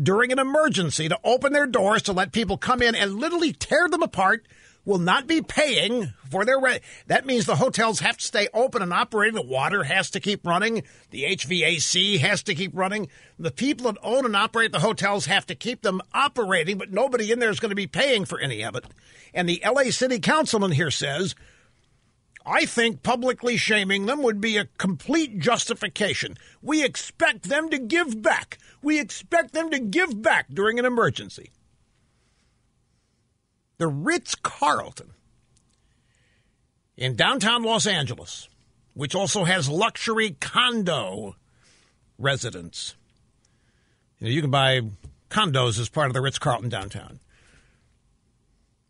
during 0.00 0.32
an 0.32 0.38
emergency 0.38 1.08
to 1.08 1.18
open 1.24 1.52
their 1.52 1.66
doors 1.66 2.02
to 2.02 2.12
let 2.12 2.32
people 2.32 2.58
come 2.58 2.82
in 2.82 2.94
and 2.94 3.14
literally 3.14 3.52
tear 3.52 3.88
them 3.88 4.02
apart 4.02 4.46
will 4.86 4.98
not 4.98 5.26
be 5.26 5.42
paying 5.42 6.14
for 6.30 6.46
their 6.46 6.58
rent. 6.58 6.82
That 7.08 7.26
means 7.26 7.44
the 7.44 7.56
hotels 7.56 8.00
have 8.00 8.16
to 8.16 8.24
stay 8.24 8.48
open 8.54 8.80
and 8.80 8.92
operating. 8.92 9.34
The 9.34 9.42
water 9.42 9.82
has 9.82 10.10
to 10.12 10.20
keep 10.20 10.46
running. 10.46 10.84
The 11.10 11.24
HVAC 11.24 12.20
has 12.20 12.42
to 12.44 12.54
keep 12.54 12.70
running. 12.74 13.08
The 13.38 13.50
people 13.50 13.92
that 13.92 14.00
own 14.02 14.24
and 14.24 14.36
operate 14.36 14.72
the 14.72 14.78
hotels 14.78 15.26
have 15.26 15.44
to 15.46 15.54
keep 15.54 15.82
them 15.82 16.00
operating, 16.14 16.78
but 16.78 16.92
nobody 16.92 17.30
in 17.30 17.40
there 17.40 17.50
is 17.50 17.60
going 17.60 17.70
to 17.70 17.76
be 17.76 17.88
paying 17.88 18.24
for 18.24 18.38
any 18.38 18.64
of 18.64 18.76
it. 18.76 18.86
And 19.34 19.48
the 19.48 19.62
LA 19.64 19.90
City 19.90 20.20
Councilman 20.20 20.72
here 20.72 20.92
says, 20.92 21.34
I 22.46 22.64
think 22.64 23.02
publicly 23.02 23.56
shaming 23.56 24.06
them 24.06 24.22
would 24.22 24.40
be 24.40 24.56
a 24.56 24.68
complete 24.78 25.40
justification. 25.40 26.36
We 26.62 26.84
expect 26.84 27.48
them 27.48 27.70
to 27.70 27.78
give 27.78 28.22
back. 28.22 28.58
We 28.82 29.00
expect 29.00 29.52
them 29.52 29.70
to 29.72 29.80
give 29.80 30.22
back 30.22 30.46
during 30.48 30.78
an 30.78 30.84
emergency 30.84 31.50
the 33.78 33.88
Ritz 33.88 34.34
Carlton 34.34 35.12
in 36.96 37.14
downtown 37.14 37.62
Los 37.62 37.86
Angeles, 37.86 38.48
which 38.94 39.14
also 39.14 39.44
has 39.44 39.68
luxury 39.68 40.36
condo 40.40 41.36
residents. 42.18 42.94
You, 44.18 44.26
know, 44.26 44.32
you 44.32 44.40
can 44.40 44.50
buy 44.50 44.80
condos 45.28 45.78
as 45.78 45.88
part 45.88 46.08
of 46.08 46.14
the 46.14 46.20
Ritz 46.20 46.38
Carlton 46.38 46.70
downtown. 46.70 47.20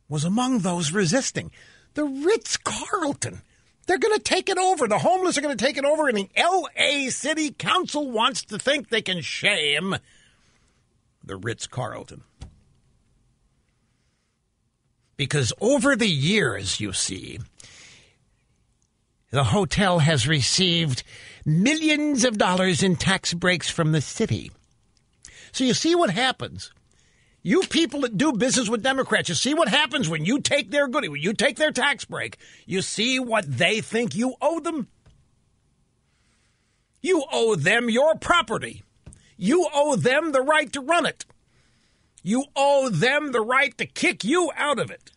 Was 0.08 0.24
among 0.24 0.60
those 0.60 0.92
resisting. 0.92 1.50
The 1.94 2.04
Ritz 2.04 2.56
Carlton. 2.56 3.42
They're 3.86 3.98
going 3.98 4.16
to 4.16 4.22
take 4.22 4.48
it 4.48 4.58
over. 4.58 4.86
The 4.86 4.98
homeless 4.98 5.38
are 5.38 5.40
going 5.40 5.56
to 5.56 5.64
take 5.64 5.76
it 5.76 5.84
over, 5.84 6.08
and 6.08 6.16
the 6.16 6.28
L.A. 6.36 7.08
City 7.10 7.50
Council 7.50 8.10
wants 8.10 8.42
to 8.44 8.58
think 8.58 8.88
they 8.88 9.02
can 9.02 9.20
shame 9.20 9.96
the 11.24 11.36
Ritz 11.36 11.66
Carlton. 11.66 12.22
Because 15.16 15.52
over 15.60 15.96
the 15.96 16.08
years, 16.08 16.80
you 16.80 16.92
see, 16.92 17.38
the 19.30 19.44
hotel 19.44 20.00
has 20.00 20.28
received 20.28 21.02
millions 21.44 22.24
of 22.24 22.38
dollars 22.38 22.82
in 22.82 22.96
tax 22.96 23.32
breaks 23.32 23.70
from 23.70 23.92
the 23.92 24.00
city. 24.00 24.50
So 25.52 25.64
you 25.64 25.74
see 25.74 25.94
what 25.94 26.10
happens. 26.10 26.70
You 27.42 27.62
people 27.62 28.00
that 28.00 28.18
do 28.18 28.32
business 28.32 28.68
with 28.68 28.82
Democrats, 28.82 29.28
you 29.28 29.36
see 29.36 29.54
what 29.54 29.68
happens 29.68 30.08
when 30.08 30.24
you 30.24 30.40
take 30.40 30.70
their 30.70 30.88
goodie, 30.88 31.08
when 31.08 31.22
you 31.22 31.32
take 31.32 31.56
their 31.56 31.70
tax 31.70 32.04
break. 32.04 32.38
You 32.66 32.82
see 32.82 33.20
what 33.20 33.44
they 33.46 33.80
think 33.80 34.16
you 34.16 34.34
owe 34.42 34.58
them. 34.58 34.88
You 37.00 37.24
owe 37.32 37.54
them 37.54 37.88
your 37.88 38.16
property. 38.16 38.82
You 39.36 39.68
owe 39.72 39.94
them 39.96 40.32
the 40.32 40.42
right 40.42 40.72
to 40.72 40.80
run 40.80 41.06
it. 41.06 41.24
You 42.26 42.46
owe 42.56 42.88
them 42.88 43.30
the 43.30 43.40
right 43.40 43.78
to 43.78 43.86
kick 43.86 44.24
you 44.24 44.50
out 44.56 44.80
of 44.80 44.90
it. 44.90 45.12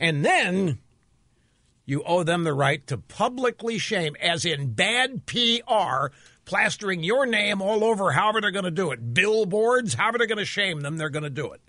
And 0.00 0.24
then 0.24 0.80
you 1.86 2.02
owe 2.02 2.24
them 2.24 2.42
the 2.42 2.52
right 2.52 2.84
to 2.88 2.98
publicly 2.98 3.78
shame, 3.78 4.16
as 4.20 4.44
in 4.44 4.72
bad 4.72 5.26
PR, 5.26 6.08
plastering 6.44 7.04
your 7.04 7.24
name 7.24 7.62
all 7.62 7.84
over 7.84 8.10
however 8.10 8.40
they're 8.40 8.50
going 8.50 8.64
to 8.64 8.72
do 8.72 8.90
it. 8.90 9.14
Billboards, 9.14 9.94
however 9.94 10.18
they're 10.18 10.26
going 10.26 10.38
to 10.38 10.44
shame 10.44 10.80
them, 10.80 10.96
they're 10.96 11.08
going 11.08 11.22
to 11.22 11.30
do 11.30 11.52
it. 11.52 11.60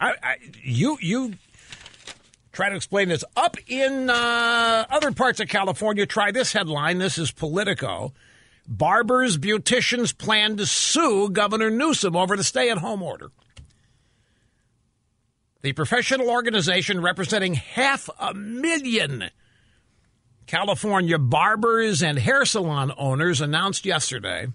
I, 0.00 0.14
I, 0.22 0.36
you 0.62 0.96
you 1.02 1.34
try 2.52 2.70
to 2.70 2.76
explain 2.76 3.10
this. 3.10 3.22
Up 3.36 3.58
in 3.66 4.08
uh, 4.08 4.86
other 4.88 5.12
parts 5.12 5.40
of 5.40 5.48
California, 5.48 6.06
try 6.06 6.32
this 6.32 6.54
headline. 6.54 6.96
This 6.96 7.18
is 7.18 7.30
Politico. 7.32 8.14
Barbers, 8.66 9.36
beauticians 9.36 10.16
plan 10.16 10.56
to 10.56 10.66
sue 10.66 11.28
Governor 11.30 11.70
Newsom 11.70 12.16
over 12.16 12.36
the 12.36 12.44
stay 12.44 12.70
at 12.70 12.78
home 12.78 13.02
order. 13.02 13.30
The 15.62 15.72
professional 15.72 16.30
organization 16.30 17.00
representing 17.00 17.54
half 17.54 18.08
a 18.18 18.34
million 18.34 19.30
California 20.46 21.18
barbers 21.18 22.02
and 22.02 22.18
hair 22.18 22.44
salon 22.44 22.92
owners 22.98 23.40
announced 23.40 23.86
yesterday 23.86 24.46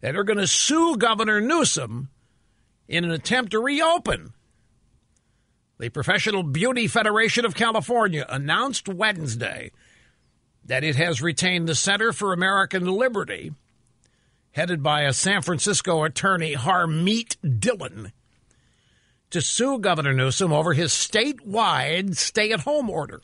that 0.00 0.12
they're 0.12 0.24
going 0.24 0.38
to 0.38 0.46
sue 0.46 0.96
Governor 0.96 1.40
Newsom 1.40 2.08
in 2.88 3.04
an 3.04 3.10
attempt 3.10 3.52
to 3.52 3.60
reopen 3.60 4.32
the 5.78 5.88
Professional 5.90 6.42
Beauty 6.42 6.88
Federation 6.88 7.44
of 7.44 7.54
California 7.54 8.26
announced 8.28 8.88
Wednesday 8.88 9.70
that 10.68 10.84
it 10.84 10.96
has 10.96 11.20
retained 11.20 11.66
the 11.66 11.74
Center 11.74 12.12
for 12.12 12.32
American 12.32 12.86
Liberty, 12.86 13.52
headed 14.52 14.82
by 14.82 15.02
a 15.02 15.12
San 15.12 15.42
Francisco 15.42 16.04
attorney, 16.04 16.54
Harmeet 16.54 17.36
Dillon, 17.58 18.12
to 19.30 19.40
sue 19.40 19.78
Governor 19.78 20.12
Newsom 20.12 20.52
over 20.52 20.74
his 20.74 20.92
statewide 20.92 22.16
stay 22.16 22.52
at 22.52 22.60
home 22.60 22.88
order. 22.88 23.22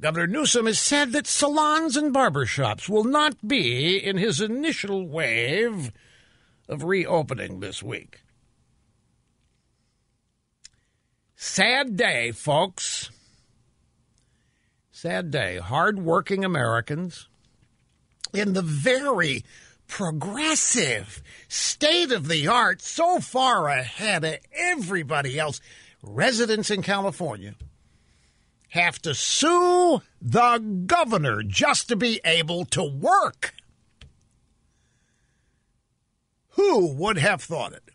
Governor 0.00 0.26
Newsom 0.26 0.66
has 0.66 0.78
said 0.78 1.12
that 1.12 1.26
salons 1.26 1.96
and 1.96 2.12
barbershops 2.14 2.88
will 2.88 3.04
not 3.04 3.46
be 3.46 3.96
in 3.96 4.16
his 4.16 4.40
initial 4.40 5.06
wave 5.06 5.92
of 6.68 6.82
reopening 6.82 7.60
this 7.60 7.82
week. 7.82 8.20
Sad 11.36 11.96
day, 11.96 12.32
folks. 12.32 13.10
Sad 15.04 15.30
day. 15.30 15.58
Hard-working 15.58 16.46
Americans 16.46 17.28
in 18.32 18.54
the 18.54 18.62
very 18.62 19.44
progressive, 19.86 21.22
state 21.46 22.10
of 22.10 22.26
the 22.26 22.48
art, 22.48 22.80
so 22.80 23.20
far 23.20 23.68
ahead 23.68 24.24
of 24.24 24.36
everybody 24.54 25.38
else. 25.38 25.60
Residents 26.02 26.70
in 26.70 26.80
California 26.80 27.54
have 28.70 28.98
to 29.02 29.14
sue 29.14 30.00
the 30.22 30.56
governor 30.86 31.42
just 31.42 31.86
to 31.88 31.96
be 31.96 32.18
able 32.24 32.64
to 32.64 32.82
work. 32.82 33.52
Who 36.52 36.94
would 36.94 37.18
have 37.18 37.42
thought 37.42 37.74
it? 37.74 37.90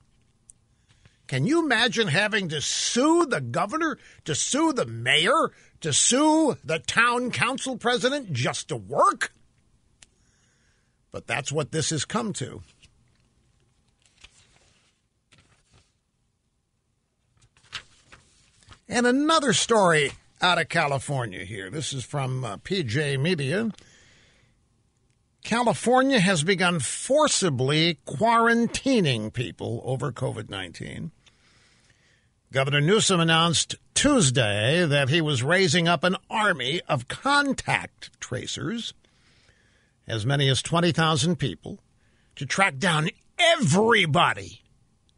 Can 1.25 1.47
you 1.47 1.63
imagine 1.63 2.07
having 2.07 2.49
to 2.49 2.61
sue 2.61 3.25
the 3.25 3.41
governor, 3.41 3.97
to 4.25 4.35
sue 4.35 4.73
the 4.73 4.85
mayor, 4.85 5.51
to 5.81 5.93
sue 5.93 6.57
the 6.63 6.79
town 6.79 7.31
council 7.31 7.77
president 7.77 8.33
just 8.33 8.67
to 8.69 8.75
work? 8.75 9.31
But 11.11 11.27
that's 11.27 11.51
what 11.51 11.71
this 11.71 11.89
has 11.89 12.05
come 12.05 12.33
to. 12.33 12.61
And 18.87 19.05
another 19.05 19.53
story 19.53 20.11
out 20.41 20.59
of 20.59 20.69
California 20.69 21.45
here. 21.45 21.69
This 21.69 21.93
is 21.93 22.03
from 22.03 22.43
uh, 22.43 22.57
PJ 22.57 23.19
Media. 23.19 23.71
California 25.43 26.19
has 26.19 26.43
begun 26.43 26.79
forcibly 26.79 27.97
quarantining 28.05 29.31
people 29.31 29.81
over 29.85 30.11
COVID 30.11 30.49
19. 30.49 31.11
Governor 32.51 32.81
Newsom 32.81 33.19
announced 33.19 33.75
Tuesday 33.93 34.83
that 34.83 35.09
he 35.09 35.21
was 35.21 35.43
raising 35.43 35.87
up 35.87 36.03
an 36.03 36.15
army 36.31 36.81
of 36.89 37.07
contact 37.07 38.19
tracers, 38.19 38.95
as 40.07 40.25
many 40.25 40.49
as 40.49 40.63
20,000 40.63 41.35
people, 41.35 41.77
to 42.35 42.47
track 42.47 42.79
down 42.79 43.09
everybody 43.37 44.63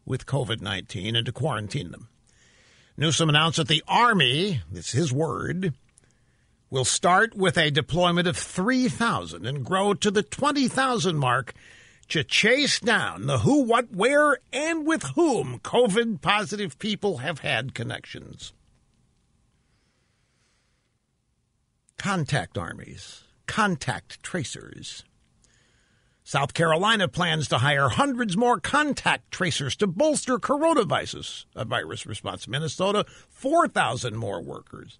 with 0.04 0.26
COVID 0.26 0.60
19 0.60 1.16
and 1.16 1.24
to 1.24 1.32
quarantine 1.32 1.90
them. 1.90 2.08
Newsom 2.98 3.30
announced 3.30 3.56
that 3.56 3.68
the 3.68 3.82
Army, 3.88 4.60
it's 4.70 4.92
his 4.92 5.10
word, 5.10 5.72
will 6.68 6.84
start 6.84 7.34
with 7.34 7.56
a 7.56 7.70
deployment 7.70 8.28
of 8.28 8.36
3,000 8.36 9.46
and 9.46 9.64
grow 9.64 9.94
to 9.94 10.10
the 10.10 10.22
20,000 10.22 11.16
mark 11.16 11.54
to 12.12 12.22
chase 12.22 12.78
down 12.78 13.26
the 13.26 13.38
who, 13.38 13.62
what, 13.62 13.90
where, 13.90 14.36
and 14.52 14.86
with 14.86 15.02
whom 15.14 15.58
COVID 15.60 16.20
positive 16.20 16.78
people 16.78 17.18
have 17.18 17.38
had 17.38 17.74
connections. 17.74 18.52
Contact 21.96 22.58
armies, 22.58 23.24
contact 23.46 24.22
tracers. 24.22 25.04
South 26.22 26.52
Carolina 26.52 27.08
plans 27.08 27.48
to 27.48 27.58
hire 27.58 27.88
hundreds 27.88 28.36
more 28.36 28.60
contact 28.60 29.30
tracers 29.30 29.74
to 29.76 29.86
bolster 29.86 30.38
coronavirus 30.38 31.46
a 31.56 31.64
virus 31.64 32.04
response. 32.04 32.46
Minnesota, 32.46 33.06
4,000 33.30 34.16
more 34.16 34.42
workers. 34.42 34.98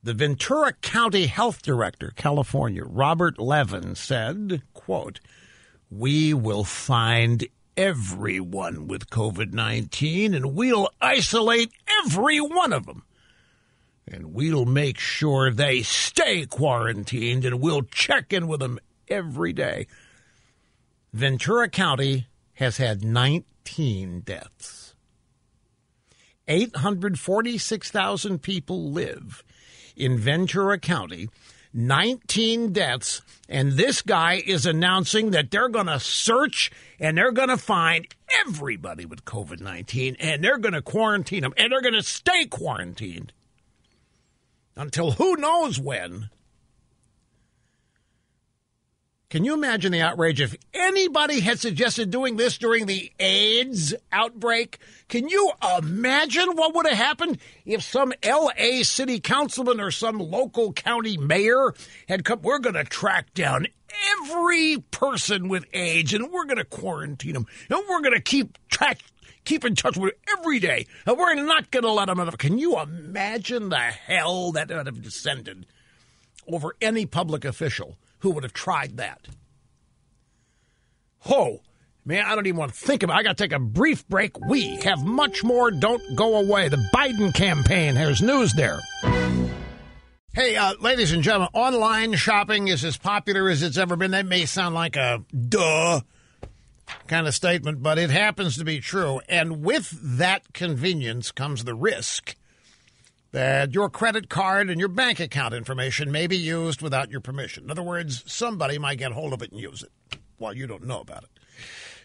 The 0.00 0.14
Ventura 0.14 0.74
County 0.74 1.26
Health 1.26 1.60
Director, 1.60 2.12
California, 2.14 2.84
Robert 2.84 3.38
Levin, 3.38 3.96
said, 3.96 4.62
quote, 4.72 5.18
We 5.90 6.32
will 6.32 6.62
find 6.62 7.44
everyone 7.76 8.86
with 8.86 9.10
COVID 9.10 9.52
19 9.52 10.34
and 10.34 10.54
we'll 10.54 10.88
isolate 11.00 11.72
every 12.04 12.40
one 12.40 12.72
of 12.72 12.86
them. 12.86 13.02
And 14.06 14.32
we'll 14.32 14.64
make 14.64 15.00
sure 15.00 15.50
they 15.50 15.82
stay 15.82 16.46
quarantined 16.46 17.44
and 17.44 17.60
we'll 17.60 17.82
check 17.82 18.32
in 18.32 18.46
with 18.46 18.60
them 18.60 18.78
every 19.08 19.52
day. 19.52 19.88
Ventura 21.12 21.68
County 21.68 22.28
has 22.54 22.76
had 22.76 23.04
19 23.04 24.20
deaths. 24.20 24.94
846,000 26.46 28.40
people 28.40 28.90
live 28.90 29.42
in 29.98 30.18
Ventura 30.18 30.78
County, 30.78 31.28
19 31.74 32.72
deaths, 32.72 33.22
and 33.48 33.72
this 33.72 34.02
guy 34.02 34.42
is 34.46 34.64
announcing 34.64 35.30
that 35.32 35.50
they're 35.50 35.68
going 35.68 35.86
to 35.86 36.00
search 36.00 36.70
and 36.98 37.18
they're 37.18 37.32
going 37.32 37.48
to 37.48 37.56
find 37.56 38.06
everybody 38.46 39.04
with 39.04 39.24
COVID 39.24 39.60
19 39.60 40.16
and 40.18 40.42
they're 40.42 40.58
going 40.58 40.74
to 40.74 40.82
quarantine 40.82 41.42
them 41.42 41.54
and 41.56 41.72
they're 41.72 41.82
going 41.82 41.94
to 41.94 42.02
stay 42.02 42.46
quarantined 42.46 43.32
until 44.76 45.12
who 45.12 45.36
knows 45.36 45.78
when. 45.78 46.30
Can 49.30 49.44
you 49.44 49.52
imagine 49.52 49.92
the 49.92 50.00
outrage 50.00 50.40
if 50.40 50.56
anybody 50.72 51.40
had 51.40 51.60
suggested 51.60 52.10
doing 52.10 52.38
this 52.38 52.56
during 52.56 52.86
the 52.86 53.12
AIDS 53.20 53.94
outbreak? 54.10 54.78
Can 55.10 55.28
you 55.28 55.52
imagine 55.76 56.56
what 56.56 56.74
would 56.74 56.86
have 56.86 56.96
happened 56.96 57.36
if 57.66 57.82
some 57.82 58.14
LA 58.24 58.82
city 58.84 59.20
councilman 59.20 59.80
or 59.80 59.90
some 59.90 60.18
local 60.18 60.72
county 60.72 61.18
mayor 61.18 61.74
had 62.08 62.24
come? 62.24 62.40
We're 62.40 62.58
going 62.58 62.76
to 62.76 62.84
track 62.84 63.34
down 63.34 63.66
every 64.22 64.78
person 64.92 65.48
with 65.48 65.66
AIDS 65.74 66.14
and 66.14 66.32
we're 66.32 66.46
going 66.46 66.56
to 66.56 66.64
quarantine 66.64 67.34
them 67.34 67.46
and 67.68 67.82
we're 67.86 68.00
going 68.00 68.14
to 68.14 68.22
keep 68.22 68.56
track 68.70 69.00
keep 69.44 69.62
in 69.66 69.74
touch 69.74 69.98
with 69.98 70.14
every 70.38 70.58
day, 70.58 70.86
and 71.06 71.18
we're 71.18 71.34
not 71.34 71.70
going 71.70 71.84
to 71.84 71.92
let 71.92 72.06
them 72.06 72.20
out. 72.20 72.38
Can 72.38 72.58
you 72.58 72.78
imagine 72.80 73.68
the 73.68 73.76
hell 73.76 74.52
that 74.52 74.68
would 74.68 74.86
have 74.86 75.02
descended 75.02 75.66
over 76.46 76.74
any 76.80 77.04
public 77.04 77.44
official 77.44 77.96
who 78.20 78.30
would 78.30 78.42
have 78.42 78.52
tried 78.52 78.96
that? 78.96 79.28
Oh, 81.28 81.60
man, 82.04 82.24
I 82.26 82.34
don't 82.34 82.46
even 82.46 82.58
want 82.58 82.72
to 82.72 82.78
think 82.78 83.02
about 83.02 83.16
it. 83.16 83.20
I 83.20 83.22
got 83.22 83.36
to 83.36 83.44
take 83.44 83.52
a 83.52 83.58
brief 83.58 84.06
break. 84.08 84.38
We 84.48 84.76
have 84.82 85.04
much 85.04 85.44
more. 85.44 85.70
Don't 85.70 86.16
go 86.16 86.36
away. 86.36 86.68
The 86.68 86.88
Biden 86.94 87.34
campaign. 87.34 87.96
has 87.96 88.22
news 88.22 88.52
there. 88.54 88.80
Hey, 90.34 90.56
uh, 90.56 90.74
ladies 90.80 91.12
and 91.12 91.22
gentlemen, 91.22 91.48
online 91.52 92.14
shopping 92.14 92.68
is 92.68 92.84
as 92.84 92.96
popular 92.96 93.48
as 93.48 93.62
it's 93.62 93.76
ever 93.76 93.96
been. 93.96 94.12
That 94.12 94.26
may 94.26 94.46
sound 94.46 94.74
like 94.74 94.96
a 94.96 95.24
duh 95.48 96.00
kind 97.06 97.26
of 97.26 97.34
statement, 97.34 97.82
but 97.82 97.98
it 97.98 98.10
happens 98.10 98.56
to 98.56 98.64
be 98.64 98.80
true. 98.80 99.20
And 99.28 99.62
with 99.62 99.90
that 100.00 100.52
convenience 100.52 101.32
comes 101.32 101.64
the 101.64 101.74
risk 101.74 102.36
that 103.32 103.74
your 103.74 103.90
credit 103.90 104.28
card 104.28 104.70
and 104.70 104.80
your 104.80 104.88
bank 104.88 105.20
account 105.20 105.54
information 105.54 106.10
may 106.10 106.26
be 106.26 106.36
used 106.36 106.80
without 106.80 107.10
your 107.10 107.20
permission. 107.20 107.64
In 107.64 107.70
other 107.70 107.82
words, 107.82 108.24
somebody 108.26 108.78
might 108.78 108.98
get 108.98 109.12
hold 109.12 109.32
of 109.32 109.42
it 109.42 109.52
and 109.52 109.60
use 109.60 109.82
it 109.82 110.18
while 110.38 110.54
you 110.54 110.66
don't 110.66 110.86
know 110.86 111.00
about 111.00 111.24
it. 111.24 111.30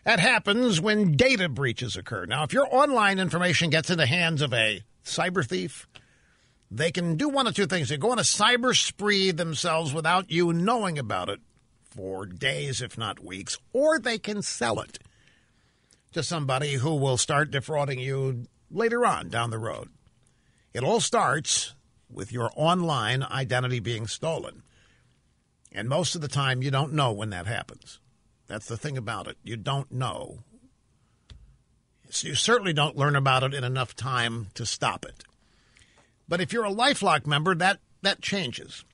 That 0.04 0.20
happens 0.20 0.82
when 0.82 1.14
data 1.14 1.48
breaches 1.48 1.96
occur. 1.96 2.26
Now, 2.26 2.44
if 2.44 2.52
your 2.52 2.68
online 2.70 3.20
information 3.20 3.70
gets 3.70 3.90
in 3.90 3.98
the 3.98 4.06
hands 4.06 4.42
of 4.42 4.54
a 4.54 4.84
cyber 5.06 5.48
thief, 5.48 5.88
they 6.70 6.92
can 6.92 7.16
do 7.16 7.30
one 7.30 7.48
of 7.48 7.56
two 7.56 7.68
things. 7.68 7.88
They 7.88 7.98
go 7.98 8.12
on 8.12 8.20
a 8.20 8.24
cyber 8.24 8.76
spree 8.76 9.32
themselves 9.32 9.94
without 9.94 10.30
you 10.30 10.52
knowing 10.52 11.00
about 11.00 11.30
it 11.30 11.40
for 11.90 12.26
days, 12.26 12.82
if 12.82 12.98
not 12.98 13.24
weeks, 13.24 13.58
or 13.72 13.98
they 14.00 14.18
can 14.18 14.42
sell 14.42 14.82
it 14.82 15.00
to 16.12 16.24
somebody 16.24 16.74
who 16.74 16.96
will 16.96 17.18
start 17.18 17.52
defrauding 17.52 18.00
you 18.00 18.46
later 18.70 19.06
on 19.06 19.30
down 19.30 19.52
the 19.52 19.60
road. 19.60 19.90
It 20.74 20.84
all 20.84 21.00
starts 21.00 21.74
with 22.10 22.32
your 22.32 22.52
online 22.56 23.24
identity 23.24 23.80
being 23.80 24.08
stolen. 24.08 24.64
And 25.72 25.90
most 25.90 26.16
of 26.16 26.22
the 26.22 26.28
time, 26.28 26.62
you 26.62 26.72
don't 26.72 26.94
know 26.94 27.12
when 27.12 27.32
that 27.32 27.48
happens. 27.48 28.00
That's 28.48 28.68
the 28.68 28.78
thing 28.78 28.98
about 28.98 29.28
it. 29.28 29.38
You 29.44 29.58
don't 29.58 29.92
know. 29.92 30.40
So 32.10 32.28
you 32.28 32.36
certainly 32.36 32.74
don't 32.74 32.98
learn 32.98 33.16
about 33.16 33.44
it 33.44 33.54
in 33.54 33.64
enough 33.64 33.96
time 33.96 34.48
to 34.54 34.66
stop 34.66 35.06
it. 35.06 35.24
But 36.28 36.42
if 36.42 36.54
you're 36.54 36.66
a 36.66 36.72
Lifelock 36.72 37.26
member, 37.26 37.56
that, 37.56 37.80
that 38.02 38.22
changes 38.22 38.86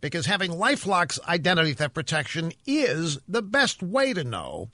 because 0.00 0.26
having 0.26 0.52
Lifelock's 0.52 1.20
identity 1.28 1.74
theft 1.74 1.94
protection 1.94 2.52
is 2.66 3.18
the 3.28 3.42
best 3.42 3.82
way 3.82 4.12
to 4.12 4.24
know 4.24 4.70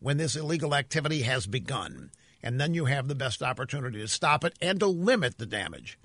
when 0.00 0.16
this 0.16 0.36
illegal 0.36 0.74
activity 0.74 1.22
has 1.22 1.46
begun. 1.46 2.10
And 2.42 2.60
then 2.60 2.74
you 2.74 2.86
have 2.86 3.08
the 3.08 3.14
best 3.14 3.42
opportunity 3.42 4.00
to 4.00 4.08
stop 4.08 4.44
it 4.44 4.54
and 4.60 4.80
to 4.80 4.86
limit 4.86 5.38
the 5.38 5.46
damage. 5.46 5.98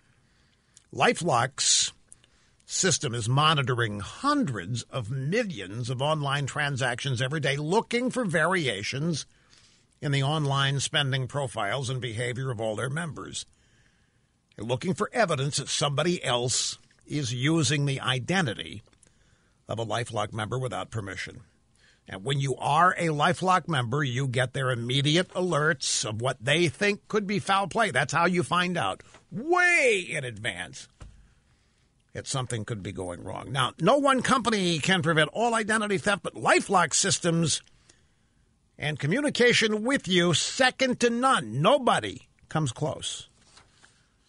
Lifelock's 0.93 1.93
system 2.65 3.13
is 3.13 3.29
monitoring 3.29 3.99
hundreds 3.99 4.83
of 4.83 5.11
millions 5.11 5.89
of 5.89 6.01
online 6.01 6.45
transactions 6.45 7.21
every 7.21 7.39
day, 7.39 7.57
looking 7.57 8.09
for 8.09 8.25
variations 8.25 9.25
in 10.01 10.11
the 10.11 10.23
online 10.23 10.79
spending 10.79 11.27
profiles 11.27 11.89
and 11.89 12.01
behavior 12.01 12.51
of 12.51 12.59
all 12.59 12.75
their 12.75 12.89
members. 12.89 13.45
They're 14.55 14.65
looking 14.65 14.93
for 14.93 15.09
evidence 15.13 15.57
that 15.57 15.69
somebody 15.69 16.23
else 16.23 16.77
is 17.05 17.33
using 17.33 17.85
the 17.85 17.99
identity 17.99 18.81
of 19.67 19.79
a 19.79 19.85
Lifelock 19.85 20.33
member 20.33 20.57
without 20.57 20.91
permission. 20.91 21.41
And 22.07 22.23
when 22.23 22.39
you 22.39 22.55
are 22.57 22.91
a 22.97 23.07
Lifelock 23.07 23.67
member, 23.67 24.03
you 24.03 24.27
get 24.27 24.53
their 24.53 24.69
immediate 24.69 25.29
alerts 25.29 26.05
of 26.07 26.21
what 26.21 26.37
they 26.43 26.67
think 26.67 27.07
could 27.07 27.25
be 27.25 27.39
foul 27.39 27.67
play. 27.67 27.91
That's 27.91 28.13
how 28.13 28.25
you 28.27 28.43
find 28.43 28.77
out 28.77 29.01
way 29.31 30.05
in 30.07 30.23
advance 30.23 30.87
that 32.13 32.27
something 32.27 32.63
could 32.63 32.83
be 32.83 32.91
going 32.91 33.23
wrong. 33.23 33.51
Now, 33.51 33.73
no 33.81 33.97
one 33.97 34.21
company 34.21 34.79
can 34.79 35.01
prevent 35.01 35.31
all 35.33 35.53
identity 35.53 35.97
theft, 35.97 36.23
but 36.23 36.35
Lifelock 36.35 36.93
systems 36.93 37.61
and 38.77 38.99
communication 38.99 39.83
with 39.83 40.07
you 40.07 40.33
second 40.33 40.99
to 40.99 41.09
none. 41.09 41.61
Nobody 41.61 42.29
comes 42.49 42.71
close 42.71 43.29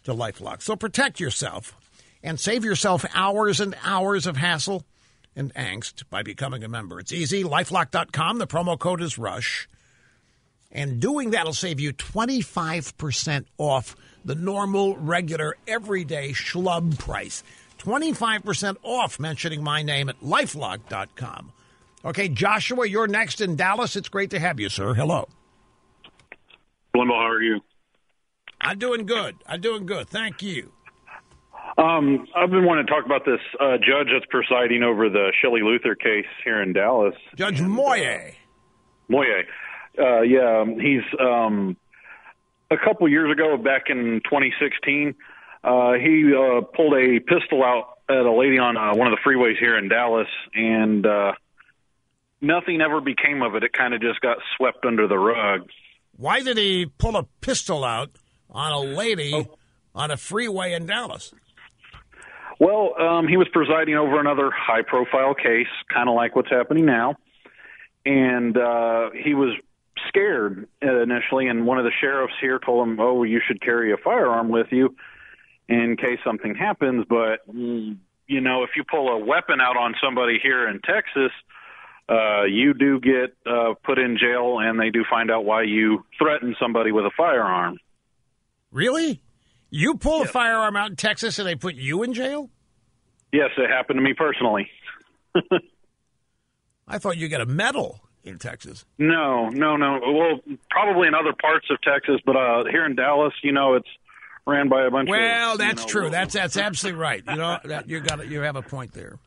to 0.03 0.13
Lifelock. 0.13 0.61
So 0.61 0.75
protect 0.75 1.19
yourself 1.19 1.75
and 2.23 2.39
save 2.39 2.65
yourself 2.65 3.05
hours 3.13 3.59
and 3.59 3.75
hours 3.83 4.25
of 4.25 4.35
hassle 4.35 4.83
and 5.37 5.53
angst 5.53 6.03
by 6.09 6.23
becoming 6.23 6.63
a 6.63 6.67
member. 6.67 6.99
It's 6.99 7.13
easy. 7.13 7.43
Lifelock.com. 7.43 8.39
The 8.39 8.47
promo 8.47 8.77
code 8.77 9.01
is 9.01 9.17
RUSH. 9.17 9.69
And 10.71 10.99
doing 10.99 11.31
that 11.31 11.45
will 11.45 11.53
save 11.53 11.79
you 11.79 11.93
25% 11.93 13.45
off 13.57 13.95
the 14.25 14.35
normal, 14.35 14.97
regular, 14.97 15.55
everyday 15.65 16.31
schlub 16.31 16.99
price. 16.99 17.43
25% 17.79 18.75
off 18.83 19.19
mentioning 19.19 19.63
my 19.63 19.81
name 19.81 20.09
at 20.09 20.19
lifelock.com. 20.19 21.53
Okay, 22.03 22.27
Joshua, 22.29 22.87
you're 22.87 23.07
next 23.07 23.39
in 23.39 23.55
Dallas. 23.55 23.95
It's 23.95 24.09
great 24.09 24.31
to 24.31 24.39
have 24.39 24.59
you, 24.59 24.69
sir. 24.69 24.93
Hello. 24.93 25.27
Limbaugh, 26.95 27.21
how 27.21 27.29
are 27.29 27.41
you? 27.41 27.61
I'm 28.59 28.79
doing 28.79 29.05
good. 29.05 29.35
I'm 29.45 29.61
doing 29.61 29.85
good. 29.85 30.09
Thank 30.09 30.41
you. 30.41 30.73
Um, 31.77 32.27
I've 32.35 32.49
been 32.49 32.65
wanting 32.65 32.87
to 32.87 32.91
talk 32.91 33.05
about 33.05 33.23
this 33.23 33.39
uh, 33.59 33.77
judge 33.77 34.07
that's 34.11 34.25
presiding 34.29 34.81
over 34.81 35.09
the 35.09 35.31
Shelley 35.41 35.61
Luther 35.61 35.93
case 35.93 36.25
here 36.43 36.61
in 36.61 36.73
Dallas. 36.73 37.13
Judge 37.35 37.61
Moye. 37.61 38.05
Uh, 38.07 38.31
Moye. 39.07 39.43
Uh, 39.99 40.21
yeah, 40.21 40.61
um, 40.61 40.79
he's 40.79 41.03
um, 41.19 41.77
a 42.71 42.77
couple 42.77 43.07
years 43.07 43.31
ago, 43.31 43.57
back 43.57 43.85
in 43.89 44.21
2016, 44.25 45.15
uh, 45.63 45.93
he 45.93 46.33
uh, 46.33 46.61
pulled 46.61 46.93
a 46.93 47.19
pistol 47.19 47.63
out 47.63 47.99
at 48.09 48.25
a 48.25 48.31
lady 48.31 48.57
on 48.57 48.77
uh, 48.77 48.95
one 48.95 49.11
of 49.11 49.17
the 49.17 49.29
freeways 49.29 49.57
here 49.59 49.77
in 49.77 49.89
Dallas, 49.89 50.27
and 50.55 51.05
uh, 51.05 51.33
nothing 52.41 52.81
ever 52.81 53.01
became 53.01 53.41
of 53.41 53.55
it. 53.55 53.63
It 53.63 53.73
kind 53.73 53.93
of 53.93 54.01
just 54.01 54.21
got 54.21 54.37
swept 54.55 54.85
under 54.85 55.07
the 55.07 55.17
rug. 55.17 55.69
Why 56.15 56.41
did 56.41 56.57
he 56.57 56.87
pull 56.97 57.15
a 57.15 57.23
pistol 57.41 57.83
out 57.83 58.11
on 58.49 58.71
a 58.71 58.79
lady 58.79 59.31
oh. 59.33 59.57
on 59.93 60.09
a 60.09 60.17
freeway 60.17 60.73
in 60.73 60.85
Dallas? 60.87 61.33
Well, 62.59 62.99
um, 62.99 63.27
he 63.27 63.37
was 63.37 63.47
presiding 63.51 63.95
over 63.95 64.19
another 64.19 64.49
high 64.51 64.81
profile 64.81 65.35
case, 65.35 65.67
kind 65.93 66.09
of 66.09 66.15
like 66.15 66.35
what's 66.35 66.49
happening 66.49 66.85
now. 66.85 67.15
And 68.05 68.57
uh, 68.57 69.11
he 69.11 69.33
was 69.33 69.55
scared 70.07 70.67
initially, 70.81 71.47
and 71.47 71.65
one 71.65 71.77
of 71.77 71.85
the 71.85 71.91
sheriffs 71.99 72.33
here 72.41 72.59
told 72.59 72.87
him, 72.87 72.99
Oh, 72.99 73.23
you 73.23 73.41
should 73.45 73.61
carry 73.61 73.91
a 73.91 73.97
firearm 73.97 74.49
with 74.49 74.67
you 74.71 74.95
in 75.67 75.97
case 75.97 76.19
something 76.23 76.55
happens. 76.55 77.05
But 77.07 77.41
you 77.47 78.41
know, 78.41 78.63
if 78.63 78.71
you 78.75 78.83
pull 78.83 79.09
a 79.09 79.17
weapon 79.17 79.59
out 79.61 79.77
on 79.77 79.95
somebody 80.03 80.39
here 80.41 80.67
in 80.67 80.79
Texas, 80.81 81.31
uh, 82.09 82.43
you 82.43 82.73
do 82.73 82.99
get 82.99 83.35
uh, 83.45 83.73
put 83.83 83.99
in 83.99 84.17
jail, 84.17 84.59
and 84.59 84.79
they 84.79 84.89
do 84.89 85.03
find 85.09 85.29
out 85.29 85.45
why 85.45 85.63
you 85.63 86.05
threatened 86.17 86.55
somebody 86.59 86.91
with 86.91 87.05
a 87.05 87.11
firearm. 87.17 87.77
Really? 88.71 89.21
You 89.77 89.95
pull 89.95 90.23
a 90.23 90.25
firearm 90.25 90.75
out 90.75 90.89
in 90.89 90.95
Texas 90.95 91.37
and 91.37 91.47
they 91.47 91.53
put 91.55 91.75
you 91.75 92.01
in 92.01 92.13
jail? 92.13 92.49
Yes, 93.31 93.51
it 93.57 93.69
happened 93.69 93.97
to 93.97 94.01
me 94.01 94.13
personally. 94.13 94.69
I 96.87 96.97
thought 96.97 97.17
you 97.17 97.27
got 97.27 97.41
a 97.41 97.45
medal 97.45 98.01
in 98.23 98.39
Texas. 98.39 98.85
No, 98.97 99.49
no, 99.49 99.75
no. 99.75 99.99
Well, 100.03 100.39
probably 100.71 101.07
in 101.07 101.13
other 101.13 101.33
parts 101.39 101.67
of 101.69 101.79
Texas, 101.81 102.19
but 102.25 102.35
uh, 102.35 102.63
here 102.71 102.85
in 102.85 102.95
Dallas, 102.95 103.33
you 103.43 103.51
know, 103.51 103.75
it's 103.75 103.87
ran 104.47 104.67
by 104.67 104.85
a 104.85 104.89
bunch 104.89 105.09
of. 105.09 105.11
Well, 105.11 105.57
that's 105.57 105.81
you 105.81 105.87
know, 105.87 105.91
true. 105.91 106.09
That's 106.09 106.33
that's 106.33 106.57
absolutely 106.67 106.99
right. 106.99 107.21
You 107.27 107.35
know, 107.35 107.59
that 107.65 107.87
you 107.87 107.99
got 107.99 108.27
you 108.27 108.39
have 108.41 108.55
a 108.55 108.63
point 108.63 108.93
there. 108.93 109.19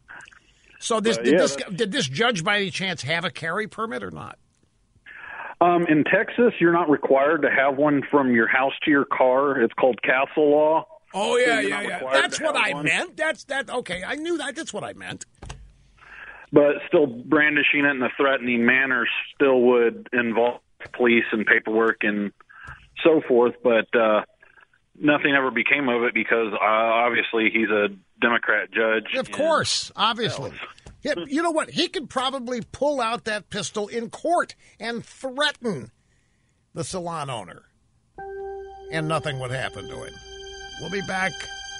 So 0.81 0.99
this 0.99 1.19
Uh, 1.19 1.23
did 1.23 1.33
yeah, 1.35 1.39
this 1.39 1.57
that's- 1.57 1.75
did 1.77 1.93
this 1.93 2.09
judge 2.09 2.43
by 2.43 2.57
any 2.57 2.71
chance 2.71 3.03
have 3.03 3.25
a 3.25 3.31
carry 3.31 3.69
permit 3.69 4.03
or 4.03 4.11
not? 4.11 4.39
Um, 5.61 5.87
in 5.89 6.05
Texas, 6.05 6.55
you're 6.59 6.73
not 6.73 6.89
required 6.89 7.43
to 7.43 7.51
have 7.51 7.77
one 7.77 8.03
from 8.11 8.35
your 8.35 8.49
house 8.49 8.73
to 8.85 8.91
your 8.91 9.05
car. 9.05 9.61
It's 9.61 9.75
called 9.75 10.01
castle 10.03 10.51
law. 10.51 10.87
Oh 11.13 11.37
yeah, 11.37 11.61
you're 11.61 11.71
yeah, 11.71 11.83
yeah. 11.83 12.09
That's 12.13 12.41
what 12.41 12.57
I 12.57 12.73
one. 12.73 12.85
meant. 12.85 13.17
That's 13.17 13.45
that. 13.45 13.69
Okay, 13.69 14.03
I 14.05 14.15
knew 14.15 14.39
that. 14.39 14.55
That's 14.57 14.73
what 14.73 14.85
I 14.85 14.95
meant. 14.95 15.27
But 16.53 16.77
still, 16.89 17.07
brandishing 17.07 17.85
it 17.85 17.91
in 17.91 18.03
a 18.03 18.09
threatening 18.17 18.65
manner 18.65 19.07
still 19.35 19.61
would 19.61 20.09
involve 20.13 20.61
police 20.93 21.25
and 21.33 21.45
paperwork 21.47 21.99
and 22.03 22.33
so 23.05 23.21
forth. 23.29 23.55
But 23.63 23.95
uh, 23.95 24.23
nothing 24.99 25.35
ever 25.37 25.51
became 25.51 25.89
of 25.89 26.03
it 26.05 26.15
because 26.15 26.53
uh, 26.53 26.65
obviously 26.65 27.51
he's 27.53 27.69
a 27.69 27.89
Democrat 28.21 28.71
judge. 28.73 29.15
Of 29.15 29.31
course, 29.31 29.93
obviously. 29.95 30.53
Yeah, 31.03 31.15
you 31.27 31.43
know 31.43 31.51
what? 31.51 31.71
He 31.71 31.89
could 31.89 32.11
probably 32.11 32.61
pull 32.73 33.01
out 33.01 33.25
that 33.25 33.49
pistol 33.49 33.89
in 33.89 34.11
court 34.11 34.55
and 34.79 35.05
threaten 35.05 35.91
the 36.75 36.85
salon 36.85 37.31
owner, 37.31 37.63
and 38.93 39.09
nothing 39.09 39.39
would 39.39 39.51
happen 39.51 39.89
to 39.89 40.05
him. 40.05 40.15
We'll 40.81 40.91
be 40.91 41.01
back. 41.03 41.33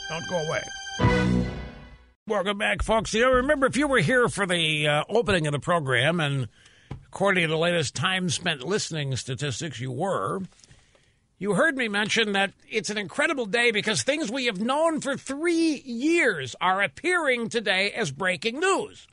Don't 0.09 0.29
go 0.29 0.39
away. 0.39 0.63
Welcome 2.27 2.59
back, 2.59 2.83
folks. 2.83 3.13
You 3.13 3.23
know, 3.23 3.33
remember, 3.33 3.67
if 3.67 3.77
you 3.77 3.89
were 3.89 3.99
here 3.99 4.29
for 4.29 4.47
the 4.47 4.87
uh, 4.87 5.05
opening 5.09 5.47
of 5.47 5.53
the 5.53 5.59
program, 5.59 6.21
and 6.21 6.49
according 7.07 7.43
to 7.43 7.49
the 7.49 7.59
latest 7.59 7.95
time 7.95 8.29
spent 8.31 8.63
listening 8.63 9.17
statistics, 9.17 9.81
you 9.81 9.91
were. 9.91 10.41
You 11.39 11.55
heard 11.55 11.77
me 11.77 11.89
mention 11.89 12.33
that 12.33 12.53
it's 12.69 12.91
an 12.91 12.99
incredible 12.99 13.47
day 13.47 13.71
because 13.71 14.03
things 14.03 14.31
we 14.31 14.45
have 14.45 14.61
known 14.61 15.01
for 15.01 15.17
three 15.17 15.83
years 15.85 16.55
are 16.61 16.83
appearing 16.83 17.49
today 17.49 17.93
as 17.93 18.11
breaking 18.11 18.61
news. 18.61 19.07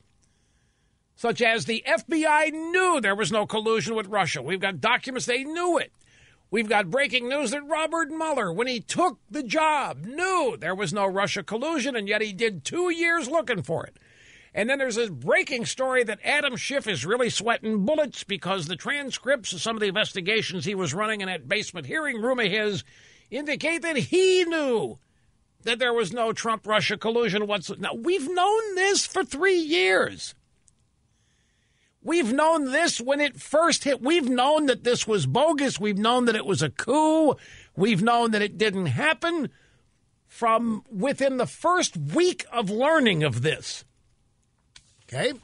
Such 1.18 1.42
as 1.42 1.64
the 1.64 1.82
FBI 1.84 2.52
knew 2.52 3.00
there 3.00 3.16
was 3.16 3.32
no 3.32 3.44
collusion 3.44 3.96
with 3.96 4.06
Russia. 4.06 4.40
We've 4.40 4.60
got 4.60 4.80
documents 4.80 5.26
they 5.26 5.42
knew 5.42 5.76
it. 5.76 5.90
We've 6.48 6.68
got 6.68 6.92
breaking 6.92 7.28
news 7.28 7.50
that 7.50 7.66
Robert 7.66 8.08
Mueller, 8.08 8.52
when 8.52 8.68
he 8.68 8.78
took 8.78 9.18
the 9.28 9.42
job, 9.42 10.04
knew 10.04 10.56
there 10.56 10.76
was 10.76 10.92
no 10.92 11.06
Russia 11.06 11.42
collusion, 11.42 11.96
and 11.96 12.06
yet 12.06 12.22
he 12.22 12.32
did 12.32 12.62
two 12.62 12.90
years 12.90 13.28
looking 13.28 13.62
for 13.64 13.84
it. 13.84 13.96
And 14.54 14.70
then 14.70 14.78
there's 14.78 14.96
a 14.96 15.10
breaking 15.10 15.66
story 15.66 16.04
that 16.04 16.20
Adam 16.22 16.54
Schiff 16.54 16.86
is 16.86 17.04
really 17.04 17.30
sweating 17.30 17.84
bullets 17.84 18.22
because 18.22 18.66
the 18.66 18.76
transcripts 18.76 19.52
of 19.52 19.60
some 19.60 19.74
of 19.74 19.80
the 19.80 19.88
investigations 19.88 20.66
he 20.66 20.76
was 20.76 20.94
running 20.94 21.20
in 21.20 21.26
that 21.26 21.48
basement 21.48 21.86
hearing 21.88 22.22
room 22.22 22.38
of 22.38 22.46
his 22.46 22.84
indicate 23.28 23.82
that 23.82 23.96
he 23.96 24.44
knew 24.44 25.00
that 25.64 25.80
there 25.80 25.92
was 25.92 26.12
no 26.12 26.32
Trump 26.32 26.64
Russia 26.64 26.96
collusion 26.96 27.48
whatsoever. 27.48 27.82
Now, 27.82 27.94
we've 27.94 28.32
known 28.32 28.76
this 28.76 29.04
for 29.04 29.24
three 29.24 29.58
years. 29.58 30.36
We've 32.08 32.32
known 32.32 32.72
this 32.72 33.02
when 33.02 33.20
it 33.20 33.38
first 33.38 33.84
hit. 33.84 34.00
We've 34.00 34.30
known 34.30 34.64
that 34.64 34.82
this 34.82 35.06
was 35.06 35.26
bogus. 35.26 35.78
We've 35.78 35.98
known 35.98 36.24
that 36.24 36.36
it 36.36 36.46
was 36.46 36.62
a 36.62 36.70
coup. 36.70 37.36
We've 37.76 38.00
known 38.00 38.30
that 38.30 38.40
it 38.40 38.56
didn't 38.56 38.86
happen 38.86 39.50
from 40.26 40.84
within 40.90 41.36
the 41.36 41.44
first 41.44 41.98
week 41.98 42.46
of 42.50 42.70
learning 42.70 43.24
of 43.24 43.42
this. 43.42 43.84
Okay? 45.04 45.34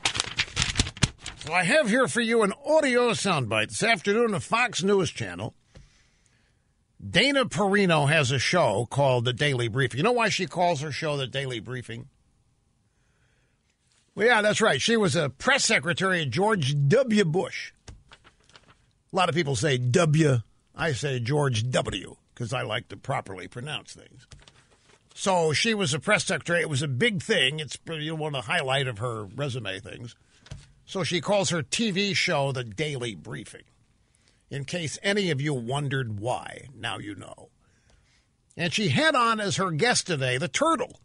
So 1.36 1.52
I 1.52 1.64
have 1.64 1.90
here 1.90 2.08
for 2.08 2.22
you 2.22 2.42
an 2.42 2.54
audio 2.64 3.10
soundbite 3.10 3.68
this 3.68 3.82
afternoon 3.82 4.24
on 4.24 4.30
the 4.30 4.40
Fox 4.40 4.82
News 4.82 5.10
Channel. 5.10 5.54
Dana 7.06 7.44
Perino 7.44 8.08
has 8.08 8.30
a 8.30 8.38
show 8.38 8.86
called 8.90 9.26
The 9.26 9.34
Daily 9.34 9.68
Briefing. 9.68 9.98
You 9.98 10.04
know 10.04 10.12
why 10.12 10.30
she 10.30 10.46
calls 10.46 10.80
her 10.80 10.90
show 10.90 11.18
The 11.18 11.26
Daily 11.26 11.60
Briefing? 11.60 12.08
Well, 14.14 14.26
yeah, 14.26 14.42
that's 14.42 14.60
right. 14.60 14.80
She 14.80 14.96
was 14.96 15.16
a 15.16 15.28
press 15.28 15.64
secretary 15.64 16.22
of 16.22 16.30
George 16.30 16.76
W. 16.88 17.24
Bush. 17.24 17.72
A 19.12 19.16
lot 19.16 19.28
of 19.28 19.34
people 19.34 19.56
say 19.56 19.78
W. 19.78 20.38
I 20.74 20.92
say 20.92 21.20
George 21.20 21.70
W. 21.70 22.16
because 22.34 22.52
I 22.52 22.62
like 22.62 22.88
to 22.88 22.96
properly 22.96 23.48
pronounce 23.48 23.92
things. 23.92 24.26
So 25.14 25.52
she 25.52 25.74
was 25.74 25.94
a 25.94 26.00
press 26.00 26.24
secretary. 26.24 26.60
It 26.60 26.68
was 26.68 26.82
a 26.82 26.88
big 26.88 27.22
thing. 27.22 27.60
It's 27.60 27.78
one 27.86 28.34
of 28.34 28.44
the 28.44 28.52
highlight 28.52 28.88
of 28.88 28.98
her 28.98 29.24
resume 29.24 29.78
things. 29.78 30.16
So 30.84 31.04
she 31.04 31.20
calls 31.20 31.50
her 31.50 31.62
TV 31.62 32.14
show 32.14 32.52
the 32.52 32.64
Daily 32.64 33.14
Briefing. 33.14 33.62
In 34.50 34.64
case 34.64 34.98
any 35.02 35.30
of 35.30 35.40
you 35.40 35.54
wondered 35.54 36.20
why, 36.20 36.68
now 36.76 36.98
you 36.98 37.14
know. 37.14 37.48
And 38.56 38.72
she 38.72 38.88
had 38.88 39.14
on 39.14 39.40
as 39.40 39.56
her 39.56 39.70
guest 39.70 40.06
today 40.06 40.36
the 40.36 40.48
turtle, 40.48 41.00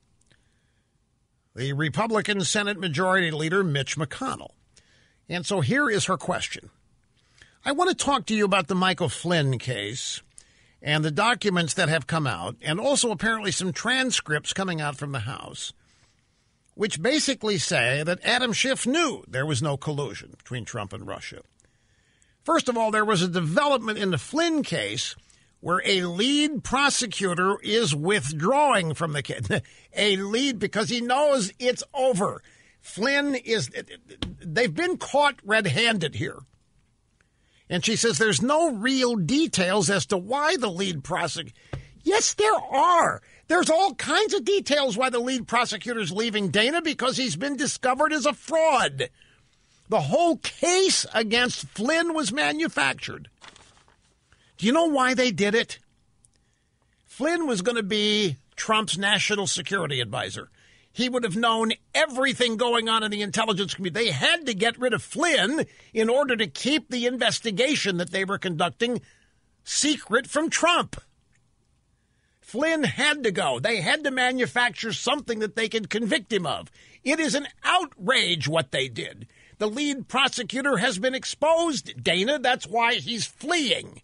the 1.59 1.73
Republican 1.73 2.39
Senate 2.39 2.79
Majority 2.79 3.31
Leader 3.31 3.65
Mitch 3.65 3.97
McConnell. 3.97 4.51
And 5.27 5.45
so 5.45 5.59
here 5.59 5.89
is 5.89 6.05
her 6.05 6.15
question. 6.15 6.69
I 7.65 7.73
want 7.73 7.89
to 7.89 7.95
talk 8.05 8.25
to 8.27 8.33
you 8.33 8.45
about 8.45 8.67
the 8.67 8.75
Michael 8.75 9.09
Flynn 9.09 9.59
case 9.59 10.21
and 10.81 11.03
the 11.03 11.11
documents 11.11 11.73
that 11.73 11.89
have 11.89 12.07
come 12.07 12.25
out, 12.25 12.55
and 12.61 12.79
also 12.79 13.11
apparently 13.11 13.51
some 13.51 13.73
transcripts 13.73 14.53
coming 14.53 14.79
out 14.79 14.95
from 14.95 15.11
the 15.11 15.19
House, 15.19 15.73
which 16.75 17.01
basically 17.01 17.57
say 17.57 18.03
that 18.03 18.23
Adam 18.23 18.53
Schiff 18.53 18.87
knew 18.87 19.25
there 19.27 19.45
was 19.45 19.61
no 19.61 19.75
collusion 19.75 20.35
between 20.37 20.63
Trump 20.63 20.93
and 20.93 21.05
Russia. 21.05 21.41
First 22.45 22.69
of 22.69 22.77
all, 22.77 22.89
there 22.89 23.03
was 23.03 23.21
a 23.21 23.27
development 23.27 23.97
in 23.97 24.11
the 24.11 24.17
Flynn 24.17 24.63
case 24.63 25.13
where 25.61 25.81
a 25.85 26.03
lead 26.03 26.63
prosecutor 26.63 27.57
is 27.61 27.95
withdrawing 27.95 28.93
from 28.93 29.13
the 29.13 29.21
case. 29.21 29.47
a 29.95 30.17
lead 30.17 30.59
because 30.59 30.89
he 30.89 31.01
knows 31.01 31.51
it's 31.59 31.83
over. 31.93 32.41
Flynn 32.81 33.35
is, 33.35 33.69
they've 34.39 34.73
been 34.73 34.97
caught 34.97 35.35
red 35.43 35.67
handed 35.67 36.15
here. 36.15 36.39
And 37.69 37.85
she 37.85 37.95
says 37.95 38.17
there's 38.17 38.41
no 38.41 38.71
real 38.71 39.15
details 39.15 39.89
as 39.89 40.07
to 40.07 40.17
why 40.17 40.57
the 40.57 40.71
lead 40.71 41.03
prosecutor. 41.03 41.55
Yes, 42.03 42.33
there 42.33 42.51
are. 42.51 43.21
There's 43.47 43.69
all 43.69 43.93
kinds 43.95 44.33
of 44.33 44.45
details 44.45 44.97
why 44.97 45.09
the 45.09 45.19
lead 45.19 45.47
prosecutor's 45.47 46.11
leaving 46.11 46.49
Dana 46.49 46.81
because 46.81 47.17
he's 47.17 47.35
been 47.35 47.57
discovered 47.57 48.13
as 48.13 48.25
a 48.25 48.33
fraud. 48.33 49.09
The 49.89 50.01
whole 50.01 50.37
case 50.37 51.05
against 51.13 51.67
Flynn 51.67 52.13
was 52.13 52.31
manufactured. 52.31 53.29
Do 54.59 54.65
you 54.65 54.73
know 54.73 54.87
why 54.87 55.13
they 55.13 55.31
did 55.31 55.55
it? 55.55 55.79
Flynn 57.07 57.47
was 57.47 57.61
going 57.61 57.77
to 57.77 57.83
be 57.83 58.35
Trump's 58.57 58.97
national 58.97 59.47
security 59.47 60.01
advisor. 60.01 60.49
He 60.91 61.07
would 61.07 61.23
have 61.23 61.37
known 61.37 61.71
everything 61.95 62.57
going 62.57 62.89
on 62.89 63.01
in 63.01 63.09
the 63.09 63.21
intelligence 63.21 63.73
community. 63.73 64.05
They 64.05 64.11
had 64.11 64.45
to 64.47 64.53
get 64.53 64.77
rid 64.77 64.93
of 64.93 65.01
Flynn 65.01 65.65
in 65.93 66.09
order 66.09 66.35
to 66.35 66.47
keep 66.47 66.89
the 66.89 67.05
investigation 67.05 67.97
that 67.97 68.11
they 68.11 68.25
were 68.25 68.37
conducting 68.37 68.99
secret 69.63 70.27
from 70.27 70.49
Trump. 70.49 70.97
Flynn 72.41 72.83
had 72.83 73.23
to 73.23 73.31
go. 73.31 73.59
They 73.61 73.79
had 73.79 74.03
to 74.03 74.11
manufacture 74.11 74.91
something 74.91 75.39
that 75.39 75.55
they 75.55 75.69
could 75.69 75.89
convict 75.89 76.33
him 76.33 76.45
of. 76.45 76.69
It 77.05 77.21
is 77.21 77.33
an 77.33 77.47
outrage 77.63 78.49
what 78.49 78.71
they 78.71 78.89
did. 78.89 79.25
The 79.57 79.69
lead 79.69 80.09
prosecutor 80.09 80.77
has 80.77 80.99
been 80.99 81.15
exposed, 81.15 82.03
Dana. 82.03 82.39
That's 82.39 82.67
why 82.67 82.95
he's 82.95 83.25
fleeing. 83.25 84.01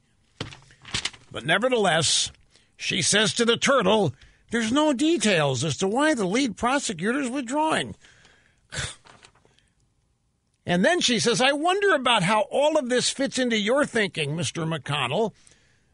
But 1.35 1.45
nevertheless, 1.45 2.31
she 2.77 3.01
says 3.01 3.33
to 3.33 3.43
the 3.43 3.57
turtle, 3.57 4.13
there's 4.51 4.71
no 4.71 4.93
details 4.93 5.65
as 5.65 5.75
to 5.77 5.87
why 5.87 6.13
the 6.13 6.23
lead 6.23 6.55
prosecutor 6.55 7.19
is 7.19 7.29
withdrawing. 7.29 7.95
And 10.67 10.83
then 10.83 10.99
she 10.99 11.19
says, 11.19 11.41
I 11.41 11.51
wonder 11.51 11.93
about 11.93 12.23
how 12.23 12.47
all 12.49 12.75
of 12.75 12.89
this 12.89 13.11
fits 13.11 13.37
into 13.37 13.55
your 13.55 13.85
thinking, 13.85 14.35
Mr. 14.35 14.67
McConnell, 14.67 15.33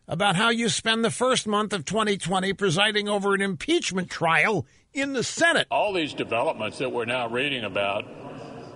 about 0.08 0.38
how 0.38 0.50
you 0.50 0.70
spend 0.70 1.04
the 1.04 1.12
first 1.12 1.46
month 1.46 1.74
of 1.74 1.84
2020 1.84 2.54
presiding 2.54 3.10
over 3.10 3.34
an 3.34 3.42
impeachment 3.42 4.10
trial 4.10 4.66
in 4.94 5.12
the 5.12 5.26
Senate. 5.26 5.68
All 5.70 5.92
these 5.92 6.14
developments 6.14 6.78
that 6.78 6.90
we're 6.90 7.04
now 7.04 7.28
reading 7.28 7.66
about 7.66 8.08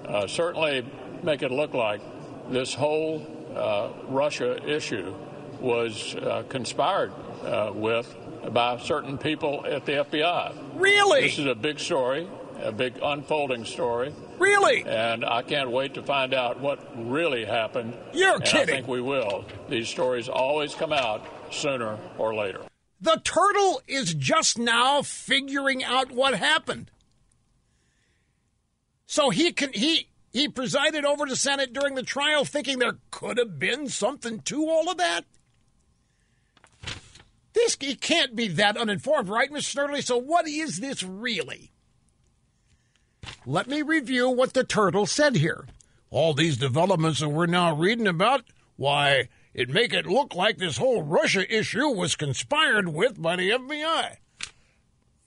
uh, 0.06 0.28
certainly 0.28 0.86
make 1.24 1.44
it 1.44 1.52
look 1.52 1.74
like 1.74 2.02
this 2.50 2.74
whole 2.74 3.26
uh, 3.56 3.92
Russia 4.10 4.62
issue 4.70 5.16
was 5.66 6.16
uh, 6.16 6.44
conspired 6.48 7.12
uh, 7.44 7.72
with 7.74 8.16
by 8.54 8.78
certain 8.78 9.18
people 9.18 9.66
at 9.66 9.86
the 9.86 9.94
FBI. 9.94 10.54
Really? 10.76 11.22
This 11.22 11.40
is 11.40 11.48
a 11.48 11.56
big 11.56 11.80
story. 11.80 12.30
a 12.62 12.72
big 12.72 13.00
unfolding 13.02 13.66
story. 13.66 14.14
Really? 14.38 14.86
And 14.86 15.26
I 15.26 15.42
can't 15.42 15.72
wait 15.72 15.96
to 15.96 16.04
find 16.04 16.34
out 16.34 16.60
what 16.60 16.80
really 16.96 17.44
happened. 17.44 17.96
You're 18.14 18.40
kidding. 18.40 18.62
I 18.62 18.78
think 18.78 18.88
we 18.88 19.02
will. 19.02 19.46
These 19.68 19.90
stories 19.90 20.30
always 20.30 20.76
come 20.76 20.94
out 20.94 21.26
sooner 21.52 21.98
or 22.18 22.36
later. 22.36 22.62
The 23.02 23.20
turtle 23.24 23.82
is 23.88 24.14
just 24.14 24.58
now 24.58 25.02
figuring 25.02 25.84
out 25.84 26.12
what 26.12 26.36
happened. 26.36 26.92
So 29.08 29.30
he 29.32 29.52
can 29.52 29.74
he 29.74 30.08
he 30.32 30.48
presided 30.48 31.06
over 31.06 31.26
the 31.26 31.36
Senate 31.36 31.74
during 31.74 31.96
the 31.96 32.04
trial 32.04 32.46
thinking 32.46 32.80
there 32.80 32.98
could 33.12 33.38
have 33.38 33.58
been 33.60 33.90
something 33.90 34.40
to 34.42 34.68
all 34.70 34.90
of 34.90 34.98
that. 34.98 35.26
This 37.56 37.78
he 37.80 37.96
can't 37.96 38.36
be 38.36 38.50
that 38.50 38.78
uninformed, 38.78 39.30
right, 39.30 39.50
Mr. 39.50 39.76
Snerdley? 39.76 40.04
So 40.04 40.18
what 40.18 40.48
is 40.48 40.80
this 40.80 41.02
really? 41.02 41.72
Let 43.46 43.68
me 43.68 43.82
review 43.82 44.30
what 44.30 44.54
the 44.54 44.66
turtle 44.66 45.06
said 45.06 45.38
here. 45.38 45.66
All 46.12 46.34
these 46.34 46.58
developments 46.58 47.22
that 47.22 47.30
we're 47.30 47.46
now 47.46 47.74
reading 47.74 48.08
about, 48.08 48.44
why, 48.76 49.30
it 49.54 49.70
make 49.70 49.94
it 49.94 50.06
look 50.06 50.36
like 50.36 50.58
this 50.58 50.78
whole 50.78 51.02
Russia 51.02 51.52
issue 51.52 51.88
was 51.88 52.16
conspired 52.16 52.90
with 52.90 53.22
by 53.22 53.38
the 53.38 53.50
FBI. 53.52 54.18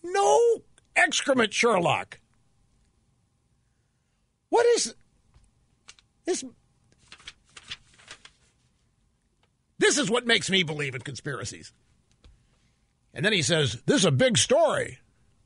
No 0.02 0.62
excrement, 0.94 1.54
Sherlock. 1.54 2.20
What 4.50 4.66
is 4.66 4.94
this? 6.26 6.44
This 9.78 9.96
is 9.96 10.10
what 10.10 10.26
makes 10.26 10.50
me 10.50 10.62
believe 10.62 10.94
in 10.94 11.00
conspiracies. 11.00 11.72
And 13.14 13.24
then 13.24 13.32
he 13.32 13.42
says, 13.42 13.80
This 13.86 13.98
is 13.98 14.04
a 14.04 14.10
big 14.10 14.38
story. 14.38 14.98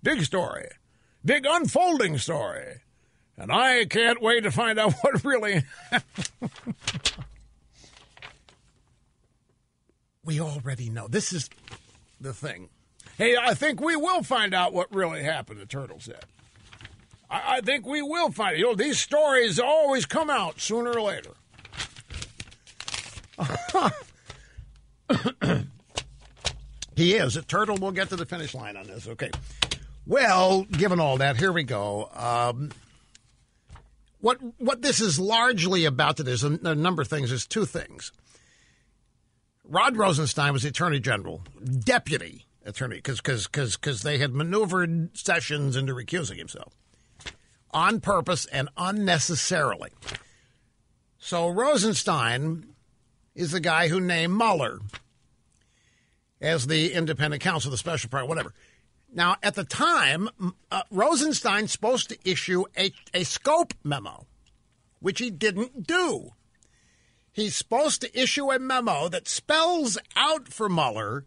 Big 0.02 0.24
story. 0.24 0.68
Big 1.24 1.46
unfolding 1.48 2.18
story. 2.18 2.80
And 3.36 3.52
I 3.52 3.84
can't 3.86 4.20
wait 4.20 4.42
to 4.42 4.50
find 4.50 4.78
out 4.78 4.92
what 5.00 5.24
really 5.24 5.62
We 10.24 10.40
already 10.40 10.88
know. 10.88 11.08
This 11.08 11.32
is 11.32 11.50
the 12.20 12.32
thing. 12.32 12.68
Hey, 13.18 13.36
I 13.36 13.54
think 13.54 13.80
we 13.80 13.96
will 13.96 14.22
find 14.22 14.54
out 14.54 14.72
what 14.72 14.94
really 14.94 15.24
happened, 15.24 15.60
the 15.60 15.66
turtle 15.66 15.98
said. 15.98 16.24
I, 17.28 17.56
I 17.56 17.60
think 17.60 17.86
we 17.86 18.02
will 18.02 18.30
find 18.30 18.54
it. 18.54 18.60
You 18.60 18.66
know, 18.66 18.74
these 18.74 19.00
stories 19.00 19.58
always 19.58 20.06
come 20.06 20.30
out 20.30 20.60
sooner 20.60 20.92
or 20.92 21.02
later. 21.02 21.32
he 26.96 27.14
is. 27.14 27.36
A 27.36 27.42
turtle 27.42 27.76
will 27.76 27.92
get 27.92 28.08
to 28.10 28.16
the 28.16 28.26
finish 28.26 28.54
line 28.54 28.76
on 28.76 28.86
this. 28.86 29.06
Okay. 29.08 29.30
Well, 30.06 30.64
given 30.64 31.00
all 31.00 31.18
that, 31.18 31.36
here 31.36 31.52
we 31.52 31.62
go. 31.62 32.10
Um, 32.14 32.70
what 34.20 34.38
what 34.58 34.82
this 34.82 35.00
is 35.00 35.18
largely 35.18 35.84
about 35.84 36.20
is 36.20 36.44
a, 36.44 36.58
a 36.64 36.74
number 36.74 37.02
of 37.02 37.08
things. 37.08 37.30
There's 37.30 37.46
two 37.46 37.66
things. 37.66 38.12
Rod 39.64 39.96
Rosenstein 39.96 40.52
was 40.52 40.64
Attorney 40.64 41.00
General, 41.00 41.42
deputy 41.84 42.46
attorney, 42.64 42.96
because 42.96 43.20
because 43.46 44.02
they 44.02 44.18
had 44.18 44.34
maneuvered 44.34 45.16
Sessions 45.16 45.76
into 45.76 45.94
recusing 45.94 46.36
himself 46.36 46.74
on 47.72 48.00
purpose 48.00 48.46
and 48.46 48.68
unnecessarily. 48.76 49.90
So 51.18 51.48
Rosenstein 51.48 52.74
is 53.34 53.52
the 53.52 53.60
guy 53.60 53.88
who 53.88 54.00
named 54.00 54.36
Mueller 54.36 54.80
as 56.42 56.66
the 56.66 56.92
independent 56.92 57.42
counsel, 57.42 57.70
the 57.70 57.78
special 57.78 58.10
part, 58.10 58.28
whatever. 58.28 58.52
Now, 59.14 59.36
at 59.42 59.54
the 59.54 59.64
time, 59.64 60.28
uh, 60.70 60.82
Rosenstein's 60.90 61.70
supposed 61.70 62.08
to 62.08 62.18
issue 62.28 62.64
a, 62.76 62.92
a 63.14 63.24
scope 63.24 63.72
memo, 63.84 64.26
which 65.00 65.20
he 65.20 65.30
didn't 65.30 65.86
do. 65.86 66.30
He's 67.32 67.54
supposed 67.56 68.00
to 68.00 68.20
issue 68.20 68.50
a 68.50 68.58
memo 68.58 69.08
that 69.08 69.28
spells 69.28 69.96
out 70.16 70.48
for 70.48 70.68
Mueller 70.68 71.26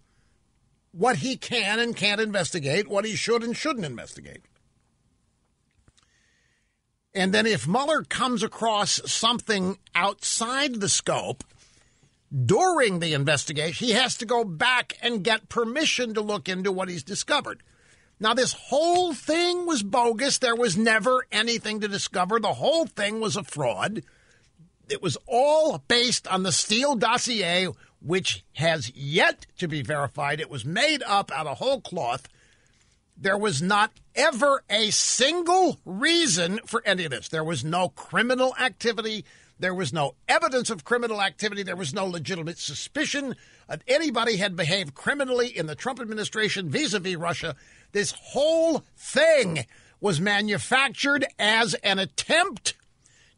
what 0.92 1.18
he 1.18 1.38
can 1.38 1.80
and 1.80 1.96
can't 1.96 2.22
investigate, 2.22 2.88
what 2.88 3.06
he 3.06 3.16
should 3.16 3.44
and 3.44 3.56
shouldn't 3.56 3.86
investigate. 3.86 4.44
And 7.14 7.34
then 7.34 7.46
if 7.46 7.68
Mueller 7.68 8.04
comes 8.04 8.44
across 8.44 9.00
something 9.10 9.78
outside 9.94 10.76
the 10.76 10.90
scope 10.90 11.44
during 12.44 13.00
the 13.00 13.14
investigation, 13.14 13.88
he 13.88 13.94
has 13.94 14.18
to 14.18 14.26
go 14.26 14.44
back 14.44 14.98
and 15.02 15.24
get 15.24 15.48
permission 15.48 16.14
to 16.16 16.22
look 16.22 16.50
into 16.50 16.72
what 16.72 16.90
he's 16.90 17.04
discovered. 17.04 17.64
Now, 18.20 18.34
this 18.34 18.54
whole 18.54 19.14
thing 19.14 19.66
was 19.66 19.84
bogus. 19.84 20.38
There 20.38 20.56
was 20.56 20.78
never 20.78 21.26
anything 21.32 21.82
to 21.82 21.88
discover. 21.88 22.40
The 22.40 22.54
whole 22.54 22.86
thing 22.86 23.20
was 23.20 23.36
a 23.36 23.44
fraud. 23.44 24.04
It 24.90 25.02
was 25.02 25.18
all 25.28 25.80
based 25.88 26.28
on 26.28 26.44
the 26.44 26.52
Steele 26.52 26.96
dossier, 26.96 27.68
which 28.02 28.44
has 28.54 28.92
yet 28.96 29.46
to 29.58 29.68
be 29.68 29.82
verified. 29.82 30.40
It 30.40 30.50
was 30.50 30.66
made 30.66 31.04
up 31.04 31.32
out 31.32 31.48
of 31.48 31.58
whole 31.58 31.82
cloth. 31.82 32.28
There 33.18 33.38
was 33.38 33.62
not 33.62 33.92
ever 34.14 34.64
a 34.70 34.92
single 34.92 35.80
reason 35.86 36.60
for 36.66 36.82
any 36.86 37.06
of 37.06 37.12
this. 37.12 37.30
There 37.30 37.44
was 37.44 37.64
no 37.64 37.90
criminal 37.90 38.56
activity. 38.60 39.26
There 39.58 39.74
was 39.74 39.94
no 39.94 40.16
evidence 40.28 40.70
of 40.70 40.84
criminal 40.84 41.22
activity. 41.22 41.64
There 41.64 41.76
was 41.76 41.94
no 41.94 42.06
legitimate 42.06 42.58
suspicion 42.58 43.36
that 43.70 43.84
anybody 43.88 44.38
had 44.38 44.56
behaved 44.56 44.94
criminally 44.94 45.48
in 45.48 45.66
the 45.68 45.76
Trump 45.76 46.02
administration 46.02 46.70
vis 46.70 46.94
a 46.94 47.00
vis 47.00 47.16
Russia. 47.16 47.56
This 47.94 48.12
whole 48.12 48.84
thing 48.98 49.66
was 50.02 50.20
manufactured 50.20 51.26
as 51.40 51.74
an 51.76 52.00
attempt 52.00 52.74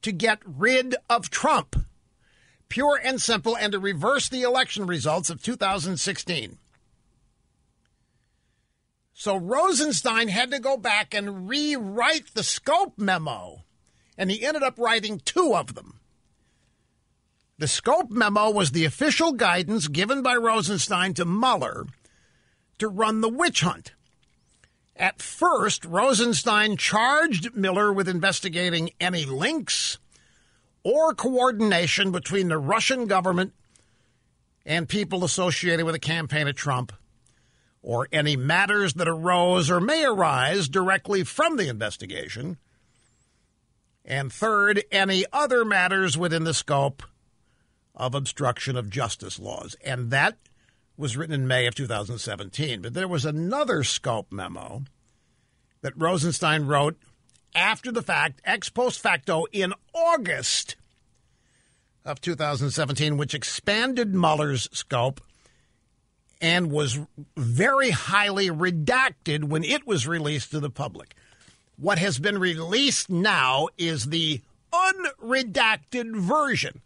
to 0.02 0.12
get 0.12 0.40
rid 0.46 0.96
of 1.10 1.30
Trump, 1.30 1.76
pure 2.68 3.00
and 3.04 3.22
simple, 3.22 3.56
and 3.56 3.72
to 3.74 3.80
reverse 3.80 4.28
the 4.28 4.42
election 4.42 4.88
results 4.88 5.30
of 5.30 5.42
2016. 5.44 6.58
So 9.14 9.36
Rosenstein 9.36 10.28
had 10.28 10.52
to 10.52 10.60
go 10.60 10.78
back 10.78 11.14
and 11.14 11.50
rewrite 11.50 12.34
the 12.34 12.44
scope 12.44 12.98
memo, 12.98 13.64
and 14.18 14.30
he 14.30 14.46
ended 14.46 14.64
up 14.64 14.78
writing 14.78 15.22
two 15.24 15.56
of 15.56 15.76
them. 15.76 15.97
The 17.60 17.68
scope 17.68 18.12
memo 18.12 18.52
was 18.52 18.72
the 18.72 18.86
official 18.86 19.32
guidance 19.32 19.88
given 19.88 20.22
by 20.22 20.36
Rosenstein 20.36 21.16
to 21.16 21.26
Mueller 21.26 21.88
to 22.78 22.88
run 22.88 23.22
the 23.22 23.30
witch 23.30 23.62
hunt. 23.62 23.94
At 24.96 25.24
first, 25.24 25.84
Rosenstein 25.84 26.78
charged 26.78 27.56
Mueller 27.56 27.92
with 27.92 28.08
investigating 28.08 28.92
any 29.00 29.26
links 29.26 29.98
or 30.84 31.16
coordination 31.16 32.12
between 32.12 32.50
the 32.50 32.60
Russian 32.60 33.08
government 33.08 33.54
and 34.64 34.88
people 34.88 35.24
associated 35.24 35.84
with 35.84 35.96
the 35.96 36.00
campaign 36.00 36.48
of 36.48 36.56
Trump, 36.56 36.94
or 37.82 38.08
any 38.12 38.36
matters 38.36 38.94
that 38.96 39.08
arose 39.08 39.72
or 39.72 39.80
may 39.80 40.06
arise 40.06 40.70
directly 40.70 41.24
from 41.24 41.58
the 41.58 41.70
investigation. 41.70 42.58
And 44.06 44.32
third, 44.32 44.84
any 44.92 45.26
other 45.34 45.66
matters 45.66 46.18
within 46.18 46.44
the 46.44 46.54
scope 46.54 47.02
of 47.98 48.16
obstruction 48.16 48.78
of 48.78 48.90
justice 48.90 49.40
laws. 49.40 49.76
And 49.84 50.12
that 50.12 50.38
was 50.96 51.18
written 51.18 51.34
in 51.34 51.48
May 51.48 51.66
of 51.66 51.76
2017. 51.76 52.82
But 52.82 52.94
there 52.94 53.08
was 53.08 53.26
another 53.26 53.84
scope 53.84 54.32
memo 54.32 54.84
that 55.82 55.94
Rosenstein 55.98 56.66
wrote 56.66 56.96
after 57.56 57.92
the 57.92 58.04
fact, 58.04 58.42
ex 58.46 58.70
post 58.70 59.00
facto, 59.00 59.46
in 59.52 59.74
August 59.94 60.76
of 62.06 62.22
2017, 62.22 63.18
which 63.18 63.34
expanded 63.34 64.14
Mueller's 64.14 64.70
scope 64.72 65.20
and 66.40 66.72
was 66.72 67.00
very 67.36 67.90
highly 67.90 68.50
redacted 68.50 69.46
when 69.46 69.64
it 69.64 69.88
was 69.88 70.08
released 70.08 70.52
to 70.52 70.60
the 70.60 70.70
public. 70.70 71.16
What 71.78 71.98
has 71.98 72.20
been 72.20 72.38
released 72.38 73.10
now 73.10 73.70
is 73.78 74.06
the 74.06 74.42
unredacted 74.72 76.16
version 76.16 76.82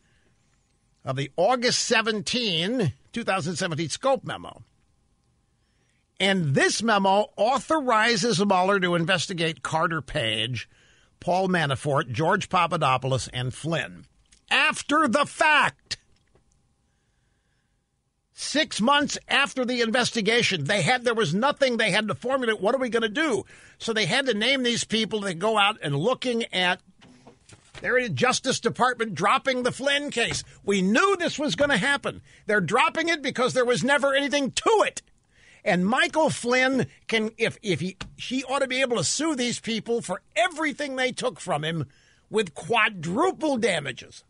of 1.04 1.16
the 1.16 1.32
August 1.38 1.80
17, 1.80 2.94
2017 3.12 3.90
scope 3.90 4.24
memo. 4.24 4.64
And 6.20 6.54
this 6.54 6.84
memo 6.84 7.32
authorizes 7.36 8.46
Mueller 8.46 8.80
to 8.80 8.96
investigate 8.96 9.64
Carter 9.64 10.02
Page, 10.02 10.70
Paul 11.20 11.48
Manafort, 11.48 12.12
George 12.12 12.50
Papadopoulos, 12.50 13.28
and 13.30 13.54
Flynn 13.54 14.06
after 14.52 15.08
the 15.08 15.26
fact. 15.26 15.98
Six 18.34 18.82
months 18.82 19.18
after 19.28 19.66
the 19.66 19.82
investigation, 19.82 20.66
they 20.66 20.82
had 20.82 21.04
there 21.04 21.14
was 21.14 21.34
nothing. 21.34 21.78
They 21.78 21.92
had 21.92 22.08
to 22.08 22.16
formulate 22.16 22.60
what 22.60 22.76
are 22.76 22.80
we 22.80 22.90
going 22.90 23.04
to 23.04 23.10
do. 23.10 23.46
So 23.78 23.94
they 23.94 24.06
had 24.06 24.26
to 24.26 24.34
name 24.34 24.64
these 24.64 24.84
people. 24.84 25.22
They 25.22 25.36
go 25.36 25.58
out 25.58 25.78
and 25.82 25.96
looking 25.96 26.46
at 26.54 26.82
they're 27.80 27.98
in 27.98 28.16
Justice 28.16 28.60
Department 28.60 29.16
dropping 29.16 29.64
the 29.64 29.72
Flynn 29.72 30.12
case. 30.12 30.44
We 30.64 30.82
knew 30.82 31.16
this 31.16 31.40
was 31.40 31.56
going 31.56 31.70
to 31.70 31.78
happen. 31.78 32.22
They're 32.46 32.62
dropping 32.62 33.10
it 33.10 33.22
because 33.22 33.54
there 33.54 33.66
was 33.66 33.84
never 33.84 34.14
anything 34.14 34.52
to 34.52 34.84
it. 34.86 35.02
And 35.64 35.86
Michael 35.86 36.30
Flynn 36.30 36.88
can, 37.08 37.32
if 37.38 37.58
if 37.62 37.80
he 37.80 37.98
he 38.18 38.44
ought 38.44 38.60
to 38.60 38.68
be 38.68 38.82
able 38.82 38.98
to 38.98 39.04
sue 39.04 39.36
these 39.36 39.60
people 39.60 40.02
for 40.02 40.22
everything 40.36 40.96
they 40.96 41.12
took 41.12 41.40
from 41.40 41.64
him 41.64 41.86
with 42.30 42.56
quadruple 42.56 43.58
damages. 43.58 44.24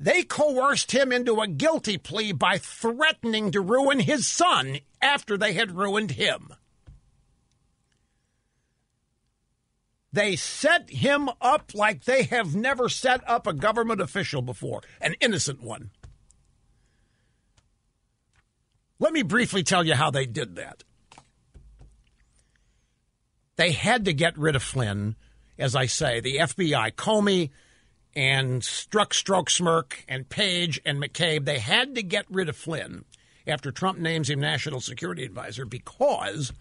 They 0.00 0.22
coerced 0.22 0.92
him 0.92 1.12
into 1.12 1.40
a 1.40 1.48
guilty 1.48 1.98
plea 1.98 2.32
by 2.32 2.58
threatening 2.58 3.50
to 3.52 3.60
ruin 3.60 4.00
his 4.00 4.26
son 4.28 4.78
after 5.02 5.36
they 5.36 5.54
had 5.54 5.76
ruined 5.76 6.12
him. 6.12 6.54
They 10.18 10.34
set 10.34 10.90
him 10.90 11.30
up 11.40 11.70
like 11.74 12.02
they 12.02 12.24
have 12.24 12.52
never 12.52 12.88
set 12.88 13.20
up 13.30 13.46
a 13.46 13.52
government 13.52 14.00
official 14.00 14.42
before, 14.42 14.80
an 15.00 15.14
innocent 15.20 15.62
one. 15.62 15.90
Let 18.98 19.12
me 19.12 19.22
briefly 19.22 19.62
tell 19.62 19.86
you 19.86 19.94
how 19.94 20.10
they 20.10 20.26
did 20.26 20.56
that. 20.56 20.82
They 23.54 23.70
had 23.70 24.06
to 24.06 24.12
get 24.12 24.36
rid 24.36 24.56
of 24.56 24.62
Flynn, 24.64 25.14
as 25.56 25.76
I 25.76 25.86
say, 25.86 26.18
the 26.18 26.38
FBI, 26.38 26.94
Comey, 26.96 27.50
and 28.16 28.62
Strzok 28.62 29.14
Stroke 29.14 29.48
Smirk 29.48 30.04
and 30.08 30.28
Page 30.28 30.80
and 30.84 31.00
McCabe, 31.00 31.44
they 31.44 31.60
had 31.60 31.94
to 31.94 32.02
get 32.02 32.26
rid 32.28 32.48
of 32.48 32.56
Flynn 32.56 33.04
after 33.46 33.70
Trump 33.70 34.00
names 34.00 34.28
him 34.28 34.40
national 34.40 34.80
security 34.80 35.22
advisor 35.24 35.64
because 35.64 36.52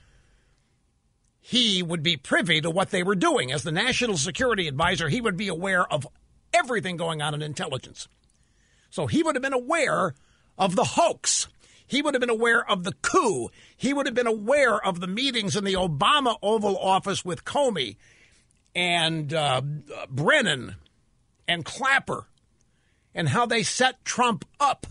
he 1.50 1.82
would 1.82 2.04
be 2.04 2.18
privy 2.18 2.60
to 2.60 2.70
what 2.70 2.90
they 2.90 3.04
were 3.04 3.16
doing. 3.16 3.54
As 3.54 3.64
the 3.64 3.72
national 3.72 4.18
security 4.18 4.68
advisor, 4.68 5.08
he 5.08 5.22
would 5.22 5.38
be 5.38 5.48
aware 5.48 5.90
of 5.90 6.06
everything 6.54 6.98
going 6.98 7.22
on 7.22 7.34
in 7.34 7.42
intelligence. 7.42 8.10
So 8.90 9.08
he 9.08 9.24
would 9.24 9.36
have 9.36 9.42
been 9.42 9.54
aware 9.54 10.14
of 10.58 10.76
the 10.76 10.84
hoax. 10.84 11.48
He 11.86 12.02
would 12.02 12.16
have 12.16 12.20
been 12.20 12.30
aware 12.30 12.70
of 12.70 12.84
the 12.84 12.92
coup. 13.02 13.50
He 13.78 13.94
would 13.94 14.08
have 14.08 14.14
been 14.14 14.28
aware 14.28 14.86
of 14.86 15.00
the 15.00 15.08
meetings 15.08 15.56
in 15.56 15.64
the 15.64 15.76
Obama 15.76 16.38
Oval 16.44 16.78
Office 16.78 17.24
with 17.24 17.46
Comey 17.46 17.96
and 18.76 19.34
uh, 19.34 19.62
Brennan 20.10 20.76
and 21.48 21.64
Clapper 21.64 22.26
and 23.16 23.30
how 23.30 23.46
they 23.46 23.64
set 23.64 24.04
Trump 24.04 24.44
up 24.60 24.86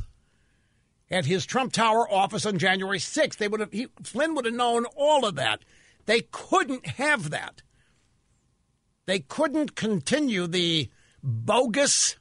at 1.11 1.27
his 1.27 1.45
Trump 1.45 1.75
Tower 1.75 2.11
office 2.11 2.47
on 2.47 2.57
January 2.57 2.99
6th. 2.99 3.37
They 3.37 3.47
would 3.47 3.61
have 3.61 3.73
he, 3.73 3.89
Flynn 4.03 4.35
would 4.35 4.47
have 4.47 4.55
known 4.55 4.87
all 4.97 5.27
of 5.27 5.35
that. 5.35 5.61
They 6.07 6.23
couldn't 6.31 6.87
have 6.87 7.31
that. 7.31 7.63
They 9.07 9.21
couldn't 9.21 9.77
continue 9.77 10.47
the 10.47 10.91
bogus 11.23 12.17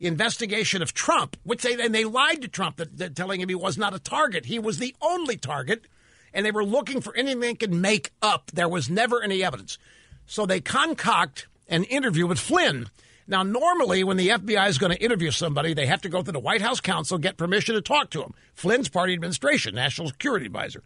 investigation 0.00 0.82
of 0.82 0.92
Trump, 0.92 1.36
which 1.44 1.62
they 1.62 1.80
and 1.80 1.94
they 1.94 2.04
lied 2.04 2.42
to 2.42 2.48
Trump, 2.48 2.76
that, 2.76 2.98
that 2.98 3.16
telling 3.16 3.40
him 3.40 3.48
he 3.48 3.54
was 3.54 3.78
not 3.78 3.94
a 3.94 3.98
target. 3.98 4.46
He 4.46 4.58
was 4.58 4.78
the 4.78 4.94
only 5.00 5.36
target, 5.36 5.86
and 6.34 6.44
they 6.44 6.50
were 6.50 6.64
looking 6.64 7.00
for 7.00 7.14
anything 7.16 7.40
they 7.40 7.54
could 7.54 7.72
make 7.72 8.10
up. 8.20 8.50
There 8.52 8.68
was 8.68 8.90
never 8.90 9.22
any 9.22 9.44
evidence, 9.44 9.78
so 10.26 10.44
they 10.44 10.60
concoct 10.60 11.46
an 11.68 11.84
interview 11.84 12.26
with 12.26 12.40
Flynn 12.40 12.88
now, 13.26 13.42
normally, 13.42 14.02
when 14.04 14.16
the 14.16 14.28
FBI 14.28 14.68
is 14.68 14.78
going 14.78 14.92
to 14.92 15.02
interview 15.02 15.30
somebody, 15.30 15.74
they 15.74 15.86
have 15.86 16.02
to 16.02 16.08
go 16.08 16.22
through 16.22 16.32
the 16.32 16.40
White 16.40 16.60
House 16.60 16.80
counsel, 16.80 17.18
get 17.18 17.36
permission 17.36 17.74
to 17.74 17.80
talk 17.80 18.10
to 18.10 18.22
him. 18.22 18.34
Flynn's 18.54 18.88
party 18.88 19.12
administration, 19.14 19.74
national 19.74 20.08
security 20.08 20.46
advisor. 20.46 20.82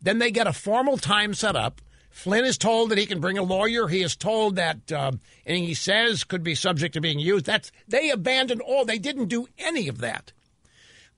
Then 0.00 0.18
they 0.18 0.30
get 0.30 0.46
a 0.46 0.52
formal 0.52 0.96
time 0.96 1.34
set 1.34 1.56
up. 1.56 1.80
Flynn 2.10 2.44
is 2.44 2.58
told 2.58 2.90
that 2.90 2.98
he 2.98 3.06
can 3.06 3.20
bring 3.20 3.38
a 3.38 3.42
lawyer. 3.42 3.86
He 3.88 4.02
is 4.02 4.16
told 4.16 4.56
that 4.56 4.90
uh, 4.90 5.12
anything 5.46 5.68
he 5.68 5.74
says 5.74 6.24
could 6.24 6.42
be 6.42 6.54
subject 6.54 6.94
to 6.94 7.00
being 7.00 7.20
used. 7.20 7.46
That's 7.46 7.70
they 7.86 8.10
abandoned 8.10 8.60
all. 8.60 8.84
They 8.84 8.98
didn't 8.98 9.28
do 9.28 9.46
any 9.58 9.88
of 9.88 9.98
that. 9.98 10.32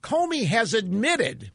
Comey 0.02 0.46
has 0.46 0.74
admitted 0.74 1.50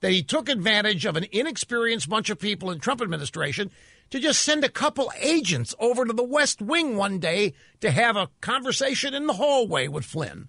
that 0.00 0.12
he 0.12 0.22
took 0.22 0.48
advantage 0.48 1.04
of 1.04 1.16
an 1.16 1.26
inexperienced 1.30 2.08
bunch 2.08 2.30
of 2.30 2.38
people 2.38 2.70
in 2.70 2.80
Trump 2.80 3.00
administration 3.00 3.70
to 4.10 4.18
just 4.18 4.42
send 4.42 4.64
a 4.64 4.68
couple 4.68 5.12
agents 5.20 5.74
over 5.78 6.04
to 6.04 6.12
the 6.12 6.24
West 6.24 6.60
Wing 6.60 6.96
one 6.96 7.18
day 7.18 7.54
to 7.80 7.90
have 7.90 8.16
a 8.16 8.30
conversation 8.40 9.14
in 9.14 9.26
the 9.26 9.34
hallway 9.34 9.86
with 9.86 10.04
Flynn. 10.04 10.48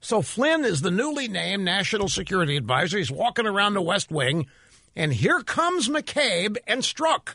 So 0.00 0.22
Flynn 0.22 0.64
is 0.64 0.82
the 0.82 0.90
newly 0.90 1.26
named 1.26 1.64
National 1.64 2.08
Security 2.08 2.56
Advisor. 2.56 2.98
He's 2.98 3.10
walking 3.10 3.46
around 3.46 3.74
the 3.74 3.82
West 3.82 4.10
Wing, 4.10 4.46
and 4.96 5.12
here 5.12 5.40
comes 5.40 5.88
McCabe 5.88 6.56
and 6.66 6.82
Strzok. 6.82 7.34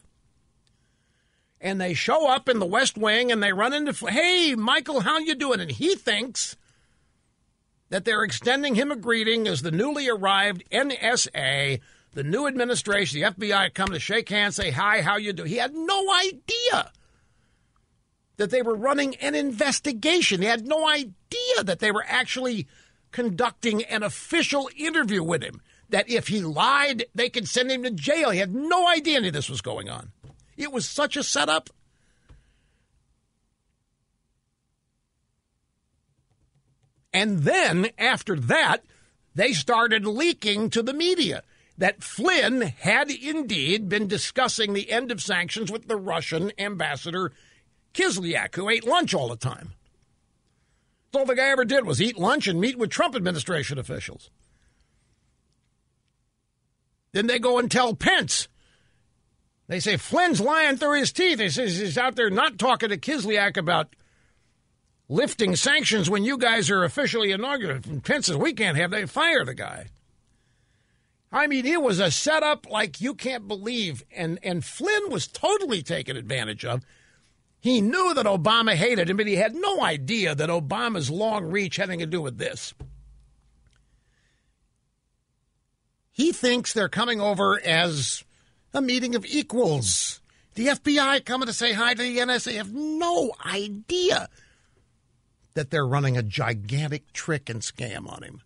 And 1.62 1.80
they 1.80 1.94
show 1.94 2.30
up 2.30 2.50
in 2.50 2.60
the 2.60 2.66
West 2.66 2.98
Wing 2.98 3.32
and 3.32 3.42
they 3.42 3.54
run 3.54 3.74
into, 3.74 3.94
hey, 4.08 4.54
Michael, 4.56 5.02
how 5.02 5.18
you 5.20 5.34
doing? 5.34 5.62
And 5.62 5.72
he 5.72 5.96
thinks 5.96 6.58
that 7.90 8.04
they're 8.04 8.24
extending 8.24 8.76
him 8.76 8.92
a 8.92 8.98
greeting 8.98 9.48
as 9.48 9.62
the 9.62 9.72
newly 9.72 10.10
arrived 10.10 10.64
NSA 10.72 11.80
the 12.14 12.24
new 12.24 12.48
administration, 12.48 13.22
the 13.22 13.32
FBI, 13.32 13.74
come 13.74 13.90
to 13.90 14.00
shake 14.00 14.30
hands, 14.30 14.56
say 14.56 14.72
hi, 14.72 15.02
how 15.02 15.18
you 15.18 15.34
do. 15.34 15.44
He 15.44 15.58
had 15.58 15.74
no 15.74 16.14
idea 16.14 16.92
that 18.38 18.50
they 18.50 18.62
were 18.62 18.76
running 18.76 19.16
an 19.16 19.36
investigation. 19.36 20.42
He 20.42 20.48
had 20.48 20.66
no 20.66 20.88
idea 20.88 21.64
that 21.64 21.80
they 21.80 21.92
were 21.92 22.06
actually 22.08 22.68
conducting 23.12 23.84
an 23.84 24.04
official 24.04 24.70
interview 24.76 25.24
with 25.24 25.44
him. 25.44 25.62
That 25.94 26.10
if 26.10 26.28
he 26.28 26.42
lied, 26.42 27.06
they 27.14 27.30
could 27.30 27.48
send 27.48 27.70
him 27.70 27.84
to 27.84 27.92
jail. 27.92 28.32
He 28.32 28.40
had 28.40 28.56
no 28.56 28.88
idea 28.88 29.18
any 29.18 29.28
of 29.28 29.36
this 29.36 29.48
was 29.48 29.62
going 29.62 29.92
on. 29.92 30.12
It 30.58 30.72
was 30.72 30.90
such 30.90 31.16
a 31.16 31.22
setup. 31.22 31.70
And 37.14 37.44
then 37.44 37.90
after 38.00 38.36
that, 38.40 38.80
they 39.36 39.54
started 39.54 40.04
leaking 40.04 40.72
to 40.72 40.82
the 40.82 40.94
media 40.94 41.44
that 41.78 42.02
Flynn 42.02 42.62
had 42.62 43.12
indeed 43.12 43.88
been 43.88 44.08
discussing 44.08 44.74
the 44.74 44.90
end 44.90 45.12
of 45.12 45.22
sanctions 45.22 45.72
with 45.72 45.88
the 45.88 45.96
Russian 45.96 46.52
ambassador 46.58 47.32
Kislyak, 47.94 48.56
who 48.56 48.68
ate 48.68 48.88
lunch 48.88 49.14
all 49.14 49.30
the 49.30 49.36
time. 49.36 49.74
All 51.14 51.26
the 51.26 51.36
guy 51.36 51.50
ever 51.50 51.66
did 51.66 51.86
was 51.86 52.02
eat 52.02 52.18
lunch 52.18 52.48
and 52.48 52.60
meet 52.60 52.80
with 52.80 52.90
Trump 52.90 53.16
administration 53.16 53.78
officials. 53.78 54.32
Then 57.14 57.28
they 57.28 57.40
go 57.40 57.58
and 57.60 57.72
tell 57.72 57.96
Pence. 57.96 58.48
They 59.68 59.80
say 59.80 59.98
Flynn's 59.98 60.42
lying 60.42 60.78
through 60.78 61.00
his 61.00 61.14
teeth. 61.14 61.40
He 61.40 61.50
says 61.50 61.78
he's 61.78 61.98
out 61.98 62.16
there 62.16 62.30
not 62.30 62.60
talking 62.60 62.90
to 62.90 62.98
Kislyak 62.98 63.56
about 63.56 63.96
lifting 65.08 65.56
sanctions 65.56 66.10
when 66.10 66.24
you 66.26 66.38
guys 66.38 66.70
are 66.70 66.84
officially 66.84 67.32
inaugurated. 67.32 67.86
And 67.88 68.04
Pence 68.04 68.26
says 68.26 68.38
we 68.38 68.54
can't 68.54 68.78
have. 68.78 68.92
They 68.92 69.06
fire 69.06 69.46
the 69.46 69.54
guy. 69.54 69.88
I 71.32 71.48
mean, 71.48 71.66
it 71.66 71.82
was 71.82 72.00
a 72.00 72.12
setup 72.12 72.70
like 72.70 73.02
you 73.02 73.16
can't 73.16 73.48
believe. 73.48 74.04
And, 74.16 74.38
and 74.44 74.64
Flynn 74.64 75.10
was 75.10 75.28
totally 75.28 75.82
taken 75.82 76.18
advantage 76.18 76.66
of. 76.66 76.84
He 77.60 77.80
knew 77.80 78.14
that 78.14 78.26
Obama 78.26 78.74
hated 78.74 79.10
him, 79.10 79.18
but 79.18 79.26
he 79.26 79.38
had 79.38 79.56
no 79.56 79.82
idea 79.82 80.36
that 80.36 80.50
Obama's 80.50 81.10
long 81.10 81.46
reach 81.46 81.78
had 81.78 81.90
anything 81.90 82.00
to 82.00 82.06
do 82.06 82.22
with 82.22 82.38
this. 82.38 82.74
He 86.14 86.32
thinks 86.32 86.72
they're 86.74 86.88
coming 86.88 87.20
over 87.20 87.60
as 87.64 88.24
a 88.74 88.82
meeting 88.82 89.16
of 89.16 89.26
equals. 89.26 90.22
The 90.56 90.68
FBI 90.68 91.26
coming 91.26 91.48
to 91.48 91.54
say 91.54 91.74
hi 91.74 91.94
to 91.94 92.02
the 92.02 92.20
NSA 92.20 92.56
have 92.56 92.74
no 92.74 93.34
idea 93.46 94.30
that 95.56 95.70
they're 95.70 95.86
running 95.86 96.16
a 96.16 96.24
gigantic 96.24 97.12
trick 97.12 97.50
and 97.50 97.62
scam 97.62 98.10
on 98.10 98.24
him 98.24 98.42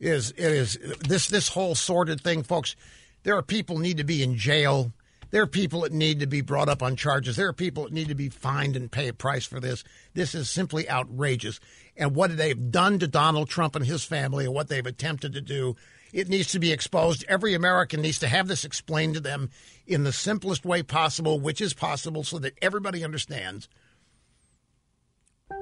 is 0.00 0.30
it 0.32 0.38
is 0.38 0.78
this 1.00 1.28
this 1.28 1.48
whole 1.48 1.74
sordid 1.74 2.20
thing, 2.20 2.42
folks. 2.42 2.76
There 3.24 3.36
are 3.36 3.42
people 3.42 3.78
need 3.78 3.96
to 3.98 4.04
be 4.04 4.22
in 4.22 4.36
jail. 4.36 4.92
There 5.30 5.42
are 5.42 5.46
people 5.46 5.82
that 5.82 5.92
need 5.92 6.20
to 6.20 6.26
be 6.26 6.40
brought 6.40 6.70
up 6.70 6.82
on 6.82 6.96
charges. 6.96 7.36
There 7.36 7.48
are 7.48 7.52
people 7.52 7.84
that 7.84 7.92
need 7.92 8.08
to 8.08 8.14
be 8.14 8.30
fined 8.30 8.76
and 8.76 8.90
pay 8.90 9.08
a 9.08 9.12
price 9.12 9.44
for 9.44 9.60
this. 9.60 9.84
This 10.14 10.34
is 10.34 10.48
simply 10.48 10.88
outrageous. 10.88 11.60
And 11.98 12.14
what 12.14 12.34
they've 12.34 12.70
done 12.70 12.98
to 13.00 13.06
Donald 13.06 13.50
Trump 13.50 13.76
and 13.76 13.84
his 13.84 14.04
family 14.04 14.46
and 14.46 14.54
what 14.54 14.68
they've 14.68 14.86
attempted 14.86 15.34
to 15.34 15.42
do, 15.42 15.76
it 16.12 16.28
needs 16.28 16.52
to 16.52 16.58
be 16.58 16.72
exposed. 16.72 17.24
Every 17.28 17.54
American 17.54 18.00
needs 18.00 18.18
to 18.20 18.28
have 18.28 18.48
this 18.48 18.64
explained 18.64 19.14
to 19.14 19.20
them 19.20 19.50
in 19.86 20.04
the 20.04 20.12
simplest 20.12 20.64
way 20.64 20.82
possible, 20.82 21.40
which 21.40 21.60
is 21.60 21.74
possible, 21.74 22.24
so 22.24 22.38
that 22.38 22.54
everybody 22.62 23.04
understands 23.04 23.68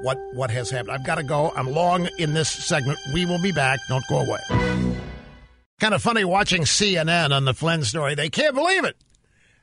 what 0.02 0.18
what 0.34 0.50
has 0.50 0.70
happened. 0.70 0.92
I've 0.92 1.06
got 1.06 1.16
to 1.16 1.22
go. 1.22 1.52
I'm 1.56 1.70
long 1.70 2.08
in 2.18 2.34
this 2.34 2.48
segment. 2.48 2.98
We 3.14 3.26
will 3.26 3.40
be 3.40 3.52
back. 3.52 3.80
Don't 3.88 4.04
go 4.08 4.20
away. 4.20 4.40
Kind 5.78 5.94
of 5.94 6.02
funny 6.02 6.24
watching 6.24 6.62
CNN 6.62 7.34
on 7.34 7.44
the 7.44 7.54
Flynn 7.54 7.84
story. 7.84 8.14
They 8.14 8.30
can't 8.30 8.54
believe 8.54 8.84
it. 8.84 8.96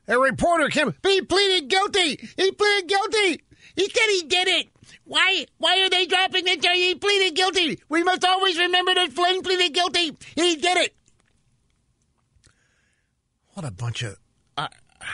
A 0.08 0.20
reporter 0.20 0.68
came. 0.70 0.94
He 1.02 1.22
pleaded 1.22 1.70
guilty. 1.70 2.30
He 2.38 2.52
pleaded 2.52 2.90
guilty. 2.90 3.44
He 3.76 3.90
said 3.90 4.08
he 4.10 4.24
did 4.24 4.48
it. 4.48 4.68
Why? 5.06 5.46
Why 5.58 5.82
are 5.82 5.90
they 5.90 6.06
dropping 6.06 6.46
the 6.46 6.58
charge? 6.58 6.78
He 6.78 6.96
pleaded 6.96 7.36
guilty. 7.36 7.80
We 7.90 8.04
must 8.04 8.24
always 8.24 8.58
remember 8.58 8.94
that 8.94 9.14
Flynn 9.14 9.42
pleaded 9.42 9.74
guilty. 9.74 10.16
He 10.36 10.56
did 10.56 10.78
it. 10.78 10.96
What 13.54 13.66
a 13.66 13.72
bunch 13.72 14.04
of. 14.04 14.18
Uh, 14.58 14.68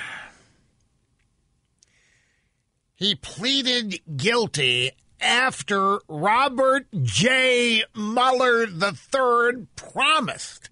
he 2.95 3.15
pleaded 3.15 3.99
guilty 4.15 4.91
after 5.21 5.99
Robert 6.07 6.87
J. 7.01 7.83
Mueller 7.95 8.63
III 8.65 9.67
promised 9.75 10.69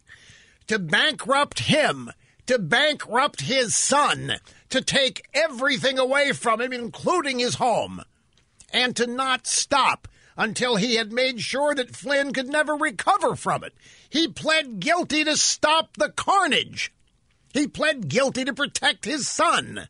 to 0.68 0.80
bankrupt 0.80 1.60
him, 1.60 2.12
to 2.46 2.60
bankrupt 2.60 3.42
his 3.42 3.76
son, 3.76 4.38
to 4.70 4.82
take 4.82 5.28
everything 5.34 5.98
away 5.98 6.32
from 6.32 6.62
him, 6.62 6.74
including 6.74 7.40
his 7.40 7.56
home, 7.56 8.02
and 8.72 8.96
to 8.96 9.08
not 9.08 9.48
stop 9.48 10.08
until 10.38 10.76
he 10.76 10.96
had 10.96 11.12
made 11.12 11.42
sure 11.42 11.74
that 11.74 11.96
Flynn 11.96 12.32
could 12.34 12.48
never 12.48 12.76
recover 12.76 13.36
from 13.36 13.64
it. 13.64 13.74
He 14.10 14.28
pled 14.28 14.80
guilty 14.80 15.24
to 15.24 15.36
stop 15.36 15.98
the 15.98 16.10
carnage. 16.10 16.94
He 17.54 17.68
pled 17.68 18.08
guilty 18.08 18.46
to 18.46 18.54
protect 18.54 19.06
his 19.06 19.28
son. 19.28 19.88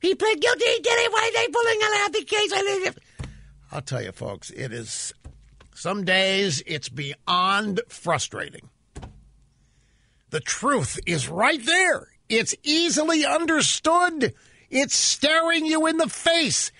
He 0.00 0.14
pled 0.14 0.40
guilty. 0.40 0.64
Get 0.82 0.98
it? 0.98 1.12
Why 1.12 1.30
are 1.30 1.32
they 1.32 1.52
pulling 1.52 1.80
out 1.94 2.12
the 2.12 2.24
case? 2.24 2.94
I'll 3.70 3.80
tell 3.80 4.02
you, 4.02 4.12
folks, 4.12 4.50
it 4.50 4.72
is. 4.72 5.14
Some 5.74 6.04
days 6.04 6.62
it's 6.66 6.90
beyond 6.90 7.80
frustrating. 7.88 8.68
The 10.30 10.40
truth 10.40 10.98
is 11.06 11.28
right 11.28 11.64
there. 11.64 12.08
It's 12.32 12.54
easily 12.62 13.26
understood. 13.26 14.32
It's 14.70 14.96
staring 14.96 15.66
you 15.66 15.86
in 15.86 15.98
the 15.98 16.08
face. 16.08 16.72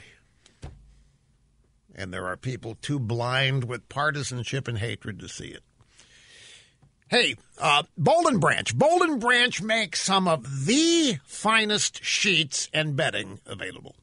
And 1.95 2.11
there 2.11 2.27
are 2.27 2.39
people 2.39 2.79
too 2.81 2.99
blind 2.99 3.65
with 3.65 3.91
partisanship 3.91 4.67
and 4.67 4.79
hatred 4.79 5.21
to 5.21 5.29
see 5.29 5.49
it. 5.49 5.63
Hey, 7.09 7.37
uh, 7.59 7.83
Boll 7.99 8.29
and 8.29 8.41
Branch. 8.41 8.75
Boll 8.75 9.03
and 9.03 9.21
Branch 9.21 9.61
makes 9.61 10.01
some 10.01 10.27
of 10.27 10.65
the 10.65 11.19
finest 11.27 12.03
sheets 12.03 12.71
and 12.73 12.97
bedding 12.97 13.41
available. 13.45 13.95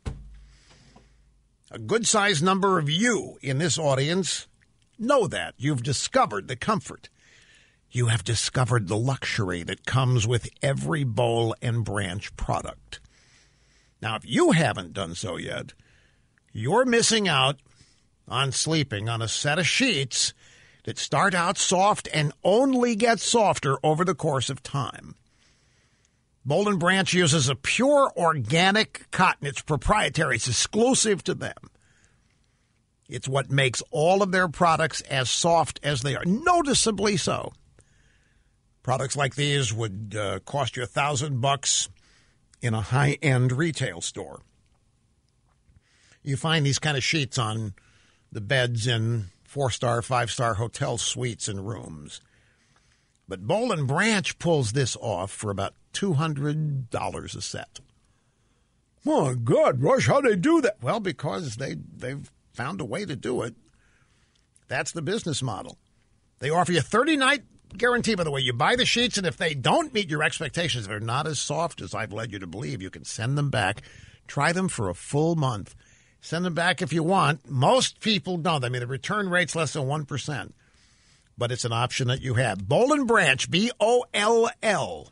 A 1.72 1.80
good 1.80 2.06
sized 2.06 2.44
number 2.44 2.78
of 2.78 2.92
you 2.92 3.40
in 3.42 3.58
this 3.58 3.80
audience 3.80 4.48
know 5.00 5.26
that. 5.26 5.56
You've 5.58 5.82
discovered 5.82 6.48
the 6.48 6.56
comfort. 6.56 7.10
You 7.92 8.08
have 8.08 8.24
discovered 8.24 8.88
the 8.88 8.98
luxury 8.98 9.64
that 9.64 9.86
comes 9.86 10.28
with 10.28 10.50
every 10.62 11.04
Boll 11.04 11.56
and 11.62 11.84
Branch 11.84 12.36
product. 12.36 13.00
Now, 14.02 14.16
if 14.16 14.24
you 14.26 14.52
haven't 14.52 14.94
done 14.94 15.16
so 15.16 15.38
yet, 15.38 15.74
you're 16.54 16.86
missing 16.86 17.28
out 17.28 17.58
on 18.28 18.52
sleeping 18.52 19.10
on 19.10 19.22
a 19.22 19.28
set 19.28 19.58
of 19.58 19.68
sheets 19.68 20.34
that 20.84 21.00
start 21.00 21.34
out 21.34 21.58
soft 21.58 22.08
and 22.14 22.32
only 22.44 22.96
get 22.96 23.20
softer 23.20 23.78
over 23.84 24.06
the 24.06 24.16
course 24.16 24.50
of 24.50 24.62
time. 24.62 25.16
Boll 26.46 26.70
and 26.70 26.80
Branch 26.80 27.12
uses 27.14 27.50
a 27.50 27.56
pure 27.56 28.12
organic 28.16 29.10
cotton. 29.12 29.48
It's 29.48 29.62
proprietary, 29.62 30.36
it's 30.36 30.48
exclusive 30.48 31.24
to 31.26 31.34
them. 31.34 31.72
It's 33.10 33.28
what 33.28 33.50
makes 33.50 33.82
all 33.90 34.22
of 34.22 34.32
their 34.32 34.48
products 34.48 35.02
as 35.02 35.30
soft 35.30 35.80
as 35.82 36.04
they 36.04 36.16
are, 36.16 36.24
noticeably 36.26 37.18
so. 37.18 37.52
Products 38.84 39.18
like 39.18 39.36
these 39.36 39.74
would 39.74 40.16
uh, 40.18 40.40
cost 40.40 40.78
you 40.78 40.84
a 40.84 40.88
thousand 40.88 41.42
bucks 41.42 41.90
in 42.62 42.74
a 42.74 42.82
high 42.82 43.18
end 43.22 43.52
retail 43.52 44.02
store. 44.02 44.42
You 46.24 46.38
find 46.38 46.66
these 46.66 46.80
kind 46.80 46.98
of 46.98 47.04
sheets 47.04 47.38
on 47.38 47.74
the 48.32 48.42
beds 48.42 48.88
in 48.88 49.26
four 49.44 49.72
star, 49.72 50.02
five 50.02 50.32
star 50.32 50.56
hotel 50.56 50.98
suites 50.98 51.48
and 51.48 51.68
rooms. 51.68 52.22
But 53.28 53.46
Boll 53.46 53.72
and 53.72 53.88
Branch 53.88 54.38
pulls 54.40 54.72
this 54.72 54.96
off 55.00 55.32
for 55.32 55.52
about 55.52 55.74
$200 55.94 57.36
a 57.36 57.42
set. 57.42 57.80
My 59.06 59.36
God, 59.36 59.82
Rush, 59.82 60.08
how 60.08 60.22
they 60.22 60.36
do 60.36 60.62
that? 60.62 60.78
Well, 60.82 61.00
because 61.00 61.56
they, 61.56 61.76
they've 61.96 62.30
found 62.54 62.82
a 62.82 62.86
way 62.86 63.06
to 63.06 63.16
do 63.16 63.44
it. 63.44 63.56
That's 64.68 64.92
the 64.92 65.02
business 65.02 65.42
model. 65.42 65.78
They 66.40 66.50
offer 66.50 66.72
you 66.72 66.82
30 66.82 67.18
night 67.18 67.44
guarantee, 67.78 68.16
by 68.16 68.24
the 68.24 68.32
way. 68.32 68.42
You 68.42 68.54
buy 68.54 68.76
the 68.76 68.86
sheets, 68.86 69.18
and 69.18 69.28
if 69.28 69.38
they 69.38 69.54
don't 69.54 69.94
meet 69.94 70.10
your 70.10 70.24
expectations, 70.24 70.88
they're 70.88 71.00
not 71.00 71.28
as 71.28 71.40
soft 71.40 71.82
as 71.82 71.94
I've 71.94 72.14
led 72.14 72.32
you 72.32 72.40
to 72.40 72.48
believe, 72.48 72.82
you 72.82 72.90
can 72.90 73.06
send 73.06 73.38
them 73.38 73.50
back. 73.50 73.82
Try 74.28 74.52
them 74.52 74.68
for 74.68 74.90
a 74.90 74.94
full 74.94 75.36
month. 75.36 75.76
Send 76.22 76.46
them 76.46 76.54
back 76.54 76.82
if 76.82 76.92
you 76.92 77.04
want. 77.04 77.50
Most 77.50 78.00
people 78.02 78.38
don't. 78.38 78.64
I 78.66 78.70
mean, 78.70 78.82
the 78.82 78.88
return 78.88 79.30
rate's 79.30 79.56
less 79.56 79.74
than 79.74 79.84
1%, 79.84 80.52
but 81.38 81.52
it's 81.52 81.66
an 81.66 81.72
option 81.72 82.10
that 82.10 82.22
you 82.22 82.34
have. 82.36 82.68
Boll 82.68 82.94
and 82.94 83.08
Branch, 83.08 83.50
B 83.50 83.72
O 83.80 84.06
L 84.14 84.50
L, 84.62 85.12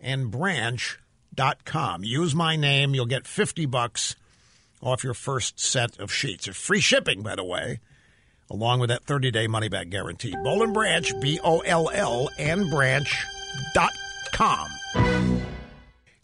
and 0.00 0.30
branch.com. 0.30 2.04
Use 2.04 2.34
my 2.34 2.56
name. 2.56 2.94
You'll 2.94 3.06
get 3.06 3.26
50 3.26 3.66
bucks 3.66 4.16
off 4.82 5.04
your 5.04 5.14
first 5.14 5.60
set 5.60 5.98
of 5.98 6.12
sheets. 6.12 6.46
Free 6.46 6.80
shipping, 6.80 7.22
by 7.22 7.36
the 7.36 7.44
way, 7.44 7.80
along 8.50 8.80
with 8.80 8.90
that 8.90 9.04
30 9.04 9.30
day 9.30 9.46
money 9.46 9.68
back 9.68 9.88
guarantee. 9.88 10.34
Boll 10.42 10.62
and 10.62 10.74
Branch, 10.74 11.12
B 11.20 11.38
O 11.42 11.60
L 11.60 11.90
L, 11.92 12.28
and 12.38 12.70
branch.com. 12.70 13.14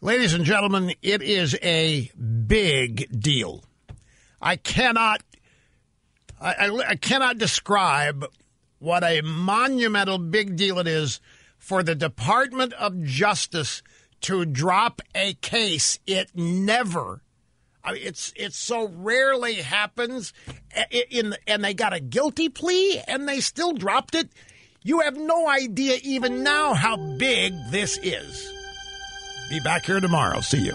Ladies 0.02 0.32
and 0.32 0.46
gentlemen, 0.46 0.94
it 1.02 1.22
is 1.22 1.54
a 1.62 2.10
big 2.46 3.06
deal. 3.20 3.62
I 4.40 4.56
cannot, 4.56 5.22
I, 6.40 6.54
I, 6.54 6.84
I, 6.88 6.96
cannot 6.96 7.36
describe 7.36 8.24
what 8.78 9.04
a 9.04 9.20
monumental 9.20 10.16
big 10.16 10.56
deal 10.56 10.78
it 10.78 10.86
is 10.86 11.20
for 11.58 11.82
the 11.82 11.94
Department 11.94 12.72
of 12.72 13.02
Justice 13.02 13.82
to 14.22 14.46
drop 14.46 15.02
a 15.14 15.34
case. 15.34 15.98
It 16.06 16.30
never, 16.34 17.20
I 17.84 17.92
mean, 17.92 18.02
it's 18.04 18.32
it's 18.36 18.56
so 18.56 18.88
rarely 18.88 19.54
happens. 19.54 20.32
Eh, 20.74 21.02
in 21.10 21.36
and 21.46 21.64
they 21.64 21.74
got 21.74 21.92
a 21.92 22.00
guilty 22.00 22.48
plea 22.48 23.00
and 23.06 23.28
they 23.28 23.40
still 23.40 23.72
dropped 23.72 24.14
it. 24.14 24.30
You 24.82 25.00
have 25.00 25.16
no 25.16 25.48
idea 25.48 25.98
even 26.02 26.42
now 26.42 26.74
how 26.74 26.96
big 26.96 27.52
this 27.70 27.98
is. 28.02 28.52
Be 29.50 29.60
back 29.60 29.84
here 29.84 30.00
tomorrow. 30.00 30.40
See 30.40 30.60
you. 30.60 30.74